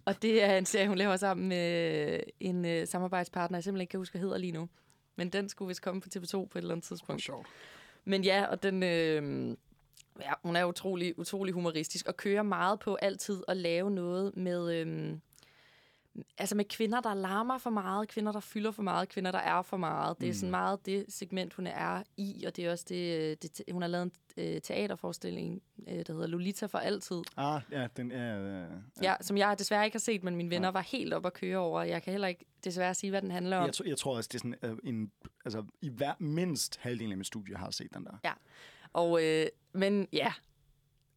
og 0.04 0.22
det 0.22 0.42
er 0.42 0.58
en 0.58 0.66
serie, 0.66 0.88
hun 0.88 0.98
laver 0.98 1.16
sammen 1.16 1.48
med 1.48 2.20
en 2.40 2.64
øh, 2.64 2.86
samarbejdspartner, 2.86 3.58
jeg 3.58 3.64
simpelthen 3.64 3.80
ikke 3.80 3.90
kan 3.90 3.98
huske, 4.00 4.12
hvad 4.12 4.20
hedder 4.20 4.38
lige 4.38 4.52
nu. 4.52 4.68
Men 5.16 5.28
den 5.30 5.48
skulle 5.48 5.66
vist 5.68 5.82
komme 5.82 6.00
på 6.00 6.08
TV2 6.16 6.30
på 6.30 6.40
et 6.58 6.62
eller 6.62 6.70
andet 6.74 6.84
tidspunkt. 6.86 7.22
Sjovt. 7.22 7.46
Men 8.04 8.24
ja, 8.24 8.44
og 8.46 8.62
den, 8.62 8.82
øh, 8.82 9.56
ja, 10.20 10.32
hun 10.42 10.56
er 10.56 10.64
utrolig, 10.64 11.18
utrolig 11.18 11.54
humoristisk 11.54 12.08
og 12.08 12.16
kører 12.16 12.42
meget 12.42 12.78
på 12.78 12.94
altid 12.94 13.42
at 13.48 13.56
lave 13.56 13.90
noget 13.90 14.36
med, 14.36 14.74
øh, 14.74 15.18
altså 16.38 16.56
med 16.56 16.64
kvinder, 16.64 17.00
der 17.00 17.14
larmer 17.14 17.58
for 17.58 17.70
meget, 17.70 18.08
kvinder, 18.08 18.32
der 18.32 18.40
fylder 18.40 18.70
for 18.70 18.82
meget, 18.82 19.08
kvinder, 19.08 19.30
der 19.30 19.38
er 19.38 19.62
for 19.62 19.76
meget. 19.76 20.20
Det 20.20 20.28
er 20.28 20.34
sådan 20.34 20.50
meget 20.50 20.86
det 20.86 21.04
segment, 21.08 21.54
hun 21.54 21.66
er 21.66 22.02
i, 22.16 22.44
og 22.46 22.56
det 22.56 22.66
er 22.66 22.70
også 22.72 22.84
det, 22.88 23.20
øh, 23.20 23.36
det 23.42 23.62
hun 23.72 23.82
har 23.82 23.88
lavet 23.88 24.04
en 24.04 24.12
øh, 24.36 24.60
teaterforestilling, 24.60 25.62
øh, 25.88 25.94
der 26.06 26.12
hedder 26.12 26.26
Lolita 26.26 26.66
for 26.66 26.78
altid. 26.78 27.22
Ah, 27.36 27.60
ja, 27.72 27.86
den 27.96 28.12
er... 28.12 28.62
Øh, 28.62 28.70
Ja, 29.02 29.14
som 29.20 29.36
jeg 29.36 29.58
desværre 29.58 29.84
ikke 29.84 29.94
har 29.94 30.00
set, 30.00 30.24
men 30.24 30.36
mine 30.36 30.50
venner 30.50 30.68
var 30.68 30.80
helt 30.80 31.14
op 31.14 31.26
at 31.26 31.32
køre 31.32 31.58
over. 31.58 31.82
Jeg 31.82 32.02
kan 32.02 32.10
heller 32.10 32.28
ikke 32.28 32.44
desværre 32.64 32.94
sige, 32.94 33.10
hvad 33.10 33.22
den 33.22 33.30
handler 33.30 33.56
om. 33.56 33.64
Jeg, 33.66 33.74
tror, 33.74 33.84
jeg 33.84 33.98
tror 33.98 34.16
også, 34.16 34.28
det 34.32 34.34
er 34.34 34.38
sådan 34.38 34.70
øh, 34.70 34.78
en... 34.84 35.12
Altså, 35.44 35.64
i 35.82 35.88
hver 35.88 36.14
mindst 36.18 36.76
halvdelen 36.76 37.12
af 37.12 37.18
mit 37.18 37.26
studie 37.26 37.56
har 37.56 37.70
set 37.70 37.94
den 37.94 38.04
der. 38.04 38.18
Og, 38.92 39.24
øh, 39.24 39.46
men 39.72 40.08
ja, 40.12 40.32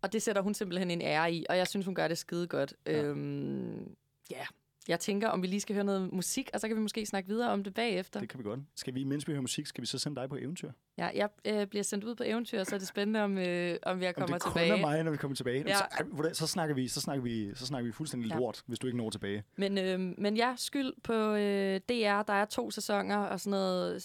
og 0.01 0.13
det 0.13 0.21
sætter 0.21 0.41
hun 0.41 0.53
simpelthen 0.53 0.91
en 0.91 1.01
ære 1.01 1.33
i, 1.33 1.45
og 1.49 1.57
jeg 1.57 1.67
synes, 1.67 1.85
hun 1.85 1.95
gør 1.95 2.07
det 2.07 2.17
skide 2.17 2.47
godt. 2.47 2.73
Ja. 2.85 3.01
Øhm, 3.03 3.95
ja. 4.31 4.45
Jeg 4.87 4.99
tænker, 4.99 5.27
om 5.29 5.41
vi 5.41 5.47
lige 5.47 5.59
skal 5.59 5.73
høre 5.73 5.83
noget 5.85 6.13
musik, 6.13 6.49
og 6.53 6.59
så 6.59 6.67
kan 6.67 6.77
vi 6.77 6.81
måske 6.81 7.05
snakke 7.05 7.29
videre 7.29 7.51
om 7.51 7.63
det 7.63 7.73
bagefter. 7.73 8.19
Det 8.19 8.29
kan 8.29 8.39
vi 8.39 8.43
godt. 8.43 8.59
Skal 8.75 8.95
vi, 8.95 9.03
mens 9.03 9.27
vi 9.27 9.31
hører 9.33 9.41
musik, 9.41 9.65
skal 9.65 9.81
vi 9.81 9.85
så 9.87 9.97
sende 9.97 10.21
dig 10.21 10.29
på 10.29 10.35
eventyr? 10.35 10.71
Ja, 10.97 11.09
jeg 11.15 11.29
øh, 11.45 11.67
bliver 11.67 11.83
sendt 11.83 12.03
ud 12.03 12.15
på 12.15 12.23
eventyr, 12.25 12.63
så 12.63 12.75
er 12.75 12.79
det 12.79 12.87
spændende, 12.87 13.21
om, 13.23 13.37
øh, 13.37 13.77
om 13.83 14.01
jeg 14.01 14.15
kommer 14.15 14.35
Om 14.35 14.39
det 14.39 14.41
tilbage. 14.41 14.71
er 14.71 14.81
mig, 14.81 15.03
når 15.03 15.11
vi 15.11 15.17
kommer 15.17 15.35
tilbage. 15.35 15.63
Ja. 15.67 15.75
Så, 15.75 16.29
så, 16.33 16.47
snakker 16.47 16.75
vi, 16.75 16.87
så, 16.87 17.01
snakker 17.01 17.23
vi, 17.23 17.55
så 17.55 17.65
snakker 17.65 17.85
vi 17.85 17.91
fuldstændig 17.91 18.29
Ja. 18.29 18.35
lort, 18.35 18.63
hvis 18.65 18.79
du 18.79 18.87
ikke 18.87 18.97
når 18.97 19.09
tilbage. 19.09 19.43
Men, 19.55 19.77
øh, 19.77 19.99
men 19.99 20.37
ja, 20.37 20.53
skyld 20.57 20.93
på 21.03 21.13
øh, 21.13 21.79
DR. 21.89 22.21
Der 22.21 22.33
er 22.33 22.45
to 22.45 22.71
sæsoner 22.71 23.17
og 23.17 23.39
sådan 23.39 23.51
noget 23.51 24.01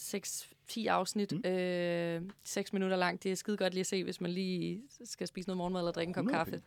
6-10 0.72 0.86
afsnit. 0.86 1.32
Mm. 1.32 1.50
Øh, 1.50 2.22
6 2.44 2.72
minutter 2.72 2.96
langt. 2.96 3.22
Det 3.22 3.32
er 3.32 3.36
skide 3.36 3.56
godt 3.56 3.72
lige 3.74 3.80
at 3.80 3.86
se, 3.86 4.04
hvis 4.04 4.20
man 4.20 4.30
lige 4.30 4.82
skal 5.04 5.26
spise 5.26 5.48
noget 5.48 5.56
morgenmad 5.56 5.80
eller 5.80 5.92
drikke 5.92 6.10
en 6.10 6.14
kop 6.14 6.22
100 6.24 6.38
kaffe. 6.38 6.62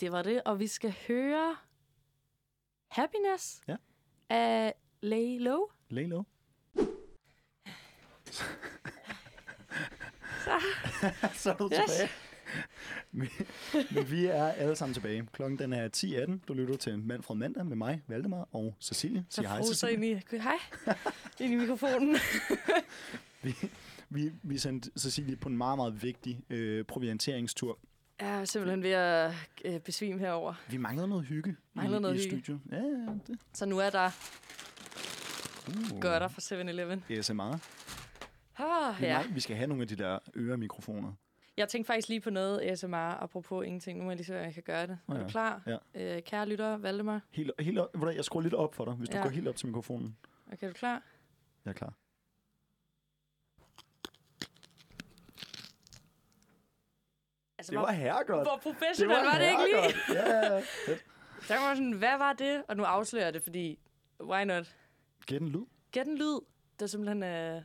Det 0.00 0.12
var 0.12 0.22
det, 0.22 0.42
og 0.44 0.58
vi 0.60 0.66
skal 0.66 0.94
høre 1.08 1.56
Happiness 2.88 3.60
Ja. 3.68 3.76
af 4.28 4.74
Lay 5.00 5.38
Low. 5.40 5.60
Lay 5.90 6.08
low. 6.08 6.22
så 11.34 11.50
er 11.52 11.56
du 11.56 11.70
Yes. 11.72 11.90
Men, 13.12 13.28
men 13.90 14.10
vi 14.10 14.26
er 14.26 14.44
alle 14.44 14.76
sammen 14.76 14.94
tilbage. 14.94 15.26
Klokken 15.32 15.58
den 15.58 15.72
er 15.72 15.88
10.18. 15.96 16.38
Du 16.48 16.54
lytter 16.54 16.76
til 16.76 16.98
Manfred 16.98 17.36
Mandag 17.36 17.66
med 17.66 17.76
mig, 17.76 18.02
Valdemar 18.06 18.48
og 18.52 18.76
Cecilie. 18.80 19.24
Sig 19.28 19.46
hej, 19.48 19.62
Cecilie. 19.62 19.94
ind 19.94 20.04
i, 20.32 20.38
hej, 20.38 20.56
ind 21.40 21.52
i 21.52 21.56
mikrofonen. 21.56 22.16
Vi, 24.10 24.32
vi 24.42 24.58
sendte 24.58 24.90
Cecilie 24.98 25.36
på 25.36 25.48
en 25.48 25.56
meget, 25.56 25.78
meget 25.78 26.02
vigtig 26.02 26.40
øh, 26.50 26.84
provianteringstur. 26.84 27.78
Jeg 28.20 28.40
er 28.40 28.44
simpelthen 28.44 28.82
ved 28.82 28.90
at 28.90 29.32
øh, 29.64 29.80
besvime 29.80 30.20
herover. 30.20 30.54
Vi 30.70 30.76
manglede 30.76 31.08
noget 31.08 31.24
hygge 31.24 31.56
Manglede 31.74 31.98
i, 31.98 32.02
noget 32.02 32.14
i 32.14 32.18
hygge. 32.18 32.44
studiet. 32.44 32.60
Ja, 32.72 32.76
ja, 32.76 33.06
det. 33.26 33.38
Så 33.52 33.66
nu 33.66 33.78
er 33.78 33.90
der 33.90 34.10
Uh, 35.68 36.00
godter 36.00 36.28
fra 36.28 36.40
7-Eleven. 36.62 37.04
ASMR. 37.10 37.42
Ja. 38.58 38.94
ja. 39.00 39.12
Nej, 39.12 39.26
vi 39.26 39.40
skal 39.40 39.56
have 39.56 39.66
nogle 39.66 39.82
af 39.82 39.88
de 39.88 39.96
der 39.96 40.18
øremikrofoner. 40.36 41.12
Jeg 41.58 41.68
tænkte 41.68 41.86
faktisk 41.86 42.08
lige 42.08 42.20
på 42.20 42.30
noget 42.30 42.60
ASMR, 42.62 42.94
apropos 42.96 43.66
ingenting. 43.66 43.98
Nu 43.98 44.04
må 44.04 44.10
jeg 44.10 44.16
lige 44.16 44.26
se, 44.26 44.38
om 44.38 44.44
jeg 44.44 44.54
kan 44.54 44.62
gøre 44.62 44.86
det. 44.86 44.98
Nå 45.08 45.14
Er 45.14 45.18
ja. 45.18 45.24
du 45.24 45.28
klar? 45.30 45.62
Ja. 45.66 45.76
Øh, 46.16 46.22
kære 46.22 46.48
lytter, 46.48 46.76
Valdemar. 46.76 47.20
Helt, 47.30 47.50
helt 47.60 47.78
op, 47.78 47.94
du 47.94 47.98
hvad, 47.98 48.14
jeg 48.14 48.24
skruer 48.24 48.42
lidt 48.42 48.54
op 48.54 48.74
for 48.74 48.84
dig, 48.84 48.94
hvis 48.94 49.08
du 49.08 49.16
Ja. 49.16 49.22
går 49.22 49.30
helt 49.30 49.48
op 49.48 49.56
til 49.56 49.66
mikrofonen. 49.66 50.16
Okay, 50.52 50.64
er 50.66 50.68
du 50.68 50.74
klar? 50.74 51.02
Jeg 51.64 51.70
er 51.70 51.74
klar. 51.74 51.92
Altså, 57.58 57.70
Det 57.72 57.80
var 57.80 57.92
herregodt. 57.92 58.48
hvor 58.48 58.56
professionelt 58.62 59.18
var, 59.18 59.24
var 59.24 59.38
det 59.38 59.48
ikke 59.50 59.64
lige? 59.64 60.18
Ja, 60.22 60.54
ja. 60.54 60.62
Så 61.42 61.54
var 61.54 61.74
sådan, 61.74 61.92
hvad 61.92 62.18
var 62.18 62.32
det? 62.32 62.64
Og 62.68 62.76
nu 62.76 62.82
afslører 62.82 63.24
jeg 63.24 63.34
det, 63.34 63.42
fordi, 63.42 63.78
why 64.20 64.44
not? 64.44 64.76
Gæt 65.26 65.42
en 65.42 65.48
lyd. 65.48 65.64
Gæt 65.92 66.06
en 66.06 66.18
lyd. 66.18 66.40
Det 66.72 66.80
var 66.80 66.86
simpelthen, 66.86 67.22
øh, 67.22 67.62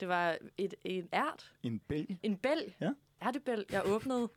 det 0.00 0.08
var 0.08 0.36
et, 0.58 0.74
en 0.84 1.08
ært. 1.12 1.52
En 1.62 1.78
bælg. 1.78 2.16
En 2.22 2.36
bælg. 2.36 2.76
Ja. 2.80 2.90
Ærtebælg, 3.26 3.64
jeg 3.72 3.82
åbnede. 3.86 4.28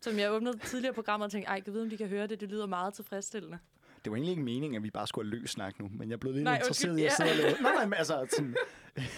Som 0.00 0.18
jeg 0.18 0.32
åbnede 0.32 0.58
tidligere 0.58 0.94
programmet 0.94 1.24
og 1.26 1.32
tænkte, 1.32 1.48
ej, 1.48 1.60
kan 1.60 1.72
vide, 1.72 1.82
om 1.82 1.90
de 1.90 1.96
kan 1.96 2.08
høre 2.08 2.26
det? 2.26 2.40
Det 2.40 2.48
lyder 2.48 2.66
meget 2.66 2.94
tilfredsstillende. 2.94 3.58
Det 4.04 4.10
var 4.10 4.16
egentlig 4.16 4.30
ikke 4.30 4.42
meningen, 4.42 4.76
at 4.76 4.82
vi 4.82 4.90
bare 4.90 5.06
skulle 5.06 5.30
have 5.30 5.40
løs 5.40 5.50
snak 5.50 5.78
nu, 5.80 5.90
men 5.92 6.10
jeg 6.10 6.20
blev 6.20 6.32
lidt 6.32 6.44
Nej, 6.44 6.54
interesseret 6.54 6.90
undskyld, 6.90 7.04
i 7.04 7.06
at 7.06 7.12
sidde 7.12 7.30
og 7.30 7.36
lave... 7.36 7.62
Nej, 7.62 7.72
nej, 7.74 7.84
men 7.86 7.94
altså, 7.94 8.26
sådan, 8.36 8.56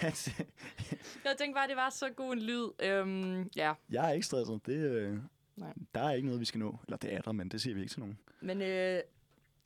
at, 0.02 0.28
Jeg 1.24 1.34
tænkte 1.38 1.54
bare, 1.54 1.68
det 1.68 1.76
var 1.76 1.90
så 1.90 2.08
god 2.16 2.32
en 2.32 2.42
lyd. 2.42 2.68
Øhm, 2.82 3.50
ja, 3.56 3.72
jeg 3.90 4.08
er 4.08 4.12
ikke 4.12 4.26
stresset. 4.26 4.66
Det, 4.66 4.90
øh, 4.90 5.18
Nej. 5.56 5.72
der 5.94 6.00
er 6.00 6.12
ikke 6.12 6.26
noget, 6.26 6.40
vi 6.40 6.44
skal 6.44 6.60
nå. 6.60 6.78
Eller 6.86 6.96
det 6.96 7.14
er 7.14 7.20
der, 7.20 7.32
men 7.32 7.48
det 7.48 7.60
siger 7.60 7.74
vi 7.74 7.80
ikke 7.80 7.90
til 7.92 8.00
nogen. 8.00 8.18
men 8.40 8.62
øh, 8.62 9.00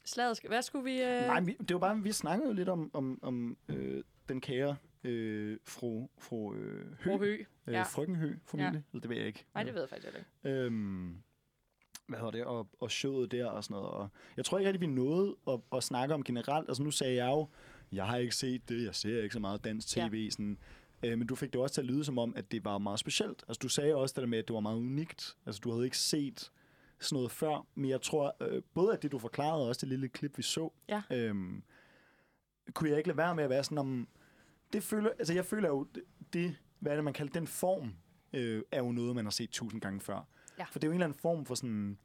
slaget, 0.05 0.41
hvad 0.49 0.63
skulle 0.63 0.85
vi... 0.85 1.03
Øh... 1.03 1.21
Nej, 1.27 1.41
vi, 1.41 1.53
det 1.53 1.75
var 1.75 1.81
bare, 1.81 2.03
vi 2.03 2.13
snakkede 2.13 2.49
jo 2.49 2.55
lidt 2.55 2.69
om, 2.69 2.91
om, 2.95 3.19
om 3.23 3.57
øh, 3.69 4.03
den 4.29 4.41
kære 4.41 4.77
øh, 5.05 5.59
fru, 5.65 6.09
fru 6.19 6.55
øh, 6.55 6.87
Hø, 7.01 7.11
Fru 7.11 7.19
Hø. 7.19 7.45
Øh, 7.67 7.75
ja. 7.75 7.83
frøken 7.83 8.17
Hø 8.17 8.35
familie, 8.47 8.73
ja. 8.73 8.81
eller 8.93 9.01
det 9.01 9.11
ved 9.11 9.17
jeg 9.17 9.27
ikke. 9.27 9.45
Nej, 9.55 9.63
det 9.63 9.75
ved 9.75 9.81
jeg 9.81 9.89
faktisk 9.89 10.09
ikke. 10.17 10.27
Øhm, 10.45 11.17
hvad 12.07 12.19
hedder 12.19 12.31
det, 12.31 12.45
og, 12.45 12.69
og 12.81 12.91
showet 12.91 13.31
der 13.33 13.47
og 13.47 13.65
sådan 13.65 13.75
noget. 13.75 13.91
Og 13.91 14.09
jeg 14.37 14.45
tror 14.45 14.59
ikke 14.59 14.69
rigtig, 14.69 14.81
vi 14.89 14.95
nåede 14.95 15.37
at, 15.49 15.61
at 15.73 15.83
snakke 15.85 16.15
om 16.15 16.25
generelt. 16.25 16.69
Altså 16.69 16.83
nu 16.83 16.91
sagde 16.91 17.15
jeg 17.15 17.27
jo, 17.27 17.49
jeg 17.93 18.07
har 18.07 18.17
ikke 18.17 18.35
set 18.35 18.69
det, 18.69 18.85
jeg 18.85 18.95
ser 18.95 19.23
ikke 19.23 19.33
så 19.33 19.41
meget 19.41 19.65
dansk 19.65 19.89
tv. 19.89 20.15
Ja. 20.15 20.31
Sådan, 20.31 20.59
øh, 21.03 21.19
men 21.19 21.27
du 21.27 21.35
fik 21.35 21.53
det 21.53 21.61
også 21.61 21.75
til 21.75 21.81
at 21.81 21.87
lyde 21.87 22.05
som 22.05 22.19
om, 22.19 22.35
at 22.37 22.53
det 22.53 22.65
var 22.65 22.79
meget 22.79 22.99
specielt. 22.99 23.45
Altså 23.49 23.61
du 23.63 23.69
sagde 23.69 23.95
også 23.95 24.13
det 24.13 24.21
der 24.21 24.27
med, 24.29 24.39
at 24.39 24.49
det 24.49 24.55
var 24.55 24.61
meget 24.61 24.77
unikt. 24.77 25.37
Altså 25.47 25.61
du 25.65 25.71
havde 25.71 25.85
ikke 25.85 25.99
set 25.99 26.53
sådan 27.01 27.17
noget 27.17 27.31
før. 27.31 27.67
Men 27.75 27.91
jeg 27.91 28.03
tror, 28.03 28.37
øh, 28.41 28.63
både 28.75 28.93
at 28.93 29.03
det 29.03 29.13
du 29.13 29.19
forklarede, 29.19 29.63
og 29.63 29.69
også 29.69 29.81
det 29.81 29.89
lille 29.89 30.09
klip, 30.09 30.39
vi 30.39 30.43
så, 30.43 30.73
Ja. 30.89 31.03
øhm, 31.11 31.63
kunne 32.75 32.91
jeg 32.91 32.99
ikke 32.99 33.09
lade 33.09 33.19
være 33.19 33.35
med 33.35 33.45
at 33.45 33.51
være 33.51 33.65
sådan 33.65 33.79
om... 33.79 34.09
Det 34.73 34.83
føler, 34.83 35.11
altså 35.19 35.35
jeg 35.35 35.45
føler 35.45 35.69
jo, 35.69 35.87
det 36.33 36.57
hvad 36.85 36.93
er 36.93 36.97
det, 36.97 37.05
man 37.05 37.13
kalder 37.15 37.33
den 37.33 37.47
form, 37.47 37.95
øh, 38.33 38.63
er 38.73 38.79
jo 38.79 38.93
noget, 38.93 39.15
man 39.17 39.25
har 39.25 39.31
set 39.31 39.51
tusind 39.51 39.81
gange 39.81 40.01
før. 40.01 40.27
Ja. 40.59 40.65
For 40.65 40.79
det 40.79 40.85
er 40.85 40.89
jo 40.89 40.93
en 40.93 40.95
eller 40.95 41.07
anden 41.07 41.19
form 41.19 41.45
for 41.45 41.55
sådan 41.55 41.99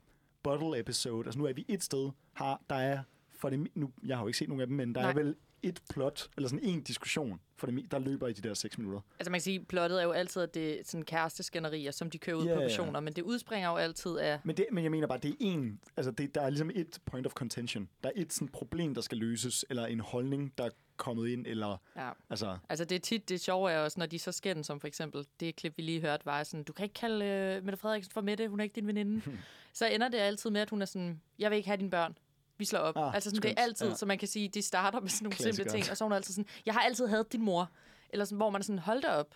bottle 0.43 0.79
episode. 0.79 1.25
Altså 1.27 1.39
nu 1.39 1.45
er 1.45 1.53
vi 1.53 1.65
et 1.67 1.83
sted, 1.83 2.09
har, 2.33 2.61
der 2.69 2.75
er 2.75 3.03
for 3.29 3.49
det, 3.49 3.67
nu, 3.75 3.91
jeg 4.05 4.17
har 4.17 4.23
jo 4.23 4.27
ikke 4.27 4.37
set 4.37 4.49
nogen 4.49 4.61
af 4.61 4.67
dem, 4.67 4.75
men 4.77 4.95
der 4.95 5.01
Nej. 5.01 5.09
er 5.09 5.13
vel 5.13 5.35
et 5.63 5.81
plot, 5.89 6.29
eller 6.37 6.49
sådan 6.49 6.65
en 6.65 6.83
diskussion, 6.83 7.39
for 7.57 7.67
det, 7.67 7.91
der 7.91 7.99
løber 7.99 8.27
i 8.27 8.33
de 8.33 8.47
der 8.47 8.53
6 8.53 8.77
minutter. 8.77 9.01
Altså 9.19 9.31
man 9.31 9.37
kan 9.37 9.43
sige, 9.43 9.65
plottet 9.65 9.99
er 9.99 10.03
jo 10.03 10.11
altid, 10.11 10.41
at 10.41 10.53
det 10.53 10.79
er 10.79 10.83
sådan 10.85 11.05
kæresteskænderier, 11.05 11.91
som 11.91 12.09
de 12.09 12.17
kører 12.17 12.35
ud 12.35 12.45
Ja, 12.45 12.53
på 12.55 12.59
versioner, 12.61 12.99
men 12.99 13.13
det 13.13 13.21
udspringer 13.21 13.69
jo 13.69 13.75
altid 13.75 14.17
af... 14.17 14.39
Men, 14.43 14.57
det, 14.57 14.65
men 14.71 14.83
jeg 14.83 14.91
mener 14.91 15.07
bare, 15.07 15.19
det 15.19 15.31
er 15.31 15.35
en, 15.39 15.79
altså 15.97 16.11
det, 16.11 16.35
der 16.35 16.41
er 16.41 16.49
ligesom 16.49 16.71
et 16.75 16.99
point 17.05 17.25
of 17.27 17.33
contention. 17.33 17.89
Der 18.03 18.09
er 18.09 18.13
et 18.15 18.33
sådan 18.33 18.47
problem, 18.47 18.93
der 18.95 19.01
skal 19.01 19.17
løses, 19.17 19.65
eller 19.69 19.85
en 19.85 19.99
holdning, 19.99 20.53
der 20.57 20.63
er 20.63 20.69
kommet 20.97 21.27
ind, 21.29 21.47
eller 21.47 21.77
Ja. 21.95 22.09
altså, 22.29 22.57
Altså 22.69 22.85
det 22.85 22.95
er 22.95 22.99
tit, 22.99 23.29
det 23.29 23.41
sjove 23.41 23.71
er 23.71 23.79
også, 23.79 23.99
når 23.99 24.05
de 24.05 24.19
så 24.19 24.31
skændes, 24.31 24.67
som 24.67 24.79
for 24.79 24.87
eksempel 24.87 25.25
det 25.39 25.55
klip, 25.55 25.73
vi 25.77 25.81
lige 25.83 26.01
hørte, 26.01 26.25
var 26.25 26.43
sådan, 26.43 26.63
du 26.63 26.73
kan 26.73 26.83
ikke 26.83 26.93
kalde 26.93 27.25
øh, 27.25 27.63
Mette 27.63 27.77
Frederiksen 27.77 28.11
for 28.11 28.21
Mette, 28.21 28.47
hun 28.47 28.59
er 28.59 28.63
ikke 28.63 28.75
din 28.75 28.87
veninde. 28.87 29.21
så 29.73 29.87
ender 29.87 30.09
det 30.09 30.17
altid 30.17 30.49
med, 30.49 30.61
at 30.61 30.69
hun 30.69 30.81
er 30.81 30.85
sådan, 30.85 31.21
jeg 31.39 31.51
vil 31.51 31.57
ikke 31.57 31.69
have 31.69 31.77
din 31.77 31.89
børn. 31.89 32.17
Vi 32.59 32.65
slår 32.65 32.79
op. 32.79 32.97
Ah, 32.97 33.13
altså 33.15 33.29
sådan, 33.29 33.41
det 33.41 33.51
er 33.57 33.61
altid, 33.63 33.87
Ja. 33.87 33.95
så 33.95 34.05
man 34.05 34.17
kan 34.17 34.27
sige, 34.27 34.49
de 34.49 34.61
starter 34.61 34.99
med 34.99 35.09
sådan 35.09 35.23
nogle 35.25 35.37
simple 35.55 35.71
ting, 35.71 35.91
og 35.91 35.97
så 35.97 36.03
er 36.03 36.05
hun 36.05 36.13
altid 36.15 36.33
sådan, 36.33 36.47
jeg 36.65 36.73
har 36.73 36.81
altid 36.81 37.07
hadet 37.07 37.33
din 37.33 37.41
mor. 37.41 37.69
Eller 38.09 38.25
sådan, 38.25 38.37
hvor 38.37 38.49
man 38.49 38.61
er 38.61 38.63
sådan, 38.63 38.79
hold 38.79 39.01
da 39.01 39.07
op. 39.07 39.35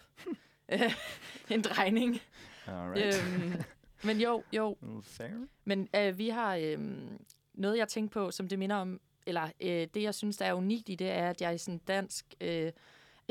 En 1.50 1.62
drejning. 1.62 2.20
alright. 2.68 3.16
Øhm, 3.16 3.54
men 4.04 4.22
jo, 4.22 4.44
jo, 4.54 4.76
Fair. 5.04 5.30
men 5.66 5.88
øh, 5.96 6.18
vi 6.18 6.30
har 6.30 6.56
øh, 6.56 6.78
noget, 7.54 7.78
jeg 7.78 7.88
tænkte 7.88 8.14
på, 8.14 8.32
som 8.32 8.48
det 8.48 8.60
minder 8.60 8.76
om, 8.76 9.02
eller 9.26 9.50
øh, 9.62 9.88
det, 9.94 10.02
jeg 10.04 10.16
synes, 10.16 10.38
der 10.38 10.46
er 10.46 10.54
unikt 10.54 10.90
i 10.90 10.96
det, 10.96 11.10
er, 11.12 11.30
at 11.30 11.42
jeg 11.42 11.56
i 11.56 11.58
sådan 11.58 11.78
dansk 11.88 12.26
øh, 12.42 12.72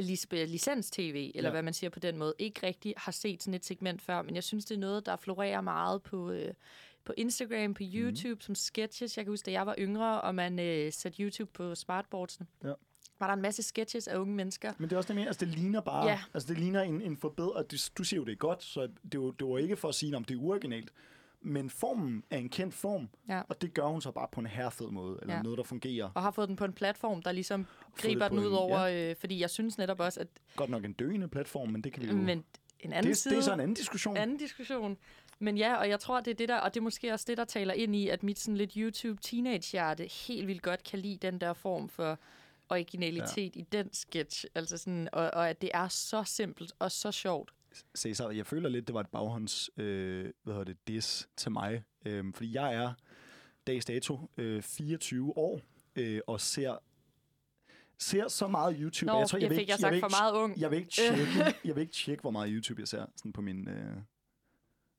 lic- 0.00 0.26
licens-tv, 0.46 1.32
eller 1.34 1.48
ja. 1.48 1.52
hvad 1.52 1.62
man 1.62 1.74
siger 1.74 1.90
på 1.90 1.98
den 1.98 2.18
måde, 2.18 2.34
ikke 2.38 2.66
rigtig 2.66 2.94
har 2.96 3.12
set 3.12 3.42
sådan 3.42 3.54
et 3.54 3.64
segment 3.64 4.02
før, 4.02 4.22
men 4.22 4.34
jeg 4.34 4.44
synes, 4.44 4.64
det 4.64 4.74
er 4.74 4.78
noget, 4.78 5.06
der 5.06 5.16
florerer 5.16 5.60
meget 5.60 6.02
på, 6.02 6.30
øh, 6.30 6.54
på 7.04 7.12
Instagram, 7.16 7.74
på 7.74 7.82
YouTube, 7.94 8.34
mm. 8.34 8.40
som 8.40 8.54
sketches. 8.54 9.16
Jeg 9.16 9.24
kan 9.24 9.32
huske, 9.32 9.46
da 9.46 9.50
jeg 9.52 9.66
var 9.66 9.74
yngre, 9.78 10.20
og 10.20 10.34
man 10.34 10.58
øh, 10.58 10.92
satte 10.92 11.22
YouTube 11.22 11.50
på 11.54 11.74
smartboardsene, 11.74 12.46
Ja. 12.64 12.72
var 13.18 13.26
der 13.26 13.34
en 13.34 13.42
masse 13.42 13.62
sketches 13.62 14.08
af 14.08 14.16
unge 14.18 14.34
mennesker. 14.34 14.72
Men 14.78 14.88
det 14.90 14.92
er 14.92 14.96
også 14.96 15.08
det, 15.08 15.16
mener, 15.16 15.28
altså 15.28 15.44
det 15.44 15.54
ligner 15.54 15.80
bare, 15.80 16.06
Ja. 16.08 16.20
altså 16.34 16.48
det 16.48 16.58
ligner 16.58 16.82
en, 16.82 17.02
en 17.02 17.16
forbedret, 17.16 17.70
du, 17.70 17.76
du 17.98 18.04
siger 18.04 18.20
jo, 18.20 18.24
det 18.24 18.32
er 18.32 18.36
godt, 18.36 18.62
så 18.62 18.80
det, 19.12 19.14
er 19.14 19.30
det 19.38 19.46
var 19.48 19.58
ikke 19.58 19.76
for 19.76 19.88
at 19.88 19.94
sige, 19.94 20.16
om 20.16 20.24
det 20.24 20.34
er 20.34 20.38
uoriginalt, 20.38 20.90
men 21.44 21.70
formen 21.70 22.24
er 22.30 22.38
en 22.38 22.48
kendt 22.48 22.74
form, 22.74 23.08
Ja. 23.28 23.42
og 23.48 23.62
det 23.62 23.74
gør 23.74 23.86
hun 23.86 24.00
så 24.00 24.10
bare 24.10 24.28
på 24.32 24.40
en 24.40 24.46
herfed 24.46 24.86
måde, 24.90 25.18
eller 25.22 25.34
Ja. 25.34 25.42
noget, 25.42 25.58
der 25.58 25.64
fungerer. 25.64 26.10
Og 26.14 26.22
har 26.22 26.30
fået 26.30 26.48
den 26.48 26.56
på 26.56 26.64
en 26.64 26.72
platform, 26.72 27.22
der 27.22 27.32
ligesom 27.32 27.66
griber 27.96 28.28
den 28.28 28.38
ud 28.38 28.46
en- 28.46 28.52
over, 28.52 28.80
øh, 28.80 29.16
fordi 29.16 29.40
jeg 29.40 29.50
synes 29.50 29.78
netop 29.78 30.00
også, 30.00 30.20
at 30.20 30.26
Godt 30.56 30.70
nok 30.70 30.84
en 30.84 30.92
døende 30.92 31.28
platform, 31.28 31.68
men 31.68 31.84
det 31.84 31.92
kan 31.92 32.02
vi 32.02 32.08
jo... 32.08 32.14
men 32.16 32.44
en 32.80 32.92
anden 32.92 33.08
det, 33.10 33.16
side... 33.18 33.34
det 33.34 33.38
er 33.40 33.44
så 33.44 33.52
en 33.54 33.60
anden 33.60 33.74
diskussion. 33.74 34.16
anden 34.16 34.36
diskussion. 34.36 34.96
Men 35.38 35.58
ja, 35.58 35.74
og 35.76 35.88
jeg 35.88 36.00
tror, 36.00 36.20
det 36.20 36.30
er 36.30 36.34
det 36.34 36.48
der, 36.48 36.56
og 36.58 36.74
det 36.74 36.80
er 36.80 36.84
måske 36.84 37.12
også 37.12 37.24
det, 37.28 37.36
der 37.38 37.44
taler 37.44 37.74
ind 37.74 37.96
i, 37.96 38.08
at 38.08 38.22
mit 38.22 38.38
sådan 38.38 38.56
lidt 38.56 38.72
YouTube-teenage-hjerte 38.76 40.04
helt 40.26 40.46
vildt 40.46 40.62
godt 40.62 40.84
kan 40.84 40.98
lide 40.98 41.16
den 41.16 41.40
der 41.40 41.52
form 41.52 41.88
for 41.88 42.18
originalitet 42.68 43.56
ja. 43.56 43.60
i 43.60 43.66
den 43.72 43.92
sketch. 43.92 44.44
Altså 44.54 44.78
sådan, 44.78 45.08
og, 45.12 45.30
og 45.32 45.50
at 45.50 45.60
det 45.62 45.70
er 45.74 45.88
så 45.88 46.24
simpelt 46.24 46.72
og 46.78 46.92
så 46.92 47.12
sjovt. 47.12 47.50
Cæsar, 47.96 48.30
jeg 48.30 48.46
føler 48.46 48.68
lidt, 48.68 48.86
det 48.86 48.94
var 48.94 49.00
et 49.00 49.08
baghånds, 49.08 49.70
øh, 49.76 50.32
hvad 50.42 50.54
hedder 50.54 50.64
det, 50.64 50.88
dis 50.88 51.28
til 51.36 51.52
mig. 51.52 51.82
Øh, 52.06 52.24
fordi 52.34 52.54
jeg 52.54 52.74
er 52.74 52.92
dags 53.66 53.84
dato 53.84 54.30
øh, 54.36 54.62
24 54.62 55.36
år, 55.38 55.60
øh, 55.96 56.20
og 56.26 56.40
ser, 56.40 56.76
ser 57.98 58.28
så 58.28 58.46
meget 58.46 58.76
YouTube. 58.80 59.06
Nå, 59.12 59.18
jeg, 59.18 59.28
tror, 59.28 59.38
jeg 59.38 59.50
vil 59.50 59.56
fik 59.56 59.60
ikke- 59.60 59.70
jeg 59.72 59.78
sagt 59.78 59.92
vil 59.92 60.00
for 60.00 60.06
ikke- 60.06 60.16
meget 60.20 60.32
ung. 60.34 60.60
Jeg 60.60 60.70
vil 60.70 60.78
ikke 60.78 60.90
tjekke, 60.96 61.54
jeg 61.64 61.74
vil 61.76 61.80
ikke 61.82 61.92
tjekke 61.94 62.20
hvor 62.20 62.30
meget 62.30 62.50
YouTube 62.54 62.80
jeg 62.80 62.88
ser 62.88 63.06
sådan 63.16 63.32
på 63.32 63.40
min, 63.40 63.68
øh, 63.68 63.96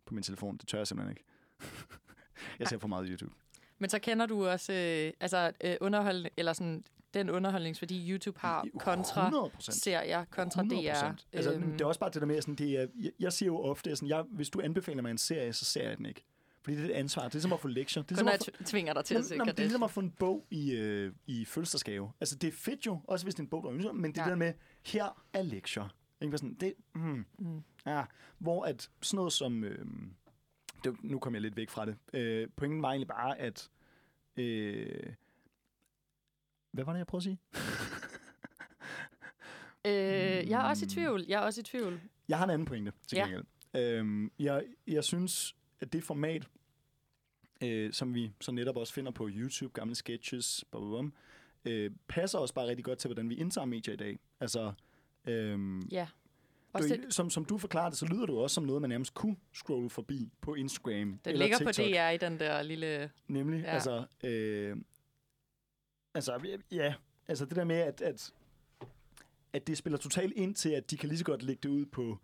på 0.06 0.14
min 0.14 0.24
telefon. 0.24 0.58
Det 0.58 0.68
tør 0.68 0.78
jeg 0.78 0.88
simpelthen 0.88 1.12
ikke. 1.18 1.24
jeg 2.60 2.68
ser 2.68 2.78
for 2.78 2.88
meget 2.88 3.08
YouTube. 3.10 3.34
Men 3.80 3.90
så 3.90 4.00
kender 4.00 4.26
du 4.26 4.48
også 4.48 4.74
øh, 4.74 5.14
altså, 5.20 5.52
øh, 5.64 5.76
underhold, 5.82 6.26
eller 6.38 6.54
sådan, 6.54 6.84
den 7.14 7.30
underholdningsværdi, 7.30 8.12
YouTube 8.12 8.40
har 8.40 8.66
kontra 8.80 9.22
100 9.28 9.50
procent. 9.50 9.78
serier, 9.78 10.26
kontra 10.26 10.62
100%. 10.64 10.68
DR. 10.68 11.14
Altså, 11.34 11.54
Øhm, 11.54 11.72
det 11.72 11.82
er 11.82 11.86
også 11.86 12.00
bare 12.00 12.10
det 12.10 12.22
der 12.22 12.28
med, 12.28 12.42
sådan, 12.42 12.56
det 12.56 12.80
er, 12.80 12.88
jeg, 13.02 13.12
jeg 13.20 13.34
siger 13.34 13.48
jo 13.48 13.60
ofte, 13.60 13.96
sådan, 13.96 14.10
jeg, 14.10 14.22
hvis 14.22 14.50
du 14.50 14.62
anbefaler 14.64 15.02
mig 15.02 15.12
en 15.12 15.18
serie, 15.18 15.54
så 15.54 15.66
ser 15.66 15.90
jeg 15.90 15.98
den 15.98 16.06
ikke. 16.06 16.24
Fordi 16.62 16.78
det 16.78 16.86
er 16.86 16.90
et 16.90 16.94
ansvar. 16.94 17.28
Det 17.28 17.36
er 17.36 17.40
som 17.40 17.54
at 17.54 17.60
få 17.60 17.68
lektier. 17.68 18.04
Det 18.04 18.12
er 18.12 18.16
kun 18.16 18.18
som 18.18 18.26
når 18.26 18.32
at 18.32 18.50
jeg 18.60 18.66
tvinger 18.66 18.94
dig 18.94 19.06
til 19.06 19.16
at 19.16 19.26
se 19.26 19.36
jamen, 19.36 19.48
det 19.48 19.60
er 19.60 19.64
ligesom 19.64 19.84
at 19.84 19.92
få 19.92 20.00
en 20.00 20.12
bog 20.12 20.46
i, 20.52 20.72
øh, 20.72 21.14
i 21.28 21.46
fødselsdagsgave. 21.46 22.12
Altså, 22.20 22.36
det 22.36 22.48
er 22.48 22.52
fedt 22.52 22.86
jo, 22.86 23.00
også 23.08 23.26
hvis 23.26 23.36
det 23.36 23.40
er 23.40 23.44
en 23.44 23.50
bog, 23.50 23.66
er 23.66 23.72
ønsker, 23.72 23.92
men 23.92 24.12
det 24.12 24.18
Ja. 24.18 24.26
der 24.30 24.36
med, 24.36 24.54
her 24.86 25.24
er 25.34 25.42
lektier. 25.42 25.96
Ikke? 26.24 26.38
Sådan, 26.38 26.54
det, 26.54 26.74
mm, 26.96 27.26
Mm. 27.40 27.64
ja, 27.86 28.04
hvor 28.38 28.66
at 28.66 28.90
sådan 29.02 29.16
noget 29.18 29.34
som, 29.34 29.64
øh, 29.64 29.86
det, 30.84 31.04
nu 31.04 31.20
kommer 31.20 31.38
jeg 31.38 31.42
lidt 31.42 31.56
væk 31.58 31.70
fra 31.70 31.86
det. 31.86 31.98
Øh, 32.14 32.48
pointen 32.56 32.82
var 32.82 32.90
egentlig 32.90 33.08
bare, 33.08 33.40
at, 33.40 33.70
øh, 34.38 35.14
hvad 36.72 36.84
var 36.86 36.92
det, 36.92 36.98
jeg 37.00 37.08
prøvede 37.08 37.22
at 37.22 37.24
sige? 37.24 37.40
Øh, 39.86 40.50
jeg 40.50 40.66
er 40.66 40.70
også 40.70 40.86
i 40.86 40.88
tvivl. 40.88 41.26
Jeg 41.28 41.36
er 41.42 41.46
også 41.46 41.60
i 41.62 41.64
tvivl. 41.64 42.02
Jeg 42.28 42.38
har 42.38 42.44
en 42.46 42.50
anden 42.50 42.66
pointe 42.66 42.94
til 43.08 43.16
Ja. 43.16 43.24
gengæld. 43.24 43.44
Øhm, 43.76 44.32
jeg, 44.40 44.64
jeg 44.88 45.04
synes, 45.04 45.56
at 45.80 45.94
det 45.94 46.04
format, 46.04 46.48
øh, 47.64 47.94
som 47.94 48.14
vi 48.14 48.32
så 48.42 48.52
netop 48.52 48.78
også 48.78 48.94
finder 48.94 49.12
på 49.12 49.30
YouTube, 49.32 49.74
gamle 49.74 49.96
sketches, 49.96 50.66
blah, 50.72 50.84
blah, 50.84 50.92
blah, 51.04 51.12
øh, 51.86 51.92
passer 52.08 52.40
også 52.40 52.54
bare 52.54 52.68
rigtig 52.68 52.86
godt 52.86 53.00
til, 53.00 53.08
hvordan 53.08 53.30
vi 53.30 53.36
indtager 53.36 53.66
medier 53.66 53.94
i 53.94 53.98
dag. 53.98 54.20
Altså, 54.40 54.74
øhm, 55.28 55.80
Ja. 55.92 56.08
du, 56.74 56.78
Også 56.78 56.90
det, 56.90 57.14
som, 57.14 57.30
som 57.30 57.46
du 57.46 57.58
forklarede 57.58 57.90
det, 57.92 57.98
så 58.00 58.06
lyder 58.06 58.26
det 58.26 58.34
jo 58.34 58.38
også 58.38 58.54
som 58.54 58.64
noget, 58.64 58.82
man 58.82 58.90
nærmest 58.90 59.14
kunne 59.14 59.36
scrolle 59.54 59.90
forbi 59.90 60.32
på 60.42 60.56
Instagram 60.56 60.94
den 60.94 61.20
eller 61.26 61.40
ligger 61.46 61.58
TikTok. 61.58 61.76
på 61.76 61.82
DR 61.82 62.10
i 62.10 62.18
den 62.18 62.40
der 62.40 62.62
lille... 62.62 63.12
Nemlig. 63.28 63.62
Ja. 63.62 63.74
altså, 63.74 64.06
øh, 64.24 64.78
altså, 66.14 66.60
ja, 66.72 66.94
altså 67.28 67.46
det 67.46 67.56
der 67.56 67.64
med, 67.64 67.76
at, 67.76 68.02
at, 68.02 68.34
at 69.54 69.68
det 69.68 69.78
spiller 69.78 69.98
totalt 69.98 70.34
ind 70.36 70.56
til, 70.56 70.70
at 70.70 70.92
de 70.92 70.98
kan 70.98 71.10
lige 71.10 71.20
så 71.20 71.26
godt 71.26 71.44
lægge 71.44 71.60
det 71.64 71.70
ud 71.70 71.86
på, 71.86 72.20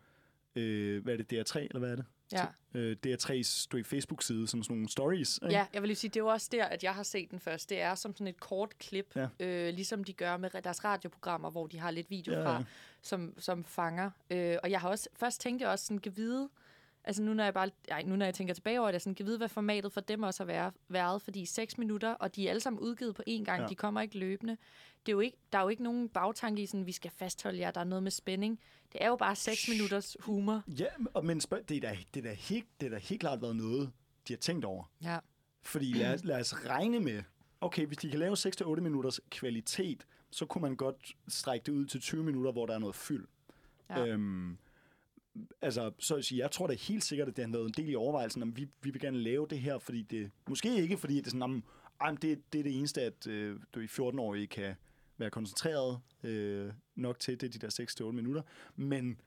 øh, 0.56 1.04
hvad 1.04 1.14
er 1.14 1.18
det, 1.24 1.34
DR3, 1.34 1.60
eller 1.60 1.80
hvad 1.80 1.92
er 1.92 1.96
det? 1.96 2.06
Ja. 2.32 2.46
Øh, 2.74 2.98
DR3's 3.08 3.68
du 3.72 3.84
Facebook-side, 3.84 4.48
som 4.48 4.64
sådan 4.64 4.76
nogle 4.76 4.90
stories. 4.90 5.40
Ikke? 5.44 5.56
Ja, 5.56 5.66
jeg 5.74 5.82
vil 5.82 5.88
lige 5.88 5.96
sige, 5.98 6.10
det 6.10 6.16
er 6.16 6.24
jo 6.24 6.28
også 6.28 6.50
der, 6.52 6.66
at 6.66 6.84
jeg 6.84 6.96
har 6.96 7.04
set 7.04 7.32
den 7.32 7.40
først. 7.40 7.70
Det 7.70 7.82
er 7.82 7.96
som 7.96 8.14
sådan 8.16 8.28
et 8.28 8.40
kort 8.40 8.78
klip, 8.80 9.16
Ja. 9.16 9.28
øh, 9.40 9.74
ligesom 9.74 10.04
de 10.04 10.14
gør 10.14 10.38
med 10.38 10.50
deres 10.64 10.84
radioprogrammer, 10.86 11.50
hvor 11.50 11.68
de 11.68 11.80
har 11.80 11.92
lidt 11.92 12.10
video 12.10 12.34
Ja, 12.34 12.46
fra, 12.46 12.64
som, 13.02 13.34
som 13.38 13.64
fanger. 13.64 14.12
Øh, 14.30 14.58
og 14.64 14.72
jeg 14.72 14.82
har 14.82 14.90
også, 14.90 15.10
først 15.14 15.42
tænkte 15.42 15.64
jeg 15.64 15.72
også 15.72 15.86
sådan, 15.86 16.00
kan 16.00 16.18
vide, 16.18 16.50
altså 17.10 17.24
nu 17.24 17.34
når 17.34 17.44
jeg 17.44 17.54
bare, 17.54 17.70
ej, 17.88 18.04
nu 18.04 18.16
når 18.16 18.26
jeg 18.26 18.34
tænker 18.34 18.54
tilbage 18.54 18.80
over 18.80 18.92
det, 18.92 19.02
sådan, 19.02 19.16
kan 19.16 19.26
vide, 19.26 19.38
hvad 19.38 19.50
formatet 19.50 19.94
for 19.94 20.02
dem 20.02 20.24
også 20.24 20.44
har 20.44 20.46
været, 20.48 20.74
været 20.90 21.22
fordi 21.22 21.46
6 21.46 21.78
minutter, 21.78 22.14
og 22.14 22.36
de 22.36 22.46
er 22.46 22.50
alle 22.50 22.60
sammen 22.60 22.80
udgivet 22.80 23.16
på 23.16 23.24
én 23.30 23.44
gang, 23.44 23.62
Ja. 23.62 23.68
de 23.68 23.76
kommer 23.76 24.02
ikke 24.02 24.18
løbende. 24.20 24.58
Det 25.06 25.12
er 25.12 25.16
jo 25.16 25.20
ikke, 25.20 25.38
der 25.52 25.58
er 25.58 25.62
jo 25.64 25.70
ikke 25.70 25.84
nogen 25.84 26.10
bagtanke 26.10 26.62
i 26.62 26.66
sådan, 26.66 26.86
vi 26.86 26.92
skal 26.92 27.12
fastholde 27.12 27.60
jer, 27.60 27.72
der 27.72 27.80
er 27.80 27.84
noget 27.86 28.04
med 28.04 28.12
spænding. 28.12 28.60
Det 28.94 29.04
er 29.04 29.08
jo 29.08 29.16
bare 29.16 29.36
6 29.36 29.70
minutters 29.70 30.18
humor. 30.20 30.64
Ja, 30.68 30.86
og, 31.14 31.26
men 31.26 31.40
det, 31.40 31.72
er 31.78 31.82
da, 31.82 31.98
det, 32.14 32.26
er 32.26 32.30
da 32.30 32.34
helt, 32.34 32.68
det 32.80 32.86
er 32.86 32.90
da 32.90 32.98
helt 32.98 33.20
klart 33.22 33.42
været 33.42 33.56
noget, 33.56 33.92
de 34.28 34.34
har 34.34 34.38
tænkt 34.38 34.66
over. 34.66 34.84
Ja. 35.04 35.18
Fordi 35.62 35.94
lad 35.94 36.14
os, 36.14 36.24
lad 36.24 36.40
os 36.40 36.66
regne 36.66 37.00
med, 37.00 37.24
okay, 37.62 37.86
hvis 37.86 37.98
de 37.98 38.10
kan 38.10 38.20
lave 38.20 38.36
6-8 38.38 38.66
minutters 38.82 39.20
kvalitet, 39.32 40.06
så 40.32 40.46
kunne 40.46 40.62
man 40.62 40.76
godt 40.76 41.16
strække 41.28 41.66
det 41.66 41.72
ud 41.72 41.86
til 41.86 42.02
20 42.02 42.24
minutter, 42.24 42.52
hvor 42.52 42.66
der 42.66 42.74
er 42.74 42.80
noget 42.80 42.96
fyld. 42.96 43.28
Ja. 43.90 44.06
Øhm, 44.06 44.58
altså, 45.62 45.92
så, 46.00 46.22
så 46.22 46.36
jeg 46.36 46.52
tror 46.52 46.68
da 46.68 46.74
helt 46.74 47.04
sikkert, 47.04 47.28
at 47.28 47.38
det 47.38 47.46
har 47.46 47.52
været 47.52 47.66
en 47.66 47.74
del 47.78 47.90
i 47.90 47.96
overvejelsen, 47.96 48.42
om 48.42 48.58
vi, 48.58 48.68
vi 48.82 48.90
vil 48.90 49.02
gerne 49.02 49.18
lave 49.18 49.48
det 49.50 49.60
her, 49.60 49.80
fordi 49.80 50.02
det, 50.02 50.32
måske 50.50 50.82
ikke 50.82 50.98
fordi 50.98 51.16
det 51.16 51.26
er 51.26 51.30
sådan, 51.30 51.42
om, 51.42 51.64
men 52.06 52.16
det, 52.16 52.54
det 52.54 52.60
er 52.60 52.64
det 52.64 52.78
eneste, 52.78 53.02
at 53.02 53.28
øh, 53.28 53.60
du 53.74 53.80
i 53.80 53.86
14-årige 53.86 54.48
kan 54.48 54.76
være 55.18 55.30
koncentreret 55.30 56.00
øh, 56.24 56.72
nok 56.96 57.20
til, 57.20 57.42
det 57.42 57.48
er 57.48 57.60
de 57.60 57.60
der 57.60 58.06
6-8 58.10 58.12
minutter, 58.12 58.42
men 58.76 59.22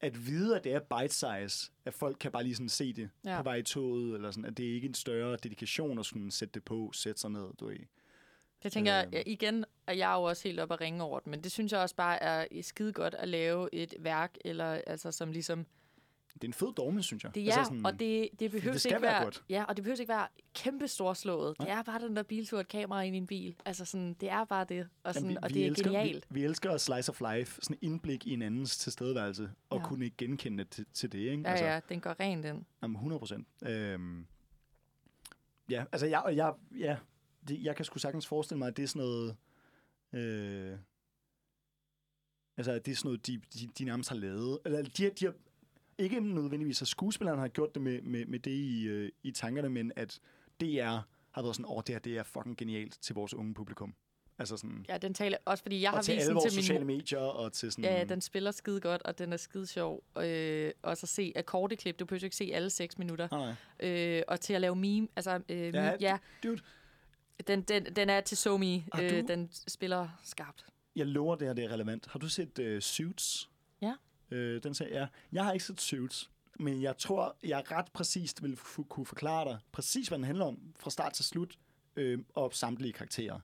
at 0.00 0.26
vide, 0.26 0.56
at 0.56 0.64
det 0.64 0.72
er 0.72 0.80
bite 0.80 1.14
size, 1.14 1.72
at 1.84 1.94
folk 1.94 2.16
kan 2.20 2.32
bare 2.32 2.42
lige 2.42 2.54
sådan 2.54 2.68
se 2.68 2.92
det 2.92 3.10
ja. 3.24 3.36
På 3.36 3.42
vej 3.42 3.54
i 3.54 3.62
toget, 3.62 4.14
eller 4.14 4.30
sådan, 4.30 4.44
at 4.44 4.56
det 4.56 4.68
er 4.68 4.74
ikke 4.74 4.88
en 4.88 4.94
større 4.94 5.36
dedikation 5.42 5.98
at 5.98 6.06
sådan 6.06 6.30
sætte 6.30 6.54
det 6.54 6.64
på, 6.64 6.90
sætte 6.94 7.20
sig 7.20 7.30
ned, 7.30 7.46
du 7.60 7.66
ved. 7.66 7.76
Jeg 8.64 8.72
tænker, 8.72 9.04
øh. 9.12 9.22
igen, 9.26 9.64
og 9.86 9.98
jeg 9.98 10.12
er 10.12 10.16
jo 10.16 10.22
også 10.22 10.48
helt 10.48 10.60
op 10.60 10.72
at 10.72 10.80
ringe 10.80 11.02
over 11.02 11.18
det, 11.18 11.26
men 11.26 11.40
det 11.44 11.52
synes 11.52 11.72
jeg 11.72 11.80
også 11.80 11.94
bare 11.96 12.22
er 12.22 12.62
skide 12.62 12.92
godt 12.92 13.14
at 13.14 13.28
lave 13.28 13.68
et 13.74 13.94
værk, 13.98 14.34
eller 14.44 14.80
altså 14.86 15.12
som 15.12 15.32
ligesom, 15.32 15.66
Det 16.34 16.44
er 16.44 16.48
en 16.48 16.52
fed 16.52 16.72
dogme, 16.76 17.02
synes 17.02 17.24
jeg. 17.24 17.34
det 17.34 17.42
er, 17.42 17.46
altså 17.46 17.60
altså 17.72 17.82
og 17.84 17.98
det, 18.00 18.28
det 18.40 18.50
behøver 18.50 18.72
det 18.74 18.84
ikke 18.84 19.02
være 19.02 19.12
være, 19.12 19.24
godt. 19.24 19.44
ja, 19.48 19.64
og 19.68 19.76
det 19.76 19.84
behøver 19.84 20.00
ikke 20.00 20.12
være 20.12 20.28
kæmpe 20.54 20.88
storslået. 20.88 21.58
Nej. 21.58 21.68
Det 21.68 21.78
er 21.78 21.82
bare 21.82 22.00
den 22.00 22.16
der 22.16 22.22
biltur, 22.22 22.60
et 22.60 22.68
kamera 22.68 23.02
ind 23.02 23.14
i 23.14 23.18
en 23.18 23.26
bil. 23.26 23.56
Altså 23.64 23.84
sådan, 23.84 24.14
det 24.14 24.30
er 24.30 24.44
bare 24.44 24.64
det, 24.64 24.88
og, 25.02 25.14
sådan, 25.14 25.28
Jamen, 25.28 25.44
og 25.44 25.50
det 25.50 25.62
er 25.62 25.66
elsker, 25.66 25.84
genialt. 25.90 26.26
Vi, 26.30 26.40
vi 26.40 26.44
elsker 26.46 26.70
at 26.70 26.80
slice 26.80 27.10
of 27.12 27.22
life, 27.34 27.58
sådan 27.62 27.78
indblik 27.82 28.26
i 28.26 28.32
en 28.32 28.42
andens 28.42 28.76
tilstedeværelse, 28.78 29.50
og 29.70 29.78
Ja. 29.78 29.84
kunne 29.84 30.04
ikke 30.04 30.16
genkende 30.16 30.64
det 30.64 30.70
til, 30.72 30.86
til 30.94 31.12
det, 31.12 31.18
ikke? 31.18 31.42
Ja, 31.50 31.72
ja, 31.74 31.80
den 31.88 32.00
går 32.00 32.20
rent 32.20 32.44
ind. 32.44 32.64
Jamen, 32.82 32.94
100 32.96 33.18
procent. 33.18 33.46
Øhm, 33.62 34.26
ja, 35.70 35.84
altså, 35.92 36.06
jeg, 36.06 36.22
jeg, 36.34 36.52
ja, 36.78 36.96
det, 37.48 37.62
jeg 37.62 37.76
kan 37.76 37.84
sgu 37.84 37.98
sagtens 37.98 38.26
forestille 38.26 38.58
mig, 38.58 38.68
at 38.68 38.76
det 38.76 38.82
er 38.82 38.86
sådan 38.86 39.02
noget... 39.02 39.36
Øh, 40.12 40.78
altså, 42.56 42.72
at 42.72 42.86
det 42.86 42.92
er 42.92 42.96
sådan 42.96 43.08
noget, 43.08 43.26
de, 43.26 43.40
de, 43.54 43.66
de 43.78 43.84
nærmest 43.84 44.08
har 44.08 44.16
lavet. 44.16 44.58
Eller, 44.64 44.82
de, 44.82 45.10
de 45.10 45.24
har, 45.24 45.34
ikke 45.98 46.20
nødvendigvis, 46.20 46.82
at 46.82 46.88
skuespilleren 46.88 47.38
har 47.38 47.48
gjort 47.48 47.74
det 47.74 47.82
med, 47.82 48.02
med, 48.02 48.26
med 48.26 48.38
det 48.38 48.50
i, 48.50 48.84
øh, 48.84 49.12
i 49.22 49.30
tankerne, 49.30 49.68
men 49.68 49.92
at 49.96 50.20
DR 50.60 50.98
har 51.30 51.42
været 51.42 51.56
sådan, 51.56 51.70
åh, 51.70 51.82
det 51.86 51.94
her 51.94 51.98
det 51.98 52.18
er 52.18 52.22
fucking 52.22 52.56
genialt 52.56 52.98
til 53.00 53.14
vores 53.14 53.34
unge 53.34 53.54
publikum. 53.54 53.94
Altså 54.38 54.56
sådan, 54.56 54.86
Ja, 54.88 54.98
den 54.98 55.14
taler 55.14 55.38
også, 55.44 55.62
fordi 55.62 55.82
jeg 55.82 55.90
har 55.90 56.02
til 56.02 56.14
vist 56.14 56.22
alle 56.22 56.28
den 56.28 56.34
vores 56.34 56.52
til 56.52 56.62
sociale 56.62 56.84
medier, 56.84 57.18
og 57.18 57.52
til 57.52 57.72
sådan... 57.72 57.84
Ja, 57.84 58.04
den 58.04 58.20
spiller 58.20 58.50
skide 58.50 58.80
godt, 58.80 59.02
og 59.02 59.18
den 59.18 59.32
er 59.32 59.36
skide 59.36 59.66
sjov. 59.66 60.04
Øh, 60.20 60.72
og 60.82 60.96
så 60.96 61.06
se 61.06 61.32
akkordeklip. 61.36 61.98
Du 61.98 62.04
behøver 62.04 62.24
ikke 62.24 62.36
se 62.36 62.50
alle 62.54 62.70
6 62.70 62.98
minutter. 62.98 63.28
Nej, 63.30 63.54
nej. 63.80 63.90
Øh, 63.90 64.22
og 64.28 64.40
til 64.40 64.54
at 64.54 64.60
lave 64.60 64.76
meme. 64.76 65.08
Altså, 65.16 65.40
øh, 65.48 65.58
ja, 65.58 65.64
Ja, 65.64 65.70
meme, 65.70 65.96
ja 66.00 66.18
Dude, 66.42 66.60
den, 67.46 67.62
den, 67.62 67.84
den 67.96 68.10
er 68.10 68.20
til. 68.20 68.84
Har 68.92 69.02
Øh, 69.02 69.28
den 69.28 69.50
spiller 69.68 70.08
skarpt. 70.22 70.66
jeg 70.96 71.06
lover, 71.06 71.36
det 71.36 71.46
her 71.46 71.54
det 71.54 71.64
er 71.64 71.68
relevant. 71.72 72.06
Har 72.06 72.18
du 72.18 72.28
set 72.28 72.58
uh, 72.58 72.78
Suits? 72.80 73.50
Ja. 73.82 73.94
Øh, 74.30 74.62
den 74.62 74.74
sagde 74.74 74.98
ja. 74.98 75.06
Jeg 75.32 75.44
har 75.44 75.52
ikke 75.52 75.64
set 75.64 75.80
Suits, 75.80 76.30
men 76.58 76.82
jeg 76.82 76.98
tror, 76.98 77.36
jeg 77.42 77.70
ret 77.70 77.86
præcist 77.92 78.42
vil 78.42 78.56
kunne 78.88 79.06
forklare 79.06 79.44
dig 79.48 79.58
præcis, 79.72 80.08
hvad 80.08 80.18
den 80.18 80.24
handler 80.24 80.44
om 80.44 80.58
fra 80.78 80.90
start 80.90 81.12
til 81.12 81.24
slut, 81.24 81.58
øh, 81.96 82.18
og 82.34 82.54
samtlige 82.54 82.92
karakterer. 82.92 83.40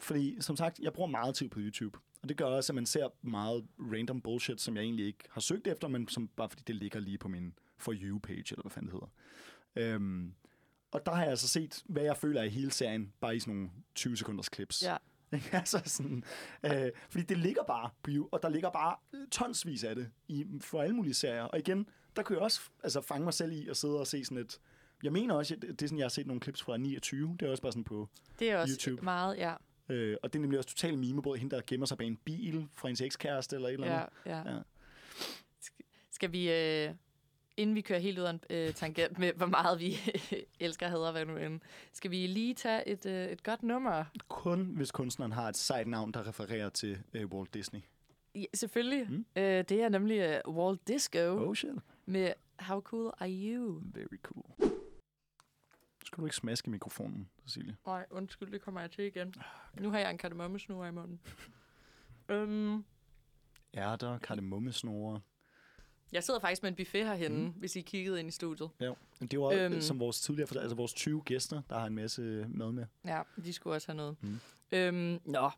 Fordi, 0.00 0.36
som 0.40 0.56
sagt, 0.56 0.78
jeg 0.78 0.92
bruger 0.92 1.10
meget 1.10 1.34
tid 1.34 1.48
på 1.48 1.58
YouTube. 1.60 1.98
Og 2.22 2.28
det 2.28 2.36
gør 2.36 2.44
også, 2.44 2.72
at 2.72 2.74
man 2.74 2.86
ser 2.86 3.08
meget 3.22 3.66
random 3.78 4.20
bullshit, 4.20 4.60
som 4.60 4.76
jeg 4.76 4.82
egentlig 4.82 5.06
ikke 5.06 5.24
har 5.30 5.40
søgt 5.40 5.66
efter, 5.66 5.88
men 5.88 6.08
som 6.08 6.28
bare 6.28 6.48
fordi 6.48 6.62
det 6.66 6.74
ligger 6.76 7.00
lige 7.00 7.18
på 7.18 7.28
min 7.28 7.54
For 7.78 7.92
You-page, 7.92 8.44
eller 8.50 8.62
hvad 8.62 8.70
fanden 8.70 8.92
det 8.92 9.00
hedder. 9.76 9.94
Øhm, 9.94 10.34
og 10.94 11.06
der 11.06 11.12
har 11.12 11.20
jeg 11.22 11.30
altså 11.30 11.48
set, 11.48 11.82
hvad 11.86 12.02
jeg 12.02 12.16
føler 12.16 12.40
er 12.40 12.44
i 12.44 12.48
hele 12.48 12.70
serien, 12.70 13.12
bare 13.20 13.36
i 13.36 13.40
sådan 13.40 13.54
nogle 13.54 13.70
20 13.94 14.16
sekunders 14.16 14.48
clips. 14.54 14.82
Ja. 14.82 14.96
Altså 15.52 15.82
sådan, 15.84 16.24
øh, 16.64 16.90
fordi 17.10 17.24
det 17.24 17.38
ligger 17.38 17.62
bare 17.64 17.90
på 18.02 18.10
You, 18.10 18.28
og 18.32 18.42
der 18.42 18.48
ligger 18.48 18.70
bare 18.70 18.96
tonsvis 19.30 19.84
af 19.84 19.94
det 19.94 20.10
i, 20.28 20.46
for 20.60 20.82
alle 20.82 20.96
mulige 20.96 21.14
serier. 21.14 21.42
Og 21.42 21.58
igen, 21.58 21.88
der 22.16 22.22
kunne 22.22 22.36
jeg 22.36 22.42
også 22.42 22.60
altså, 22.82 23.00
fange 23.00 23.24
mig 23.24 23.34
selv 23.34 23.52
i 23.52 23.68
at 23.68 23.76
sidde 23.76 24.00
og 24.00 24.06
se 24.06 24.24
sådan 24.24 24.38
et... 24.38 24.60
Jeg 25.02 25.12
mener 25.12 25.34
også, 25.34 25.54
at 25.54 25.62
det 25.62 25.82
er 25.82 25.86
sådan, 25.86 25.98
jeg 25.98 26.04
har 26.04 26.08
set 26.08 26.26
nogle 26.26 26.42
clips 26.42 26.62
fra 26.62 26.76
29. 26.76 27.36
Det 27.40 27.46
er 27.46 27.50
også 27.50 27.62
bare 27.62 27.72
sådan 27.72 27.84
på... 27.84 28.08
Det 28.38 28.50
er 28.50 28.58
også 28.58 28.74
YouTube. 28.88 29.04
meget, 29.04 29.36
ja. 29.36 29.54
Øh, 29.88 30.16
og 30.22 30.32
det 30.32 30.38
er 30.38 30.40
nemlig 30.40 30.58
også 30.58 30.70
totalt 30.70 30.98
meme, 30.98 31.22
både 31.22 31.38
hende, 31.38 31.56
der 31.56 31.62
gemmer 31.66 31.86
sig 31.86 31.98
bag 31.98 32.06
en 32.06 32.16
bil 32.16 32.68
fra 32.74 32.88
hendes 32.88 33.00
ekskæreste 33.00 33.56
eller 33.56 33.68
et 33.68 33.72
eller 33.74 33.86
ja, 33.86 33.94
andet. 34.00 34.48
ja. 34.48 34.54
Ja. 34.54 34.60
Sk- 35.64 36.08
Skal 36.10 36.32
vi, 36.32 36.52
øh, 36.52 36.94
inden 37.56 37.76
vi 37.76 37.80
kører 37.80 37.98
helt 37.98 38.18
ud 38.18 38.24
af 38.24 38.30
en 38.30 38.40
øh, 38.50 38.72
tangent 38.74 39.18
med, 39.18 39.32
hvor 39.32 39.46
meget 39.46 39.80
vi 39.80 39.94
elsker 40.60 40.88
hader, 40.88 41.12
hvad 41.12 41.26
nu 41.26 41.36
end, 41.36 41.60
skal 41.92 42.10
vi 42.10 42.26
lige 42.26 42.54
tage 42.54 42.88
et, 42.88 43.06
øh, 43.06 43.26
et 43.26 43.42
godt 43.42 43.62
nummer? 43.62 44.04
Kun 44.28 44.60
hvis 44.76 44.90
kunstneren 44.92 45.32
har 45.32 45.48
et 45.48 45.56
sejt 45.56 45.86
navn, 45.86 46.12
der 46.12 46.28
refererer 46.28 46.68
til 46.68 47.02
øh, 47.14 47.26
Walt 47.26 47.54
Disney. 47.54 47.80
Ja, 48.34 48.44
selvfølgelig. 48.54 49.06
Mm. 49.10 49.26
Øh, 49.36 49.42
det 49.44 49.72
er 49.72 49.88
nemlig 49.88 50.40
uh, 50.48 50.56
Walt 50.56 50.88
Disco 50.88 51.18
Oh 51.48 51.54
shit. 51.54 51.70
med 52.06 52.32
How 52.58 52.80
Cool 52.80 53.12
Are 53.18 53.30
You? 53.30 53.80
Very 53.84 54.18
cool. 54.22 54.44
Skal 56.04 56.20
du 56.20 56.26
ikke 56.26 56.36
smaske 56.36 56.70
mikrofonen, 56.70 57.28
Cecilie? 57.46 57.76
Nej, 57.86 58.06
undskyld, 58.10 58.52
det 58.52 58.60
kommer 58.60 58.80
jeg 58.80 58.90
til 58.90 59.04
igen. 59.04 59.34
Nu 59.80 59.90
har 59.90 59.98
jeg 59.98 60.10
en 60.10 60.18
kardemommesnur 60.18 60.84
i 60.86 60.90
munden. 60.90 61.20
Um, 62.32 62.84
Ærter, 63.74 64.18
kardemommesnore. 64.18 65.20
Jeg 66.12 66.24
sidder 66.24 66.40
faktisk 66.40 66.62
med 66.62 66.70
en 66.70 66.76
buffet 66.76 67.06
herhenne, 67.06 67.38
mm. 67.44 67.50
hvis 67.56 67.76
I 67.76 67.80
kiggede 67.80 68.18
ind 68.20 68.28
i 68.28 68.30
studiet. 68.30 68.70
Ja. 68.80 68.92
Men 69.20 69.28
det 69.28 69.40
var 69.40 69.48
øhm. 69.48 69.80
Som 69.80 70.00
vores 70.00 70.20
tidligere, 70.20 70.60
altså 70.60 70.76
vores 70.76 70.92
20 70.94 71.22
gæster, 71.24 71.62
der 71.70 71.78
har 71.78 71.86
en 71.86 71.94
masse 71.94 72.46
mad 72.48 72.72
med. 72.72 72.86
Ja, 73.04 73.22
de 73.44 73.52
skulle 73.52 73.76
også 73.76 73.88
have 73.88 73.96
noget. 73.96 74.16
Mm. 74.22 74.38
Øhm, 74.72 75.20
nå, 75.24 75.50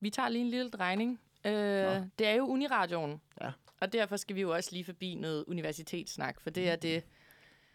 vi 0.00 0.10
tager 0.10 0.28
lige 0.28 0.44
en 0.44 0.50
lille 0.50 0.70
drejning. 0.70 1.20
Øh, 1.46 1.52
Nå. 1.52 2.06
det 2.18 2.26
er 2.26 2.32
jo 2.34 2.46
Uniradioen. 2.46 3.20
Ja. 3.40 3.52
Og 3.80 3.92
derfor 3.92 4.16
skal 4.16 4.36
vi 4.36 4.40
jo 4.40 4.54
også 4.54 4.70
lige 4.72 4.84
forbi 4.84 5.14
noget 5.14 5.44
universitetssnak, 5.48 6.40
for 6.40 6.50
Mm. 6.50 6.54
det 6.54 6.68
er 6.68 6.76
det... 6.76 7.04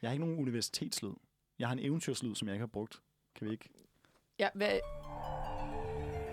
Jeg 0.01 0.09
har 0.09 0.13
ikke 0.13 0.25
nogen 0.25 0.39
universitetslyd. 0.41 1.11
Jeg 1.59 1.67
har 1.67 1.73
en 1.73 1.79
eventyrslyd, 1.79 2.35
som 2.35 2.47
jeg 2.47 2.55
ikke 2.55 2.61
har 2.61 2.67
brugt. 2.67 3.01
Kan 3.35 3.47
vi 3.47 3.51
ikke? 3.51 3.69
Ja, 4.39 4.49
hvad, 4.53 4.79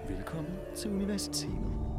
Velkommen 0.08 0.56
til 0.76 0.90
universitetet. 0.90 1.97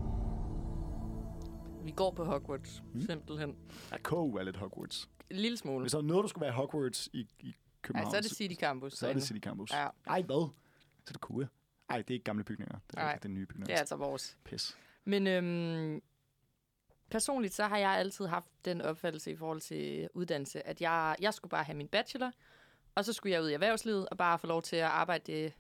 Vi 1.90 1.94
går 1.96 2.12
på 2.12 2.24
Hogwarts, 2.24 2.84
Mm. 2.94 3.02
simpelthen. 3.02 3.58
Ja, 3.92 3.98
KU 3.98 4.36
er 4.36 4.44
lidt 4.44 4.58
Hogwarts. 4.58 5.10
En 5.30 5.36
lille 5.36 5.58
smule. 5.58 5.82
Hvis 5.82 5.92
der 5.92 5.98
er 5.98 6.02
noget, 6.02 6.24
der 6.24 6.28
skulle 6.28 6.44
være 6.44 6.54
Hogwarts 6.54 7.10
i, 7.14 7.28
i 7.40 7.56
København, 7.82 8.08
Ja, 8.08 8.12
så 8.12 8.18
er 8.18 8.22
det 8.22 8.32
City 8.32 8.56
Campus. 8.60 8.94
så 8.94 9.08
er 9.08 9.14
det. 9.14 9.24
City 9.24 9.40
Campus. 9.40 9.72
Ja, 9.74 9.88
Ej, 10.08 10.22
hvad? 10.22 10.50
Så 10.98 11.04
er 11.08 11.12
det 11.12 11.22
KU. 11.22 11.42
Ej, 11.90 11.98
det 11.98 12.10
er 12.10 12.14
ikke 12.14 12.24
gamle 12.24 12.44
bygninger. 12.44 12.76
Det 12.88 12.98
er, 12.98 13.02
Nej, 13.02 13.12
ikke, 13.14 13.24
det 13.24 13.30
er 13.30 13.34
nye 13.34 13.46
bygninger. 13.46 13.66
det 13.66 13.74
er 13.76 13.80
altså 13.80 13.96
vores. 13.96 14.38
Pis. 14.44 14.78
Men 15.06 15.28
øhm, 15.28 16.02
personligt, 17.10 17.54
så 17.54 17.64
har 17.64 17.78
jeg 17.78 17.90
altid 17.92 18.26
haft 18.26 18.50
den 18.66 18.82
opfattelse 18.82 19.32
i 19.32 19.36
forhold 19.36 19.62
til 19.62 20.10
uddannelse, 20.14 20.68
at 20.68 20.82
jeg, 20.82 21.16
jeg 21.22 21.34
skulle 21.34 21.50
bare 21.50 21.64
have 21.64 21.78
min 21.78 21.88
bachelor, 21.88 22.32
og 22.96 23.06
så 23.06 23.14
skulle 23.14 23.34
jeg 23.34 23.42
ud 23.42 23.50
i 23.50 23.54
erhvervslivet 23.54 24.10
og 24.10 24.18
bare 24.18 24.40
få 24.40 24.48
lov 24.48 24.62
til 24.62 24.76
at 24.76 24.84
arbejde, 24.84 25.32
det, 25.32 25.54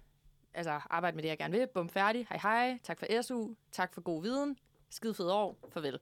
altså 0.53 0.71
arbejde 0.89 1.15
med 1.15 1.23
det, 1.23 1.29
jeg 1.29 1.37
gerne 1.37 1.57
vil. 1.57 1.67
Bum, 1.73 1.89
færdig. 1.89 2.27
Hej 2.29 2.39
hej. 2.41 2.79
Tak 2.83 2.99
for 2.99 3.21
SU. 3.21 3.53
Tak 3.71 3.93
for 3.93 4.01
god 4.01 4.21
viden. 4.21 4.57
Skide 4.89 5.13
fed 5.13 5.29
år. 5.29 5.57
Farvel. 5.69 5.99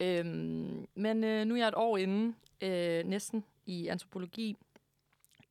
Øhm, 0.00 0.86
men 0.94 1.24
øh, 1.24 1.44
nu 1.46 1.54
er 1.54 1.58
jeg 1.58 1.68
et 1.68 1.74
år 1.74 1.96
inde, 1.96 2.34
øh, 2.60 3.04
næsten, 3.04 3.44
i 3.66 3.86
antropologi. 3.88 4.56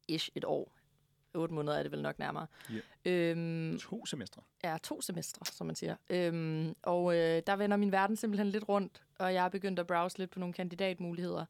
Ish 0.07 0.29
et 0.35 0.45
år. 0.45 0.71
Otte 1.33 1.53
måneder 1.53 1.77
er 1.77 1.83
det 1.83 1.91
vel 1.91 2.01
nok 2.01 2.19
nærmere. 2.19 2.47
Ja. 3.05 3.11
Øhm, 3.11 3.79
To 3.79 4.05
semestre. 4.05 4.41
er 4.63 4.77
to 4.77 5.01
semestre, 5.01 5.45
som 5.45 5.67
man 5.67 5.75
siger. 5.75 5.95
Øhm, 6.09 6.75
og 6.81 7.15
øh, 7.15 7.41
der 7.47 7.55
vender 7.55 7.77
min 7.77 7.91
verden 7.91 8.15
simpelthen 8.15 8.47
lidt 8.47 8.69
rundt, 8.69 9.03
og 9.19 9.33
jeg 9.33 9.45
er 9.45 9.49
begyndt 9.49 9.79
at 9.79 9.87
browse 9.87 10.17
lidt 10.17 10.29
på 10.31 10.39
nogle 10.39 10.53
kandidatmuligheder. 10.53 11.45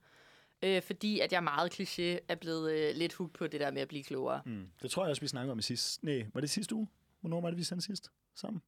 Øh, 0.64 0.82
fordi 0.82 1.20
at 1.20 1.32
jeg 1.34 1.44
meget 1.44 1.80
kliché 1.80 2.20
er 2.28 2.36
blevet 2.36 2.72
øh, 2.72 2.96
lidt 2.96 3.14
hooked 3.14 3.34
på 3.34 3.48
det 3.48 3.60
der 3.60 3.72
med 3.72 3.82
at 3.82 3.88
blive 3.88 4.04
klogere. 4.04 4.42
Mm. 4.46 4.68
Det 4.82 4.92
tror 4.92 5.04
jeg 5.04 5.10
også, 5.10 5.22
vi 5.22 5.28
snakkede 5.28 5.52
om 5.52 5.60
i 5.60 5.62
sidste... 5.62 6.06
Nej, 6.06 6.26
var 6.34 6.42
det 6.42 6.50
sidste 6.50 6.76
uge? 6.76 6.88
Hvornår 7.20 7.42
var 7.42 7.50
det, 7.50 7.58
vi 7.58 7.64
sendte 7.64 7.86
sidst? 7.86 8.12
Sammen? 8.36 8.62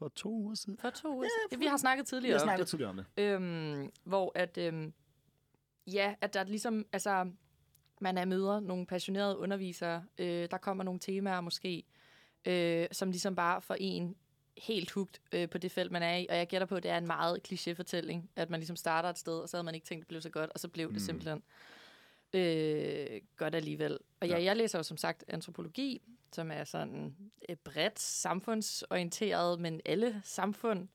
For 0.00 0.08
to 0.08 0.28
uger 0.30 0.54
siden? 0.54 0.78
For 0.78 0.90
to 0.90 1.08
uger 1.14 1.24
Ja, 1.24 1.28
ja, 1.50 1.56
for- 1.56 1.58
Vi 1.58 1.66
har 1.66 1.76
snakket 1.76 2.04
Vi 2.06 2.08
tidligere 2.08 2.32
har 2.38 2.40
om 2.42 2.46
snakket 2.46 2.60
det. 2.64 2.68
tidligere 2.68 2.90
om 2.90 2.96
det. 2.96 3.06
Øhm, 3.16 3.90
hvor 4.04 4.32
at, 4.34 4.58
øhm, 4.58 4.92
ja, 5.86 6.14
at 6.20 6.34
der 6.34 6.40
er 6.40 6.44
ligesom, 6.44 6.86
altså, 6.92 7.30
man 8.00 8.18
er 8.18 8.24
møder 8.24 8.60
nogle 8.60 8.86
passionerede 8.86 9.38
undervisere, 9.38 10.04
øh, 10.18 10.48
der 10.50 10.58
kommer 10.58 10.84
nogle 10.84 11.00
temaer 11.00 11.40
måske, 11.40 11.84
øh, 12.44 12.86
som 12.92 13.10
ligesom 13.10 13.34
bare 13.36 13.62
får 13.62 13.76
en 13.80 14.16
helt 14.58 14.90
hugt 14.90 15.20
øh, 15.32 15.48
på 15.50 15.58
det 15.58 15.72
felt, 15.72 15.92
man 15.92 16.02
er 16.02 16.16
i. 16.16 16.26
Og 16.30 16.36
jeg 16.36 16.46
gætter 16.48 16.66
på, 16.66 16.74
at 16.76 16.82
det 16.82 16.90
er 16.90 16.98
en 16.98 17.06
meget 17.06 17.38
klichéfortælling, 17.52 18.30
at 18.36 18.50
man 18.50 18.60
ligesom 18.60 18.76
starter 18.76 19.08
et 19.08 19.18
sted, 19.18 19.38
og 19.38 19.48
så 19.48 19.56
havde 19.56 19.64
man 19.64 19.74
ikke 19.74 19.86
tænkt, 19.86 20.00
at 20.02 20.04
det 20.04 20.08
blev 20.08 20.20
så 20.22 20.30
godt, 20.30 20.50
og 20.50 20.60
så 20.60 20.68
blev 20.68 20.86
det 20.86 20.94
Mm. 20.94 20.98
simpelthen 21.00 21.42
øh, 22.34 23.20
godt 23.36 23.54
alligevel. 23.54 23.98
Og 24.20 24.28
ja, 24.28 24.38
Ja. 24.38 24.44
jeg 24.44 24.56
læser 24.56 24.78
jo 24.78 24.82
som 24.82 24.96
sagt 24.96 25.24
antropologi, 25.28 26.02
som 26.32 26.50
er 26.50 26.64
sådan 26.64 27.16
et 27.48 27.60
bredt 27.60 28.00
samfundsorienteret, 28.00 29.60
men 29.60 29.80
alle 29.84 30.20
samfund, 30.24 30.88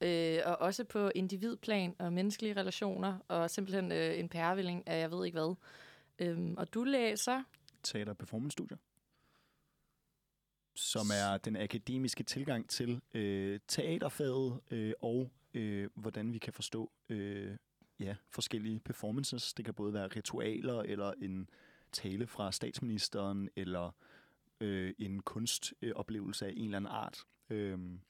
øh, 0.00 0.38
og 0.44 0.56
også 0.60 0.84
på 0.84 1.10
individplan 1.14 1.96
og 1.98 2.12
menneskelige 2.12 2.56
relationer, 2.56 3.18
og 3.28 3.50
simpelthen 3.50 3.92
øh, 3.92 4.18
en 4.18 4.28
pærevælling 4.28 4.88
af 4.88 4.98
jeg 5.00 5.10
ved 5.10 5.26
ikke 5.26 5.38
hvad. 5.38 5.54
Øhm, 6.18 6.54
og 6.58 6.74
du 6.74 6.84
læser... 6.84 7.42
Teater- 7.82 8.10
og 8.12 8.18
performance-studier. 8.18 8.76
Som 10.76 11.06
er 11.22 11.36
den 11.36 11.56
akademiske 11.56 12.22
tilgang 12.24 12.70
til 12.70 13.00
øh, 13.14 13.60
teaterfaget 13.68 14.60
øh, 14.70 14.92
og 15.02 15.30
øh, 15.54 15.90
hvordan 15.94 16.32
vi 16.32 16.38
kan 16.38 16.52
forstå 16.52 16.90
øh, 17.08 17.56
ja, 18.00 18.16
forskellige 18.30 18.80
performances. 18.80 19.54
Det 19.54 19.64
kan 19.64 19.74
både 19.74 19.92
være 19.92 20.08
ritualer 20.08 20.82
eller 20.82 21.12
en 21.12 21.50
tale 21.92 22.26
fra 22.26 22.52
statsministeren 22.52 23.48
eller 23.56 23.90
øh, 24.60 24.94
en 24.98 25.20
kunstoplevelse 25.20 26.46
af 26.46 26.52
en 26.56 26.64
eller 26.64 26.76
anden 26.76 26.90
art. 26.90 27.24
Øhm, 27.50 28.00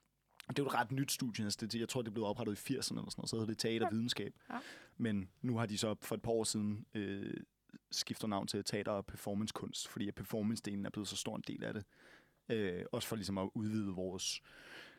det 0.48 0.58
er 0.58 0.62
jo 0.62 0.66
et 0.66 0.74
ret 0.74 0.92
nyt 0.92 1.12
studie. 1.12 1.44
Altså 1.44 1.66
det, 1.66 1.80
jeg 1.80 1.88
tror, 1.88 2.02
det 2.02 2.12
blev 2.12 2.26
oprettet 2.26 2.70
i 2.70 2.74
80'erne 2.74 2.76
eller 2.76 2.82
sådan 2.90 3.02
noget. 3.16 3.30
Så 3.30 3.36
hedder 3.36 3.46
det 3.46 3.58
teatervidenskab. 3.58 4.34
Ja. 4.50 4.58
Men 4.96 5.30
nu 5.42 5.58
har 5.58 5.66
de 5.66 5.78
så 5.78 5.94
for 6.00 6.14
et 6.14 6.22
par 6.22 6.30
år 6.30 6.44
siden 6.44 6.86
øh, 6.94 7.34
skifter 7.90 8.28
navn 8.28 8.46
til 8.46 8.64
teater- 8.64 8.92
og 8.92 9.06
performancekunst, 9.06 9.88
fordi 9.88 10.10
performance-delen 10.10 10.86
er 10.86 10.90
blevet 10.90 11.08
så 11.08 11.16
stor 11.16 11.36
en 11.36 11.44
del 11.46 11.64
af 11.64 11.74
det. 11.74 11.84
Øh, 12.48 12.84
også 12.92 13.08
for 13.08 13.16
ligesom 13.16 13.38
at 13.38 13.50
udvide 13.54 13.92
vores 13.92 14.42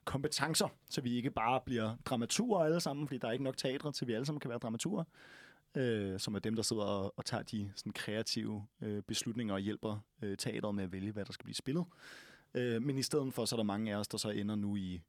kompetencer, 0.05 0.67
så 0.89 1.01
vi 1.01 1.15
ikke 1.15 1.31
bare 1.31 1.61
bliver 1.65 1.95
dramaturer 2.05 2.65
alle 2.65 2.79
sammen, 2.79 3.07
fordi 3.07 3.17
der 3.17 3.27
er 3.27 3.31
ikke 3.31 3.43
nok 3.43 3.57
teatre 3.57 3.91
til, 3.91 4.07
vi 4.07 4.13
alle 4.13 4.25
sammen 4.25 4.39
kan 4.39 4.49
være 4.49 4.59
dramaturer, 4.59 5.03
øh, 5.75 6.19
som 6.19 6.35
er 6.35 6.39
dem, 6.39 6.55
der 6.55 6.63
sidder 6.63 6.83
og, 6.83 7.13
og 7.17 7.25
tager 7.25 7.43
de 7.43 7.71
sådan, 7.75 7.93
kreative 7.93 8.65
øh, 8.81 9.01
beslutninger 9.01 9.53
og 9.53 9.59
hjælper 9.59 9.99
øh, 10.21 10.37
teateret 10.37 10.75
med 10.75 10.83
at 10.83 10.91
vælge, 10.91 11.11
hvad 11.11 11.25
der 11.25 11.33
skal 11.33 11.43
blive 11.43 11.55
spillet. 11.55 11.85
Øh, 12.53 12.81
men 12.81 12.97
i 12.97 13.03
stedet 13.03 13.33
for, 13.33 13.45
så 13.45 13.55
er 13.55 13.57
der 13.57 13.63
mange 13.63 13.93
af 13.93 13.97
os, 13.97 14.07
der 14.07 14.17
så 14.17 14.29
ender 14.29 14.55
nu 14.55 14.75
i 14.75 15.01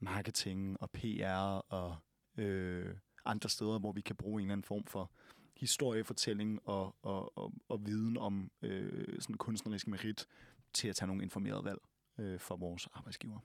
marketing 0.00 0.76
og 0.80 0.90
PR 0.90 1.72
og 1.72 1.96
øh, 2.38 2.94
andre 3.24 3.48
steder, 3.48 3.78
hvor 3.78 3.92
vi 3.92 4.00
kan 4.00 4.16
bruge 4.16 4.40
en 4.40 4.46
eller 4.46 4.52
anden 4.52 4.64
form 4.64 4.84
for 4.84 5.10
historiefortælling 5.56 6.60
og, 6.68 6.96
og, 7.02 7.38
og, 7.38 7.52
og 7.68 7.86
viden 7.86 8.16
om 8.16 8.50
øh, 8.62 9.20
sådan 9.20 9.36
kunstnerisk 9.36 9.86
merit 9.86 10.26
til 10.72 10.88
at 10.88 10.96
tage 10.96 11.06
nogle 11.06 11.22
informerede 11.22 11.64
valg 11.64 11.78
øh, 12.18 12.40
for 12.40 12.56
vores 12.56 12.88
arbejdsgiver. 12.92 13.38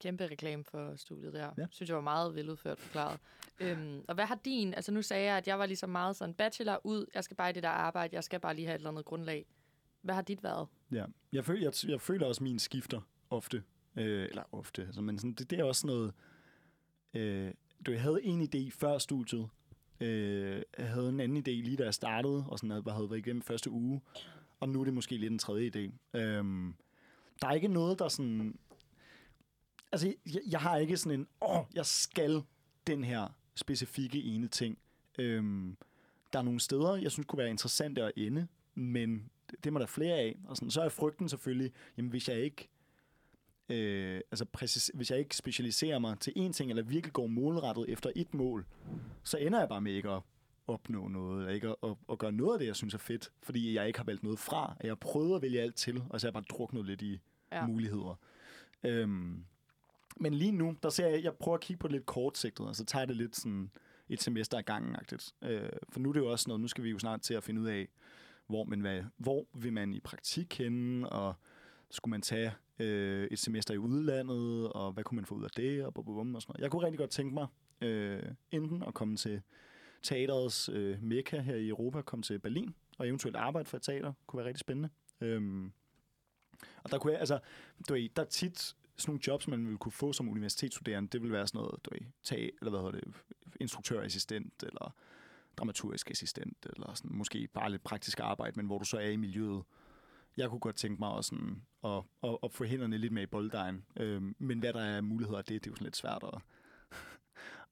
Kæmpe 0.00 0.26
reklame 0.26 0.64
for 0.64 0.96
studiet 0.96 1.32
der. 1.32 1.50
Ja. 1.58 1.66
Synes 1.70 1.88
jeg 1.88 1.96
var 1.96 2.02
meget 2.02 2.34
veludført 2.34 2.78
forklaret. 2.78 3.18
øhm, 3.60 4.04
og 4.08 4.14
hvad 4.14 4.24
har 4.24 4.38
din... 4.44 4.74
Altså 4.74 4.92
nu 4.92 5.02
sagde 5.02 5.24
jeg, 5.24 5.36
at 5.36 5.48
jeg 5.48 5.58
var 5.58 5.66
ligesom 5.66 5.90
meget 5.90 6.16
sådan 6.16 6.34
bachelor 6.34 6.80
ud. 6.84 7.06
Jeg 7.14 7.24
skal 7.24 7.36
bare 7.36 7.50
i 7.50 7.52
det 7.52 7.62
der 7.62 7.68
arbejde. 7.68 8.14
Jeg 8.14 8.24
skal 8.24 8.40
bare 8.40 8.54
lige 8.54 8.66
have 8.66 8.74
et 8.74 8.78
eller 8.78 8.90
andet 8.90 9.04
grundlag. 9.04 9.46
Hvad 10.02 10.14
har 10.14 10.22
dit 10.22 10.42
været? 10.42 10.68
Ja. 10.92 11.04
Jeg, 11.32 11.44
føler, 11.44 11.62
jeg, 11.62 11.90
jeg 11.90 12.00
føler 12.00 12.26
også, 12.26 12.38
at 12.38 12.42
min 12.42 12.58
skifter 12.58 13.00
ofte. 13.30 13.62
Øh, 13.96 14.28
eller 14.28 14.42
ofte. 14.52 14.82
Altså, 14.82 15.00
men 15.00 15.18
sådan, 15.18 15.32
det, 15.32 15.50
det 15.50 15.58
er 15.58 15.64
også 15.64 15.86
noget... 15.86 16.14
Øh, 17.14 17.54
du 17.86 17.90
jeg 17.92 18.02
havde 18.02 18.24
en 18.24 18.42
idé 18.42 18.70
før 18.70 18.98
studiet. 18.98 19.48
Øh, 20.00 20.62
jeg 20.78 20.88
havde 20.88 21.08
en 21.08 21.20
anden 21.20 21.38
idé 21.38 21.50
lige 21.50 21.76
da 21.76 21.84
jeg 21.84 21.94
startede, 21.94 22.44
og 22.48 22.58
sådan, 22.58 22.82
jeg 22.86 22.94
havde 22.94 23.10
været 23.10 23.18
igennem 23.18 23.42
første 23.42 23.70
uge. 23.70 24.00
Og 24.60 24.68
nu 24.68 24.80
er 24.80 24.84
det 24.84 24.94
måske 24.94 25.16
lidt 25.16 25.32
en 25.32 25.38
tredje 25.38 25.70
idé. 25.76 26.18
Øhm, 26.18 26.74
der 27.42 27.48
er 27.48 27.52
ikke 27.52 27.68
noget, 27.68 27.98
der 27.98 28.08
sådan... 28.08 28.58
Altså, 29.92 30.14
jeg, 30.26 30.40
jeg 30.46 30.60
har 30.60 30.76
ikke 30.76 30.96
sådan 30.96 31.20
en, 31.20 31.26
åh, 31.42 31.64
jeg 31.74 31.86
skal 31.86 32.42
den 32.86 33.04
her 33.04 33.28
specifikke 33.54 34.22
ene 34.22 34.48
ting. 34.48 34.78
Øhm, 35.18 35.76
der 36.32 36.38
er 36.38 36.42
nogle 36.42 36.60
steder, 36.60 36.96
jeg 36.96 37.12
synes 37.12 37.26
kunne 37.26 37.38
være 37.38 37.50
interessante 37.50 38.02
at 38.02 38.12
ende, 38.16 38.46
men 38.74 39.30
det, 39.50 39.64
det 39.64 39.72
må 39.72 39.78
der 39.78 39.86
flere 39.86 40.14
af. 40.14 40.38
Og 40.44 40.56
sådan, 40.56 40.70
så 40.70 40.82
er 40.82 40.88
frygten 40.88 41.28
selvfølgelig, 41.28 41.72
jamen 41.96 42.10
hvis 42.10 42.28
jeg 42.28 42.40
ikke 42.40 42.68
øh, 43.68 44.20
altså 44.30 44.44
præcis, 44.44 44.90
hvis 44.94 45.10
jeg 45.10 45.18
ikke 45.18 45.36
specialiserer 45.36 45.98
mig 45.98 46.18
til 46.18 46.32
én 46.36 46.52
ting, 46.52 46.70
eller 46.70 46.82
virkelig 46.82 47.12
går 47.12 47.26
målrettet 47.26 47.84
efter 47.88 48.10
et 48.16 48.34
mål, 48.34 48.66
så 49.22 49.38
ender 49.38 49.58
jeg 49.58 49.68
bare 49.68 49.80
med 49.80 49.92
ikke 49.92 50.10
at 50.10 50.22
opnå 50.66 51.08
noget, 51.08 51.38
eller 51.38 51.54
ikke 51.54 51.68
at, 51.68 51.76
at, 51.82 51.96
at 52.12 52.18
gøre 52.18 52.32
noget 52.32 52.52
af 52.52 52.58
det, 52.58 52.66
jeg 52.66 52.76
synes 52.76 52.94
er 52.94 52.98
fedt, 52.98 53.32
fordi 53.42 53.74
jeg 53.74 53.86
ikke 53.86 53.98
har 53.98 54.04
valgt 54.04 54.22
noget 54.22 54.38
fra. 54.38 54.76
Jeg 54.82 54.90
har 54.90 54.94
prøvet 54.94 55.36
at 55.36 55.42
vælge 55.42 55.60
alt 55.60 55.74
til, 55.74 56.02
og 56.10 56.20
så 56.20 56.26
har 56.26 56.28
jeg 56.28 56.34
bare 56.34 56.56
druknet 56.58 56.86
lidt 56.86 57.02
i. 57.02 57.20
Ja. 57.52 57.66
muligheder. 57.66 58.18
Øhm, 58.84 59.44
men 60.20 60.34
lige 60.34 60.52
nu, 60.52 60.76
der 60.82 60.90
ser 60.90 61.06
jeg, 61.06 61.24
jeg 61.24 61.34
prøver 61.34 61.54
at 61.54 61.60
kigge 61.60 61.78
på 61.78 61.88
det 61.88 61.92
lidt 61.92 62.06
kortsigtet, 62.06 62.66
og 62.66 62.76
så 62.76 62.84
tager 62.84 63.00
jeg 63.00 63.08
det 63.08 63.16
lidt 63.16 63.36
sådan 63.36 63.70
et 64.08 64.22
semester 64.22 64.58
ad 64.58 64.62
gangen 64.62 64.96
-agtigt. 64.96 65.48
øh, 65.48 65.68
For 65.88 66.00
nu 66.00 66.08
er 66.08 66.12
det 66.12 66.20
jo 66.20 66.30
også 66.30 66.44
noget, 66.48 66.60
nu 66.60 66.68
skal 66.68 66.84
vi 66.84 66.90
jo 66.90 66.98
snart 66.98 67.20
til 67.20 67.34
at 67.34 67.44
finde 67.44 67.60
ud 67.60 67.66
af, 67.66 67.88
hvor, 68.46 68.64
man, 68.64 68.80
hvad, 68.80 69.02
hvor 69.16 69.46
vil 69.54 69.72
man 69.72 69.94
i 69.94 70.00
praktik 70.00 70.58
henne, 70.58 71.08
og 71.08 71.34
skulle 71.90 72.10
man 72.10 72.22
tage 72.22 72.52
øh, 72.78 73.28
et 73.30 73.38
semester 73.38 73.74
i 73.74 73.78
udlandet, 73.78 74.72
og 74.72 74.92
hvad 74.92 75.04
kunne 75.04 75.16
man 75.16 75.26
få 75.26 75.34
ud 75.34 75.44
af 75.44 75.50
det, 75.50 75.84
og, 75.84 75.94
bum, 75.94 76.04
bum, 76.04 76.14
bum, 76.14 76.34
og 76.34 76.42
sådan 76.42 76.50
noget. 76.52 76.62
Jeg 76.62 76.70
kunne 76.70 76.82
rigtig 76.82 76.98
godt 76.98 77.10
tænke 77.10 77.34
mig 77.34 77.46
øh, 77.80 78.22
enten 78.50 78.82
at 78.82 78.94
komme 78.94 79.16
til 79.16 79.42
teaterets 80.02 80.68
øh, 80.68 81.02
mekka 81.02 81.40
her 81.40 81.54
i 81.56 81.68
Europa, 81.68 82.02
komme 82.02 82.22
til 82.22 82.38
Berlin, 82.38 82.74
og 82.98 83.06
eventuelt 83.06 83.36
arbejde 83.36 83.68
for 83.68 83.76
et 83.76 83.82
teater, 83.82 84.12
kunne 84.26 84.38
være 84.38 84.46
rigtig 84.46 84.60
spændende. 84.60 84.88
Øhm, 85.20 85.72
og 86.84 86.90
der 86.90 86.98
kunne 86.98 87.12
jeg, 87.12 87.20
altså, 87.20 87.38
du 87.88 87.94
ved, 87.94 88.08
der 88.16 88.22
er 88.22 88.26
tit 88.26 88.76
sådan 88.98 89.10
nogle 89.10 89.20
jobs, 89.26 89.48
man 89.48 89.64
ville 89.64 89.78
kunne 89.78 89.92
få 89.92 90.12
som 90.12 90.28
universitetsstuderende, 90.28 91.08
det 91.08 91.22
vil 91.22 91.32
være 91.32 91.46
sådan 91.46 91.58
noget, 91.58 91.84
du 91.84 91.90
ved, 91.92 92.00
tag, 92.22 92.50
eller 92.60 92.70
hvad 92.70 92.80
hedder 92.80 93.00
det, 93.00 93.14
instruktørassistent, 93.60 94.62
eller 94.62 94.94
dramaturgisk 95.56 96.10
assistent, 96.10 96.66
eller 96.76 96.94
sådan, 96.94 97.16
måske 97.16 97.48
bare 97.54 97.70
lidt 97.70 97.84
praktisk 97.84 98.20
arbejde, 98.20 98.56
men 98.56 98.66
hvor 98.66 98.78
du 98.78 98.84
så 98.84 98.96
er 98.96 99.08
i 99.08 99.16
miljøet. 99.16 99.62
Jeg 100.36 100.50
kunne 100.50 100.60
godt 100.60 100.76
tænke 100.76 100.98
mig 100.98 101.08
også 101.08 101.28
sådan, 101.28 101.62
at, 101.84 102.02
at, 102.22 102.38
at 102.42 102.52
få 102.52 102.64
hænderne 102.64 102.98
lidt 102.98 103.12
med 103.12 103.22
i 103.22 103.26
bolddejen. 103.26 103.84
Øhm, 103.96 104.36
men 104.38 104.58
hvad 104.58 104.72
der 104.72 104.80
er 104.80 105.00
muligheder 105.00 105.38
af 105.38 105.44
det, 105.44 105.64
det 105.64 105.70
er 105.70 105.70
jo 105.70 105.74
sådan 105.74 105.84
lidt 105.84 105.96
svært 105.96 106.24
at, 106.32 106.40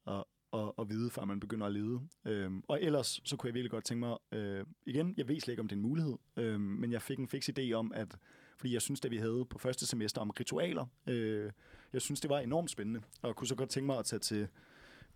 at, 0.14 0.24
at, 0.52 0.72
at 0.78 0.88
vide, 0.88 1.10
før 1.10 1.24
man 1.24 1.40
begynder 1.40 1.66
at 1.66 1.72
lede. 1.72 2.00
Øhm, 2.24 2.62
og 2.68 2.82
ellers, 2.82 3.20
så 3.24 3.36
kunne 3.36 3.48
jeg 3.48 3.54
virkelig 3.54 3.70
godt 3.70 3.84
tænke 3.84 4.00
mig, 4.00 4.18
øh, 4.32 4.66
igen, 4.86 5.14
jeg 5.16 5.28
ved 5.28 5.40
slet 5.40 5.52
ikke, 5.52 5.60
om 5.60 5.68
det 5.68 5.76
er 5.76 5.78
en 5.78 5.88
mulighed, 5.88 6.14
øh, 6.36 6.60
men 6.60 6.92
jeg 6.92 7.02
fik 7.02 7.18
en 7.18 7.28
fix 7.28 7.48
idé 7.48 7.72
om, 7.72 7.92
at 7.94 8.16
fordi 8.56 8.72
jeg 8.74 8.82
synes, 8.82 9.00
det 9.00 9.10
vi 9.10 9.16
havde 9.16 9.44
på 9.50 9.58
første 9.58 9.86
semester 9.86 10.20
om 10.20 10.30
ritualer, 10.30 10.86
øh, 11.06 11.50
jeg 11.92 12.02
synes, 12.02 12.20
det 12.20 12.30
var 12.30 12.38
enormt 12.38 12.70
spændende, 12.70 13.00
og 13.22 13.28
jeg 13.28 13.34
kunne 13.36 13.48
så 13.48 13.54
godt 13.54 13.70
tænke 13.70 13.86
mig 13.86 13.98
at 13.98 14.04
tage 14.04 14.20
til 14.20 14.48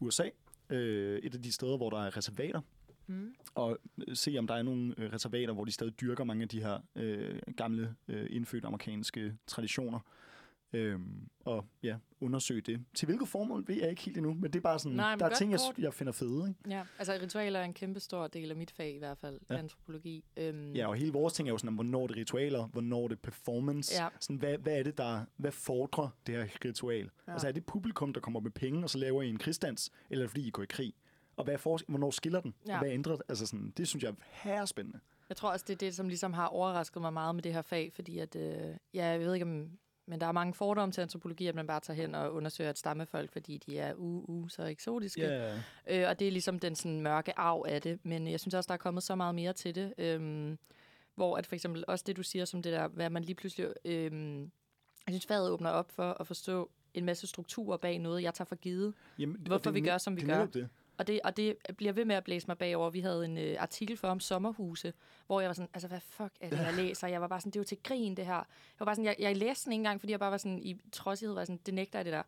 USA, 0.01 0.29
øh, 0.71 1.19
et 1.19 1.35
af 1.35 1.43
de 1.43 1.53
steder, 1.53 1.77
hvor 1.77 1.91
der 1.91 2.03
er 2.07 2.17
reservater, 2.17 2.61
Mm. 3.11 3.35
og 3.55 3.79
se, 4.15 4.37
om 4.39 4.47
der 4.47 4.55
er 4.55 4.63
nogle 4.63 4.95
øh, 4.99 5.13
reservater, 5.13 5.53
hvor 5.53 5.65
de 5.65 5.73
stadig 5.73 6.01
dyrker 6.01 6.25
mange 6.25 6.43
af 6.43 6.49
de 6.49 6.61
her 6.63 6.79
øh, 6.97 7.39
gamle, 7.57 7.95
øh, 8.09 8.27
indfødte 8.31 8.67
amerikanske 8.67 9.37
traditioner. 9.47 10.01
Øhm, 10.73 11.29
og 11.45 11.65
ja, 11.83 11.97
undersøge 12.21 12.61
det. 12.61 12.85
Til 12.95 13.07
hvilket 13.07 13.29
formål 13.29 13.65
ved 13.69 13.77
jeg 13.77 13.91
ikke 13.91 14.03
helt 14.03 14.17
endnu, 14.17 14.35
men 14.35 14.43
det 14.45 14.57
er 14.57 14.61
bare 14.61 14.79
sådan, 14.79 14.97
Nej, 14.97 15.17
der 15.17 15.27
er 15.27 15.35
ting, 15.35 15.53
jeg, 15.53 15.61
jeg 15.79 15.95
finder 15.95 16.13
fede. 16.13 16.49
Ikke? 16.49 16.77
Ja, 16.77 16.85
altså 16.99 17.19
ritualer 17.23 17.61
er 17.61 17.65
en 17.65 17.75
kæmpe 17.75 18.01
stor 18.01 18.27
del 18.27 18.51
af 18.51 18.57
mit 18.57 18.71
fag 18.71 18.95
i 18.95 18.99
hvert 18.99 19.19
fald, 19.19 19.41
Ja. 19.51 19.57
antropologi. 19.57 20.25
Øhm, 20.37 20.73
Ja, 20.73 20.89
og 20.89 20.95
hele 20.97 21.13
vores 21.13 21.33
ting 21.35 21.49
er 21.49 21.53
jo 21.53 21.59
sådan, 21.59 21.75
hvornår 21.75 22.07
det 22.07 22.17
er 22.17 22.21
ritualer, 22.21 22.67
hvornår 22.67 23.09
det 23.09 23.17
er 23.17 23.21
performance. 23.23 24.03
Ja. 24.03 24.09
Sådan, 24.21 24.37
hvad, 24.37 24.59
hvad 24.59 24.79
er 24.79 24.83
det, 24.83 24.99
der, 24.99 25.25
hvad 25.37 25.53
fordrer 25.53 26.09
det 26.27 26.35
her 26.35 26.47
ritual? 26.65 27.11
Ja. 27.27 27.33
Altså 27.33 27.49
er 27.49 27.53
det 27.53 27.67
publikum, 27.67 28.13
der 28.13 28.21
kommer 28.21 28.41
med 28.41 28.51
penge, 28.51 28.83
og 28.85 28.91
så 28.91 28.99
laver 28.99 29.23
I 29.23 29.29
en 29.29 29.39
krigsdans, 29.39 29.91
eller 30.11 30.23
er 30.23 30.27
det 30.27 30.31
fordi, 30.31 30.47
I 30.47 30.51
går 30.51 30.63
i 30.63 30.67
krig? 30.69 30.95
Og 31.37 31.45
hvad 31.45 31.55
er 31.55 31.59
for, 31.59 31.79
hvornår 31.89 32.11
skiller 32.11 32.41
den? 32.41 32.55
Ja. 32.67 32.73
Og 32.73 32.79
hvad 32.79 32.91
ændrer 32.93 33.13
det? 33.13 33.23
Altså 33.29 33.47
sådan, 33.47 33.73
det 33.77 33.89
synes 33.89 34.03
jeg 34.03 34.11
er 34.11 34.15
herrespændende. 34.31 34.99
Jeg 35.29 35.37
tror 35.37 35.51
også, 35.53 35.65
det 35.69 35.73
er 35.75 35.79
det, 35.79 35.95
som 35.95 36.09
ligesom 36.09 36.33
har 36.33 36.47
overrasket 36.47 37.03
mig 37.03 37.13
meget 37.13 37.35
med 37.35 37.43
det 37.43 37.53
her 37.53 37.63
fag, 37.63 37.93
fordi 37.95 38.19
at, 38.19 38.37
øh, 38.37 38.77
ja, 38.95 39.07
jeg 39.07 39.21
ved 39.21 39.35
ikke 39.35 39.47
om, 39.47 39.71
men 40.09 40.21
der 40.21 40.27
er 40.27 40.33
mange 40.33 40.55
fordomme 40.55 40.93
til 40.93 41.01
antropologi, 41.01 41.47
at 41.47 41.55
man 41.55 41.67
bare 41.67 41.81
tager 41.81 41.97
hen 41.97 42.15
og 42.15 42.35
undersøger 42.35 42.71
et 42.71 42.79
stammefolk, 42.79 43.33
fordi 43.33 43.59
de 43.67 43.79
er 43.79 43.95
u, 43.95 44.25
u 44.29 44.49
så 44.49 44.63
eksotiske. 44.63 45.23
Ja. 45.23 45.55
Øh, 45.87 46.09
og 46.09 46.19
det 46.19 46.29
er 46.29 46.33
ligesom 46.33 46.59
den 46.59 46.75
sådan 46.75 47.01
mørke 47.01 47.39
arv 47.39 47.65
af 47.69 47.83
det. 47.83 47.99
Men 48.03 48.29
jeg 48.29 48.41
synes 48.41 48.55
også, 48.55 48.69
der 48.69 48.75
er 48.75 48.79
kommet 48.79 49.03
så 49.03 49.15
meget 49.15 49.35
mere 49.35 49.53
til 49.53 49.75
det. 49.75 49.95
Øhm, 49.99 50.59
hvor 51.15 51.37
at 51.37 51.47
for 51.47 51.55
eksempel 51.55 51.85
også 51.89 52.05
det, 52.07 52.17
du 52.17 52.23
siger 52.23 52.45
som 52.45 52.63
det 52.63 52.73
der, 52.73 52.89
hvad 52.89 53.11
man 53.11 53.25
lige 53.25 53.35
pludselig... 53.35 53.73
Øhm, 53.85 54.41
jeg 55.07 55.15
synes, 55.15 55.27
faget 55.27 55.51
åbner 55.51 55.71
op 55.71 55.91
for 55.91 56.17
at 56.21 56.27
forstå 56.27 56.71
en 56.95 57.05
masse 57.05 57.27
strukturer 57.27 57.77
bag 57.77 57.99
noget, 57.99 58.23
jeg 58.23 58.35
tager 58.35 58.47
for 58.47 58.57
givet. 58.57 58.95
Jamen, 59.19 59.37
og 59.37 59.47
Hvorfor 59.47 59.71
det 59.71 59.75
vi 59.75 59.81
gør, 59.81 59.99
som 59.99 60.17
vi 60.17 60.21
det 60.21 60.29
gør. 60.29 60.47
Det. 60.47 60.69
Og 60.99 61.07
det, 61.07 61.21
og 61.25 61.37
det 61.37 61.57
bliver 61.77 61.93
ved 61.93 62.05
med 62.05 62.17
at 62.17 62.25
blæse 62.25 62.47
mig 62.47 62.59
bagover. 62.59 62.91
Vi 62.91 63.01
havde 63.01 63.25
en 63.25 63.39
øh, 63.39 63.57
artikel 63.59 63.97
for 63.97 64.09
om 64.09 64.21
sommerhuse, 64.21 64.93
hvor 65.27 65.41
jeg 65.41 65.49
var 65.49 65.55
sådan, 65.55 65.69
altså 65.75 65.89
hvad 65.89 66.01
fuck 66.01 66.33
er 66.41 66.51
det, 66.51 66.59
jeg 66.59 66.75
læser? 66.85 67.09
Jeg 67.09 67.21
var 67.21 67.29
bare 67.29 67.41
sådan, 67.41 67.51
det 67.51 67.57
er 67.57 67.61
jo 67.61 67.65
til 67.65 67.79
grin, 67.83 68.15
det 68.17 68.27
her. 68.27 68.35
Jeg 68.35 68.45
var 68.79 68.87
bare 68.87 68.95
sådan, 68.95 69.05
jeg, 69.05 69.17
jeg 69.19 69.37
læste 69.37 69.65
den 69.65 69.73
ikke 69.73 69.81
engang, 69.81 70.01
fordi 70.01 70.11
jeg 70.11 70.21
bare 70.21 70.31
var 70.31 70.37
sådan, 70.37 70.59
i 70.63 70.77
trodsighed 70.93 71.35
var 71.35 71.45
sådan, 71.45 71.61
det 71.67 71.75
nægter 71.75 71.99
jeg 71.99 72.05
det 72.05 72.13
der. 72.13 72.23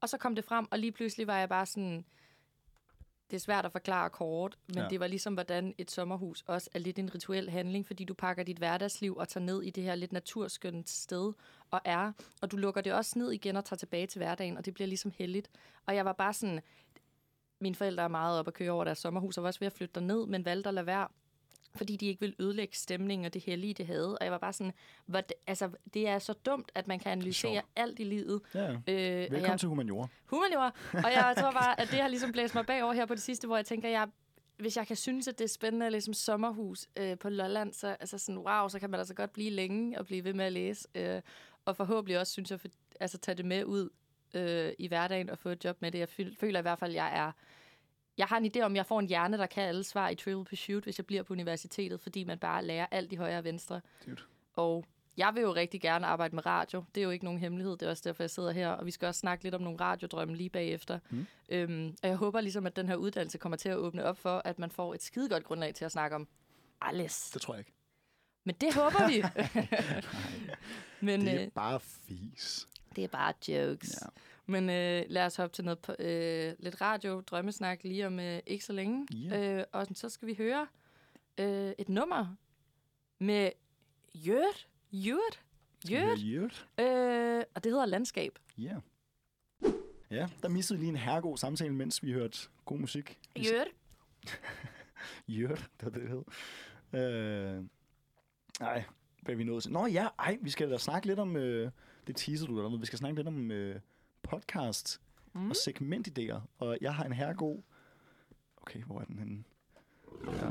Og 0.00 0.08
så 0.08 0.18
kom 0.18 0.34
det 0.34 0.44
frem, 0.44 0.66
og 0.70 0.78
lige 0.78 0.92
pludselig 0.92 1.26
var 1.26 1.38
jeg 1.38 1.48
bare 1.48 1.66
sådan, 1.66 2.04
det 3.30 3.36
er 3.36 3.40
svært 3.40 3.64
at 3.66 3.72
forklare 3.72 4.10
kort, 4.10 4.58
men 4.68 4.76
Ja. 4.78 4.86
det 4.90 5.00
var 5.00 5.06
ligesom, 5.06 5.34
hvordan 5.34 5.74
et 5.78 5.90
sommerhus 5.90 6.44
også 6.46 6.70
er 6.74 6.78
lidt 6.78 6.98
en 6.98 7.14
rituel 7.14 7.50
handling, 7.50 7.86
fordi 7.86 8.04
du 8.04 8.14
pakker 8.14 8.42
dit 8.42 8.56
hverdagsliv 8.58 9.16
og 9.16 9.28
tager 9.28 9.44
ned 9.44 9.62
i 9.62 9.70
det 9.70 9.84
her 9.84 9.94
lidt 9.94 10.12
naturskønt 10.12 10.90
sted 10.90 11.32
og 11.70 11.80
er, 11.84 12.12
og 12.42 12.50
du 12.50 12.56
lukker 12.56 12.80
det 12.80 12.92
også 12.92 13.18
ned 13.18 13.32
igen 13.32 13.56
og 13.56 13.64
tager 13.64 13.76
tilbage 13.78 14.06
til 14.06 14.18
hverdagen, 14.18 14.56
og 14.56 14.64
det 14.64 14.74
bliver 14.74 14.88
ligesom 14.88 15.12
heldigt. 15.18 15.50
Og 15.86 15.94
jeg 15.96 16.04
var 16.04 16.12
bare 16.12 16.32
sådan, 16.34 16.60
mine 17.60 17.74
forældre 17.74 18.02
er 18.02 18.08
meget 18.08 18.38
op 18.38 18.48
at 18.48 18.54
køre 18.54 18.70
over 18.70 18.84
deres 18.84 18.98
sommerhus, 18.98 19.38
og 19.38 19.42
var 19.42 19.48
også 19.48 19.60
ved 19.60 19.66
at 19.66 19.72
flytte 19.72 20.00
ned, 20.00 20.26
men 20.26 20.44
valgte 20.44 20.68
at 20.68 20.74
lade 20.74 20.86
være, 20.86 21.08
fordi 21.74 21.96
de 21.96 22.06
ikke 22.06 22.20
ville 22.20 22.34
ødelægge 22.38 22.76
stemningen 22.76 23.26
og 23.26 23.34
det 23.34 23.42
hellige, 23.42 23.74
det 23.74 23.86
havde. 23.86 24.18
Og 24.18 24.24
jeg 24.24 24.32
var 24.32 24.38
bare 24.38 24.52
sådan, 24.52 24.72
hvad, 25.06 25.22
altså, 25.46 25.70
det 25.94 26.08
er 26.08 26.18
så 26.18 26.32
dumt, 26.32 26.72
at 26.74 26.88
man 26.88 26.98
kan 26.98 27.12
analysere 27.12 27.62
alt 27.76 27.98
i 27.98 28.04
livet. 28.04 28.40
Ja. 28.54 28.70
Øh, 28.70 28.76
Velkommen 28.86 29.50
jeg, 29.50 29.60
til 29.60 29.68
humaniora. 29.68 30.08
humaniora. 30.26 30.72
Og 30.92 31.12
jeg 31.12 31.34
tror 31.38 31.50
bare, 31.50 31.80
at 31.80 31.88
det 31.90 32.00
har 32.00 32.08
ligesom 32.08 32.32
blæst 32.32 32.54
mig 32.54 32.66
bagover 32.66 32.92
her 32.92 33.06
på 33.06 33.14
det 33.14 33.22
sidste, 33.22 33.46
hvor 33.46 33.56
jeg 33.56 33.66
tænker, 33.66 33.88
jeg, 33.88 34.08
hvis 34.58 34.76
jeg 34.76 34.86
kan 34.86 34.96
synes, 34.96 35.28
at 35.28 35.38
det 35.38 35.44
er 35.44 35.48
spændende 35.48 35.86
at 35.86 35.92
læse 35.92 36.10
om 36.10 36.14
sommerhus 36.14 36.86
øh, 36.96 37.18
på 37.18 37.28
Lolland, 37.28 37.72
så, 37.72 37.96
altså 38.00 38.18
sådan, 38.18 38.38
wow, 38.38 38.68
så 38.68 38.78
kan 38.78 38.90
man 38.90 39.00
altså 39.00 39.14
godt 39.14 39.32
blive 39.32 39.50
længe 39.50 39.98
og 39.98 40.06
blive 40.06 40.24
ved 40.24 40.32
med 40.32 40.44
at 40.44 40.52
læse. 40.52 40.88
Øh, 40.94 41.20
og 41.64 41.76
forhåbentlig 41.76 42.18
også, 42.18 42.32
synes 42.32 42.50
jeg, 42.50 42.60
for, 42.60 42.68
altså 43.00 43.18
tage 43.18 43.34
det 43.34 43.44
med 43.44 43.64
ud 43.64 43.88
øh, 44.34 44.72
i 44.78 44.86
hverdagen 44.88 45.30
og 45.30 45.38
få 45.38 45.48
et 45.48 45.64
job 45.64 45.76
med 45.82 45.92
det. 45.92 45.98
Jeg 45.98 46.08
føl- 46.08 46.36
føler 46.40 46.58
i 46.58 46.62
hvert 46.62 46.78
fald, 46.78 46.90
at 46.90 46.96
jeg 46.96 47.18
er... 47.18 47.32
Jeg 48.18 48.26
har 48.26 48.36
en 48.38 48.50
idé 48.56 48.60
om, 48.60 48.72
at 48.72 48.76
jeg 48.76 48.86
får 48.86 49.00
en 49.00 49.06
hjerne, 49.06 49.38
der 49.38 49.46
kan 49.46 49.62
alle 49.62 49.84
svar 49.84 50.08
i 50.08 50.14
Trivial 50.14 50.44
Pursuit, 50.44 50.84
hvis 50.84 50.98
jeg 50.98 51.06
bliver 51.06 51.22
på 51.22 51.32
universitetet, 51.32 52.00
fordi 52.00 52.24
man 52.24 52.38
bare 52.38 52.64
lærer 52.64 52.86
alt 52.90 53.12
i 53.12 53.16
højre 53.16 53.38
og 53.38 53.44
venstre. 53.44 53.80
Dude. 54.06 54.16
Og 54.54 54.84
jeg 55.16 55.30
vil 55.34 55.40
jo 55.42 55.54
rigtig 55.54 55.80
gerne 55.80 56.06
arbejde 56.06 56.34
med 56.34 56.46
radio. 56.46 56.84
Det 56.94 57.00
er 57.00 57.04
jo 57.04 57.10
ikke 57.10 57.24
nogen 57.24 57.40
hemmelighed. 57.40 57.72
Det 57.76 57.86
er 57.86 57.90
også 57.90 58.02
derfor, 58.06 58.22
jeg 58.22 58.30
sidder 58.30 58.50
her. 58.50 58.68
Og 58.68 58.86
vi 58.86 58.90
skal 58.90 59.06
også 59.08 59.18
snakke 59.18 59.44
lidt 59.44 59.54
om 59.54 59.60
nogle 59.60 59.80
radiodrømme 59.80 60.36
lige 60.36 60.50
bagefter. 60.50 60.98
Mm. 61.10 61.26
Øhm, 61.48 61.96
og 62.02 62.08
jeg 62.08 62.16
håber 62.16 62.40
ligesom, 62.40 62.66
at 62.66 62.76
den 62.76 62.88
her 62.88 62.94
uddannelse 62.96 63.38
kommer 63.38 63.56
til 63.56 63.68
at 63.68 63.76
åbne 63.76 64.04
op 64.04 64.18
for, 64.18 64.42
at 64.44 64.58
man 64.58 64.70
får 64.70 64.94
et 64.94 65.02
skidegodt 65.02 65.44
grundlag 65.44 65.74
til 65.74 65.84
at 65.84 65.92
snakke 65.92 66.16
om 66.16 66.28
alles. 66.80 67.30
Det 67.30 67.42
tror 67.42 67.54
jeg 67.54 67.58
ikke. 67.60 67.72
Men 68.44 68.54
det 68.60 68.74
håber 68.74 69.08
vi. 69.08 69.22
Men 71.06 71.20
Det 71.20 71.34
øh, 71.34 71.40
er 71.46 71.50
bare 71.50 71.80
fis. 71.80 72.68
Det 72.96 73.04
er 73.04 73.08
bare 73.08 73.34
jokes. 73.48 73.98
Ja. 74.02 74.06
Men 74.46 74.70
øh, 74.70 75.04
lad 75.08 75.26
os 75.26 75.36
hoppe 75.36 75.54
til 75.54 75.64
noget 75.64 75.78
på, 75.78 75.94
øh, 75.98 76.54
lidt 76.58 76.80
radio, 76.80 77.20
drømmesnak 77.20 77.84
lige 77.84 78.06
om 78.06 78.20
øh, 78.20 78.40
ikke 78.46 78.64
så 78.64 78.72
længe. 78.72 79.06
Ja. 79.12 79.58
Øh, 79.58 79.64
og 79.72 79.86
så 79.94 80.08
skal 80.08 80.28
vi 80.28 80.34
høre 80.34 80.66
øh, 81.38 81.72
et 81.78 81.88
nummer 81.88 82.36
med 83.18 83.50
Jørt. 84.14 84.68
Jørt. 84.92 85.40
Jørt. 85.90 86.18
Jørt. 86.18 86.66
Øh, 86.80 87.42
og 87.54 87.64
det 87.64 87.72
hedder 87.72 87.86
Landskab. 87.86 88.38
Ja. 88.58 88.76
Ja, 90.10 90.28
der 90.42 90.48
missede 90.48 90.78
vi 90.78 90.84
lige 90.84 90.90
en 90.90 90.96
herregod 90.96 91.36
samtale, 91.36 91.74
mens 91.74 92.02
vi 92.02 92.12
hørte 92.12 92.38
god 92.64 92.78
musik. 92.78 93.18
Jørt. 93.36 93.68
Jørt, 95.28 95.70
det 95.80 95.84
var 95.84 95.90
det, 95.90 96.02
det 96.02 96.08
hed. 96.08 96.22
Øh, 97.00 97.64
nej, 98.60 98.84
hvad 99.22 99.34
er 99.34 99.36
vi 99.36 99.44
nået 99.44 99.62
til? 99.62 99.72
Nå 99.72 99.86
ja, 99.86 100.08
ej, 100.18 100.38
vi 100.40 100.50
skal 100.50 100.70
da 100.70 100.78
snakke 100.78 101.06
lidt 101.06 101.18
om, 101.18 101.36
øh, 101.36 101.70
det 102.06 102.16
teaser 102.16 102.46
du 102.46 102.62
der, 102.62 102.76
vi 102.78 102.86
skal 102.86 102.98
snakke 102.98 103.16
lidt 103.16 103.28
om 103.28 103.50
øh, 103.50 103.80
podcast 104.22 105.00
Mm. 105.32 105.40
mm. 105.40 105.50
og 105.50 105.56
segmentidéer. 105.56 106.40
Og 106.58 106.78
jeg 106.80 106.94
har 106.94 107.04
en 107.04 107.12
herregod... 107.12 107.62
Okay, 108.56 108.82
hvor 108.82 109.00
er 109.00 109.04
den 109.04 109.18
henne? 109.18 109.44
Ja. 110.26 110.50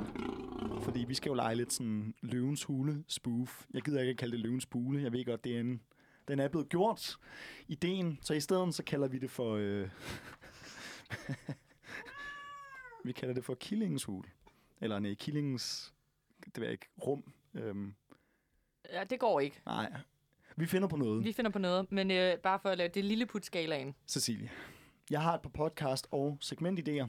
Fordi 0.82 1.04
vi 1.04 1.14
skal 1.14 1.30
jo 1.30 1.34
lege 1.34 1.56
lidt 1.56 1.74
sådan 1.74 2.14
løvens 2.22 2.64
hule 2.64 3.04
spoof. 3.08 3.66
Jeg 3.74 3.82
gider 3.82 4.00
ikke 4.02 4.12
at 4.12 4.18
kalde 4.18 4.32
det 4.32 4.40
løvens 4.40 4.66
bule. 4.66 5.02
Jeg 5.04 5.12
ved 5.12 5.26
godt, 5.26 5.44
det 5.44 5.56
er 5.56 5.60
en, 5.60 5.82
den 6.28 6.40
er 6.40 6.48
blevet 6.48 6.70
gjort. 6.70 7.18
Ideen. 7.68 8.20
Så 8.22 8.34
i 8.34 8.40
stedet 8.40 8.76
så 8.76 8.84
kalder 8.84 9.08
vi 9.08 9.18
det 9.20 9.32
for... 9.32 9.56
Øh, 9.56 9.90
vi 13.06 13.12
kalder 13.12 13.34
det 13.34 13.46
for 13.46 13.56
killingens 13.56 14.04
hul. 14.04 14.26
Eller 14.82 15.00
nej, 15.00 15.14
killingens... 15.14 15.94
Det 16.46 16.58
ved 16.58 16.64
jeg 16.64 16.72
ikke. 16.72 16.90
Rum. 17.08 17.34
Øhm, 17.54 17.96
Ja, 18.92 19.04
det 19.04 19.20
går 19.20 19.40
ikke. 19.40 19.62
nej. 19.66 19.94
Vi 20.60 20.66
finder 20.66 20.88
på 20.88 20.96
noget. 20.96 21.24
Vi 21.24 21.34
finder 21.34 21.52
på 21.52 21.60
noget, 21.60 21.92
men 21.92 22.12
øh, 22.12 22.38
bare 22.38 22.60
for 22.60 22.70
at 22.70 22.78
lave 22.78 22.90
det 22.90 23.06
lille 23.06 23.26
putskalaen. 23.26 23.96
Cecilie. 24.08 24.52
Jeg 25.10 25.22
har 25.22 25.34
et 25.34 25.42
par 25.42 25.50
podcast 25.50 26.08
og 26.12 26.38
segmentidéer, 26.44 27.08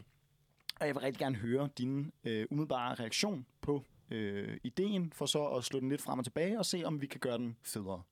og 0.80 0.86
jeg 0.86 0.94
vil 0.94 1.00
rigtig 1.00 1.18
gerne 1.18 1.36
høre 1.36 1.68
din 1.78 2.12
øh, 2.24 2.46
umiddelbare 2.50 2.94
reaktion 2.94 3.46
på 3.60 3.84
øh, 4.10 4.56
ideen, 4.64 5.12
for 5.12 5.26
så 5.26 5.46
at 5.46 5.64
slå 5.64 5.80
den 5.80 5.88
lidt 5.88 6.02
frem 6.02 6.18
og 6.18 6.24
tilbage 6.24 6.58
og 6.58 6.66
se, 6.66 6.82
om 6.84 7.00
vi 7.00 7.06
kan 7.06 7.20
gøre 7.20 7.38
den 7.38 7.56
federe. 7.62 8.02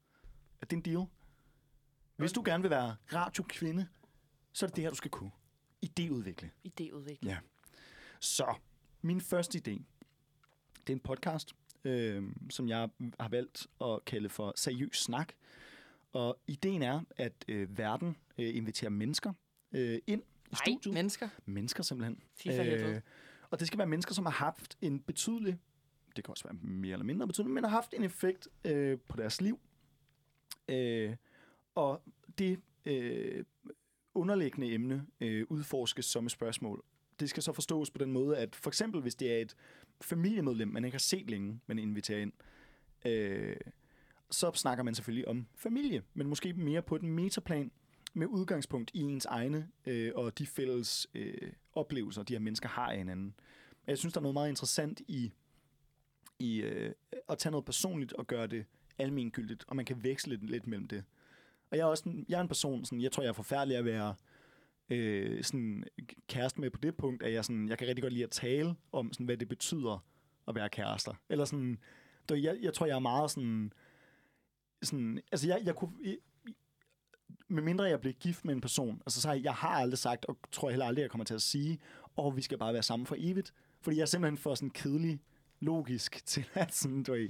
Er 0.60 0.66
det 0.66 0.76
en 0.76 0.82
deal? 0.82 1.06
Hvis 2.16 2.32
du 2.32 2.42
gerne 2.44 2.62
vil 2.62 2.70
være 2.70 2.96
radiokvinde, 3.12 3.88
så 4.52 4.66
er 4.66 4.68
det 4.68 4.76
det 4.76 4.84
her, 4.84 4.90
du 4.90 4.96
skal 4.96 5.10
kunne. 5.10 5.30
Idéudvikle. 5.86 6.48
Idéudvikling. 6.68 7.26
Ja. 7.28 7.38
Så, 8.20 8.54
min 9.02 9.20
første 9.20 9.58
idé, 9.58 9.82
det 10.80 10.88
er 10.88 10.92
en 10.92 11.00
podcast, 11.00 11.54
øh, 11.84 12.22
som 12.50 12.68
jeg 12.68 12.88
har 13.20 13.28
valgt 13.28 13.66
at 13.80 14.04
kalde 14.04 14.28
for 14.28 14.52
Seriøs 14.56 14.96
Snak. 14.98 15.32
Og 16.12 16.38
ideen 16.46 16.82
er, 16.82 17.00
at 17.16 17.44
øh, 17.48 17.78
verden 17.78 18.16
øh, 18.38 18.56
inviterer 18.56 18.90
mennesker 18.90 19.32
øh, 19.72 19.98
ind 20.06 20.22
i 20.22 20.50
Nej, 20.50 20.60
studiet. 20.66 20.94
mennesker. 20.94 21.28
Mennesker 21.46 21.82
simpelthen. 21.82 22.22
For 22.42 22.50
helvede. 22.52 23.02
og 23.50 23.58
det 23.58 23.66
skal 23.66 23.78
være 23.78 23.86
mennesker, 23.86 24.14
som 24.14 24.26
har 24.26 24.32
haft 24.32 24.76
en 24.80 25.00
betydelig, 25.00 25.58
det 26.16 26.24
kan 26.24 26.32
også 26.32 26.44
være 26.44 26.54
mere 26.62 26.92
eller 26.92 27.04
mindre 27.04 27.26
betydelig, 27.26 27.54
men 27.54 27.64
har 27.64 27.70
haft 27.70 27.94
en 27.94 28.04
effekt 28.04 28.48
øh, 28.64 28.98
på 29.08 29.16
deres 29.16 29.40
liv. 29.40 29.60
Øh, 30.68 31.16
og 31.74 32.02
det 32.38 32.60
øh, 32.86 33.44
underliggende 34.14 34.72
emne 34.72 35.06
øh, 35.20 35.46
udforskes 35.48 36.04
som 36.06 36.24
et 36.26 36.32
spørgsmål. 36.32 36.84
Det 37.20 37.30
skal 37.30 37.42
så 37.42 37.52
forstås 37.52 37.90
på 37.90 37.98
den 37.98 38.12
måde, 38.12 38.36
at 38.36 38.56
for 38.56 38.70
eksempel 38.70 39.00
hvis 39.00 39.14
det 39.14 39.32
er 39.32 39.38
et 39.38 39.56
familiemedlem, 40.00 40.68
man 40.68 40.84
ikke 40.84 40.94
har 40.94 40.98
set 40.98 41.30
længe, 41.30 41.60
man 41.66 41.78
inviterer 41.78 42.20
ind, 42.20 42.32
øh, 43.04 43.56
så 44.30 44.52
snakker 44.54 44.84
man 44.84 44.94
selvfølgelig 44.94 45.28
om 45.28 45.46
familie, 45.54 46.02
men 46.14 46.26
måske 46.26 46.52
mere 46.52 46.82
på 46.82 46.98
den 46.98 47.12
metaplan, 47.12 47.70
med 48.14 48.26
udgangspunkt 48.26 48.90
i 48.94 49.00
ens 49.00 49.24
egne 49.24 49.68
øh, 49.86 50.12
og 50.14 50.38
de 50.38 50.46
fælles 50.46 51.06
øh, 51.14 51.52
oplevelser, 51.72 52.22
de 52.22 52.34
her 52.34 52.40
mennesker 52.40 52.68
har 52.68 52.90
af 52.90 52.98
hinanden. 52.98 53.34
Jeg 53.86 53.98
synes, 53.98 54.12
der 54.12 54.20
er 54.20 54.22
noget 54.22 54.34
meget 54.34 54.48
interessant 54.48 55.00
i, 55.08 55.32
i 56.38 56.56
øh, 56.60 56.92
at 57.28 57.38
tage 57.38 57.50
noget 57.50 57.64
personligt 57.64 58.12
og 58.12 58.26
gøre 58.26 58.46
det 58.46 58.64
almengyldigt, 58.98 59.64
og 59.68 59.76
man 59.76 59.84
kan 59.84 60.04
veksle 60.04 60.30
lidt, 60.36 60.50
lidt 60.50 60.66
mellem 60.66 60.88
det. 60.88 61.04
Og 61.70 61.76
jeg 61.76 61.82
er 61.84 61.88
også 61.88 62.08
en, 62.08 62.26
jeg 62.28 62.36
er 62.36 62.40
en 62.40 62.48
person, 62.48 62.84
sådan, 62.84 63.00
jeg 63.00 63.12
tror, 63.12 63.22
jeg 63.22 63.28
er 63.28 63.34
forfærdelig 63.34 63.76
at 63.76 63.84
være 63.84 64.14
øh, 64.90 65.44
sådan, 65.44 65.84
kæreste 66.28 66.60
med 66.60 66.70
på 66.70 66.78
det 66.82 66.96
punkt, 66.96 67.22
at 67.22 67.32
jeg, 67.32 67.44
sådan, 67.44 67.68
jeg 67.68 67.78
kan 67.78 67.88
rigtig 67.88 68.02
godt 68.02 68.12
lide 68.12 68.24
at 68.24 68.30
tale 68.30 68.74
om, 68.92 69.12
sådan, 69.12 69.26
hvad 69.26 69.36
det 69.36 69.48
betyder 69.48 70.04
at 70.48 70.54
være 70.54 70.68
kærester. 70.68 71.14
Eller 71.28 71.44
sådan, 71.44 71.78
du 72.28 72.34
jeg, 72.34 72.58
jeg 72.62 72.74
tror, 72.74 72.86
jeg 72.86 72.94
er 72.94 73.00
meget 73.00 73.30
sådan, 73.30 73.72
sådan 74.82 75.20
altså 75.32 75.48
jeg, 75.48 75.60
jeg 75.64 75.74
kunne, 75.74 75.92
med 77.48 77.62
mindre 77.62 77.84
jeg 77.84 78.00
bliver 78.00 78.14
gift 78.14 78.44
med 78.44 78.54
en 78.54 78.60
person, 78.60 79.02
altså 79.06 79.20
så 79.20 79.28
har 79.28 79.34
jeg, 79.34 79.44
jeg 79.44 79.54
har 79.54 79.68
aldrig 79.68 79.98
sagt, 79.98 80.24
og 80.24 80.38
tror 80.52 80.68
jeg 80.68 80.72
heller 80.72 80.86
aldrig, 80.86 81.02
jeg 81.02 81.10
kommer 81.10 81.24
til 81.24 81.34
at 81.34 81.42
sige, 81.42 81.78
og 82.16 82.26
oh, 82.26 82.36
vi 82.36 82.42
skal 82.42 82.58
bare 82.58 82.72
være 82.72 82.82
sammen 82.82 83.06
for 83.06 83.16
evigt. 83.18 83.54
Fordi 83.80 83.96
jeg 83.96 84.02
er 84.02 84.06
simpelthen 84.06 84.38
for 84.38 84.54
sådan 84.54 84.70
kedelig 84.70 85.20
logisk 85.60 86.22
til 86.26 86.46
at, 86.54 86.74
sådan, 86.74 87.02
du 87.02 87.12
ved, 87.12 87.28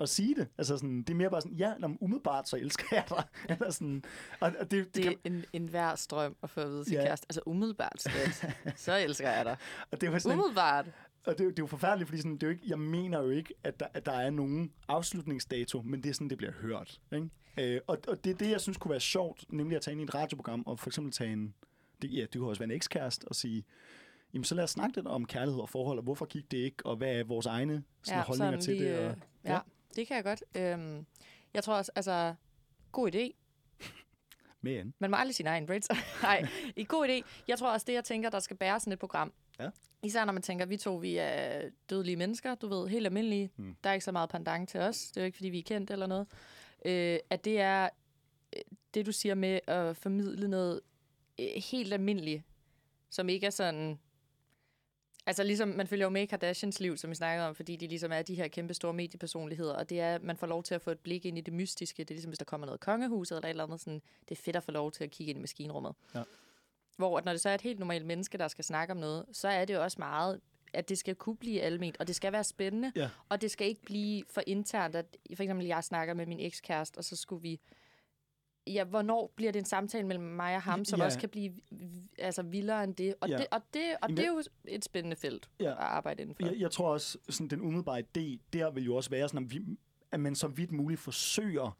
at 0.00 0.08
sige 0.08 0.34
det. 0.34 0.48
Altså 0.58 0.76
sådan, 0.76 0.98
det 1.02 1.10
er 1.10 1.14
mere 1.14 1.30
bare 1.30 1.40
sådan, 1.40 1.56
ja, 1.56 1.74
når 1.78 1.96
umiddelbart, 2.00 2.48
så 2.48 2.56
elsker 2.56 2.84
jeg 2.92 3.04
dig. 3.08 3.24
Eller 3.50 3.70
sådan, 3.70 4.04
og, 4.40 4.52
og 4.60 4.70
det, 4.70 4.84
det, 4.84 4.94
Det 4.94 5.02
kan, 5.02 5.12
er 5.12 5.16
en, 5.24 5.44
en 5.52 5.68
hver 5.68 5.94
strøm 5.94 6.36
at 6.42 6.50
få 6.50 6.60
at 6.60 6.68
vide 6.70 6.84
til 6.84 6.92
Ja. 6.92 7.04
kæreste. 7.04 7.26
Altså 7.28 7.40
umiddelbart, 7.46 8.02
slet. 8.02 8.54
så 8.76 8.96
elsker 8.96 9.30
jeg 9.30 9.44
dig. 9.44 9.56
og 9.92 10.00
det 10.00 10.12
var 10.12 10.18
sådan, 10.18 10.38
Umiddelbart. 10.38 10.86
Og 11.26 11.38
det, 11.38 11.44
er 11.44 11.48
det 11.50 11.58
er 11.58 11.62
jo 11.62 11.66
forfærdeligt, 11.66 12.08
fordi 12.08 12.18
sådan, 12.20 12.32
det 12.32 12.42
er 12.42 12.46
jo 12.46 12.50
ikke, 12.52 12.64
jeg 12.66 12.78
mener 12.78 13.22
jo 13.22 13.30
ikke, 13.30 13.54
at 13.64 13.80
der, 13.80 13.86
at 13.94 14.06
der 14.06 14.12
er 14.12 14.30
nogen 14.30 14.72
afslutningsdato, 14.88 15.82
men 15.82 16.02
det 16.02 16.08
er 16.10 16.14
sådan, 16.14 16.30
det 16.30 16.38
bliver 16.38 16.52
hørt. 16.52 17.00
Ikke? 17.12 17.28
Øh, 17.74 17.80
og, 17.86 17.98
og 18.08 18.24
det 18.24 18.30
er 18.30 18.34
det, 18.34 18.50
jeg 18.50 18.60
synes 18.60 18.78
kunne 18.78 18.90
være 18.90 19.00
sjovt, 19.00 19.44
nemlig 19.48 19.76
at 19.76 19.82
tage 19.82 19.92
ind 19.92 20.00
i 20.00 20.04
et 20.04 20.14
radioprogram, 20.14 20.62
og 20.66 20.78
for 20.78 20.90
eksempel 20.90 21.12
tage 21.12 21.32
en, 21.32 21.54
det, 22.02 22.12
ja, 22.14 22.20
det 22.20 22.34
kunne 22.36 22.48
også 22.48 22.58
være 22.60 22.70
en 22.70 22.76
ekskæreste, 22.76 23.24
og 23.28 23.34
sige, 23.34 23.64
jamen 24.34 24.44
så 24.44 24.54
lad 24.54 24.64
os 24.64 24.70
snakke 24.70 24.96
lidt 24.96 25.06
om 25.06 25.24
kærlighed 25.24 25.60
og 25.60 25.68
forhold, 25.68 25.98
og 25.98 26.04
hvorfor 26.04 26.26
gik 26.26 26.50
det 26.50 26.58
ikke, 26.58 26.86
og 26.86 26.96
hvad 26.96 27.14
er 27.14 27.24
vores 27.24 27.46
egne 27.46 27.84
sådan, 28.02 28.18
ja, 28.18 28.24
holdninger 28.24 28.60
til 28.60 28.76
lige, 28.76 28.88
det. 28.88 28.98
Og, 28.98 29.10
øh, 29.10 29.16
ja, 29.44 29.58
det 29.96 30.06
kan 30.06 30.16
jeg 30.16 30.24
godt. 30.24 30.44
Øhm, 30.54 31.06
jeg 31.54 31.64
tror 31.64 31.74
også, 31.74 31.92
altså, 31.94 32.34
god 32.92 33.14
idé. 33.14 33.32
men, 34.60 34.94
Man 34.98 35.10
må 35.10 35.16
aldrig 35.16 35.34
sige 35.34 35.44
nej 35.44 35.58
en. 35.58 35.68
Nej, 36.22 36.48
i 36.76 36.84
god 36.84 37.08
idé. 37.08 37.44
Jeg 37.48 37.58
tror 37.58 37.72
også, 37.72 37.84
det 37.86 37.92
jeg 37.92 38.04
tænker, 38.04 38.30
der 38.30 38.38
skal 38.38 38.56
bære 38.56 38.80
sådan 38.80 38.92
et 38.92 38.98
program. 38.98 39.32
Ja. 39.60 39.70
Især 40.02 40.24
når 40.24 40.32
man 40.32 40.42
tænker, 40.42 40.66
vi 40.66 40.76
to 40.76 40.96
vi 40.96 41.16
er 41.16 41.70
dødelige 41.90 42.16
mennesker, 42.16 42.54
du 42.54 42.68
ved, 42.68 42.88
helt 42.88 43.06
almindelige. 43.06 43.50
Mm. 43.56 43.76
Der 43.84 43.90
er 43.90 43.94
ikke 43.94 44.04
så 44.04 44.12
meget 44.12 44.28
pandang 44.30 44.68
til 44.68 44.80
os. 44.80 45.10
Det 45.10 45.16
er 45.16 45.20
jo 45.20 45.26
ikke, 45.26 45.36
fordi 45.36 45.48
vi 45.48 45.58
er 45.58 45.62
kendt 45.62 45.90
eller 45.90 46.06
noget. 46.06 46.26
Øh, 46.84 47.18
at 47.30 47.44
det 47.44 47.60
er 47.60 47.88
øh, 48.56 48.62
det, 48.94 49.06
du 49.06 49.12
siger 49.12 49.34
med 49.34 49.60
at 49.66 49.96
formidle 49.96 50.48
noget 50.48 50.80
øh, 51.40 51.46
helt 51.70 51.92
almindeligt, 51.92 52.42
som 53.10 53.28
ikke 53.28 53.46
er 53.46 53.50
sådan... 53.50 53.98
Altså 55.26 55.42
ligesom, 55.42 55.68
man 55.68 55.86
følger 55.86 56.06
jo 56.06 56.10
med 56.10 56.22
i 56.22 56.26
Kardashians 56.26 56.80
liv, 56.80 56.96
som 56.96 57.10
vi 57.10 57.14
snakkede 57.14 57.48
om, 57.48 57.54
fordi 57.54 57.76
de 57.76 57.86
ligesom 57.86 58.12
er 58.12 58.22
de 58.22 58.34
her 58.34 58.48
kæmpe 58.48 58.74
store 58.74 58.92
mediepersonligheder, 58.92 59.74
og 59.74 59.90
det 59.90 60.00
er, 60.00 60.14
at 60.14 60.22
man 60.22 60.36
får 60.36 60.46
lov 60.46 60.62
til 60.62 60.74
at 60.74 60.82
få 60.82 60.90
et 60.90 60.98
blik 60.98 61.24
ind 61.26 61.38
i 61.38 61.40
det 61.40 61.54
mystiske. 61.54 62.04
Det 62.04 62.10
er 62.10 62.14
ligesom, 62.14 62.28
hvis 62.30 62.38
der 62.38 62.44
kommer 62.44 62.66
noget 62.66 62.80
kongehus 62.80 63.30
eller 63.30 63.42
et 63.42 63.50
eller 63.50 63.64
andet, 63.64 63.80
sådan, 63.80 64.02
det 64.28 64.38
er 64.38 64.42
fedt 64.42 64.56
at 64.56 64.62
få 64.62 64.70
lov 64.70 64.92
til 64.92 65.04
at 65.04 65.10
kigge 65.10 65.30
ind 65.30 65.38
i 65.38 65.40
maskinrummet. 65.40 65.94
Ja. 66.14 66.22
Hvor 66.96 67.18
at 67.18 67.24
når 67.24 67.32
det 67.32 67.40
så 67.40 67.48
er 67.48 67.54
et 67.54 67.60
helt 67.60 67.78
normalt 67.78 68.06
menneske, 68.06 68.38
der 68.38 68.48
skal 68.48 68.64
snakke 68.64 68.90
om 68.92 68.96
noget, 68.96 69.24
så 69.32 69.48
er 69.48 69.64
det 69.64 69.74
jo 69.74 69.82
også 69.82 69.96
meget, 69.98 70.40
at 70.72 70.88
det 70.88 70.98
skal 70.98 71.14
kunne 71.14 71.36
blive 71.36 71.60
alment, 71.60 71.96
og 72.00 72.06
det 72.06 72.16
skal 72.16 72.32
være 72.32 72.44
spændende, 72.44 72.92
Ja. 72.96 73.10
og 73.28 73.40
det 73.40 73.50
skal 73.50 73.66
ikke 73.66 73.82
blive 73.82 74.22
for 74.30 74.42
internt, 74.46 74.94
at 74.96 75.16
for 75.36 75.42
eksempel 75.42 75.66
jeg 75.66 75.84
snakker 75.84 76.14
med 76.14 76.26
min 76.26 76.40
ekskæreste, 76.40 76.98
og 76.98 77.04
så 77.04 77.16
skulle 77.16 77.42
vi 77.42 77.60
Ja, 78.66 78.84
hvornår 78.84 79.32
bliver 79.36 79.52
det 79.52 79.58
en 79.58 79.64
samtale 79.64 80.06
mellem 80.06 80.24
mig 80.24 80.56
og 80.56 80.62
ham, 80.62 80.84
som 80.84 80.98
Ja. 81.00 81.04
også 81.04 81.18
kan 81.18 81.28
blive 81.28 81.52
altså 82.18 82.42
vildere 82.42 82.84
end 82.84 82.94
det? 82.94 83.14
Og, 83.20 83.28
Ja. 83.28 83.36
det, 83.36 83.46
og, 83.50 83.60
det, 83.74 83.82
og 83.82 83.98
Jamen, 84.02 84.16
det 84.16 84.24
er 84.24 84.28
jo 84.32 84.42
et 84.68 84.84
spændende 84.84 85.16
felt 85.16 85.50
Ja. 85.60 85.70
at 85.70 85.76
arbejde 85.78 86.22
indenfor. 86.22 86.46
Jeg, 86.46 86.60
jeg 86.60 86.70
tror 86.70 86.92
også, 86.92 87.18
sådan 87.28 87.48
den 87.48 87.60
umiddelbare 87.60 88.00
idé, 88.00 88.38
der 88.52 88.70
vil 88.70 88.84
jo 88.84 88.96
også 88.96 89.10
være, 89.10 89.28
sådan, 89.28 89.44
at, 89.44 89.50
vi, 89.50 89.60
at 90.12 90.20
man 90.20 90.34
så 90.34 90.48
vidt 90.48 90.72
muligt 90.72 91.00
forsøger 91.00 91.76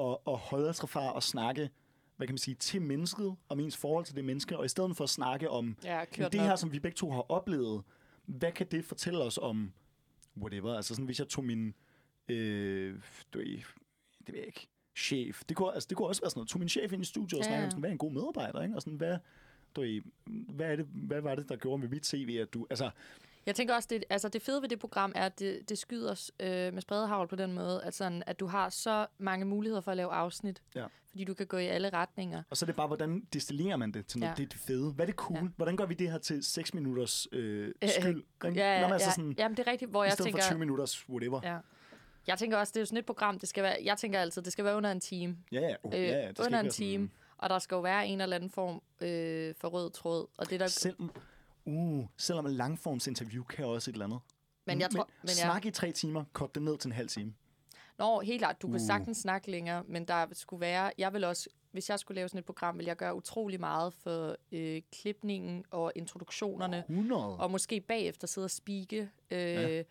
at, 0.00 0.16
at 0.26 0.38
holde 0.38 0.72
sig 0.74 0.88
fra 0.88 1.16
at 1.16 1.22
snakke 1.22 1.70
hvad 2.16 2.26
kan 2.26 2.34
man 2.34 2.38
sige, 2.38 2.54
til 2.54 2.82
mennesket, 2.82 3.36
om 3.48 3.60
ens 3.60 3.76
forhold 3.76 4.04
til 4.04 4.16
det 4.16 4.24
menneske, 4.24 4.58
og 4.58 4.64
i 4.64 4.68
stedet 4.68 4.96
for 4.96 5.04
at 5.04 5.10
snakke 5.10 5.50
om 5.50 5.76
Ja, 5.84 6.04
det 6.32 6.40
her, 6.40 6.52
op. 6.52 6.58
som 6.58 6.72
vi 6.72 6.78
begge 6.80 6.96
to 6.96 7.10
har 7.10 7.30
oplevet, 7.30 7.82
hvad 8.26 8.52
kan 8.52 8.66
det 8.66 8.84
fortælle 8.84 9.22
os 9.24 9.38
om 9.38 9.72
whatever? 10.36 10.74
Altså 10.76 10.94
sådan, 10.94 11.04
hvis 11.04 11.18
jeg 11.18 11.28
tog 11.28 11.44
min, 11.44 11.74
øh, 12.28 12.94
det 13.32 13.64
ved 14.26 14.34
jeg 14.36 14.46
ikke, 14.46 14.68
chef. 15.00 15.42
Det 15.48 15.56
kunne, 15.56 15.74
altså, 15.74 15.86
det 15.88 15.96
kunne 15.96 16.08
også 16.08 16.22
være 16.22 16.30
sådan 16.30 16.38
noget, 16.38 16.48
tog 16.48 16.58
min 16.58 16.68
chef 16.68 16.92
ind 16.92 17.02
i 17.02 17.04
studiet 17.04 17.38
og 17.38 17.44
snakkede 17.44 17.60
ja. 17.60 17.66
om, 17.66 17.70
sådan, 17.70 17.80
hvad 17.80 17.90
er 17.90 17.92
en 17.92 17.98
god 17.98 18.12
medarbejder, 18.12 18.62
ikke? 18.62 18.74
Og 18.74 18.82
sådan, 18.82 18.96
hvad, 18.96 19.18
du 19.76 20.00
hvad, 20.26 20.66
er 20.66 20.76
det, 20.76 20.86
hvad 20.92 21.20
var 21.20 21.34
det, 21.34 21.48
der 21.48 21.56
gjorde 21.56 21.78
med 21.80 21.88
mit 21.88 22.06
CV, 22.06 22.38
at 22.42 22.54
du, 22.54 22.66
altså, 22.70 22.90
Jeg 23.46 23.54
tænker 23.54 23.74
også, 23.74 23.88
det, 23.90 24.04
altså 24.10 24.28
det 24.28 24.42
fede 24.42 24.62
ved 24.62 24.68
det 24.68 24.78
program 24.78 25.12
er, 25.14 25.26
at 25.26 25.38
det, 25.38 25.68
det 25.68 25.78
skyder 25.78 26.10
os 26.10 26.32
øh, 26.40 26.74
med 26.74 26.80
spredehavl 26.82 27.28
på 27.28 27.36
den 27.36 27.52
måde, 27.52 27.84
at, 27.84 27.94
sådan, 27.94 28.22
at 28.26 28.40
du 28.40 28.46
har 28.46 28.68
så 28.68 29.06
mange 29.18 29.44
muligheder 29.44 29.80
for 29.80 29.90
at 29.90 29.96
lave 29.96 30.10
afsnit. 30.12 30.62
Ja. 30.74 30.86
Fordi 31.10 31.24
du 31.24 31.34
kan 31.34 31.46
gå 31.46 31.56
i 31.56 31.66
alle 31.66 31.90
retninger. 31.90 32.42
Og 32.50 32.56
så 32.56 32.64
er 32.64 32.66
det 32.66 32.76
bare, 32.76 32.86
hvordan 32.86 33.26
destillerer 33.32 33.76
man 33.76 33.92
det 33.92 34.06
til 34.06 34.20
noget? 34.20 34.30
Ja. 34.30 34.34
Det 34.36 34.42
er 34.42 34.48
det 34.48 34.58
fede. 34.58 34.92
Hvad 34.92 35.04
er 35.04 35.06
det 35.06 35.14
cool? 35.14 35.38
Ja. 35.38 35.48
Hvordan 35.56 35.76
gør 35.76 35.86
vi 35.86 35.94
det 35.94 36.10
her 36.10 36.18
til 36.18 36.44
6 36.44 36.74
minutters 36.74 37.28
øh, 37.32 37.74
Øh, 37.82 37.88
skyld? 38.00 38.22
ikke? 38.44 38.60
Ja, 38.60 38.80
Nå, 38.80 38.86
ja, 38.86 38.92
altså 38.92 39.08
ja. 39.08 39.12
sådan, 39.14 39.34
Jamen, 39.38 39.56
det 39.56 39.66
er 39.66 39.72
rigtigt, 39.72 39.90
hvor 39.90 40.04
I 40.04 40.06
jeg 40.06 40.12
stedet 40.12 40.26
tænker... 40.26 40.42
for 40.42 40.50
20 40.50 40.58
minutters 40.58 41.08
whatever. 41.08 41.40
Ja. 41.44 41.58
Jeg 42.26 42.38
tænker 42.38 42.56
også, 42.58 42.70
det 42.70 42.76
er 42.76 42.80
jo 42.80 42.86
sådan 42.86 42.98
et 42.98 43.06
program, 43.06 43.38
det 43.38 43.48
skal 43.48 43.62
være, 43.62 43.76
jeg 43.84 43.98
tænker 43.98 44.20
altid, 44.20 44.42
det 44.42 44.52
skal 44.52 44.64
være 44.64 44.76
under 44.76 44.92
en 44.92 45.00
time. 45.00 45.36
ja. 45.52 45.60
ja. 45.60 45.74
Oh, 45.82 45.94
Øh, 45.94 46.00
ja. 46.02 46.28
Det 46.28 46.36
skal 46.36 46.46
under 46.46 46.58
en 46.58 46.64
være 46.64 46.72
sådan- 46.72 46.86
time. 46.86 47.10
Og 47.38 47.50
der 47.50 47.58
skal 47.58 47.74
jo 47.74 47.80
være 47.80 48.06
en 48.08 48.20
eller 48.20 48.36
anden 48.36 48.50
form 48.50 48.82
øh, 49.00 49.54
for 49.60 49.68
rød 49.68 49.90
tråd. 49.90 50.26
Og 50.38 50.50
det 50.50 50.60
der, 50.60 50.66
Selv, 50.66 50.96
uh, 51.64 52.04
selvom 52.16 52.46
en 52.46 52.52
langformsinterview 52.52 53.44
kan 53.44 53.64
også 53.64 53.90
et 53.90 53.92
eller 53.94 54.04
andet. 54.06 54.20
men 54.66 54.80
jeg 54.80 54.90
tror, 54.90 55.08
men 55.22 55.28
jeg, 55.28 55.34
Snak 55.36 55.64
i 55.66 55.70
tre 55.70 55.92
timer, 55.92 56.24
kort 56.32 56.54
det 56.54 56.62
ned 56.62 56.78
til 56.78 56.88
en 56.88 56.92
halv 56.92 57.08
time. 57.08 57.34
Nå, 57.98 58.20
helt 58.20 58.40
klart, 58.40 58.62
du 58.62 58.66
kan 58.66 58.74
Uh. 58.80 58.86
sagtens 58.86 59.18
snakke 59.18 59.50
længere, 59.50 59.82
men 59.88 60.04
der 60.04 60.26
skulle 60.32 60.60
være, 60.60 60.92
jeg 60.98 61.12
vil 61.12 61.24
også, 61.24 61.48
hvis 61.72 61.90
jeg 61.90 61.98
skulle 61.98 62.16
lave 62.16 62.28
sådan 62.28 62.38
et 62.38 62.44
program, 62.44 62.78
vil 62.78 62.86
jeg 62.86 62.96
gøre 62.96 63.14
utrolig 63.14 63.60
meget 63.60 63.94
for 63.94 64.36
øh, 64.52 64.82
klipningen 64.92 65.64
og 65.70 65.92
introduktionerne, 65.96 66.84
100. 66.88 67.36
og 67.38 67.50
måske 67.50 67.80
bagefter 67.80 68.26
sidde 68.26 68.44
og 68.44 68.50
spike. 68.50 69.10
Øh, 69.30 69.38
Ja. 69.38 69.82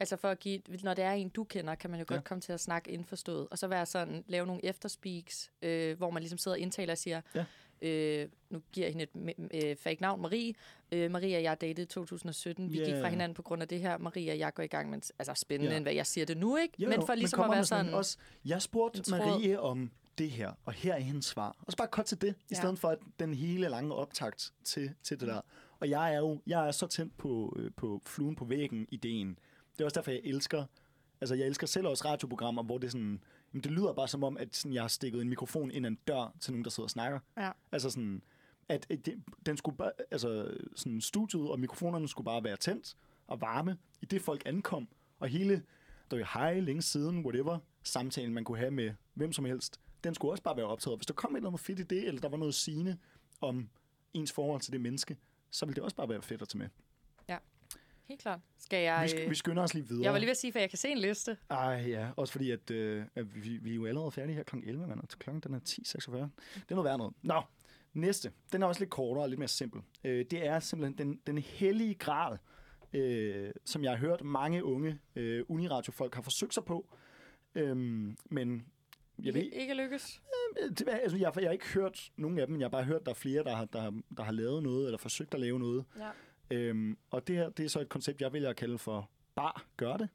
Altså 0.00 0.16
for 0.16 0.28
at 0.28 0.38
give, 0.40 0.60
når 0.82 0.94
det 0.94 1.04
er 1.04 1.12
en, 1.12 1.28
du 1.28 1.44
kender, 1.44 1.74
kan 1.74 1.90
man 1.90 2.00
jo 2.00 2.04
godt 2.08 2.18
Ja. 2.18 2.22
komme 2.22 2.40
til 2.40 2.52
at 2.52 2.60
snakke 2.60 2.90
indforstået. 2.90 3.48
Og 3.50 3.58
så 3.58 3.66
være 3.66 3.86
sådan, 3.86 4.24
lave 4.26 4.46
nogle 4.46 4.64
efterspeaks, 4.64 5.50
øh, 5.62 5.96
hvor 5.98 6.10
man 6.10 6.22
ligesom 6.22 6.38
sidder 6.38 6.54
og 6.56 6.58
indtaler 6.60 6.92
og 6.92 6.98
siger, 6.98 7.20
Ja. 7.34 7.44
øh, 7.82 8.28
nu 8.50 8.62
giver 8.72 8.86
jeg 8.86 8.92
hende 8.94 9.32
et 9.54 9.64
øh, 9.70 9.76
fake 9.76 10.02
navn, 10.02 10.22
Marie. 10.22 10.54
Øh, 10.92 11.10
Marie 11.10 11.36
og 11.36 11.42
jeg 11.42 11.60
datede 11.60 11.82
i 11.82 11.86
2017. 11.86 12.72
Vi 12.72 12.78
Ja. 12.78 12.84
gik 12.84 12.94
fra 13.00 13.08
hinanden 13.08 13.34
på 13.34 13.42
grund 13.42 13.62
af 13.62 13.68
det 13.68 13.80
her. 13.80 13.98
Marie 13.98 14.32
og 14.32 14.38
jeg 14.38 14.54
går 14.54 14.62
i 14.62 14.66
gang 14.66 14.90
med, 14.90 14.98
altså 15.18 15.34
spændende, 15.34 15.70
Ja. 15.70 15.76
end 15.76 15.84
hvad 15.84 15.92
jeg 15.94 16.06
siger 16.06 16.24
det 16.24 16.36
nu, 16.36 16.56
ikke? 16.56 16.74
Jo, 16.78 16.88
men 16.88 17.06
for 17.06 17.14
ligesom 17.14 17.40
at 17.40 17.42
kommer 17.42 17.56
være 17.56 17.64
sådan 17.64 17.84
sådan... 17.84 17.98
Også, 17.98 18.18
jeg 18.44 18.62
spurgte. 18.62 19.10
Marie 19.10 19.60
om 19.60 19.90
det 20.18 20.30
her, 20.30 20.52
og 20.64 20.72
her 20.72 20.94
er 20.94 20.98
hendes 21.00 21.24
svar. 21.24 21.56
Og 21.60 21.72
så 21.72 21.76
bare 21.76 21.88
kort 21.88 22.04
til 22.06 22.20
det, 22.20 22.28
i 22.28 22.44
Ja. 22.50 22.56
stedet 22.56 22.78
for 22.78 22.88
at 22.88 22.98
den 23.20 23.34
hele 23.34 23.68
lange 23.68 23.94
optakt 23.94 24.52
til, 24.64 24.90
til 25.02 25.20
det 25.20 25.28
der. 25.28 25.40
Og 25.80 25.90
jeg 25.90 26.14
er 26.14 26.18
jo 26.18 26.40
jeg 26.46 26.66
er 26.66 26.70
så 26.70 26.86
tændt 26.86 27.16
på, 27.16 27.56
øh, 27.58 27.70
på 27.76 28.02
fluen 28.06 28.34
på 28.36 28.44
væggen 28.44 28.86
ideen. 28.90 29.38
Det 29.74 29.80
er 29.80 29.84
også 29.84 29.94
derfor, 30.00 30.10
jeg 30.10 30.20
elsker, 30.24 30.64
altså 31.20 31.34
jeg 31.34 31.46
elsker 31.46 31.66
selv 31.66 31.86
også 31.86 32.04
radioprogrammer, 32.08 32.62
hvor 32.62 32.78
det 32.78 32.92
sådan, 32.92 33.20
jamen 33.52 33.64
det 33.64 33.72
lyder 33.72 33.92
bare 33.92 34.08
som 34.08 34.24
om, 34.24 34.36
at 34.36 34.56
sådan, 34.56 34.74
jeg 34.74 34.82
har 34.82 34.88
stikket 34.88 35.22
en 35.22 35.28
mikrofon 35.28 35.70
ind 35.70 35.86
ad 35.86 35.90
en 35.90 35.98
dør 36.08 36.34
til 36.40 36.52
nogen, 36.52 36.64
der 36.64 36.70
sidder 36.70 36.86
og 36.86 36.90
snakker. 36.90 37.18
Ja. 37.36 37.50
Altså 37.72 37.90
sådan, 37.90 38.22
at, 38.68 38.86
at 38.90 39.06
det, 39.06 39.22
den 39.46 39.56
skulle 39.56 39.76
bare, 39.76 39.92
altså 40.10 40.58
sådan 40.76 41.00
studiet 41.00 41.50
og 41.50 41.60
mikrofonerne 41.60 42.08
skulle 42.08 42.24
bare 42.24 42.44
være 42.44 42.56
tændt 42.56 42.96
og 43.26 43.40
varme, 43.40 43.76
i 44.02 44.06
det 44.06 44.22
folk 44.22 44.42
ankom. 44.46 44.88
Og 45.18 45.28
hele, 45.28 45.62
der 46.10 46.16
var 46.16 46.38
hej 46.38 46.60
længe 46.60 46.82
siden, 46.82 47.24
whatever, 47.24 47.58
samtalen 47.82 48.34
man 48.34 48.44
kunne 48.44 48.58
have 48.58 48.70
med 48.70 48.94
hvem 49.14 49.32
som 49.32 49.44
helst, 49.44 49.80
den 50.04 50.14
skulle 50.14 50.32
også 50.32 50.42
bare 50.42 50.56
være 50.56 50.66
optaget. 50.66 50.98
Hvis 50.98 51.06
der 51.06 51.14
kom 51.14 51.34
et 51.34 51.36
eller 51.36 51.48
andet 51.48 51.60
fedt 51.60 51.80
i 51.80 51.82
det, 51.82 52.08
eller 52.08 52.20
der 52.20 52.28
var 52.28 52.36
noget 52.36 52.54
sigende 52.54 52.98
om 53.40 53.68
ens 54.14 54.32
forhold 54.32 54.60
til 54.60 54.72
det 54.72 54.80
menneske, 54.80 55.16
så 55.50 55.66
ville 55.66 55.74
det 55.74 55.82
også 55.82 55.96
bare 55.96 56.08
være 56.08 56.22
fedt 56.22 56.42
at 56.42 56.48
tage 56.48 56.58
med. 56.58 56.68
Helt 58.08 58.20
klart. 58.20 58.40
Skal 58.58 58.82
jeg... 58.82 59.02
Vi, 59.02 59.08
sk- 59.18 59.22
øh, 59.24 59.30
vi 59.30 59.34
skynder 59.34 59.62
os 59.62 59.74
lige 59.74 59.88
videre. 59.88 60.04
jeg 60.04 60.12
var 60.12 60.18
lige 60.18 60.26
ved 60.26 60.30
at 60.30 60.36
sige, 60.36 60.52
for 60.52 60.58
jeg 60.58 60.68
kan 60.70 60.78
se 60.78 60.88
en 60.88 60.98
liste. 60.98 61.36
Ej, 61.50 61.84
ja. 61.88 62.08
Også 62.16 62.32
fordi, 62.32 62.50
at, 62.50 62.70
øh, 62.70 63.04
at 63.14 63.44
vi, 63.44 63.56
vi 63.62 63.70
er 63.70 63.74
jo 63.74 63.86
allerede 63.86 64.10
færdige 64.10 64.36
her 64.36 64.42
kl. 64.42 64.56
11, 64.64 64.86
mand. 64.86 65.00
og 65.00 65.08
Klokken 65.08 65.40
den 65.40 65.54
er 65.54 65.58
10.46. 65.68 66.16
Det 66.16 66.30
er 66.68 66.74
noget 66.74 66.84
værd 66.84 66.98
noget. 66.98 67.14
Nå, 67.22 67.42
næste. 67.92 68.32
Den 68.52 68.62
er 68.62 68.66
også 68.66 68.80
lidt 68.80 68.90
kortere 68.90 69.24
og 69.24 69.28
lidt 69.28 69.38
mere 69.38 69.48
simpel. 69.48 69.80
Øh, 70.04 70.24
det 70.30 70.46
er 70.46 70.60
simpelthen 70.60 70.98
den, 71.08 71.20
den 71.26 71.38
hellige 71.38 71.94
gral, 71.94 72.38
øh, 72.92 73.50
som 73.64 73.84
jeg 73.84 73.90
har 73.92 73.98
hørt 73.98 74.24
mange 74.24 74.64
unge 74.64 74.98
øh, 75.16 75.44
uniradiofolk 75.48 76.14
har 76.14 76.22
forsøgt 76.22 76.54
sig 76.54 76.64
på. 76.64 76.96
Øhm, 77.54 78.16
men 78.30 78.66
jeg 79.22 79.34
ved, 79.34 79.42
Ikke, 79.52 79.74
lykkes. 79.74 80.22
det, 80.78 80.88
altså, 80.88 81.16
jeg, 81.18 81.32
jeg 81.36 81.44
har 81.48 81.52
ikke 81.52 81.66
hørt 81.74 82.10
nogen 82.16 82.38
af 82.38 82.46
dem. 82.46 82.56
Jeg 82.60 82.64
har 82.64 82.70
bare 82.70 82.84
hørt, 82.84 83.00
at 83.00 83.06
der 83.06 83.10
er 83.10 83.14
flere, 83.16 83.44
der 83.44 83.54
har, 83.56 83.64
der, 83.64 83.80
har- 83.80 84.00
der 84.16 84.22
har 84.22 84.32
lavet 84.32 84.62
noget, 84.62 84.84
eller 84.86 84.98
forsøgt 84.98 85.34
at 85.34 85.40
lave 85.40 85.58
noget. 85.58 85.84
Ja. 85.98 86.08
Øhm, 86.50 86.98
og 87.10 87.26
det 87.26 87.36
her, 87.36 87.50
det 87.50 87.64
er 87.64 87.68
så 87.68 87.80
et 87.80 87.88
koncept, 87.88 88.20
jeg 88.20 88.32
vælger 88.32 88.50
at 88.50 88.56
kalde 88.56 88.78
for 88.78 89.10
bare 89.34 89.60
gør 89.76 89.96
det. 89.96 90.08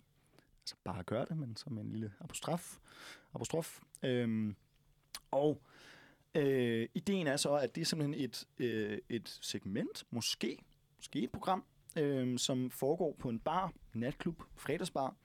Altså 0.61 0.75
bare 0.83 1.03
gør 1.03 1.25
det, 1.25 1.37
men 1.37 1.55
som 1.55 1.77
en 1.77 1.91
lille 1.91 2.13
apostrof. 2.19 2.77
apostrof. 3.33 3.79
Øhm, 4.03 4.55
og 5.31 5.61
øh, 6.35 6.89
ideen 6.93 7.27
er 7.27 7.37
så, 7.37 7.53
at 7.53 7.75
det 7.75 7.81
er 7.81 7.85
simpelthen 7.85 8.23
et, 8.23 8.47
øh, 8.59 8.97
et 9.09 9.39
segment, 9.41 10.05
måske, 10.11 10.57
måske 10.97 11.23
et 11.23 11.31
program, 11.31 11.63
øh, 11.97 12.39
som 12.39 12.71
foregår 12.71 13.15
på 13.19 13.29
en 13.29 13.39
bar, 13.39 13.73
natklub, 13.93 14.43
fredagsbar, 14.55 15.15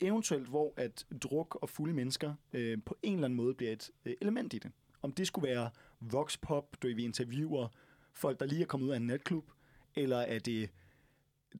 eventuelt 0.00 0.48
hvor 0.48 0.74
at 0.76 1.06
druk 1.22 1.58
og 1.62 1.70
fulde 1.70 1.94
mennesker 1.94 2.34
øh, 2.52 2.78
på 2.86 2.96
en 3.02 3.14
eller 3.14 3.24
anden 3.24 3.36
måde 3.36 3.54
bliver 3.54 3.72
et 3.72 3.90
øh, 4.04 4.14
element 4.20 4.54
i 4.54 4.58
det. 4.58 4.72
Om 5.02 5.12
det 5.12 5.26
skulle 5.26 5.48
være 5.48 5.70
voxpop, 6.00 6.76
du 6.82 6.88
vi 6.88 7.04
interviewer 7.04 7.68
folk, 8.12 8.40
der 8.40 8.46
lige 8.46 8.62
er 8.62 8.66
kommet 8.66 8.86
ud 8.86 8.92
af 8.92 8.96
en 8.96 9.06
natklub, 9.06 9.50
eller 9.96 10.16
er 10.18 10.38
det 10.38 10.70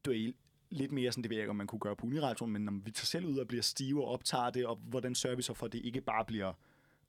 du 0.05 0.11
ved, 0.11 0.33
lidt 0.71 0.93
mere 0.93 1.13
sådan, 1.13 1.23
det 1.23 1.31
ved 1.31 1.37
jeg 1.37 1.43
ikke, 1.43 1.51
om 1.51 1.57
man 1.57 1.67
kunne 1.67 1.79
gøre 1.79 1.97
på 1.97 2.07
Uniradioen, 2.07 2.53
men 2.53 2.69
om 2.69 2.87
vi 2.87 2.91
tager 2.91 3.05
selv 3.07 3.27
ud 3.27 3.39
og 3.39 3.49
bliver 3.49 3.63
stive 3.63 4.05
og 4.05 4.09
optager 4.11 4.51
det, 4.51 4.67
og 4.67 4.77
hvordan 4.77 5.15
sørger 5.15 5.37
vi 5.37 5.43
så 5.43 5.55
for, 5.55 5.67
at 5.67 5.73
det 5.73 5.81
ikke 5.85 6.01
bare 6.01 6.25
bliver 6.25 6.53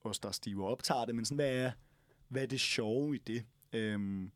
os, 0.04 0.20
der 0.20 0.28
er 0.28 0.34
stive 0.34 0.64
og 0.66 0.72
optager 0.72 1.06
det, 1.06 1.16
men 1.16 1.26
sådan, 1.26 1.36
hvad 1.36 1.56
er, 1.58 1.72
hvad 2.28 2.42
er 2.42 2.46
det 2.48 2.60
sjove 2.60 3.16
i 3.16 3.20
det? 3.20 3.46
Øhm, 3.74 4.32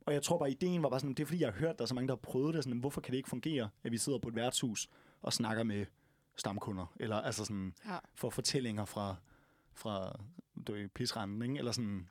og 0.00 0.12
jeg 0.14 0.22
tror 0.22 0.38
bare, 0.38 0.50
ideen 0.50 0.82
var 0.82 0.88
bare 0.88 1.00
sådan, 1.00 1.14
det 1.14 1.22
er 1.22 1.26
fordi, 1.26 1.40
jeg 1.40 1.52
har 1.52 1.58
hørt, 1.58 1.78
der 1.78 1.84
er 1.84 1.86
så 1.86 1.94
mange, 1.94 2.08
der 2.08 2.14
har 2.14 2.20
prøvet 2.22 2.54
det, 2.54 2.64
sådan, 2.64 2.78
hvorfor 2.78 3.00
kan 3.00 3.12
det 3.12 3.16
ikke 3.16 3.28
fungere, 3.28 3.68
at 3.82 3.92
vi 3.92 3.98
sidder 3.98 4.18
på 4.18 4.28
et 4.28 4.34
værtshus 4.34 4.88
og 5.22 5.32
snakker 5.32 5.62
med 5.62 5.86
stamkunder, 6.36 6.94
eller 7.00 7.16
altså 7.16 7.44
sådan, 7.44 7.74
Ja. 7.86 7.98
for 8.14 8.30
fortællinger 8.30 8.84
fra, 8.84 9.16
fra 9.72 10.20
du 10.66 10.72
ved, 10.72 10.88
pisranden, 10.88 11.42
ikke? 11.42 11.58
Eller 11.58 11.72
sådan, 11.72 12.08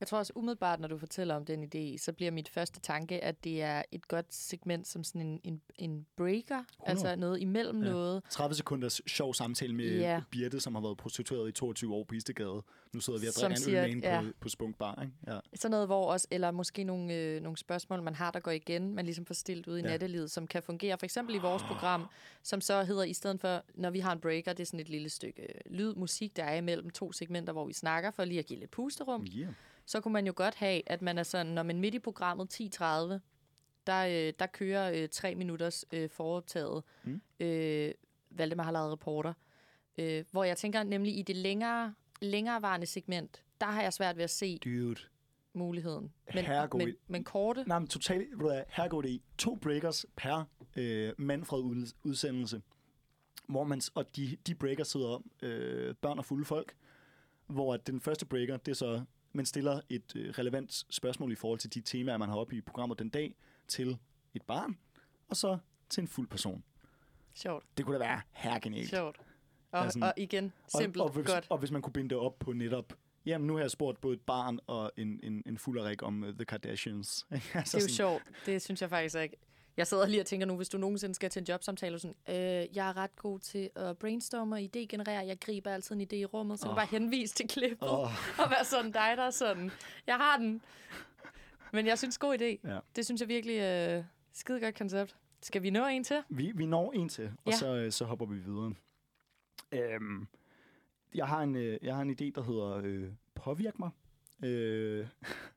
Jeg 0.00 0.08
tror 0.08 0.18
også 0.18 0.32
umiddelbart, 0.36 0.80
når 0.80 0.88
du 0.88 0.98
fortæller 0.98 1.34
om 1.34 1.44
den 1.44 1.64
idé, 1.64 1.98
så 1.98 2.12
bliver 2.12 2.30
mit 2.30 2.48
første 2.48 2.80
tanke, 2.80 3.24
at 3.24 3.44
det 3.44 3.62
er 3.62 3.82
et 3.92 4.08
godt 4.08 4.34
segment 4.34 4.86
som 4.88 5.04
sådan 5.04 5.20
en, 5.20 5.40
en, 5.44 5.62
en 5.78 6.06
breaker. 6.16 6.64
Altså 6.86 7.16
noget 7.16 7.40
imellem 7.40 7.82
Ja. 7.82 7.90
noget. 7.90 8.22
30 8.30 8.54
sekunders 8.54 9.00
sjov 9.06 9.34
samtale 9.34 9.74
med 9.74 9.98
Ja. 9.98 10.22
Birte, 10.30 10.60
som 10.60 10.74
har 10.74 10.82
været 10.82 10.96
prostitueret 10.96 11.48
i 11.48 11.52
22 11.52 11.94
år 11.94 12.04
på 12.04 12.14
Istegade. 12.14 12.62
Nu 12.92 13.00
sidder 13.00 13.18
vi 13.20 13.26
og 13.26 13.32
drikker 13.40 13.84
en 13.84 13.96
øl 13.96 14.00
ja. 14.02 14.20
på, 14.22 14.26
på 14.40 14.48
Spunk 14.48 14.76
Bar, 14.78 15.02
ikke? 15.02 15.12
Ja. 15.26 15.38
Sådan 15.54 15.70
noget, 15.70 15.86
hvor 15.88 16.12
også, 16.12 16.26
eller 16.30 16.50
måske 16.50 16.84
nogle, 16.84 17.14
øh, 17.14 17.42
nogle 17.42 17.56
spørgsmål, 17.58 18.02
man 18.02 18.14
har, 18.14 18.30
der 18.30 18.40
går 18.40 18.50
igen, 18.50 18.94
man 18.94 19.04
ligesom 19.04 19.26
får 19.26 19.34
stillet 19.34 19.66
ud 19.66 19.78
i 19.78 19.80
Ja. 19.80 19.86
nattelivet, 19.88 20.30
som 20.30 20.46
kan 20.46 20.62
fungere. 20.62 20.98
For 20.98 21.04
eksempel 21.06 21.34
i 21.34 21.38
vores 21.38 21.62
program, 21.62 22.06
som 22.42 22.60
så 22.60 22.84
hedder, 22.84 23.02
i 23.04 23.12
stedet 23.12 23.40
for, 23.40 23.62
når 23.74 23.90
vi 23.90 24.00
har 24.00 24.12
en 24.12 24.20
breaker, 24.20 24.52
det 24.52 24.60
er 24.62 24.66
sådan 24.66 24.80
et 24.80 24.88
lille 24.88 25.08
stykke 25.08 25.42
øh, 25.42 25.72
lyd, 25.72 25.94
musik, 25.94 26.36
der 26.36 26.44
er 26.44 26.54
imellem 26.56 26.90
to 26.90 27.12
segmenter, 27.12 27.52
hvor 27.52 27.64
vi 27.66 27.72
snakker, 27.72 28.10
for 28.10 28.24
lige 28.24 28.38
at 28.38 28.46
give 28.46 28.58
lidt 28.58 28.70
pusterum. 28.70 29.26
Yeah. 29.36 29.52
Så 29.86 30.00
kunne 30.00 30.12
man 30.12 30.26
jo 30.26 30.32
godt 30.36 30.54
have, 30.54 30.82
at 30.86 31.02
man 31.02 31.18
er 31.18 31.22
sådan, 31.22 31.52
når 31.52 31.62
man 31.62 31.80
midt 31.80 31.94
i 31.94 31.98
programmet 31.98 32.60
10.30, 32.60 32.82
der, 33.86 34.06
øh, 34.06 34.32
der 34.38 34.46
kører 34.52 35.02
øh, 35.02 35.08
tre 35.08 35.34
minutters 35.34 35.84
øh, 35.92 36.10
foretaget. 36.10 36.82
Mm. 37.04 37.20
Øh, 37.40 37.92
Valdemar 38.30 38.64
har 38.64 38.72
lavet 38.72 38.92
reporter. 38.92 39.32
Øh, 39.98 40.24
hvor 40.30 40.44
jeg 40.44 40.56
tænker 40.56 40.82
nemlig 40.82 41.18
i 41.18 41.22
det 41.22 41.36
længere, 41.36 41.94
længerevarende 42.20 42.86
segment, 42.86 43.44
der 43.60 43.66
har 43.66 43.82
jeg 43.82 43.92
svært 43.92 44.16
ved 44.16 44.24
at 44.24 44.30
se 44.30 44.58
Dude. 44.58 44.96
muligheden. 45.52 46.12
Men, 46.34 46.44
Herregud. 46.44 46.80
men, 46.80 46.94
men 47.08 47.24
korte, 47.24 47.64
Nej, 47.66 47.78
men 47.78 47.88
totalt, 47.88 48.30
ved 48.30 48.38
du 48.38 48.46
hvad, 48.46 48.62
her 48.68 48.88
går 48.88 49.02
det 49.02 49.08
i 49.08 49.22
to 49.38 49.54
breakers 49.54 50.06
per 50.16 50.44
øh, 50.76 51.12
Manfred 51.18 51.60
ud, 51.62 51.92
udsendelse. 52.04 52.62
Hvor 53.48 53.64
man, 53.64 53.80
og 53.94 54.16
de, 54.16 54.36
de 54.46 54.54
breakers 54.54 54.88
sidder 54.88 55.08
om 55.08 55.30
øh, 55.42 55.94
børn 55.94 56.18
og 56.18 56.24
fulde 56.24 56.44
folk. 56.44 56.76
Hvor 57.46 57.74
at 57.74 57.86
den 57.86 58.00
første 58.00 58.26
breaker, 58.26 58.56
det 58.56 58.70
er 58.70 58.76
så, 58.76 59.04
man 59.36 59.46
stiller 59.46 59.80
et 59.88 60.16
øh, 60.16 60.30
relevant 60.30 60.84
spørgsmål 60.90 61.32
i 61.32 61.34
forhold 61.34 61.58
til 61.58 61.74
de 61.74 61.80
temaer, 61.80 62.16
man 62.16 62.28
har 62.28 62.36
oppe 62.36 62.56
i 62.56 62.60
programmet 62.60 62.98
den 62.98 63.08
dag, 63.08 63.34
til 63.68 63.98
et 64.34 64.42
barn, 64.42 64.78
og 65.28 65.36
så 65.36 65.58
til 65.88 66.00
en 66.00 66.08
fuld 66.08 66.28
person. 66.28 66.64
sjovt, 67.34 67.64
Det 67.76 67.84
kunne 67.84 67.98
da 67.98 68.04
være 68.04 68.20
hergenialt. 68.32 68.88
sjovt. 68.90 69.16
Og, 69.72 69.84
Altså, 69.84 69.98
og 70.02 70.12
igen, 70.16 70.52
simpelt, 70.78 71.00
og, 71.00 71.06
og, 71.06 71.12
hvis, 71.12 71.26
godt. 71.26 71.46
og 71.50 71.58
hvis 71.58 71.70
man 71.70 71.82
kunne 71.82 71.92
binde 71.92 72.10
det 72.10 72.18
op 72.18 72.38
på 72.38 72.52
netop... 72.52 72.92
Jamen, 73.26 73.46
nu 73.46 73.54
har 73.54 73.60
jeg 73.60 73.70
spurgt 73.70 74.00
både 74.00 74.14
et 74.14 74.20
barn 74.20 74.58
og 74.66 74.92
en, 74.96 75.20
en, 75.22 75.42
en 75.46 75.58
fulderik 75.58 76.02
om 76.02 76.22
uh, 76.22 76.28
The 76.34 76.44
Kardashians. 76.44 77.26
altså 77.54 77.76
Det 77.76 77.84
er 77.84 77.88
jo 77.88 77.94
sjovt. 77.94 78.22
Det 78.46 78.62
synes 78.62 78.82
jeg 78.82 78.90
faktisk 78.90 79.16
ikke. 79.16 79.36
Jeg 79.76 79.86
sidder 79.86 80.06
lige 80.06 80.20
og 80.20 80.26
tænker 80.26 80.46
nu, 80.46 80.56
hvis 80.56 80.68
du 80.68 80.78
nogensinde 80.78 81.14
skal 81.14 81.30
til 81.30 81.40
en 81.40 81.46
jobsamtale, 81.48 81.98
sådan, 81.98 82.16
øh, 82.28 82.76
jeg 82.76 82.88
er 82.88 82.96
ret 82.96 83.16
god 83.16 83.38
til 83.38 83.70
at 83.74 83.98
brainstorme 83.98 84.56
og 84.56 84.60
idégenerere. 84.60 85.10
Jeg 85.26 85.38
griber 85.40 85.70
altid 85.70 85.94
en 85.94 86.00
idé 86.00 86.14
i 86.14 86.24
rummet, 86.24 86.58
så 86.58 86.62
kan 86.64 86.70
du 86.70 86.76
bare 86.76 86.86
henvise 86.86 87.34
til 87.34 87.48
klippet. 87.48 87.88
Åh. 87.88 87.98
Og 88.44 88.50
være 88.50 88.64
sådan 88.64 88.92
dig, 88.92 89.12
der 89.16 89.22
er 89.22 89.30
sådan, 89.30 89.70
jeg 90.06 90.16
har 90.16 90.36
den. 90.38 90.62
Men 91.72 91.86
jeg 91.86 91.98
synes, 91.98 92.18
god 92.18 92.38
idé. 92.40 92.68
Ja. 92.70 92.78
Det 92.96 93.04
synes 93.04 93.20
jeg 93.20 93.28
virkelig 93.28 93.58
øh, 93.60 94.04
skide 94.32 94.60
godt 94.60 94.78
koncept. 94.78 95.16
Skal 95.42 95.62
vi 95.62 95.70
nå 95.70 95.86
en 95.86 96.04
til? 96.04 96.22
Vi, 96.28 96.52
vi 96.54 96.66
når 96.66 96.92
en 96.92 97.08
til, 97.08 97.32
og 97.44 97.52
Ja. 97.52 97.56
så, 97.56 97.74
øh, 97.74 97.92
så 97.92 98.04
hopper 98.04 98.26
vi 98.26 98.38
videre. 98.38 98.74
Øhm, 99.72 100.26
jeg, 101.14 101.26
har 101.28 101.42
en, 101.42 101.56
øh, 101.56 101.78
jeg 101.82 101.94
har 101.94 102.02
en 102.02 102.10
idé, 102.10 102.30
der 102.34 102.42
hedder 102.42 102.80
øh, 102.84 103.08
Påvirk 103.34 103.78
mig. 103.78 103.90
Øh, 104.44 105.06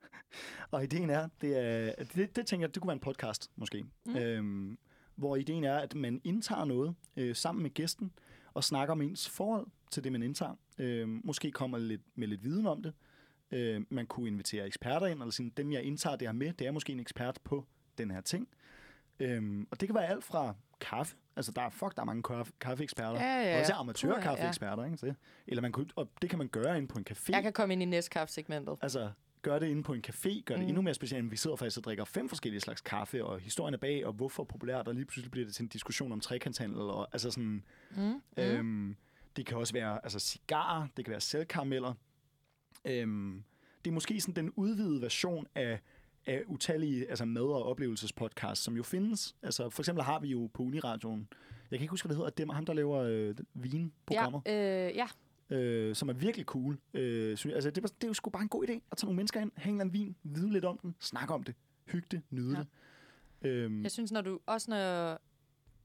og 0.70 0.84
ideen 0.84 1.10
er, 1.10 1.28
det, 1.40 1.58
er 1.58 2.04
det, 2.14 2.36
det 2.36 2.46
tænker 2.46 2.66
jeg, 2.66 2.74
det 2.74 2.82
kunne 2.82 2.88
være 2.88 2.94
en 2.94 3.00
podcast 3.00 3.50
måske. 3.56 3.84
Mm. 4.06 4.16
Øhm, 4.16 4.78
hvor 5.14 5.36
ideen 5.36 5.64
er, 5.64 5.78
at 5.78 5.94
man 5.94 6.20
indtager 6.24 6.64
noget 6.64 6.94
øh, 7.16 7.36
sammen 7.36 7.62
med 7.62 7.70
gæsten, 7.70 8.12
og 8.54 8.64
snakker 8.64 8.92
om 8.92 9.02
ens 9.02 9.28
forhold 9.28 9.66
til 9.90 10.04
det, 10.04 10.12
man 10.12 10.22
indtager. 10.22 10.54
Øh, 10.78 11.08
måske 11.08 11.50
kommer 11.50 11.78
lidt, 11.78 12.02
med 12.14 12.28
lidt 12.28 12.44
viden 12.44 12.66
om 12.66 12.82
det. 12.82 12.92
Øh, 13.50 13.82
man 13.90 14.06
kunne 14.06 14.28
invitere 14.28 14.66
eksperter 14.66 15.06
ind, 15.06 15.20
eller 15.20 15.32
sige, 15.32 15.52
dem 15.56 15.72
jeg 15.72 15.82
indtager 15.82 16.16
det 16.16 16.28
her 16.28 16.32
med, 16.32 16.52
det 16.52 16.66
er 16.66 16.70
måske 16.70 16.92
en 16.92 17.00
ekspert 17.00 17.38
på 17.44 17.64
den 17.98 18.10
her 18.10 18.20
ting. 18.20 18.48
Øhm, 19.20 19.66
og 19.70 19.80
det 19.80 19.88
kan 19.88 19.94
være 19.94 20.06
alt 20.06 20.24
fra 20.24 20.54
kaffe. 20.80 21.16
Altså, 21.36 21.52
der 21.52 21.62
er, 21.62 21.70
fuck, 21.70 21.96
der 21.96 22.02
er 22.02 22.06
mange 22.06 22.22
kaffe, 22.22 22.52
kaffeeksperter. 22.60 23.20
Ja, 23.20 23.40
ja, 23.40 23.52
ja. 23.52 23.60
Også 23.60 23.72
amatørkaffeeksperter, 23.72 24.84
ikke? 24.84 24.96
Så, 24.96 25.14
eller 25.46 25.62
man 25.62 25.72
kunne, 25.72 25.86
og 25.96 26.08
det 26.22 26.30
kan 26.30 26.38
man 26.38 26.48
gøre 26.48 26.76
inde 26.76 26.88
på 26.88 26.98
en 26.98 27.06
café. 27.10 27.28
Jeg 27.28 27.42
kan 27.42 27.52
komme 27.52 27.72
ind 27.72 27.82
i 27.82 27.84
næstkaffe-segmentet. 27.84 28.76
Altså, 28.82 29.10
gør 29.42 29.58
det 29.58 29.66
inde 29.68 29.82
på 29.82 29.92
en 29.92 30.04
café, 30.08 30.42
gør 30.44 30.54
det 30.54 30.64
Mm. 30.64 30.68
endnu 30.68 30.82
mere 30.82 30.94
specielt, 30.94 31.30
vi 31.30 31.36
sidder 31.36 31.56
faktisk 31.56 31.78
og 31.78 31.84
drikker 31.84 32.04
fem 32.04 32.28
forskellige 32.28 32.60
slags 32.60 32.80
kaffe, 32.80 33.24
og 33.24 33.40
historien 33.40 33.74
er 33.74 33.78
bag, 33.78 34.06
og 34.06 34.12
hvorfor 34.12 34.44
populært, 34.44 34.88
og 34.88 34.94
lige 34.94 35.04
pludselig 35.04 35.30
bliver 35.30 35.44
det 35.46 35.54
til 35.54 35.62
en 35.62 35.68
diskussion 35.68 36.12
om 36.12 36.20
trekantshandel, 36.20 36.78
og 36.80 37.08
altså 37.12 37.30
sådan, 37.30 37.64
Mm. 37.96 38.20
Øhm, 38.36 38.96
det 39.36 39.46
kan 39.46 39.56
også 39.56 39.72
være 39.72 40.00
altså, 40.04 40.18
cigarer, 40.18 40.86
det 40.96 41.04
kan 41.04 41.10
være 41.12 41.20
selvkarameller. 41.20 41.94
Øhm, 42.84 43.42
det 43.84 43.90
er 43.90 43.94
måske 43.94 44.20
sådan 44.20 44.34
den 44.44 44.52
udvidede 44.56 45.02
version 45.02 45.46
af, 45.54 45.80
af 46.26 46.42
utallige 46.46 47.10
altså 47.10 47.24
mad- 47.24 47.42
og 47.42 47.62
oplevelsespodcasts, 47.64 48.64
som 48.64 48.76
jo 48.76 48.82
findes. 48.82 49.36
Altså, 49.42 49.70
for 49.70 49.82
eksempel 49.82 50.04
har 50.04 50.20
vi 50.20 50.28
jo 50.28 50.50
på 50.54 50.62
Uniradioen, 50.62 51.28
jeg 51.70 51.78
kan 51.78 51.84
ikke 51.84 51.90
huske, 51.92 52.06
hvad 52.06 52.14
det 52.14 52.18
hedder, 52.18 52.30
det 52.30 52.48
er 52.48 52.52
ham, 52.54 52.66
der 52.66 52.72
laver 52.72 52.96
øh, 52.98 53.34
vinprogrammer. 53.54 54.40
Ja, 54.46 54.88
øh, 54.88 54.96
ja. 54.96 55.06
Øh, 55.50 55.94
som 55.94 56.08
er 56.08 56.12
virkelig 56.12 56.46
cool. 56.46 56.78
Øh, 56.94 57.36
synes, 57.36 57.54
altså, 57.54 57.70
det, 57.70 57.84
er, 57.84 57.88
det 57.88 58.04
er 58.04 58.08
jo 58.08 58.14
sgu 58.14 58.30
bare 58.30 58.42
en 58.42 58.48
god 58.48 58.68
idé 58.68 58.72
at 58.90 58.96
tage 58.96 59.06
nogle 59.06 59.16
mennesker 59.16 59.40
ind, 59.40 59.52
hænge 59.56 59.82
en 59.82 59.92
vin, 59.92 60.16
vide 60.22 60.52
lidt 60.52 60.64
om 60.64 60.78
den, 60.78 60.94
snakke 61.00 61.34
om 61.34 61.42
det, 61.42 61.54
hygge 61.86 62.06
det, 62.10 62.22
nyde 62.30 62.52
Ja. 62.56 62.64
det. 63.42 63.48
Øhm, 63.48 63.82
Jeg 63.82 63.90
synes, 63.90 64.12
når 64.12 64.20
du... 64.20 64.40
Også 64.46 64.70
når... 64.70 65.18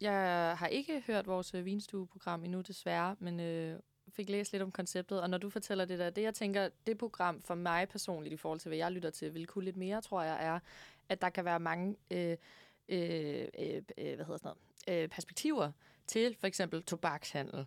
Jeg 0.01 0.55
har 0.57 0.67
ikke 0.67 1.03
hørt 1.07 1.27
vores 1.27 1.53
vinstueprogram 1.53 2.43
endnu, 2.43 2.61
desværre, 2.61 3.15
men 3.19 3.39
øh, 3.39 3.79
fik 4.09 4.29
læst 4.29 4.51
lidt 4.51 4.63
om 4.63 4.71
konceptet, 4.71 5.21
og 5.21 5.29
når 5.29 5.37
du 5.37 5.49
fortæller 5.49 5.85
det 5.85 5.99
der, 5.99 6.09
det 6.09 6.21
jeg 6.21 6.33
tænker, 6.33 6.69
det 6.87 6.97
program 6.97 7.41
for 7.41 7.55
mig 7.55 7.89
personligt 7.89 8.33
i 8.33 8.37
forhold 8.37 8.59
til, 8.59 8.69
hvad 8.69 8.77
jeg 8.77 8.91
lytter 8.91 9.09
til, 9.09 9.33
vil 9.33 9.47
kunne 9.47 9.65
lidt 9.65 9.77
mere, 9.77 10.01
tror 10.01 10.23
jeg, 10.23 10.45
er, 10.45 10.59
at 11.09 11.21
der 11.21 11.29
kan 11.29 11.45
være 11.45 11.59
mange 11.59 11.95
øh, 12.11 12.37
øh, 12.89 13.47
øh, 13.59 13.81
øh, 13.97 14.15
hvad 14.15 14.25
hedder 14.25 14.37
sådan 14.37 14.51
noget, 14.87 15.03
øh, 15.03 15.09
perspektiver 15.09 15.71
til 16.07 16.35
for 16.39 16.47
eksempel 16.47 16.83
tobakshandel, 16.83 17.65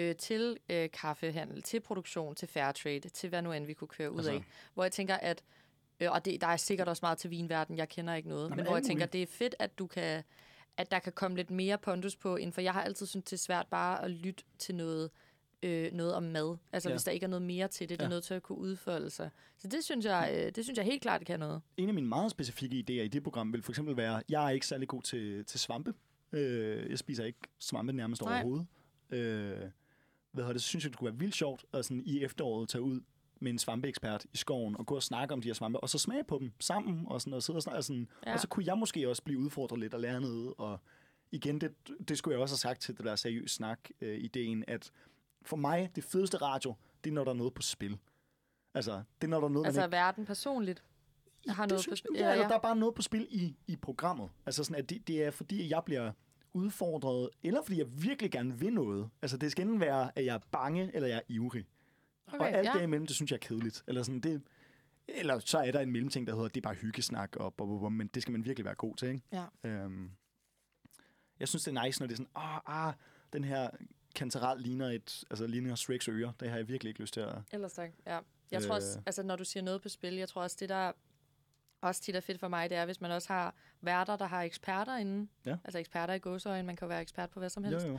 øh, 0.00 0.16
til 0.16 0.56
øh, 0.68 0.88
kaffehandel, 0.92 1.62
til 1.62 1.80
produktion, 1.80 2.34
til 2.34 2.48
fair 2.48 2.72
trade, 2.72 3.00
til 3.00 3.28
hvad 3.28 3.42
nu 3.42 3.52
end 3.52 3.66
vi 3.66 3.74
kunne 3.74 3.88
køre 3.88 4.10
ud 4.12 4.16
Altså- 4.18 4.32
af. 4.32 4.44
Hvor 4.74 4.84
jeg 4.84 4.92
tænker, 4.92 5.14
at 5.14 5.42
øh, 6.00 6.12
og 6.12 6.24
det, 6.24 6.40
der 6.40 6.46
er 6.46 6.56
sikkert 6.56 6.88
også 6.88 7.00
meget 7.02 7.18
til 7.18 7.30
vinverden, 7.30 7.76
jeg 7.76 7.88
kender 7.88 8.14
ikke 8.14 8.28
noget, 8.28 8.42
Nå, 8.44 8.48
men, 8.48 8.56
men 8.56 8.66
hvor 8.66 8.76
jeg 8.76 8.84
tænker, 8.84 9.02
muligt. 9.04 9.12
det 9.12 9.22
er 9.22 9.26
fedt, 9.26 9.54
at 9.58 9.78
du 9.78 9.86
kan 9.86 10.22
at 10.76 10.90
der 10.90 10.98
kan 10.98 11.12
komme 11.12 11.36
lidt 11.36 11.50
mere 11.50 11.78
pondus 11.78 12.16
på, 12.16 12.36
inden 12.36 12.52
for 12.52 12.60
jeg 12.60 12.72
har 12.72 12.82
altid 12.82 13.06
syntes, 13.06 13.30
det 13.30 13.36
er 13.36 13.40
svært 13.40 13.66
bare 13.70 14.04
at 14.04 14.10
lytte 14.10 14.44
til 14.58 14.74
noget, 14.74 15.10
øh, 15.62 15.92
noget 15.92 16.14
om 16.14 16.22
mad. 16.22 16.56
Altså 16.72 16.88
Ja. 16.88 16.94
hvis 16.94 17.04
der 17.04 17.12
ikke 17.12 17.24
er 17.24 17.28
noget 17.28 17.42
mere 17.42 17.68
til 17.68 17.88
det, 17.88 17.98
det 17.98 18.04
er 18.04 18.08
Ja. 18.08 18.14
nødt 18.14 18.24
til 18.24 18.34
at 18.34 18.42
kunne 18.42 18.58
udfolde 18.58 19.10
sig. 19.10 19.30
Så 19.58 19.68
det 19.68 19.84
synes 19.84 20.06
jeg, 20.06 20.30
øh, 20.36 20.52
det 20.54 20.64
synes 20.64 20.76
jeg 20.76 20.84
helt 20.86 21.02
klart 21.02 21.26
kan 21.26 21.40
noget. 21.40 21.62
en 21.76 21.88
af 21.88 21.94
mine 21.94 22.06
meget 22.06 22.30
specifikke 22.30 22.76
idéer 22.88 23.02
i 23.04 23.08
det 23.08 23.22
program 23.22 23.52
vil 23.52 23.62
for 23.62 23.72
eksempel 23.72 23.96
være, 23.96 24.22
jeg 24.28 24.44
er 24.46 24.50
ikke 24.50 24.66
særlig 24.66 24.88
god 24.88 25.02
til, 25.02 25.44
til 25.44 25.60
svampe. 25.60 25.94
Øh, 26.32 26.90
jeg 26.90 26.98
spiser 26.98 27.24
ikke 27.24 27.38
svampe 27.58 27.92
nærmest 27.92 28.22
Nej. 28.22 28.32
overhovedet. 28.34 28.66
Øh, 29.10 29.58
hvad 30.32 30.44
hedder 30.44 30.52
det, 30.52 30.62
så 30.62 30.68
synes 30.68 30.84
jeg, 30.84 30.90
det 30.90 30.98
kunne 30.98 31.10
være 31.10 31.18
vildt 31.18 31.34
sjovt 31.34 31.64
at 31.72 31.84
sådan 31.84 32.02
i 32.06 32.22
efteråret 32.24 32.68
tage 32.68 32.82
ud 32.82 33.00
med 33.40 33.52
en 33.52 33.58
svampeekspert 33.58 34.26
i 34.32 34.36
skoven 34.36 34.76
og 34.76 34.86
gå 34.86 34.94
og 34.94 35.02
snakke 35.02 35.34
om 35.34 35.40
de 35.42 35.48
her 35.48 35.54
svampe, 35.54 35.80
og 35.80 35.88
så 35.88 35.98
smage 35.98 36.24
på 36.24 36.38
dem 36.38 36.52
sammen, 36.60 37.06
og, 37.06 37.20
sådan, 37.20 37.32
og 37.34 37.42
sidde 37.42 37.56
og 37.56 37.62
snakke 37.62 37.82
sådan. 37.82 38.08
Ja. 38.26 38.32
Og 38.32 38.40
så 38.40 38.48
kunne 38.48 38.66
jeg 38.66 38.78
måske 38.78 39.08
også 39.08 39.22
blive 39.22 39.38
udfordret 39.38 39.80
lidt 39.80 39.94
og 39.94 40.00
lære 40.00 40.20
noget, 40.20 40.54
og 40.58 40.78
igen, 41.32 41.60
det, 41.60 41.74
det 42.08 42.18
skulle 42.18 42.32
jeg 42.34 42.42
også 42.42 42.52
have 42.52 42.58
sagt 42.58 42.80
til 42.80 42.96
det 42.96 43.04
der 43.04 43.16
seriøs 43.16 43.50
snak, 43.50 43.78
øh, 44.00 44.30
at 44.68 44.92
for 45.42 45.56
mig, 45.56 45.90
det 45.94 46.04
fedeste 46.04 46.36
radio, 46.36 46.74
det 47.04 47.10
er, 47.10 47.14
når 47.14 47.24
der 47.24 47.30
er 47.30 47.36
noget 47.36 47.54
på 47.54 47.62
spil. 47.62 47.98
Altså, 48.74 49.02
det 49.20 49.26
er, 49.26 49.30
når 49.30 49.40
der 49.40 49.46
er 49.46 49.52
noget, 49.52 49.66
Altså 49.66 49.82
ikke 49.82 49.92
verden 49.92 50.26
personligt 50.26 50.82
har 51.48 51.62
det 51.64 51.70
noget 51.70 51.82
synes, 51.82 52.02
på 52.02 52.06
spil. 52.10 52.20
ja, 52.20 52.30
ja. 52.30 52.48
Der 52.48 52.54
er 52.54 52.60
bare 52.60 52.76
noget 52.76 52.94
på 52.94 53.02
spil 53.02 53.26
i, 53.30 53.56
i 53.66 53.76
programmet. 53.76 54.30
Altså 54.46 54.64
sådan, 54.64 54.82
at 54.82 54.90
det, 54.90 55.08
det 55.08 55.24
er 55.24 55.30
fordi, 55.30 55.70
jeg 55.70 55.82
bliver 55.84 56.12
udfordret, 56.52 57.28
eller 57.42 57.62
fordi 57.62 57.78
jeg 57.78 58.02
virkelig 58.02 58.30
gerne 58.30 58.58
vil 58.58 58.72
noget. 58.72 59.10
Altså 59.22 59.36
det 59.36 59.52
skal 59.52 59.62
enten 59.62 59.80
være, 59.80 60.10
at 60.18 60.24
jeg 60.24 60.34
er 60.34 60.40
bange, 60.52 60.90
eller 60.94 61.08
jeg 61.08 61.16
er 61.16 61.22
ivrig. 61.28 61.66
Okay, 62.26 62.38
og 62.38 62.50
alt 62.50 62.66
ja. 62.66 62.72
ja. 62.72 62.78
derimellem, 62.78 63.06
det 63.06 63.16
synes 63.16 63.30
jeg 63.30 63.36
er 63.36 63.40
kedeligt. 63.40 63.84
Eller, 63.86 64.02
sådan, 64.02 64.20
det, 64.20 64.42
eller 65.08 65.38
så 65.38 65.58
er 65.58 65.70
der 65.70 65.80
en 65.80 65.90
mellemting, 65.90 66.26
der 66.26 66.34
hedder, 66.34 66.48
det 66.48 66.56
er 66.56 66.60
bare 66.60 66.74
hyggesnak, 66.74 67.36
og, 67.36 67.54
og, 67.58 67.68
og, 67.70 67.82
og, 67.82 67.92
men 67.92 68.06
det 68.06 68.22
skal 68.22 68.32
man 68.32 68.44
virkelig 68.44 68.64
være 68.64 68.74
god 68.74 68.96
til. 68.96 69.08
Ikke? 69.08 69.22
Ja. 69.32 69.44
Øhm, 69.64 70.10
jeg 71.40 71.48
synes, 71.48 71.64
det 71.64 71.76
er 71.76 71.84
nice, 71.84 72.00
når 72.00 72.06
det 72.06 72.12
er 72.12 72.16
sådan, 72.16 72.30
ah, 72.34 72.88
ah, 72.88 72.94
den 73.32 73.44
her 73.44 73.70
kantarel 74.14 74.60
ligner 74.60 74.86
et, 74.86 75.24
altså 75.30 75.46
ligner 75.46 75.74
Shreks 75.74 76.08
ører. 76.08 76.32
Det 76.40 76.50
har 76.50 76.56
jeg 76.56 76.68
virkelig 76.68 76.90
ikke 76.90 77.00
lyst 77.00 77.14
til 77.14 77.20
at... 77.20 77.34
Ellers 77.52 77.72
tak, 77.72 77.90
ja. 78.06 78.18
Jeg 78.50 78.62
tror 78.62 78.74
også, 78.74 78.98
Øh. 78.98 79.02
altså 79.06 79.22
når 79.22 79.36
du 79.36 79.44
siger 79.44 79.62
noget 79.62 79.82
på 79.82 79.88
spil, 79.88 80.14
jeg 80.14 80.28
tror 80.28 80.42
også, 80.42 80.56
det 80.60 80.68
der 80.68 80.92
også 81.80 82.02
tit 82.02 82.16
er 82.16 82.20
fedt 82.20 82.40
for 82.40 82.48
mig, 82.48 82.70
det 82.70 82.78
er, 82.78 82.84
hvis 82.84 83.00
man 83.00 83.10
også 83.10 83.32
har 83.32 83.54
værter, 83.80 84.16
der 84.16 84.26
har 84.26 84.42
eksperter 84.42 84.96
inde. 84.96 85.28
Ja. 85.46 85.56
Altså 85.64 85.78
eksperter 85.78 86.14
i 86.14 86.18
gåsøjne, 86.18 86.62
man 86.66 86.76
kan 86.76 86.86
jo 86.86 86.88
være 86.88 87.00
ekspert 87.02 87.30
på 87.30 87.38
hvad 87.40 87.50
som 87.50 87.64
helst. 87.64 87.86
Jo, 87.86 87.90
jo. 87.92 87.98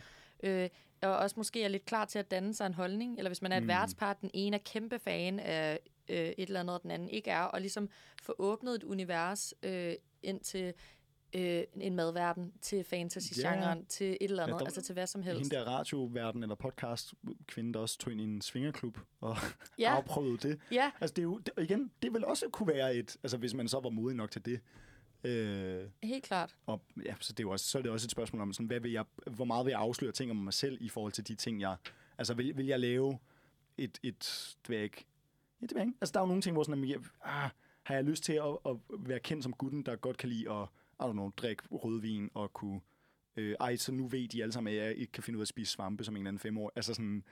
Øh, 0.50 0.70
og 1.02 1.18
også 1.18 1.34
måske 1.38 1.64
er 1.64 1.68
lidt 1.68 1.86
klar 1.86 2.06
til 2.06 2.20
at 2.20 2.32
danne 2.32 2.54
sig 2.54 2.66
en 2.66 2.74
holdning, 2.74 3.18
eller 3.18 3.30
hvis 3.30 3.42
man 3.42 3.52
er 3.52 3.58
et 3.58 3.64
Mm. 3.64 3.68
værtspart, 3.70 4.22
den 4.22 4.30
ene 4.34 4.56
er 4.56 4.62
kæmpe 4.66 5.00
fan 5.00 5.40
af 5.40 5.80
øh, 6.10 6.18
et 6.18 6.36
eller 6.38 6.60
andet, 6.60 6.76
og 6.76 6.84
den 6.84 6.92
anden 6.92 7.10
ikke 7.10 7.32
er, 7.32 7.42
og 7.44 7.62
ligesom 7.62 7.90
få 8.24 8.36
åbnet 8.40 8.76
et 8.76 8.84
univers 8.84 9.54
øh, 9.64 9.94
ind 10.24 10.40
til 10.40 10.74
øh, 11.36 11.64
en 11.76 11.96
madverden, 11.96 12.54
til 12.62 12.84
fantasy-genren, 12.84 13.78
Ja. 13.80 13.84
til 13.90 14.08
et 14.10 14.18
eller 14.22 14.44
andet, 14.44 14.54
Ja, 14.54 14.60
der- 14.60 14.66
altså 14.66 14.82
til 14.82 14.94
hvad 14.94 15.08
som 15.08 15.22
helst. 15.24 15.40
Hende 15.42 15.56
der 15.56 15.64
radioverden 15.64 16.44
eller 16.44 16.56
podcast 16.56 17.14
kvinde, 17.48 17.74
der 17.74 17.80
også 17.80 17.98
tog 17.98 18.12
ind 18.12 18.22
i 18.22 18.24
en 18.24 18.42
svingerklub 18.42 18.98
og 19.22 19.36
Ja, 19.80 19.90
afprøvede 19.98 20.38
det. 20.50 20.60
ja, 20.72 20.92
Altså 21.02 21.14
det 21.14 21.20
er 21.22 21.24
jo, 21.24 21.38
det, 21.38 21.54
igen, 21.58 21.92
det 22.02 22.14
vil 22.14 22.26
også 22.26 22.50
kunne 22.52 22.68
være 22.68 22.96
et, 22.96 23.18
altså 23.24 23.38
hvis 23.38 23.54
man 23.54 23.68
så 23.68 23.80
var 23.80 23.90
modig 23.90 24.18
nok 24.18 24.32
til 24.32 24.46
det. 24.46 24.60
Øh, 25.24 25.84
helt 26.04 26.24
klart. 26.24 26.56
og 26.66 26.82
ja, 27.06 27.16
så, 27.20 27.34
det 27.34 27.40
er 27.40 27.44
jo 27.44 27.52
også, 27.52 27.66
så 27.66 27.78
er 27.78 27.82
det 27.82 27.92
også 27.92 28.06
et 28.08 28.12
spørgsmål 28.12 28.42
om, 28.42 28.54
sådan, 28.54 28.68
hvad 28.68 28.80
vil 28.80 28.92
jeg, 28.92 29.06
hvor 29.32 29.46
meget 29.46 29.66
vil 29.66 29.72
jeg 29.72 29.80
afsløre 29.80 30.12
ting 30.12 30.32
om 30.32 30.38
mig 30.38 30.54
selv 30.54 30.78
i 30.82 30.90
forhold 30.90 31.12
til 31.12 31.28
de 31.28 31.36
ting, 31.36 31.62
jeg... 31.62 31.76
Altså 32.18 32.34
vil, 32.34 32.58
vil 32.58 32.66
jeg 32.66 32.80
lave 32.80 33.20
et, 33.78 34.00
et 34.04 34.56
det 34.62 34.70
ved 34.70 34.76
jeg 34.78 34.84
ikke, 34.84 35.06
ja, 35.62 35.66
det 35.66 35.72
ved 35.76 35.82
jeg 35.82 35.88
ikke. 35.88 35.98
Altså 36.02 36.14
der 36.14 36.20
er 36.20 36.24
jo 36.24 36.28
nogle 36.28 36.42
ting, 36.42 36.54
hvor 36.56 36.64
sådan, 36.64 36.84
at, 36.84 36.90
jeg, 36.90 36.98
ah, 37.24 37.50
har 37.84 37.96
jeg 37.96 38.04
lyst 38.04 38.24
til 38.24 38.34
at, 38.34 38.58
at 38.66 38.76
være 38.90 39.20
kendt 39.20 39.44
som 39.44 39.54
gutten, 39.54 39.84
der 39.84 39.96
godt 39.96 40.18
kan 40.18 40.30
lide 40.30 40.52
at, 40.52 40.68
I 41.02 41.04
don't 41.04 41.12
know, 41.12 41.32
drikke 41.38 41.64
rødvin 41.72 42.30
og 42.34 42.54
kunne... 42.54 42.82
Øh, 43.36 43.56
ej, 43.60 43.76
så 43.76 43.92
nu 43.92 44.08
ved 44.08 44.28
de 44.28 44.42
alle 44.42 44.52
sammen, 44.52 44.74
at 44.74 44.80
jeg 44.84 44.96
ikke 44.96 45.12
kan 45.12 45.24
finde 45.24 45.38
ud 45.38 45.42
af 45.42 45.44
at 45.44 45.48
spise 45.48 45.72
svampe 45.72 46.04
som 46.04 46.14
en 46.16 46.18
eller 46.22 46.28
anden 46.30 46.40
femårig. 46.40 46.72
Altså 46.76 46.94
sådan, 46.94 47.24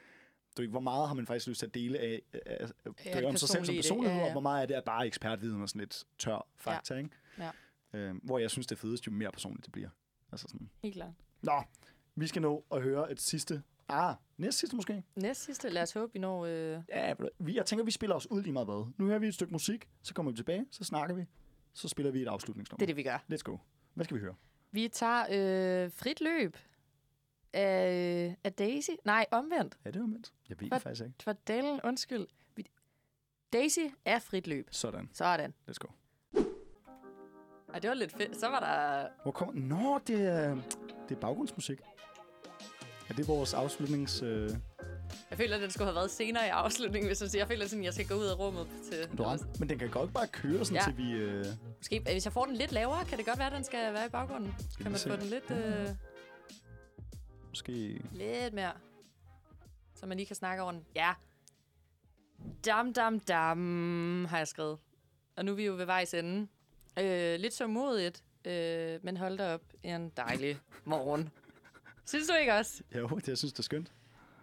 du 0.57 0.61
ved, 0.61 0.69
hvor 0.69 0.79
meget 0.79 1.07
har 1.07 1.15
man 1.15 1.25
faktisk 1.27 1.47
lyst 1.47 1.59
til 1.59 1.65
at 1.65 1.73
dele 1.73 1.99
af, 1.99 2.21
af, 2.33 2.41
af 2.59 2.69
Ja, 3.05 3.19
ja, 3.19 3.27
om 3.27 3.35
sig 3.37 3.49
selv 3.49 3.65
som 3.65 3.75
personlighed, 3.75 4.15
Ja, 4.17 4.21
ja. 4.21 4.25
og 4.25 4.31
hvor 4.31 4.41
meget 4.41 4.61
af 4.61 4.67
det 4.67 4.77
er 4.77 4.81
bare 4.81 5.07
ekspertviden 5.07 5.61
og 5.61 5.69
sådan 5.69 5.79
lidt 5.79 6.05
tør 6.17 6.47
fakta, 6.57 6.95
ikke? 6.95 7.09
Ja. 7.37 7.51
Øh, 7.93 8.15
hvor 8.23 8.39
jeg 8.39 8.51
synes, 8.51 8.67
det 8.67 8.75
er 8.75 8.79
fedest, 8.79 9.07
jo 9.07 9.11
mere 9.11 9.31
personligt 9.31 9.65
det 9.65 9.71
bliver. 9.71 9.89
Altså 10.31 10.47
sådan. 10.49 10.69
Helt 10.83 10.95
klart. 10.95 11.13
Nå, 11.41 11.63
vi 12.15 12.27
skal 12.27 12.41
nå 12.41 12.65
at 12.71 12.81
høre 12.81 13.11
et 13.11 13.21
sidste... 13.21 13.63
Ah, 13.89 14.15
næst 14.37 14.57
sidste 14.59 14.75
måske? 14.75 15.03
Næst 15.15 15.43
sidste, 15.43 15.69
lad 15.69 15.81
os 15.81 15.91
håbe, 15.93 16.13
vi 16.13 16.19
når... 16.19 16.45
Øh, 16.45 16.81
Ja, 16.89 17.13
vi, 17.39 17.55
jeg 17.55 17.65
tænker, 17.65 17.85
vi 17.85 17.91
spiller 17.91 18.15
os 18.15 18.31
ud 18.31 18.41
lige 18.41 18.53
meget 18.53 18.67
hvad. 18.67 18.85
Nu 18.97 19.05
hører 19.05 19.19
vi 19.19 19.27
et 19.27 19.33
stykke 19.33 19.51
musik, 19.53 19.89
så 20.01 20.13
kommer 20.13 20.31
vi 20.31 20.35
tilbage, 20.35 20.65
så 20.71 20.83
snakker 20.83 21.15
vi, 21.15 21.25
så 21.79 21.87
spiller 21.87 22.11
vi 22.11 22.21
et 22.21 22.27
afslutningsnummer. 22.27 22.77
det 22.77 22.83
er 22.83 22.87
det, 22.87 22.95
vi 22.95 23.03
gør. 23.03 23.23
Let's 23.31 23.43
go. 23.43 23.57
Hvad 23.93 24.05
skal 24.05 24.15
vi 24.15 24.21
høre? 24.21 24.35
Vi 24.71 24.87
tager 24.87 25.21
øh, 25.21 25.91
frit 25.91 26.21
løb 26.21 26.57
af, 27.53 28.35
af 28.43 28.53
Daisy. 28.53 28.89
Nej, 29.05 29.25
omvendt. 29.31 29.77
Ja, 29.85 29.91
det 29.91 29.99
er 29.99 30.03
omvendt. 30.03 30.33
Jeg 30.49 30.59
ved 30.59 30.69
det 30.69 30.81
faktisk 30.81 31.05
ikke. 31.05 31.15
For 31.23 31.33
Dalen, 31.33 31.79
undskyld. 31.83 32.27
Vi, 32.55 32.65
Daisy 33.53 33.79
er 34.05 34.19
frit 34.19 34.47
løb. 34.47 34.67
Sådan. 34.71 35.09
Sådan. 35.13 35.53
Let's 35.69 35.77
go. 35.79 35.87
Ej, 37.73 37.79
det 37.79 37.89
var 37.89 37.93
lidt 37.93 38.11
fedt. 38.11 38.39
Så 38.39 38.47
var 38.47 38.59
der... 38.59 39.09
Hvor 39.23 39.31
kommer... 39.31 39.53
Nå, 39.53 39.99
det 40.07 40.21
er, 40.21 40.55
det 41.09 41.15
er 41.15 41.19
baggrundsmusik. 41.19 41.79
Er 43.09 43.13
det 43.13 43.27
vores 43.27 43.53
afslutnings... 43.53 44.21
Øh... 44.21 44.49
Jeg 45.29 45.37
føler, 45.37 45.55
at 45.55 45.61
den 45.61 45.71
skulle 45.71 45.85
have 45.85 45.95
været 45.95 46.11
senere 46.11 46.45
i 46.45 46.49
afslutningen, 46.49 47.09
hvis 47.09 47.21
jeg 47.21 47.29
siger. 47.29 47.39
Jeg 47.41 47.47
føler, 47.47 47.67
sådan, 47.67 47.79
at 47.79 47.85
jeg 47.85 47.93
skal 47.93 48.07
gå 48.07 48.13
ud 48.15 48.25
af 48.25 48.39
rummet 48.39 48.67
til... 48.91 49.17
Du 49.17 49.23
ret. 49.23 49.59
Men 49.59 49.69
den 49.69 49.79
kan 49.79 49.89
godt 49.89 50.13
bare 50.13 50.27
køre 50.27 50.65
sådan, 50.65 50.75
ja. 50.75 50.83
Til 50.83 50.97
vi... 50.97 51.11
Øh... 51.11 51.45
Måske, 51.77 51.95
øh, 51.95 52.03
hvis 52.11 52.25
jeg 52.25 52.33
får 52.33 52.45
den 52.45 52.55
lidt 52.55 52.71
lavere, 52.71 53.05
kan 53.05 53.17
det 53.17 53.25
godt 53.25 53.37
være, 53.39 53.47
at 53.47 53.53
den 53.53 53.63
skal 53.63 53.93
være 53.93 54.05
i 54.05 54.09
baggrunden. 54.09 54.53
Skal 54.69 54.83
Kan 54.83 54.91
man 54.91 54.99
se? 54.99 55.09
få 55.09 55.15
den 55.15 55.25
lidt, 55.25 55.51
øh, 55.51 55.89
Måske... 57.49 58.01
lidt 58.11 58.53
mere? 58.53 58.71
Så 59.95 60.05
man 60.05 60.17
lige 60.17 60.27
kan 60.27 60.35
snakke 60.35 60.63
over 60.63 60.71
den. 60.71 60.85
Ja. 60.95 61.13
Dam, 62.65 62.93
dam, 62.93 63.19
dam, 63.19 64.25
har 64.25 64.37
jeg 64.37 64.47
skrevet. 64.47 64.77
Og 65.37 65.45
nu 65.45 65.51
er 65.51 65.55
vi 65.55 65.65
jo 65.65 65.73
ved 65.75 65.85
vejs 65.85 66.13
ende. 66.13 66.47
Øh, 66.99 67.39
lidt 67.39 67.53
så 67.53 67.67
modigt, 67.67 68.23
øh, 68.45 68.99
men 69.03 69.17
hold 69.17 69.37
da 69.37 69.53
op 69.53 69.61
en 69.83 70.09
dejlig 70.17 70.57
morgen. 70.85 71.29
Synes 72.05 72.27
du 72.27 72.33
ikke 72.33 72.53
også? 72.53 72.83
Jo, 72.95 73.07
det, 73.07 73.27
jeg 73.27 73.37
synes, 73.37 73.53
det 73.53 73.59
er 73.59 73.63
skønt. 73.63 73.91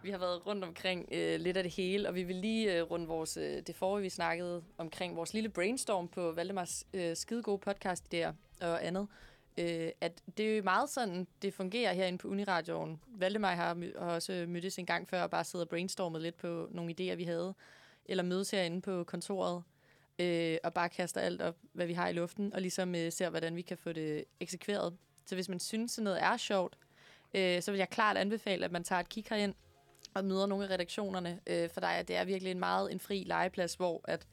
Vi 0.07 0.11
har 0.11 0.19
været 0.19 0.47
rundt 0.47 0.65
omkring 0.65 1.09
øh, 1.13 1.41
lidt 1.41 1.57
af 1.57 1.63
det 1.63 1.73
hele, 1.73 2.09
og 2.09 2.15
vi 2.15 2.23
vil 2.23 2.37
lige 2.37 2.77
øh, 2.77 2.83
runde 2.83 3.07
vores, 3.07 3.37
øh, 3.37 3.63
det 3.67 3.75
forrige, 3.75 4.03
vi 4.03 4.09
snakkede 4.09 4.63
omkring 4.79 5.17
vores 5.17 5.35
lille 5.35 5.49
brainstorm 5.49 6.09
på 6.09 6.33
Valdemars 6.33 6.87
øh, 6.95 7.17
skide 7.17 7.43
gode 7.43 7.59
podcast 7.59 8.13
der 8.13 8.33
og 8.61 8.87
andet. 8.87 9.09
Øh, 9.59 9.91
at 10.01 10.23
det 10.37 10.53
er 10.53 10.57
jo 10.57 10.63
meget 10.63 10.91
sådan, 10.91 11.27
det 11.43 11.55
fungerer 11.55 11.93
herinde 11.93 12.19
på 12.19 12.29
Uniradioen. 12.29 13.01
Valdemar 13.07 13.55
har, 13.55 13.75
my- 13.75 13.99
har 13.99 14.15
også 14.15 14.45
mødtes 14.49 14.79
en 14.79 14.87
gang 14.87 15.09
før 15.09 15.23
og 15.23 15.31
bare 15.31 15.45
siddet 15.45 15.65
og 15.65 15.69
brainstormet 15.69 16.23
lidt 16.23 16.37
på 16.37 16.69
nogle 16.71 16.95
idéer, 17.01 17.15
vi 17.15 17.25
havde. 17.25 17.55
Eller 18.05 18.25
mødes 18.25 18.51
herinde 18.51 18.81
på 18.83 19.05
kontoret 19.05 19.63
øh, 20.19 20.57
og 20.65 20.75
bare 20.75 20.89
kaster 20.89 21.21
alt 21.21 21.43
op, 21.43 21.57
hvad 21.73 21.87
vi 21.87 21.93
har 21.93 22.09
i 22.09 22.13
luften, 22.13 22.55
og 22.55 22.61
ligesom 22.61 22.95
øh, 22.95 23.13
ser, 23.13 23.31
hvordan 23.31 23.57
vi 23.57 23.63
kan 23.63 23.79
få 23.79 23.93
det 23.93 24.25
eksekveret. 24.41 24.97
Så 25.25 25.35
hvis 25.35 25.49
man 25.49 25.61
synes, 25.61 25.93
sådan 25.93 26.05
noget 26.05 26.23
er 26.23 26.37
sjovt, 26.37 26.79
øh, 27.35 27.63
så 27.63 27.71
vil 27.71 27.79
jeg 27.79 27.91
klart 27.91 28.17
anbefale, 28.17 28.65
at 28.65 28.73
man 28.73 28.85
tager 28.85 29.01
et 29.01 29.09
kig 29.09 29.25
herind 29.31 29.55
og 30.19 30.25
møder 30.25 30.47
nogle 30.47 30.65
af 30.65 30.71
redaktionerne, 30.71 31.41
øh, 31.47 31.71
for 31.71 31.81
er, 31.81 32.03
det 32.03 32.17
er 32.17 32.25
virkelig 32.25 32.51
en 32.51 32.59
meget 32.59 32.93
en 32.93 33.01
fri 33.01 33.25
legeplads, 33.27 33.75
hvor 33.75 34.01
at 34.05 34.27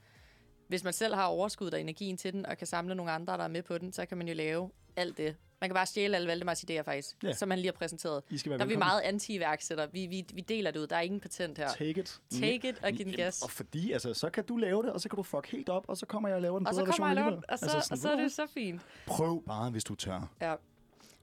hvis 0.68 0.84
man 0.84 0.93
selv 0.93 1.15
har 1.15 1.26
overskud 1.26 1.72
og 1.72 1.81
energien 1.81 2.18
til 2.18 2.34
den, 2.34 2.45
og 2.45 2.57
kan 2.57 2.68
samle 2.68 2.95
nogle 2.95 3.11
andre, 3.11 3.38
der 3.38 3.43
er 3.43 3.47
med 3.47 3.64
på 3.64 3.77
den, 3.77 3.93
så 3.93 4.05
kan 4.05 4.18
man 4.18 4.27
jo 4.27 4.34
lave 4.34 4.69
alt 4.95 5.18
det. 5.18 5.35
Man 5.61 5.69
kan 5.69 5.73
bare 5.76 5.85
stjæle 5.85 6.15
alle 6.15 6.27
Valdemars 6.27 6.64
idéer 6.64 6.81
faktisk, 6.81 7.15
Ja. 7.23 7.34
som 7.34 7.49
han 7.49 7.60
lige 7.60 7.68
har 7.68 7.77
præsenteret. 7.77 8.23
I 8.30 8.38
skal 8.38 8.49
være 8.49 8.57
Der 8.60 8.65
er 8.65 8.69
vi 8.69 8.76
meget 8.76 9.01
anti-iværksætter. 9.01 9.88
Vi, 9.88 10.05
vi, 10.05 10.26
vi 10.34 10.41
deler 10.41 10.72
det 10.72 10.80
ud. 10.80 10.88
Der 10.88 10.95
er 10.95 11.01
ingen 11.01 11.19
patent 11.19 11.57
her. 11.57 11.68
Take 11.68 11.99
it. 11.99 12.19
Take 12.31 12.69
it 12.69 12.84
og 12.84 12.91
giv 12.91 13.05
den 13.05 13.14
gas. 13.15 13.41
Og 13.41 13.49
fordi, 13.51 13.91
altså, 13.91 14.14
så 14.14 14.30
kan 14.30 14.43
du 14.45 14.57
lave 14.57 14.84
det, 14.84 14.91
og 14.91 15.01
så 15.01 15.10
kan 15.10 15.18
du 15.18 15.23
fuck 15.23 15.47
helt 15.51 15.69
op, 15.69 15.85
og 15.88 15.97
så 15.97 16.05
kommer 16.05 16.30
jeg 16.30 16.35
og 16.35 16.41
laver 16.41 16.60
en 16.60 16.68
Og 16.68 16.73
bedre 16.73 16.88
version 16.88 17.07
alligevel. 17.10 17.34
og 17.34 17.60
så, 17.60 17.65
Altså, 17.65 17.68
sådan, 17.80 17.91
og 17.93 17.97
så 17.97 18.10
er 18.11 18.15
det 18.15 18.31
så 18.31 18.47
fint. 18.53 18.81
Prøv 19.07 19.43
bare, 19.45 19.69
hvis 19.72 19.84
du 19.84 19.95
tør. 19.95 20.31
Ja. 20.41 20.55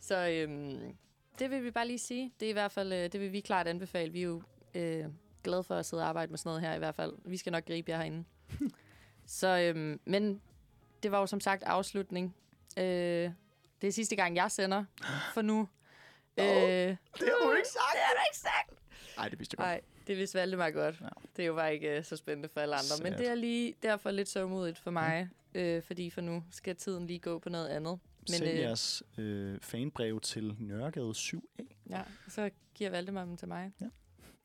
Så 0.01 0.29
øhm, 0.29 0.95
det 1.41 1.51
vil 1.51 1.65
vi 1.65 1.71
bare 1.71 1.87
lige 1.87 1.99
sige. 1.99 2.33
Det 2.41 2.47
er 2.47 2.51
i 2.51 2.53
hvert 2.53 2.73
fald, 2.73 2.93
øh, 2.93 3.13
det 3.13 3.21
vil 3.21 3.33
vi 3.33 3.41
klart 3.41 3.67
anbefale. 3.67 4.13
Vi 4.13 4.19
er 4.21 4.25
jo 4.25 4.43
øh, 4.75 5.05
glad 5.45 5.63
for 5.63 5.75
at 5.75 5.87
sidde 5.87 6.03
og 6.03 6.09
arbejde 6.09 6.31
med 6.33 6.39
sådan 6.39 6.49
noget 6.49 6.63
her 6.63 6.75
i 6.75 6.79
hvert 6.79 6.95
fald. 6.95 7.13
Vi 7.25 7.37
skal 7.37 7.53
nok 7.53 7.67
gribe 7.67 7.91
jer 7.91 7.97
herinde. 7.97 8.25
så, 9.27 9.59
øhm, 9.59 10.01
men 10.05 10.41
det 11.03 11.13
var 11.13 11.21
jo 11.21 11.27
som 11.27 11.41
sagt 11.41 11.63
afslutning. 11.63 12.35
Øh, 12.77 13.31
det 13.81 13.89
er 13.89 13.91
sidste 13.93 14.17
gang, 14.17 14.37
jeg 14.37 14.51
sender 14.51 14.85
for 15.35 15.43
nu. 15.43 15.69
Øh, 16.37 16.45
Det 16.47 16.97
har 17.19 17.47
du 17.47 17.53
ikke 17.53 17.69
sagt. 17.69 17.93
det 17.93 18.01
er 18.03 18.15
du 18.17 18.23
ikke 18.31 18.39
sagt. 18.39 18.71
Nej, 19.17 19.29
det 19.29 19.39
vidste 19.39 19.55
jeg 19.59 19.59
godt. 19.59 19.67
Nej, 19.69 19.81
det 20.07 20.17
vidste 20.17 20.39
Valdemar 20.39 20.71
godt. 20.71 21.01
Ja. 21.01 21.09
Det 21.37 21.43
er 21.43 21.47
jo 21.47 21.55
bare 21.55 21.75
ikke 21.75 21.99
uh, 21.99 22.05
så 22.05 22.17
spændende 22.17 22.49
for 22.49 22.61
alle 22.61 22.75
andre. 22.75 23.03
Men 23.03 23.13
Sad. 23.13 23.19
det 23.19 23.29
er 23.29 23.35
lige 23.35 23.75
derfor 23.83 24.11
lidt 24.11 24.29
sørgmodigt 24.29 24.79
for 24.79 24.91
mig. 24.91 25.29
Øh, 25.55 25.83
fordi 25.83 26.11
for 26.11 26.21
nu 26.21 26.45
skal 26.51 26.77
tiden 26.77 27.07
lige 27.07 27.19
gå 27.19 27.39
på 27.39 27.49
noget 27.49 27.69
andet. 27.69 27.99
Men 28.29 28.39
Send 28.39 28.51
øh, 28.51 28.59
jeres 28.59 29.03
øh, 29.19 29.59
fanbrev 29.61 30.21
til 30.21 30.57
Nørregade 30.59 31.11
7A. 31.11 31.65
ja, 31.91 32.03
så 32.29 32.51
giver 32.75 32.91
Valdemar 32.91 33.25
dem 33.25 33.37
til 33.37 33.49
mig. 33.49 33.73
Ja. 33.81 33.87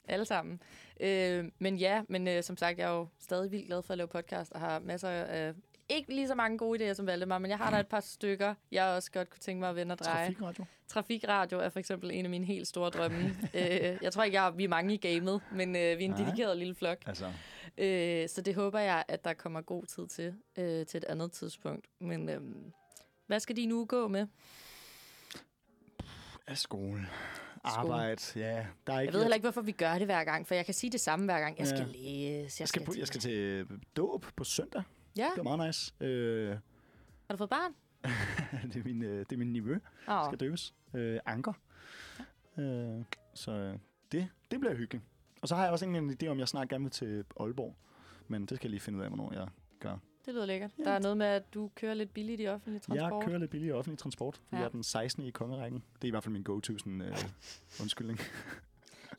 Alle 0.08 0.26
sammen. 0.26 0.62
Øh, 1.00 1.46
men 1.60 1.78
ja, 1.78 2.02
men 2.10 2.28
øh, 2.28 2.44
som 2.44 2.58
sagt, 2.58 2.78
jeg 2.80 2.92
er 2.92 2.98
jo 2.98 3.08
stadig 3.20 3.52
vildt 3.52 3.68
glad 3.68 3.84
for 3.84 3.94
at 3.94 3.98
lave 3.98 4.08
podcast, 4.08 4.52
og 4.52 4.60
har 4.60 4.80
masser 4.80 5.10
af... 5.10 5.54
Ikke 5.90 6.16
lige 6.16 6.28
så 6.28 6.36
mange 6.36 6.58
gode 6.58 6.92
idéer 6.92 6.94
som 6.94 7.08
Valdemar, 7.08 7.38
men 7.38 7.52
jeg 7.52 7.58
har 7.58 7.72
da 7.72 7.80
et 7.80 7.88
par 7.88 8.00
stykker, 8.00 8.54
jeg 8.72 8.86
også 8.86 9.12
godt 9.12 9.30
kunne 9.30 9.40
tænke 9.40 9.60
mig 9.60 9.70
at 9.70 9.76
vende 9.76 9.94
og 9.94 10.00
dreje. 10.00 10.26
Trafikradio. 10.26 10.66
Trafikradio 10.88 11.60
er 11.60 11.70
for 11.70 11.80
eksempel 11.80 12.12
en 12.12 12.26
af 12.26 12.30
mine 12.30 12.46
helt 12.46 12.68
store 12.68 12.90
drømme. 12.90 13.18
øh, 13.54 13.98
jeg 14.02 14.14
tror 14.14 14.24
ikke, 14.24 14.42
jeg, 14.42 14.58
vi 14.58 14.64
er 14.64 14.68
mange 14.68 14.94
i 14.94 14.98
gamet, 14.98 15.42
men 15.52 15.76
øh, 15.76 15.82
vi 15.82 15.82
er 15.82 15.96
en 15.96 16.12
Nej. 16.12 16.24
dedikeret 16.24 16.58
lille 16.58 16.76
flok. 16.76 16.98
Altså, 17.06 17.32
Øh, 17.78 18.30
så 18.30 18.42
det 18.42 18.56
håber 18.56 18.80
jeg, 18.80 19.04
at 19.08 19.26
der 19.26 19.34
kommer 19.34 19.62
god 19.62 19.84
tid 19.86 20.08
til, 20.08 20.34
øh, 20.58 20.86
til 20.86 20.98
et 20.98 21.04
andet 21.04 21.32
tidspunkt. 21.32 21.88
Men 22.00 22.30
øh, 22.30 22.42
hvad 23.28 23.40
skal 23.40 23.56
din 23.56 23.72
uge 23.72 23.86
gå 23.88 24.08
med? 24.08 24.28
af 26.48 26.58
skole. 26.58 27.08
Arbejde, 27.64 28.22
ja. 28.36 28.68
Der 28.88 28.94
er 28.94 29.00
ikke 29.00 29.10
Jeg 29.10 29.14
ved 29.14 29.22
heller 29.22 29.36
ikke, 29.36 29.46
hvorfor 29.46 29.62
vi 29.62 29.72
gør 29.72 29.94
det 29.94 30.08
hver 30.08 30.24
gang, 30.24 30.48
for 30.48 30.56
jeg 30.56 30.66
kan 30.66 30.74
sige 30.74 30.92
det 30.92 31.00
samme 31.02 31.26
hver 31.26 31.40
gang. 31.40 31.60
Jeg 31.60 31.68
skal 31.68 31.80
Ja. 31.80 31.86
læse, 31.86 31.98
jeg, 32.00 32.60
Jeg 32.60 32.68
skal, 32.68 32.86
på, 32.86 32.94
jeg 32.98 33.08
skal 33.08 33.22
til 33.22 33.68
dåb 33.96 34.26
på 34.36 34.44
søndag. 34.44 34.84
Ja, 35.18 35.30
Det 35.36 35.40
er 35.40 35.44
meget 35.44 35.68
nice. 35.68 35.94
Øh, 36.02 36.50
har 36.50 36.58
du 37.32 37.38
fået 37.38 37.50
barn? 37.50 37.72
det, 38.74 38.80
er 38.80 38.84
min, 38.86 39.04
øh, 39.04 39.20
det 39.20 39.32
er 39.32 39.38
min 39.38 39.54
niveau, 39.54 39.76
Åh, 40.08 40.26
skal 40.26 40.40
døbes. 40.40 40.74
Øh, 40.94 41.20
anker. 41.26 41.54
Øh, 42.58 43.04
så 43.34 43.52
øh, 43.52 43.80
det, 44.12 44.30
det 44.52 44.60
bliver 44.60 44.76
hyggeligt. 44.76 45.06
Og 45.42 45.48
så 45.48 45.56
har 45.56 45.64
jeg 45.64 45.72
også 45.72 45.86
en 45.86 46.18
idé 46.24 46.28
om, 46.28 46.40
jeg 46.40 46.48
snart 46.48 46.70
gerne 46.70 46.84
vil 46.84 46.92
til 46.92 47.26
Aalborg. 47.40 47.76
Men 48.28 48.46
det 48.46 48.56
skal 48.58 48.68
jeg 48.68 48.72
lige 48.72 48.80
finde 48.82 49.00
ud 49.00 49.04
af, 49.04 49.10
hvornår 49.10 49.34
jeg 49.34 49.48
gør. 49.80 49.98
Det 50.26 50.34
lyder 50.34 50.46
lækkert. 50.46 50.72
Ja. 50.80 50.84
Der 50.84 50.92
er 50.92 51.00
noget 51.00 51.18
med, 51.18 51.26
at 51.26 51.54
du 51.54 51.70
kører 51.76 51.94
lidt 51.94 52.14
billigt 52.14 52.42
i 52.42 52.48
offentlig 52.48 52.82
transport. 52.82 53.12
Jeg 53.22 53.28
kører 53.28 53.38
lidt 53.40 53.52
billig 53.52 53.74
offentlig 53.74 54.00
transport, 54.00 54.36
fordi 54.36 54.48
Ja. 54.52 54.58
ja. 54.58 54.62
jeg 54.62 54.68
er 54.68 54.72
den 54.72 54.84
16. 54.84 55.24
i 55.24 55.30
kongerækken. 55.32 55.84
Det 55.96 56.04
er 56.04 56.08
i 56.08 56.12
hvert 56.12 56.24
fald 56.24 56.34
min 56.34 56.44
go-to 56.44 56.78
sådan, 56.78 57.02
øh, 57.02 57.18
undskyldning. 57.82 58.20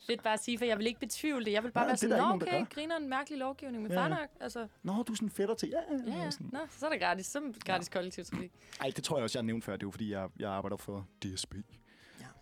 Lidt 0.09 0.23
bare 0.23 0.33
at 0.33 0.39
sige, 0.43 0.57
for 0.57 0.65
jeg 0.65 0.77
vil 0.77 0.87
ikke 0.87 0.99
betvivle 0.99 1.45
det. 1.45 1.51
Jeg 1.51 1.63
vil 1.63 1.71
bare 1.71 1.83
Nej, 1.83 1.89
være 1.89 1.97
sådan, 1.97 2.17
Nå, 2.17 2.33
okay, 2.33 2.51
gør." 2.59 2.65
griner 2.65 2.97
en 2.97 3.09
mærkelig 3.09 3.39
lovgivning, 3.39 3.83
men 3.83 3.91
Ja, 3.91 3.97
ja. 3.97 4.03
ja. 4.03 4.09
nok. 4.09 4.29
Altså, 4.39 4.67
Nå, 4.83 5.03
du 5.03 5.11
er 5.11 5.15
sådan 5.15 5.29
fætter 5.29 5.55
til. 5.55 5.69
Ja, 5.69 5.95
ja, 5.95 6.17
ja, 6.17 6.23
ja. 6.23 6.29
Nå, 6.39 6.59
så 6.69 6.85
er 6.85 6.89
det 6.89 6.99
gratis. 7.01 7.25
Så 7.25 7.39
er 7.39 7.43
det 7.43 7.63
gratis 7.65 7.89
kollektivtrafik. 7.89 8.51
Ej, 8.81 8.91
det 8.95 9.03
tror 9.03 9.17
jeg 9.17 9.23
også, 9.23 9.37
jeg 9.37 9.43
har 9.43 9.45
nævnt 9.45 9.63
før. 9.63 9.73
Det 9.73 9.83
er 9.83 9.87
jo, 9.87 9.91
fordi 9.91 10.11
jeg, 10.11 10.29
jeg 10.39 10.51
arbejder 10.51 10.77
for 10.77 11.07
DSB. 11.23 11.55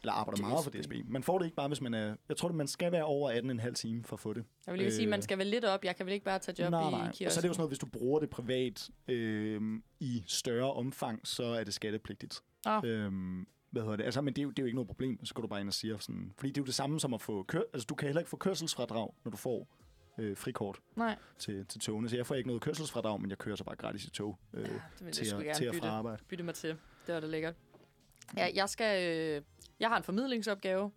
Eller 0.06 0.14
arbejder 0.14 0.41
meget 0.41 0.64
for 0.64 0.72
DSB. 0.72 0.94
Man 1.06 1.23
får 1.23 1.38
det 1.38 1.45
ikke 1.45 1.56
bare, 1.56 1.68
hvis 1.68 1.82
man 1.82 1.94
er... 1.94 2.15
Jeg 2.30 2.38
tror, 2.38 2.52
man 2.52 2.68
skal 2.68 2.91
være 2.91 3.03
over 3.03 3.32
18,5 3.61 3.73
time 3.73 4.03
for 4.03 4.15
at 4.15 4.19
få 4.19 4.34
det. 4.34 4.44
Jeg 4.65 4.73
vil 4.73 4.82
lige 4.82 4.91
sige, 4.91 5.03
at 5.03 5.10
man 5.10 5.19
Øh, 5.19 5.23
skal 5.23 5.38
vel 5.38 5.48
lidt 5.48 5.65
op. 5.65 5.86
Jeg 5.86 5.95
kan 5.95 6.06
vel 6.06 6.14
ikke 6.14 6.26
bare 6.26 6.40
tage 6.40 6.64
job 6.64 6.72
nej, 6.72 6.88
i 6.88 6.91
nej. 6.91 7.06
kiosken. 7.06 7.26
Og 7.26 7.32
så 7.32 7.40
er 7.40 7.41
det 7.41 7.48
jo 7.48 7.53
sådan 7.53 7.60
noget, 7.61 7.69
hvis 7.69 7.80
du 7.80 7.86
bruger 7.86 8.19
det 8.19 8.30
privat 8.30 8.90
øh, 9.07 9.61
i 9.99 10.23
større 10.27 10.73
omfang, 10.73 11.27
så 11.27 11.44
er 11.44 11.64
det 11.64 11.73
skattepligtigt. 11.73 12.41
Åh. 12.68 12.82
Øhm, 12.84 13.48
hvad 13.72 13.82
hedder 13.82 13.95
det? 13.95 14.03
Altså, 14.03 14.22
men 14.22 14.34
det 14.34 14.41
er, 14.41 14.44
jo, 14.44 14.49
det 14.49 14.60
er 14.60 14.64
jo 14.64 14.68
ikke 14.68 14.76
noget 14.76 14.88
problem, 14.88 15.26
så 15.26 15.34
går 15.34 15.41
du 15.41 15.48
bare 15.48 15.60
ind 15.61 15.69
og 15.69 15.73
siger 15.73 15.98
sådan... 15.98 16.34
Fordi 16.38 16.49
det 16.49 16.57
er 16.57 16.61
jo 16.61 16.65
det 16.65 16.76
samme 16.76 16.99
som 16.99 17.14
at 17.14 17.22
få... 17.22 17.44
Kør, 17.44 17.61
altså, 17.73 17.86
du 17.86 17.95
kan 17.95 18.07
heller 18.07 18.19
ikke 18.19 18.30
få 18.30 18.38
kørselsfradrag, 18.38 19.14
når 19.23 19.32
du 19.32 19.38
får 19.38 19.68
øh, 20.18 20.38
frikort 20.38 20.80
Nej, 20.95 21.15
til, 21.40 21.65
til 21.65 21.80
togene. 21.82 22.10
Så 22.10 22.15
jeg 22.15 22.26
får 22.26 22.36
ikke 22.36 22.48
noget 22.48 22.61
kørselsfradrag, 22.61 23.22
men 23.22 23.30
jeg 23.30 23.38
kører 23.38 23.56
så 23.56 23.64
bare 23.64 23.76
gratis 23.76 24.06
i 24.06 24.10
tog 24.10 24.38
øh, 24.53 24.61
ja, 25.02 25.11
til, 25.11 25.36
at, 25.36 25.56
til 25.56 25.68
og 25.68 25.73
bytte. 25.73 25.88
fra 25.88 25.88
arbejde. 25.88 26.23
bytte 26.27 26.44
mig 26.44 26.53
til. 26.56 26.69
Det 27.07 27.14
var 27.14 27.19
da 27.19 27.27
lækkert. 27.27 27.56
Ja, 28.38 28.49
jeg 28.56 28.69
skal... 28.69 29.03
Øh, 29.03 29.41
jeg 29.80 29.89
har 29.89 29.97
en 29.97 30.03
formidlingsopgave 30.03 30.91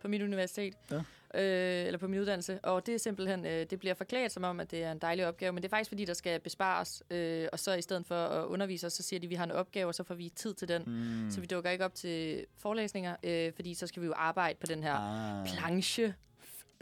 på 0.00 0.08
mit 0.08 0.22
universitet. 0.22 0.74
Ja. 0.90 0.96
Øh, 1.34 1.86
eller 1.86 1.98
på 1.98 2.08
min 2.08 2.20
uddannelse. 2.20 2.60
Og 2.62 2.86
det 2.86 2.94
er 2.94 2.98
simpelthen... 2.98 3.46
Øh, 3.46 3.66
det 3.70 3.78
bliver 3.78 3.94
forklædt 3.94 4.32
som 4.32 4.44
om, 4.44 4.60
at 4.60 4.70
det 4.70 4.82
er 4.84 4.92
en 4.92 4.98
dejlig 4.98 5.26
opgave. 5.26 5.52
Men 5.52 5.62
det 5.62 5.68
er 5.68 5.70
faktisk, 5.70 5.90
fordi 5.90 6.04
der 6.04 6.14
skal 6.14 6.40
bespares. 6.40 7.02
Øh, 7.10 7.48
og 7.52 7.58
så 7.58 7.74
i 7.74 7.82
stedet 7.82 8.06
for 8.06 8.14
at 8.14 8.46
undervise 8.46 8.86
os, 8.86 8.92
så 8.92 9.02
siger 9.02 9.20
de, 9.20 9.26
at 9.26 9.30
vi 9.30 9.34
har 9.34 9.44
en 9.44 9.50
opgave, 9.50 9.86
og 9.88 9.94
så 9.94 10.04
får 10.04 10.14
vi 10.14 10.28
tid 10.28 10.54
til 10.54 10.68
den. 10.68 10.82
Mm. 10.86 11.30
Så 11.30 11.40
vi 11.40 11.46
dukker 11.46 11.70
ikke 11.70 11.84
op 11.84 11.94
til 11.94 12.46
forelæsninger, 12.58 13.16
øh, 13.24 13.52
fordi 13.54 13.74
så 13.74 13.86
skal 13.86 14.02
vi 14.02 14.06
jo 14.06 14.12
arbejde 14.16 14.58
på 14.60 14.66
den 14.66 14.82
her 14.82 14.94
Ah. 14.94 15.46
planche. 15.46 16.14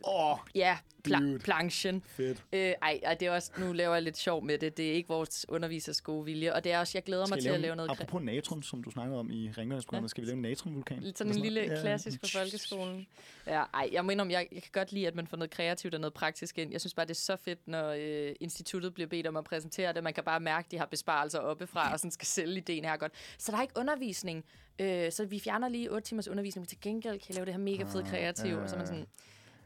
Oh, 0.02 0.38
Ja, 0.54 0.78
pla- 1.08 1.38
planchen. 1.38 2.02
fedt. 2.06 2.44
Øh, 2.52 2.60
ej, 2.82 3.00
ej, 3.02 3.14
det 3.14 3.26
er 3.28 3.30
også, 3.32 3.50
nu 3.58 3.72
laver 3.72 3.94
jeg 3.94 4.02
lidt 4.02 4.16
sjov 4.18 4.44
med 4.44 4.58
det. 4.58 4.76
Det 4.76 4.88
er 4.88 4.92
ikke 4.92 5.08
vores 5.08 5.46
undervisers 5.48 6.00
gode 6.00 6.24
vilje. 6.24 6.54
Og 6.54 6.64
det 6.64 6.72
er 6.72 6.78
også, 6.78 6.92
jeg 6.98 7.02
glæder 7.04 7.22
mig 7.22 7.28
Skal 7.28 7.42
til 7.42 7.50
I 7.50 7.54
at 7.54 7.60
lave 7.60 7.76
noget... 7.76 7.90
Apropos 7.90 8.22
natron, 8.22 8.62
som 8.62 8.82
du 8.84 8.90
snakkede 8.90 9.18
om 9.18 9.30
i 9.30 9.50
rengøringsprogrammet, 9.58 10.08
Ja. 10.08 10.10
skal 10.10 10.22
vi 10.22 10.26
lave 10.28 10.36
en 10.36 10.42
natronvulkan? 10.42 10.98
Lidt 11.00 11.18
sådan 11.18 11.32
en 11.32 11.38
lille? 11.42 11.60
Ja. 11.60 11.80
klassisk 11.80 12.20
fra 12.20 12.40
folkeskolen. 12.40 13.06
Ja, 13.46 13.62
ej, 13.74 13.88
jeg 13.92 14.04
mener, 14.04 14.24
jeg, 14.24 14.48
jeg 14.52 14.62
kan 14.62 14.70
godt 14.72 14.92
lide, 14.92 15.06
at 15.06 15.14
man 15.14 15.26
får 15.26 15.36
noget 15.36 15.50
kreativt 15.50 15.94
og 15.94 16.00
noget 16.00 16.14
praktisk 16.14 16.58
ind. 16.58 16.72
Jeg 16.72 16.80
synes 16.80 16.94
bare, 16.94 17.06
det 17.06 17.10
er 17.10 17.14
så 17.14 17.36
fedt, 17.36 17.68
når 17.68 17.88
øh, 17.98 18.32
instituttet 18.40 18.94
bliver 18.94 19.08
bedt 19.08 19.26
om 19.26 19.36
at 19.36 19.44
præsentere 19.44 19.92
det. 19.92 20.02
Man 20.04 20.14
kan 20.14 20.24
bare 20.24 20.40
mærke, 20.40 20.66
at 20.66 20.70
de 20.72 20.78
har 20.78 20.86
besparelser 20.86 21.38
oppefra, 21.38 21.92
og 21.92 22.00
sådan 22.00 22.10
skal 22.10 22.26
sælge 22.26 22.56
ideen 22.56 22.84
her 22.84 22.96
godt. 22.96 23.12
Så 23.38 23.52
der 23.52 23.58
er 23.58 23.62
ikke 23.62 23.74
undervisning. 23.78 24.44
Øh, 24.78 25.12
så 25.12 25.24
vi 25.24 25.38
fjerner 25.40 25.68
lige 25.68 25.90
8 25.92 26.08
timers 26.08 26.28
undervisning, 26.28 26.62
men 26.62 26.66
til 26.68 26.80
gengæld 26.80 27.18
kan 27.18 27.26
jeg 27.28 27.34
lave 27.34 27.44
det 27.46 27.54
her 27.54 27.60
mega 27.60 27.82
fede 27.84 28.02
Ah, 28.02 28.08
kreativ. 28.10 28.54
ja, 28.54 28.62
Og 28.62 28.68
så 28.68 28.74
er 28.76 28.78
man 28.78 28.86
ja, 28.86 28.92
sådan, 28.92 29.06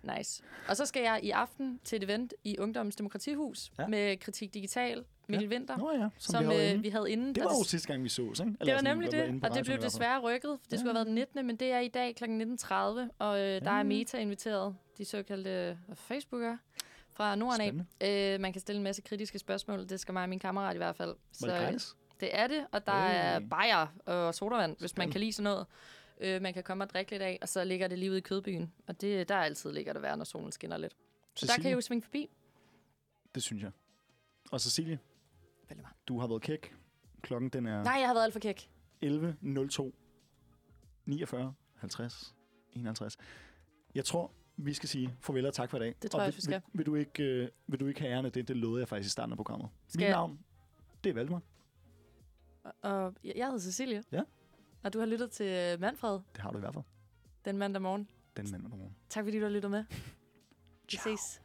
nice. 0.02 0.42
Og 0.68 0.76
så 0.76 0.86
skal 0.86 1.02
jeg 1.02 1.20
i 1.22 1.30
aften 1.30 1.80
til 1.84 1.96
et 1.96 2.02
event 2.04 2.34
i 2.44 2.58
Ungdommens 2.58 2.96
Demokratihus 2.96 3.70
Ja. 3.78 3.86
med 3.86 4.16
Kritik 4.16 4.54
Digital, 4.54 5.04
Mikkel 5.28 5.50
Vinter, 5.50 5.76
Nå 5.76 5.92
ja, 5.92 5.98
som, 5.98 6.32
som, 6.32 6.40
vi 6.44 6.44
havde 6.54 6.64
øh, 6.66 6.70
inde. 6.70 6.82
vi 6.82 6.88
havde 6.88 7.10
inden. 7.10 7.34
Det 7.34 7.44
var 7.44 7.50
jo 7.58 7.64
sidste 7.64 7.88
gang, 7.88 8.04
vi 8.04 8.08
så, 8.08 8.22
ikke? 8.22 8.32
Eller 8.42 8.44
det 8.44 8.60
var 8.60 8.78
sådan, 8.78 8.84
nemlig 8.84 9.12
var 9.12 9.26
det, 9.26 9.40
på 9.40 9.46
og 9.48 9.54
det 9.54 9.64
blev 9.64 9.78
desværre 9.78 10.20
rykket. 10.20 10.58
Det 10.70 10.78
skulle 10.78 10.88
have 10.90 10.94
været 10.94 11.06
den 11.06 11.14
19., 11.14 11.46
men 11.46 11.56
det 11.56 11.72
er 11.72 11.78
i 11.78 11.88
dag 11.88 12.14
kl. 12.16 12.24
19.30, 12.24 12.74
og 13.18 13.40
øh, 13.40 13.60
der 13.60 13.70
er 13.70 13.76
Ja. 13.76 13.82
Meta 13.82 14.18
inviteret, 14.18 14.76
de 14.98 15.04
såkaldte 15.04 15.78
Facebookere 15.94 16.58
fra 17.12 17.34
Norden 17.36 17.86
af. 18.00 18.34
Øh, 18.34 18.40
man 18.40 18.52
kan 18.52 18.60
stille 18.60 18.76
en 18.76 18.84
masse 18.84 19.02
kritiske 19.02 19.38
spørgsmål, 19.38 19.88
det 19.88 20.00
skal 20.00 20.12
mig 20.12 20.22
og 20.22 20.28
min 20.28 20.38
kammerat 20.38 20.74
i 20.74 20.76
hvert 20.78 20.96
fald. 20.96 21.14
Var 21.40 21.48
det 21.60 21.74
øh, 21.74 21.80
det 22.20 22.28
er 22.32 22.46
det, 22.46 22.66
og 22.72 22.86
der 22.86 22.92
er 22.92 23.40
Hey. 23.40 23.46
bajer 23.48 23.86
og 24.06 24.34
sodavand, 24.34 24.70
hvis 24.70 24.80
man 24.82 24.88
Spændende. 24.88 25.12
kan 25.12 25.20
lide 25.20 25.32
sådan 25.32 25.44
noget. 25.44 25.66
Øh, 26.20 26.42
man 26.42 26.54
kan 26.54 26.62
komme 26.62 26.84
og 26.84 26.90
drikke 26.90 27.10
lidt 27.10 27.22
af, 27.22 27.38
og 27.42 27.48
så 27.48 27.64
ligger 27.64 27.88
det 27.88 27.98
lige 27.98 28.10
ude 28.10 28.18
i 28.18 28.20
kødbyen. 28.20 28.72
Og 28.86 29.00
det, 29.00 29.28
der 29.28 29.34
er 29.34 29.42
altid 29.42 29.72
ligger 29.72 29.92
det 29.92 30.02
værd, 30.02 30.18
når 30.18 30.24
solen 30.24 30.52
skinner 30.52 30.76
lidt. 30.76 30.96
Så 31.34 31.46
der 31.46 31.62
kan 31.62 31.70
I 31.70 31.74
jo 31.74 31.80
svinge 31.80 32.02
forbi. 32.02 32.30
Det 33.34 33.42
synes 33.42 33.62
jeg. 33.62 33.70
Og 34.50 34.60
Cecilie, 34.60 34.98
Valdemar. 35.68 35.96
du 36.08 36.18
har 36.20 36.26
været 36.26 36.42
kæk. 36.42 36.74
Klokken 37.22 37.50
den 37.50 37.66
er 37.66 37.82
Nej, 37.82 37.92
jeg 37.92 38.06
har 38.06 38.14
været 38.14 38.24
alt 38.24 38.32
for 38.32 38.40
kæk. 38.40 38.70
11.02. 39.04 39.92
49, 41.04 41.54
50, 41.76 42.34
51. 42.72 43.16
Jeg 43.94 44.04
tror, 44.04 44.32
vi 44.56 44.74
skal 44.74 44.88
sige 44.88 45.14
farvel 45.20 45.46
og 45.46 45.54
tak 45.54 45.70
for 45.70 45.76
i 45.76 45.80
dag. 45.80 45.94
Det 46.02 46.10
tror 46.10 46.18
og 46.18 46.24
jeg, 46.24 46.32
vil, 46.32 46.36
vi 46.36 46.42
skal. 46.42 46.62
Vil, 46.72 46.78
vil, 46.78 46.86
du 46.86 46.94
ikke, 46.94 47.22
øh, 47.22 47.48
vil 47.66 47.80
du 47.80 47.86
ikke 47.86 48.00
have 48.00 48.12
æren 48.12 48.26
af 48.26 48.32
det? 48.32 48.48
Det 48.48 48.56
lovede 48.56 48.80
jeg 48.80 48.88
faktisk 48.88 49.06
i 49.06 49.10
starten 49.10 49.32
af 49.32 49.36
programmet. 49.36 49.68
Skal 49.88 50.00
Mit 50.00 50.10
navn, 50.10 50.38
det 51.04 51.10
er 51.10 51.14
Valdemar. 51.14 51.42
Og, 52.62 52.72
og 52.82 53.14
jeg 53.24 53.46
hedder 53.46 53.58
Cecilie. 53.58 54.02
Ja. 54.12 54.22
Og 54.82 54.92
du 54.92 54.98
har 54.98 55.06
lyttet 55.06 55.30
til 55.30 55.46
øh, 55.46 55.80
Manfred 55.80 56.12
Det 56.12 56.42
har 56.42 56.50
du 56.50 56.58
i 56.58 56.60
hvert 56.60 56.74
fald. 56.74 56.84
den 57.44 57.58
mandag 57.58 57.82
morgen. 57.82 58.08
Den 58.36 58.50
mand 58.50 58.62
med 58.62 58.70
nogen. 58.70 58.96
Tak 59.08 59.24
fordi 59.24 59.38
du 59.38 59.42
har 59.44 59.50
lyttet 59.50 59.70
med. 59.70 59.84
Vi 60.90 60.96
Ciao. 60.96 61.16
ses. 61.16 61.40